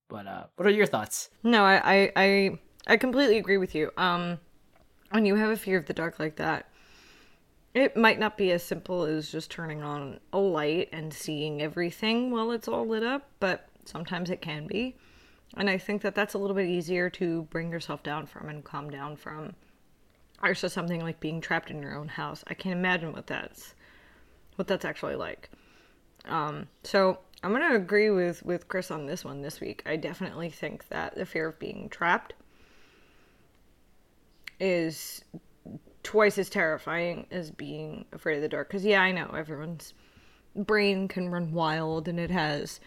But 0.10 0.27
uh 0.27 0.45
what 0.56 0.68
are 0.68 0.72
your 0.72 0.86
thoughts? 0.86 1.30
No 1.44 1.64
i 1.64 1.77
i 1.77 2.11
i, 2.15 2.60
I 2.88 2.98
completely 2.98 3.38
agree 3.38 3.57
with 3.57 3.73
you. 3.73 3.91
Um 3.98 4.40
when 5.11 5.26
you 5.26 5.36
have 5.36 5.49
a 5.49 5.57
fear 5.57 5.77
of 5.77 5.86
the 5.86 5.94
dark 5.94 6.19
like 6.19 6.36
that 6.36 6.69
it 7.76 7.95
might 7.95 8.18
not 8.18 8.38
be 8.38 8.52
as 8.52 8.64
simple 8.64 9.03
as 9.03 9.31
just 9.31 9.52
turning 9.52 9.84
on 9.84 10.19
a 10.34 10.39
light 10.39 10.89
and 10.91 11.14
seeing 11.14 11.61
everything 11.61 12.31
while 12.31 12.52
it's 12.52 12.68
all 12.68 12.88
lit 12.88 13.03
up 13.03 13.30
but 13.39 13.68
sometimes 13.85 14.31
it 14.31 14.41
can 14.41 14.65
be 14.65 14.95
and 15.57 15.69
i 15.69 15.77
think 15.77 16.02
that 16.02 16.15
that's 16.15 16.34
a 16.34 16.38
little 16.38 16.56
bit 16.56 16.68
easier 16.68 17.10
to 17.10 17.43
bring 17.43 17.72
yourself 17.72 18.02
down 18.02 18.26
from 18.26 18.49
and 18.49 18.64
calm 18.64 18.89
down 18.89 19.15
from 19.15 19.53
or 20.43 20.53
something 20.53 21.02
like 21.02 21.19
being 21.19 21.41
trapped 21.41 21.72
in 21.72 21.81
your 21.81 21.95
own 21.95 22.07
house. 22.07 22.43
I 22.47 22.53
can't 22.53 22.77
imagine 22.77 23.14
what 23.14 23.27
that's 23.27 23.73
what 24.56 24.68
that's 24.68 24.85
actually 24.85 25.15
like. 25.15 25.49
Um, 26.26 26.68
so 26.84 27.19
I'm 27.43 27.52
gonna 27.52 27.76
agree 27.76 28.10
with 28.10 28.43
with 28.43 28.68
Chris 28.68 28.91
on 28.91 29.06
this 29.06 29.23
one 29.26 29.41
this 29.41 29.60
week. 29.60 29.84
I 29.85 29.95
definitely 29.95 30.49
think 30.49 30.88
that 30.89 31.15
the 31.15 31.26
fear 31.26 31.49
of 31.49 31.60
being 31.60 31.89
trapped 31.89 32.34
is 34.60 35.23
twice 36.06 36.38
as 36.38 36.49
terrifying 36.49 37.26
as 37.32 37.49
being 37.49 38.06
afraid 38.14 38.36
of 38.36 38.44
the 38.44 38.48
dark. 38.48 38.69
Because 38.69 38.86
yeah, 38.86 39.02
I 39.02 39.11
know 39.11 39.32
everyone's 39.36 39.94
brain 40.56 41.07
can 41.07 41.30
run 41.30 41.52
wild 41.52 42.07
and 42.07 42.19
it 42.19 42.30
has 42.30 42.80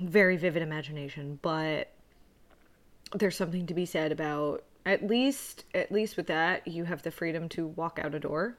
very 0.00 0.36
vivid 0.36 0.62
imagination, 0.62 1.38
but 1.42 1.92
there's 3.12 3.36
something 3.36 3.66
to 3.66 3.74
be 3.74 3.84
said 3.84 4.12
about 4.12 4.64
at 4.86 5.06
least 5.06 5.64
at 5.74 5.92
least 5.92 6.16
with 6.16 6.28
that 6.28 6.66
you 6.66 6.84
have 6.84 7.02
the 7.02 7.10
freedom 7.10 7.48
to 7.48 7.66
walk 7.66 8.00
out 8.02 8.14
a 8.14 8.18
door 8.18 8.56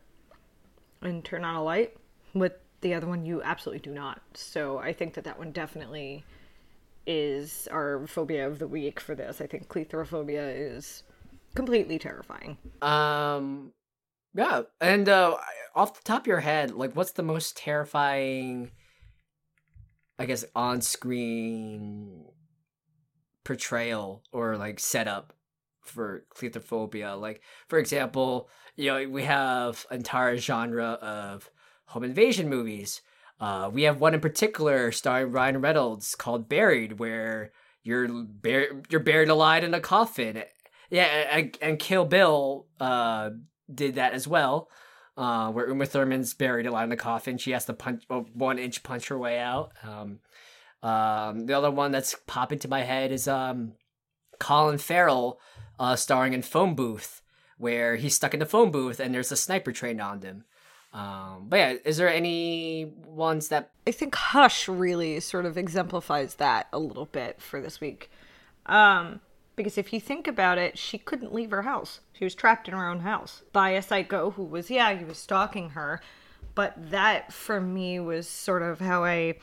and 1.01 1.23
turn 1.25 1.43
on 1.43 1.55
a 1.55 1.63
light. 1.63 1.95
With 2.33 2.53
the 2.81 2.93
other 2.93 3.07
one 3.07 3.25
you 3.25 3.41
absolutely 3.43 3.81
do 3.81 3.93
not. 3.93 4.21
So 4.33 4.77
i 4.77 4.91
think 4.91 5.13
that 5.13 5.23
that 5.23 5.39
one 5.39 5.51
definitely 5.51 6.25
is 7.07 7.67
our 7.71 8.05
phobia 8.07 8.45
of 8.45 8.59
the 8.59 8.67
week 8.67 8.99
for 8.99 9.15
this. 9.15 9.39
I 9.41 9.47
think 9.47 9.69
cleithrophobia 9.69 10.53
is 10.53 11.03
completely 11.55 11.99
terrifying 11.99 12.57
um 12.81 13.71
yeah 14.33 14.61
and 14.81 15.07
uh 15.07 15.35
off 15.75 15.95
the 15.95 16.03
top 16.03 16.21
of 16.21 16.27
your 16.27 16.39
head 16.39 16.71
like 16.71 16.95
what's 16.95 17.11
the 17.11 17.23
most 17.23 17.55
terrifying 17.57 18.71
i 20.17 20.25
guess 20.25 20.45
on 20.55 20.81
screen 20.81 22.25
portrayal 23.43 24.23
or 24.31 24.57
like 24.57 24.79
setup 24.79 25.33
for 25.83 26.25
cleithrophobia. 26.35 27.19
Like, 27.19 27.41
for 27.67 27.77
example, 27.77 28.49
you 28.75 28.87
know, 28.87 29.09
we 29.09 29.23
have 29.23 29.85
entire 29.91 30.37
genre 30.37 30.97
of 31.01 31.51
home 31.85 32.03
invasion 32.03 32.49
movies. 32.49 33.01
Uh, 33.39 33.69
we 33.71 33.83
have 33.83 33.99
one 33.99 34.13
in 34.13 34.21
particular 34.21 34.91
starring 34.91 35.31
Ryan 35.31 35.61
Reynolds 35.61 36.15
called 36.15 36.47
Buried, 36.47 36.99
where 36.99 37.51
you're 37.83 38.07
bur- 38.07 38.81
you're 38.89 39.01
buried 39.01 39.29
alive 39.29 39.63
in 39.63 39.73
a 39.73 39.81
coffin. 39.81 40.43
Yeah, 40.93 41.47
and, 41.59 41.79
Kill 41.79 42.05
Bill 42.05 42.67
uh, 42.79 43.31
did 43.73 43.95
that 43.95 44.13
as 44.13 44.27
well, 44.27 44.69
uh, 45.17 45.51
where 45.51 45.67
Uma 45.67 45.87
Thurman's 45.87 46.35
buried 46.35 46.67
alive 46.67 46.83
in 46.83 46.91
the 46.91 46.95
coffin. 46.95 47.39
She 47.39 47.49
has 47.49 47.65
to 47.65 47.73
punch 47.73 48.03
uh, 48.11 48.19
one 48.35 48.59
inch 48.59 48.83
punch 48.83 49.07
her 49.07 49.17
way 49.17 49.39
out. 49.39 49.71
Um, 49.81 50.19
um, 50.83 51.47
the 51.47 51.57
other 51.57 51.71
one 51.71 51.91
that's 51.91 52.15
popping 52.27 52.59
to 52.59 52.67
my 52.67 52.83
head 52.83 53.11
is 53.11 53.27
um, 53.27 53.73
Colin 54.39 54.77
Farrell 54.77 55.39
uh, 55.79 55.95
starring 55.95 56.33
in 56.33 56.43
Phone 56.43 56.75
Booth, 56.75 57.23
where 57.57 57.95
he's 57.95 58.13
stuck 58.13 58.35
in 58.35 58.39
the 58.39 58.45
phone 58.45 58.69
booth 58.69 58.99
and 58.99 59.15
there's 59.15 59.31
a 59.31 59.35
sniper 59.35 59.71
trained 59.71 59.99
on 59.99 60.21
him. 60.21 60.43
Um, 60.93 61.47
but 61.49 61.57
yeah, 61.57 61.73
is 61.85 61.97
there 61.97 62.07
any 62.07 62.85
ones 63.07 63.47
that 63.47 63.71
I 63.87 63.91
think 63.91 64.13
Hush 64.13 64.67
really 64.67 65.19
sort 65.21 65.47
of 65.47 65.57
exemplifies 65.57 66.35
that 66.35 66.67
a 66.71 66.77
little 66.77 67.07
bit 67.07 67.41
for 67.41 67.59
this 67.59 67.81
week? 67.81 68.11
Um, 68.67 69.21
because 69.55 69.77
if 69.77 69.93
you 69.93 69.99
think 69.99 70.27
about 70.27 70.57
it, 70.57 70.77
she 70.77 70.97
couldn't 70.97 71.33
leave 71.33 71.51
her 71.51 71.63
house. 71.63 71.99
She 72.13 72.23
was 72.23 72.35
trapped 72.35 72.67
in 72.67 72.73
her 72.73 72.87
own 72.87 73.01
house 73.01 73.43
by 73.51 73.71
a 73.71 73.81
psycho 73.81 74.31
who 74.31 74.43
was, 74.43 74.69
yeah, 74.69 74.93
he 74.93 75.05
was 75.05 75.17
stalking 75.17 75.71
her. 75.71 76.01
But 76.55 76.91
that 76.91 77.33
for 77.33 77.59
me 77.59 77.99
was 77.99 78.27
sort 78.27 78.61
of 78.61 78.79
how 78.79 79.03
I 79.03 79.35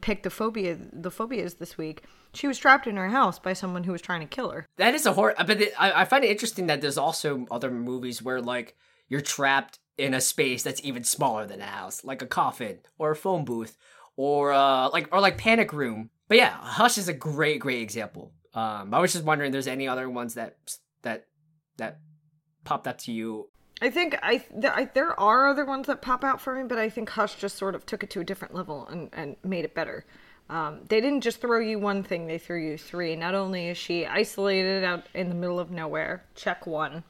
picked 0.00 0.22
the 0.24 0.30
phobia, 0.30 0.78
the 0.92 1.10
phobias 1.10 1.54
this 1.54 1.78
week 1.78 2.02
she 2.34 2.46
was 2.46 2.58
trapped 2.58 2.86
in 2.86 2.96
her 2.96 3.08
house 3.08 3.38
by 3.38 3.52
someone 3.52 3.84
who 3.84 3.92
was 3.92 4.02
trying 4.02 4.20
to 4.20 4.26
kill 4.26 4.50
her. 4.50 4.66
That 4.76 4.94
is 4.94 5.06
a 5.06 5.12
horror. 5.12 5.34
But 5.46 5.62
I, 5.78 6.02
I 6.02 6.04
find 6.04 6.24
it 6.24 6.30
interesting 6.30 6.66
that 6.66 6.80
there's 6.80 6.98
also 6.98 7.46
other 7.50 7.70
movies 7.70 8.22
where 8.22 8.40
like 8.40 8.76
you're 9.08 9.20
trapped 9.20 9.78
in 9.98 10.14
a 10.14 10.20
space 10.20 10.62
that's 10.62 10.82
even 10.82 11.04
smaller 11.04 11.46
than 11.46 11.60
a 11.60 11.66
house, 11.66 12.04
like 12.04 12.22
a 12.22 12.26
coffin 12.26 12.78
or 12.98 13.10
a 13.10 13.16
phone 13.16 13.44
booth, 13.44 13.76
or 14.16 14.52
uh 14.52 14.88
like 14.90 15.08
or 15.12 15.20
like 15.20 15.38
Panic 15.38 15.72
Room. 15.72 16.10
But 16.28 16.38
yeah, 16.38 16.56
Hush 16.58 16.98
is 16.98 17.08
a 17.08 17.14
great 17.14 17.60
great 17.60 17.82
example. 17.82 18.32
Um, 18.54 18.92
I 18.92 19.00
was 19.00 19.12
just 19.12 19.24
wondering, 19.24 19.48
if 19.48 19.52
there's 19.52 19.66
any 19.66 19.88
other 19.88 20.08
ones 20.08 20.34
that 20.34 20.56
that 21.02 21.26
that 21.78 21.98
popped 22.64 22.86
up 22.86 22.98
to 22.98 23.12
you 23.12 23.48
I 23.82 23.90
think 23.90 24.16
I, 24.22 24.36
th- 24.36 24.72
I, 24.72 24.84
there 24.94 25.18
are 25.18 25.48
other 25.48 25.64
ones 25.64 25.88
that 25.88 26.02
pop 26.02 26.22
out 26.22 26.40
for 26.40 26.54
me, 26.54 26.62
but 26.62 26.78
I 26.78 26.88
think 26.88 27.10
Hush 27.10 27.34
just 27.34 27.58
sort 27.58 27.74
of 27.74 27.84
took 27.84 28.04
it 28.04 28.10
to 28.10 28.20
a 28.20 28.24
different 28.24 28.54
level 28.54 28.86
and, 28.86 29.10
and 29.12 29.34
made 29.42 29.64
it 29.64 29.74
better. 29.74 30.04
Um, 30.48 30.82
they 30.86 31.00
didn't 31.00 31.22
just 31.22 31.40
throw 31.40 31.58
you 31.58 31.80
one 31.80 32.04
thing, 32.04 32.28
they 32.28 32.38
threw 32.38 32.62
you 32.62 32.78
three. 32.78 33.16
Not 33.16 33.34
only 33.34 33.68
is 33.68 33.76
she 33.76 34.06
isolated 34.06 34.84
out 34.84 35.08
in 35.14 35.28
the 35.28 35.34
middle 35.34 35.58
of 35.58 35.72
nowhere, 35.72 36.24
check 36.36 36.64
one. 36.64 37.02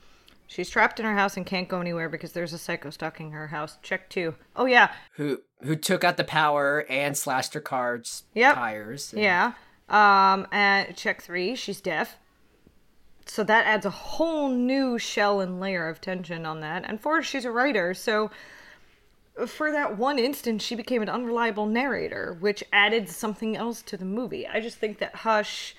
She's 0.47 0.71
trapped 0.71 0.99
in 0.99 1.05
her 1.05 1.15
house 1.15 1.37
and 1.37 1.45
can't 1.45 1.69
go 1.69 1.81
anywhere 1.81 2.09
because 2.09 2.33
there's 2.33 2.55
a 2.55 2.59
psycho 2.59 2.89
stalking 2.89 3.33
her 3.33 3.49
house. 3.49 3.77
Check 3.83 4.09
two. 4.09 4.35
Oh 4.57 4.65
yeah. 4.67 4.93
Who 5.17 5.41
who 5.63 5.77
took 5.77 6.05
out 6.05 6.17
the 6.17 6.25
power 6.25 6.87
and 6.89 7.17
slashed 7.17 7.55
her 7.55 7.61
car's 7.61 8.25
yep. 8.35 8.55
tires. 8.55 9.13
And... 9.13 9.23
Yeah. 9.23 9.53
Um 9.93 10.47
and 10.51 10.97
check 10.97 11.23
three, 11.23 11.55
she's 11.55 11.81
deaf. 11.81 12.19
So 13.27 13.45
that 13.45 13.67
adds 13.67 13.87
a 13.87 13.91
whole 13.91 14.49
new 14.49 14.99
shell 14.99 15.41
and 15.41 15.61
layer 15.61 15.89
of 15.89 16.01
tension 16.01 16.45
on 16.45 16.61
that. 16.61 16.85
And 16.89 17.01
four, 17.01 17.23
she's 17.23 17.45
a 17.45 17.53
writer, 17.53 17.95
so 17.95 18.31
for 19.47 19.73
that 19.73 19.97
one 19.97 20.19
instance, 20.19 20.63
she 20.63 20.75
became 20.75 21.03
an 21.03 21.09
unreliable 21.09 21.67
narrator, 21.67 22.37
which 22.41 22.63
added 22.73 23.09
something 23.09 23.57
else 23.57 23.83
to 23.83 23.97
the 23.97 24.05
movie. 24.05 24.47
I 24.47 24.61
just 24.61 24.79
think 24.79 24.99
that 24.99 25.15
Hush, 25.15 25.75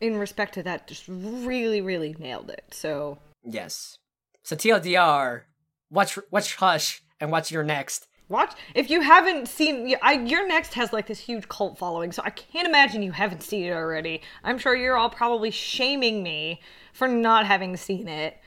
in 0.00 0.16
respect 0.16 0.54
to 0.54 0.62
that, 0.62 0.86
just 0.86 1.04
really, 1.08 1.80
really 1.80 2.14
nailed 2.18 2.50
it. 2.50 2.64
So 2.70 3.18
yes. 3.42 3.98
So 4.42 4.54
TLDR, 4.54 5.42
watch 5.90 6.18
watch 6.30 6.56
Hush 6.56 7.02
and 7.20 7.32
watch 7.32 7.50
You're 7.50 7.64
Next. 7.64 8.06
Watch 8.28 8.54
if 8.74 8.90
you 8.90 9.00
haven't 9.02 9.48
seen. 9.48 9.94
I, 10.02 10.14
You're 10.14 10.46
Next 10.46 10.74
has 10.74 10.92
like 10.92 11.06
this 11.06 11.20
huge 11.20 11.48
cult 11.48 11.78
following, 11.78 12.12
so 12.12 12.22
I 12.24 12.30
can't 12.30 12.66
imagine 12.66 13.02
you 13.02 13.12
haven't 13.12 13.42
seen 13.42 13.64
it 13.64 13.72
already. 13.72 14.22
I'm 14.42 14.58
sure 14.58 14.74
you're 14.74 14.96
all 14.96 15.10
probably 15.10 15.50
shaming 15.50 16.22
me 16.22 16.60
for 16.92 17.06
not 17.06 17.46
having 17.46 17.76
seen 17.76 18.08
it 18.08 18.38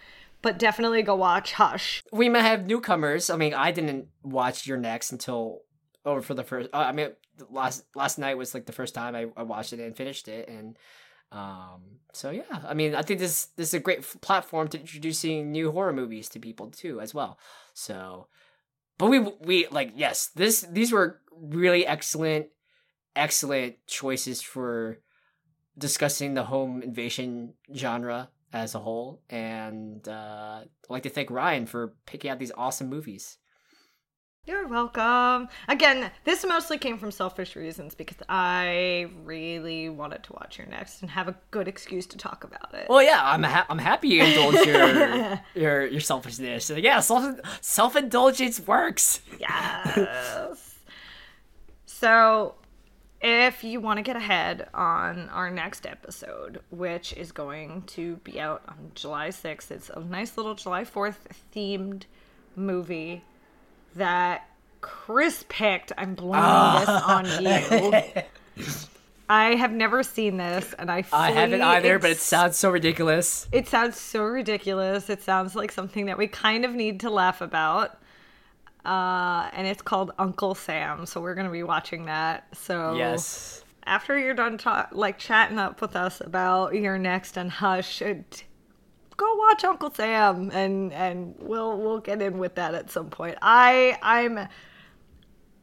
but 0.42 0.58
definitely 0.58 1.02
go 1.02 1.16
watch 1.16 1.54
Hush. 1.54 2.04
We 2.12 2.30
might 2.30 2.44
have 2.44 2.66
newcomers. 2.66 3.30
I 3.30 3.36
mean, 3.36 3.54
I 3.54 3.72
didn't 3.72 4.08
watch 4.24 4.66
You're 4.66 4.78
Next 4.78 5.12
until 5.12 5.64
over 6.06 6.22
for 6.22 6.34
the 6.34 6.44
first. 6.44 6.70
Uh, 6.74 6.78
I 6.78 6.92
mean, 6.92 7.10
last 7.50 7.86
last 7.96 8.18
night 8.18 8.38
was 8.38 8.54
like 8.54 8.66
the 8.66 8.72
first 8.72 8.96
time 8.96 9.16
I, 9.16 9.28
I 9.36 9.44
watched 9.44 9.74
it 9.74 9.80
and 9.80 9.96
finished 9.96 10.28
it, 10.28 10.48
and 10.48 10.78
um, 11.32 11.82
so 12.14 12.32
yeah. 12.32 12.62
I 12.68 12.74
mean, 12.74 12.96
I 12.96 13.02
think 13.02 13.20
this 13.20 13.48
this 13.56 13.70
is 13.70 13.74
a 13.74 13.80
great 13.80 14.04
platform 14.22 14.68
to 14.70 14.80
introducing 14.80 15.52
new 15.52 15.72
horror 15.72 15.94
movies 15.94 16.30
to 16.30 16.40
people 16.40 16.70
too, 16.72 17.02
as 17.02 17.14
well. 17.14 17.38
So, 17.74 18.28
but 19.00 19.08
we 19.08 19.20
we 19.20 19.68
like 19.72 19.94
yes, 19.96 20.30
this 20.36 20.62
these 20.62 20.92
were 20.92 21.22
really 21.32 21.88
excellent, 21.88 22.48
excellent 23.16 23.78
choices 23.88 24.42
for 24.42 25.00
discussing 25.78 26.36
the 26.36 26.44
home 26.44 26.84
invasion 26.84 27.54
genre 27.74 28.30
as 28.52 28.76
a 28.76 28.80
whole, 28.80 29.22
and 29.30 30.08
uh, 30.08 30.62
I'd 30.62 30.70
like 30.90 31.04
to 31.04 31.10
thank 31.10 31.32
Ryan 31.32 31.66
for 31.66 31.96
picking 32.06 32.30
out 32.30 32.40
these 32.40 32.52
awesome 32.56 32.90
movies. 32.90 33.38
You're 34.50 34.66
welcome. 34.66 35.48
Again, 35.68 36.10
this 36.24 36.44
mostly 36.44 36.80
came 36.80 36.98
from 36.98 37.12
selfish 37.12 37.56
reasons 37.56 37.94
because 37.94 38.18
I 38.28 39.06
really 39.24 39.90
wanted 39.90 40.24
to 40.24 40.34
watch 40.34 40.58
You're 40.58 40.66
Next 40.66 41.04
and 41.04 41.12
have 41.12 41.28
a 41.28 41.36
good 41.52 41.68
excuse 41.68 42.08
to 42.08 42.18
talk 42.18 42.44
about 42.44 42.74
it. 42.74 42.88
Well, 42.90 43.04
yeah, 43.04 43.22
I'm 43.22 43.44
ha- 43.44 43.68
I'm 43.70 43.78
happy 43.78 44.08
you 44.08 44.24
indulge 44.24 44.66
your 44.66 45.40
your 45.54 45.86
your 45.86 46.02
selfishness. 46.02 46.72
Yeah, 46.72 47.00
self 47.00 47.40
self 47.62 47.96
indulgence 47.96 48.60
works. 48.62 49.22
Yes. 49.40 50.80
so, 51.86 52.56
if 53.22 53.64
you 53.64 53.80
want 53.80 53.98
to 53.98 54.02
get 54.02 54.16
ahead 54.16 54.68
on 54.74 55.30
our 55.30 55.52
next 55.52 55.86
episode, 55.86 56.62
which 56.72 57.14
is 57.14 57.32
going 57.32 57.84
to 57.84 58.16
be 58.24 58.40
out 58.42 58.64
on 58.68 58.94
July 58.96 59.28
6th, 59.28 59.70
it's 59.70 59.92
a 59.92 60.00
nice 60.00 60.38
little 60.38 60.56
July 60.56 60.86
4th 60.86 61.18
themed 61.54 62.06
movie 62.56 63.24
that 63.96 64.48
Chris 64.82 65.44
picked. 65.50 65.92
I'm 65.98 66.16
blaming 66.16 66.46
Ah. 66.46 66.80
this 67.26 67.36
on 67.36 67.44
you. 68.16 68.24
I 69.32 69.56
have 69.56 69.72
never 69.72 70.02
seen 70.02 70.38
this, 70.38 70.74
and 70.80 70.90
I 70.90 71.04
I 71.14 71.32
haven't 71.32 71.62
either, 71.62 72.00
but 72.00 72.10
it 72.10 72.18
sounds 72.20 72.58
so 72.58 72.72
ridiculous. 72.72 73.48
it 73.52 73.68
sounds 73.68 73.96
so 74.00 74.24
ridiculous. 74.24 75.10
It 75.10 75.22
sounds 75.22 75.56
like 75.56 75.72
something 75.72 76.08
that 76.08 76.18
we 76.18 76.28
kind 76.28 76.66
of 76.66 76.74
need 76.74 77.00
to 77.02 77.10
laugh 77.12 77.40
about. 77.42 77.98
Uh, 78.86 79.50
and 79.54 79.68
it's 79.68 79.82
called 79.82 80.12
Uncle 80.18 80.56
Sam, 80.56 81.06
so 81.06 81.22
we're 81.22 81.36
gonna 81.36 81.52
be 81.52 81.64
watching 81.64 82.06
that. 82.06 82.48
So 82.56 82.96
Yes. 82.96 83.64
after 83.86 84.18
you're 84.18 84.34
done 84.34 84.58
ta- 84.58 84.88
like 84.92 85.20
chatting 85.20 85.60
up 85.60 85.80
with 85.82 85.96
us 85.96 86.22
about 86.22 86.74
You're 86.74 86.98
Next 86.98 87.38
and 87.38 87.52
Hush, 87.52 88.02
it, 88.02 88.46
go 89.20 89.36
watch 89.36 89.64
Uncle 89.64 89.92
Sam, 89.94 90.50
and 90.52 90.92
and 90.94 91.36
we'll 91.40 91.78
we'll 91.78 92.00
get 92.00 92.22
in 92.22 92.40
with 92.40 92.56
that 92.56 92.74
at 92.74 92.90
some 92.90 93.10
point. 93.10 93.38
I 93.42 93.98
I'm. 94.02 94.48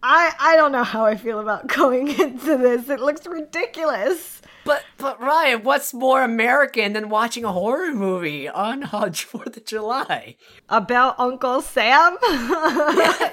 I, 0.02 0.32
I 0.38 0.56
don't 0.56 0.70
know 0.70 0.84
how 0.84 1.04
I 1.04 1.16
feel 1.16 1.40
about 1.40 1.66
going 1.74 2.08
into 2.08 2.58
this. 2.58 2.88
It 2.88 3.00
looks 3.00 3.26
ridiculous. 3.26 4.40
But 4.64 4.84
but 4.98 5.20
Ryan, 5.20 5.62
what's 5.62 5.94
more 5.94 6.22
American 6.22 6.92
than 6.92 7.08
watching 7.08 7.44
a 7.44 7.52
horror 7.52 7.92
movie 7.92 8.48
on 8.48 8.84
uh, 8.92 9.10
Fourth 9.10 9.56
of 9.56 9.64
July? 9.64 10.36
About 10.68 11.18
Uncle 11.18 11.62
Sam? 11.62 12.16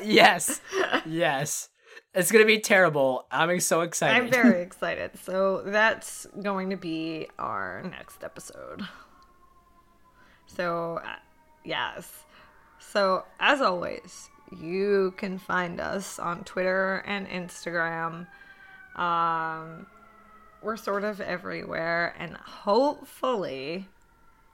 yes, 0.04 0.62
yes. 1.06 1.70
It's 2.16 2.32
gonna 2.32 2.46
be 2.46 2.60
terrible. 2.60 3.28
I'm 3.30 3.60
so 3.60 3.82
excited. 3.82 4.24
I'm 4.24 4.32
very 4.32 4.62
excited. 4.62 5.12
So 5.24 5.64
that's 5.66 6.28
going 6.42 6.70
to 6.70 6.78
be 6.78 7.28
our 7.38 7.84
next 7.84 8.24
episode. 8.24 8.88
So, 10.56 11.00
uh, 11.04 11.16
yes. 11.64 12.12
So, 12.80 13.24
as 13.40 13.62
always, 13.62 14.30
you 14.52 15.14
can 15.18 15.38
find 15.40 15.80
us 15.80 16.20
on 16.20 16.44
Twitter 16.44 17.04
and 17.08 17.28
Instagram. 17.28 18.28
Um, 18.96 19.88
we're 20.62 20.78
sort 20.78 21.04
of 21.04 21.20
everywhere, 21.20 22.14
and 22.20 22.38
hopefully, 22.38 23.88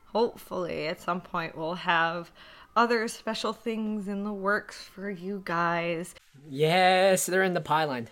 hopefully, 0.07 0.87
at 0.87 1.01
some 1.01 1.21
point, 1.21 1.57
we'll 1.57 1.75
have 1.75 2.31
other 2.75 3.07
special 3.07 3.51
things 3.51 4.07
in 4.07 4.23
the 4.23 4.31
works 4.33 4.83
for 4.83 5.09
you 5.09 5.41
guys. 5.43 6.15
yes, 6.49 7.25
they're 7.25 7.43
in 7.43 7.53
the 7.53 7.61
pylon. 7.61 8.07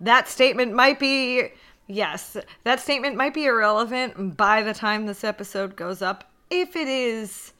that 0.00 0.28
statement 0.28 0.72
might 0.72 0.98
be 0.98 1.48
yes 1.88 2.36
that 2.64 2.80
statement 2.80 3.16
might 3.16 3.34
be 3.34 3.44
irrelevant 3.46 4.36
by 4.36 4.62
the 4.62 4.72
time 4.72 5.06
this 5.06 5.24
episode 5.24 5.74
goes 5.76 6.00
up 6.02 6.30
if 6.50 6.76
it 6.76 6.88
is 6.88 7.52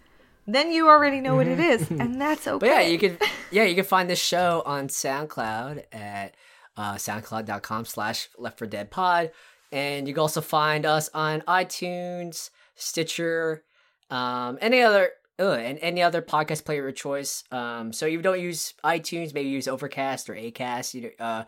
then 0.47 0.73
you 0.73 0.89
already 0.89 1.21
know 1.21 1.37
what 1.37 1.47
it 1.47 1.61
is 1.61 1.91
and 1.91 2.21
that's 2.21 2.47
okay 2.47 2.67
But 2.67 2.73
yeah, 2.75 2.81
you 2.81 2.99
can 2.99 3.19
yeah 3.51 3.65
you 3.65 3.75
can 3.75 3.85
find 3.85 4.09
this 4.09 4.19
show 4.21 4.63
on 4.65 4.89
SoundCloud 4.89 5.85
at 5.93 6.35
uh, 6.77 6.95
soundcloud.com 6.95 7.85
slash 7.85 8.29
Left 8.39 8.57
for 8.59 8.67
Dread 8.67 8.91
Pod, 8.91 9.33
and 9.73 10.07
you 10.07 10.15
can 10.15 10.21
also 10.21 10.41
find 10.41 10.87
us 10.87 11.11
on 11.13 11.41
iTunes, 11.43 12.51
Stitcher, 12.77 13.65
um, 14.11 14.59
any 14.61 14.81
other. 14.83 15.11
Uh, 15.41 15.53
and 15.53 15.79
any 15.83 16.03
other 16.03 16.21
podcast 16.21 16.65
player 16.65 16.89
of 16.89 16.97
choice. 16.97 17.45
Um, 17.53 17.93
so 17.93 18.07
you 18.07 18.21
don't 18.21 18.41
use 18.41 18.75
iTunes, 18.85 19.33
maybe 19.33 19.49
use 19.49 19.69
Overcast 19.69 20.29
or 20.29 20.35
Acast. 20.35 20.95
You 20.95 21.03
know, 21.03 21.25
uh, 21.25 21.45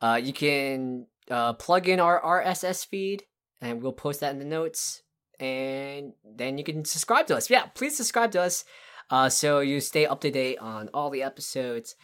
uh, 0.00 0.16
you 0.16 0.32
can 0.32 1.06
uh, 1.30 1.52
plug 1.52 1.86
in 1.86 2.00
our 2.00 2.18
RSS 2.22 2.86
feed, 2.86 3.24
and 3.60 3.82
we'll 3.82 3.92
post 3.92 4.20
that 4.20 4.32
in 4.32 4.38
the 4.38 4.46
notes. 4.46 5.02
And 5.40 6.12
then 6.24 6.58
you 6.58 6.64
can 6.64 6.84
subscribe 6.84 7.26
to 7.28 7.36
us. 7.36 7.50
Yeah, 7.50 7.66
please 7.66 7.96
subscribe 7.96 8.32
to 8.32 8.42
us 8.42 8.64
uh, 9.10 9.28
so 9.28 9.60
you 9.60 9.80
stay 9.80 10.06
up 10.06 10.20
to 10.22 10.30
date 10.30 10.58
on 10.58 10.88
all 10.94 11.10
the 11.10 11.22
episodes. 11.22 11.96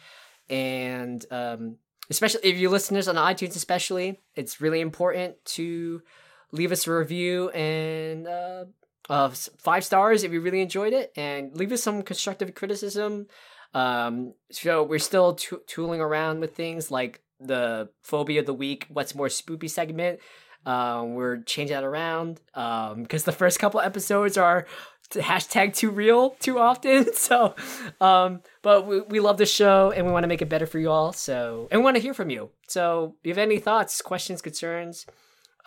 And 0.49 1.25
um, 1.31 1.77
especially 2.09 2.41
if 2.43 2.57
you 2.57 2.69
listeners 2.69 3.07
on 3.07 3.15
iTunes, 3.15 3.55
especially, 3.55 4.19
it's 4.35 4.61
really 4.61 4.81
important 4.81 5.43
to 5.45 6.01
leave 6.51 6.71
us 6.71 6.85
a 6.87 6.93
review 6.93 7.49
and 7.49 8.27
uh, 8.27 8.65
uh, 9.09 9.29
five 9.29 9.83
stars 9.83 10.23
if 10.23 10.31
you 10.31 10.41
really 10.41 10.61
enjoyed 10.61 10.93
it, 10.93 11.11
and 11.17 11.55
leave 11.55 11.71
us 11.71 11.83
some 11.83 12.03
constructive 12.03 12.53
criticism. 12.53 13.27
Um, 13.73 14.35
so 14.51 14.83
we're 14.83 14.99
still 14.99 15.33
tooling 15.33 15.99
around 15.99 16.39
with 16.39 16.55
things 16.55 16.91
like 16.91 17.21
the 17.39 17.89
phobia 18.01 18.41
of 18.41 18.45
the 18.45 18.53
week, 18.53 18.85
what's 18.89 19.15
more 19.15 19.27
spoopy 19.27 19.69
segment. 19.69 20.19
Um, 20.65 21.15
we're 21.15 21.41
changing 21.43 21.75
that 21.75 21.83
around 21.83 22.39
because 22.53 23.23
the 23.23 23.31
first 23.31 23.59
couple 23.59 23.79
episodes 23.79 24.37
are 24.37 24.65
hashtag 25.11 25.75
too 25.75 25.89
real 25.91 26.31
too 26.39 26.59
often. 26.59 27.07
So, 27.13 27.55
um, 28.01 28.41
but 28.61 28.85
we, 28.85 29.01
we 29.01 29.19
love 29.19 29.37
the 29.37 29.45
show 29.45 29.91
and 29.91 30.05
we 30.05 30.11
want 30.11 30.23
to 30.23 30.27
make 30.27 30.41
it 30.41 30.49
better 30.49 30.65
for 30.65 30.79
you 30.79 30.89
all. 30.89 31.13
So, 31.13 31.67
and 31.71 31.79
we 31.81 31.83
want 31.83 31.95
to 31.95 32.01
hear 32.01 32.13
from 32.13 32.29
you. 32.29 32.49
So, 32.67 33.15
if 33.21 33.27
you 33.27 33.31
have 33.31 33.37
any 33.37 33.59
thoughts, 33.59 34.01
questions, 34.01 34.41
concerns, 34.41 35.05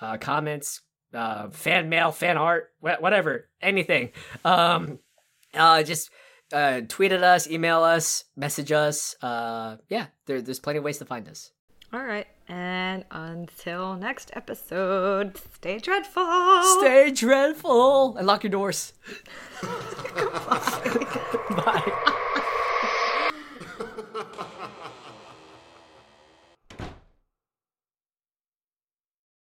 uh, 0.01 0.18
comments, 0.18 0.82
uh, 1.14 1.48
fan 1.51 1.89
mail, 1.89 2.12
fan 2.12 2.36
art, 2.36 2.73
wha- 2.81 2.97
whatever, 3.01 3.48
anything, 3.62 4.10
um, 4.44 4.98
uh, 5.55 5.82
just 5.82 6.10
uh, 6.52 6.82
tweet 6.89 7.12
at 7.12 7.23
us, 7.23 7.48
email 7.48 7.82
us, 7.82 8.24
message 8.36 8.73
us. 8.73 9.16
Uh, 9.23 9.77
yeah, 9.89 10.06
there, 10.27 10.43
there's 10.43 10.60
plenty 10.60 10.78
of 10.78 10.85
ways 10.85 10.98
to 10.98 11.05
find 11.05 11.28
us. 11.28 11.52
all 11.93 12.05
right 12.05 12.27
and 12.48 13.05
until 13.10 13.97
next 13.97 14.31
episode 14.35 15.36
stay 15.55 15.78
dreadful 15.78 16.62
Stay 16.81 17.10
dreadful 17.10 18.16
and 18.16 18.27
lock 18.27 18.43
your 18.44 18.51
doors. 18.51 18.93
Bye. 21.51 22.02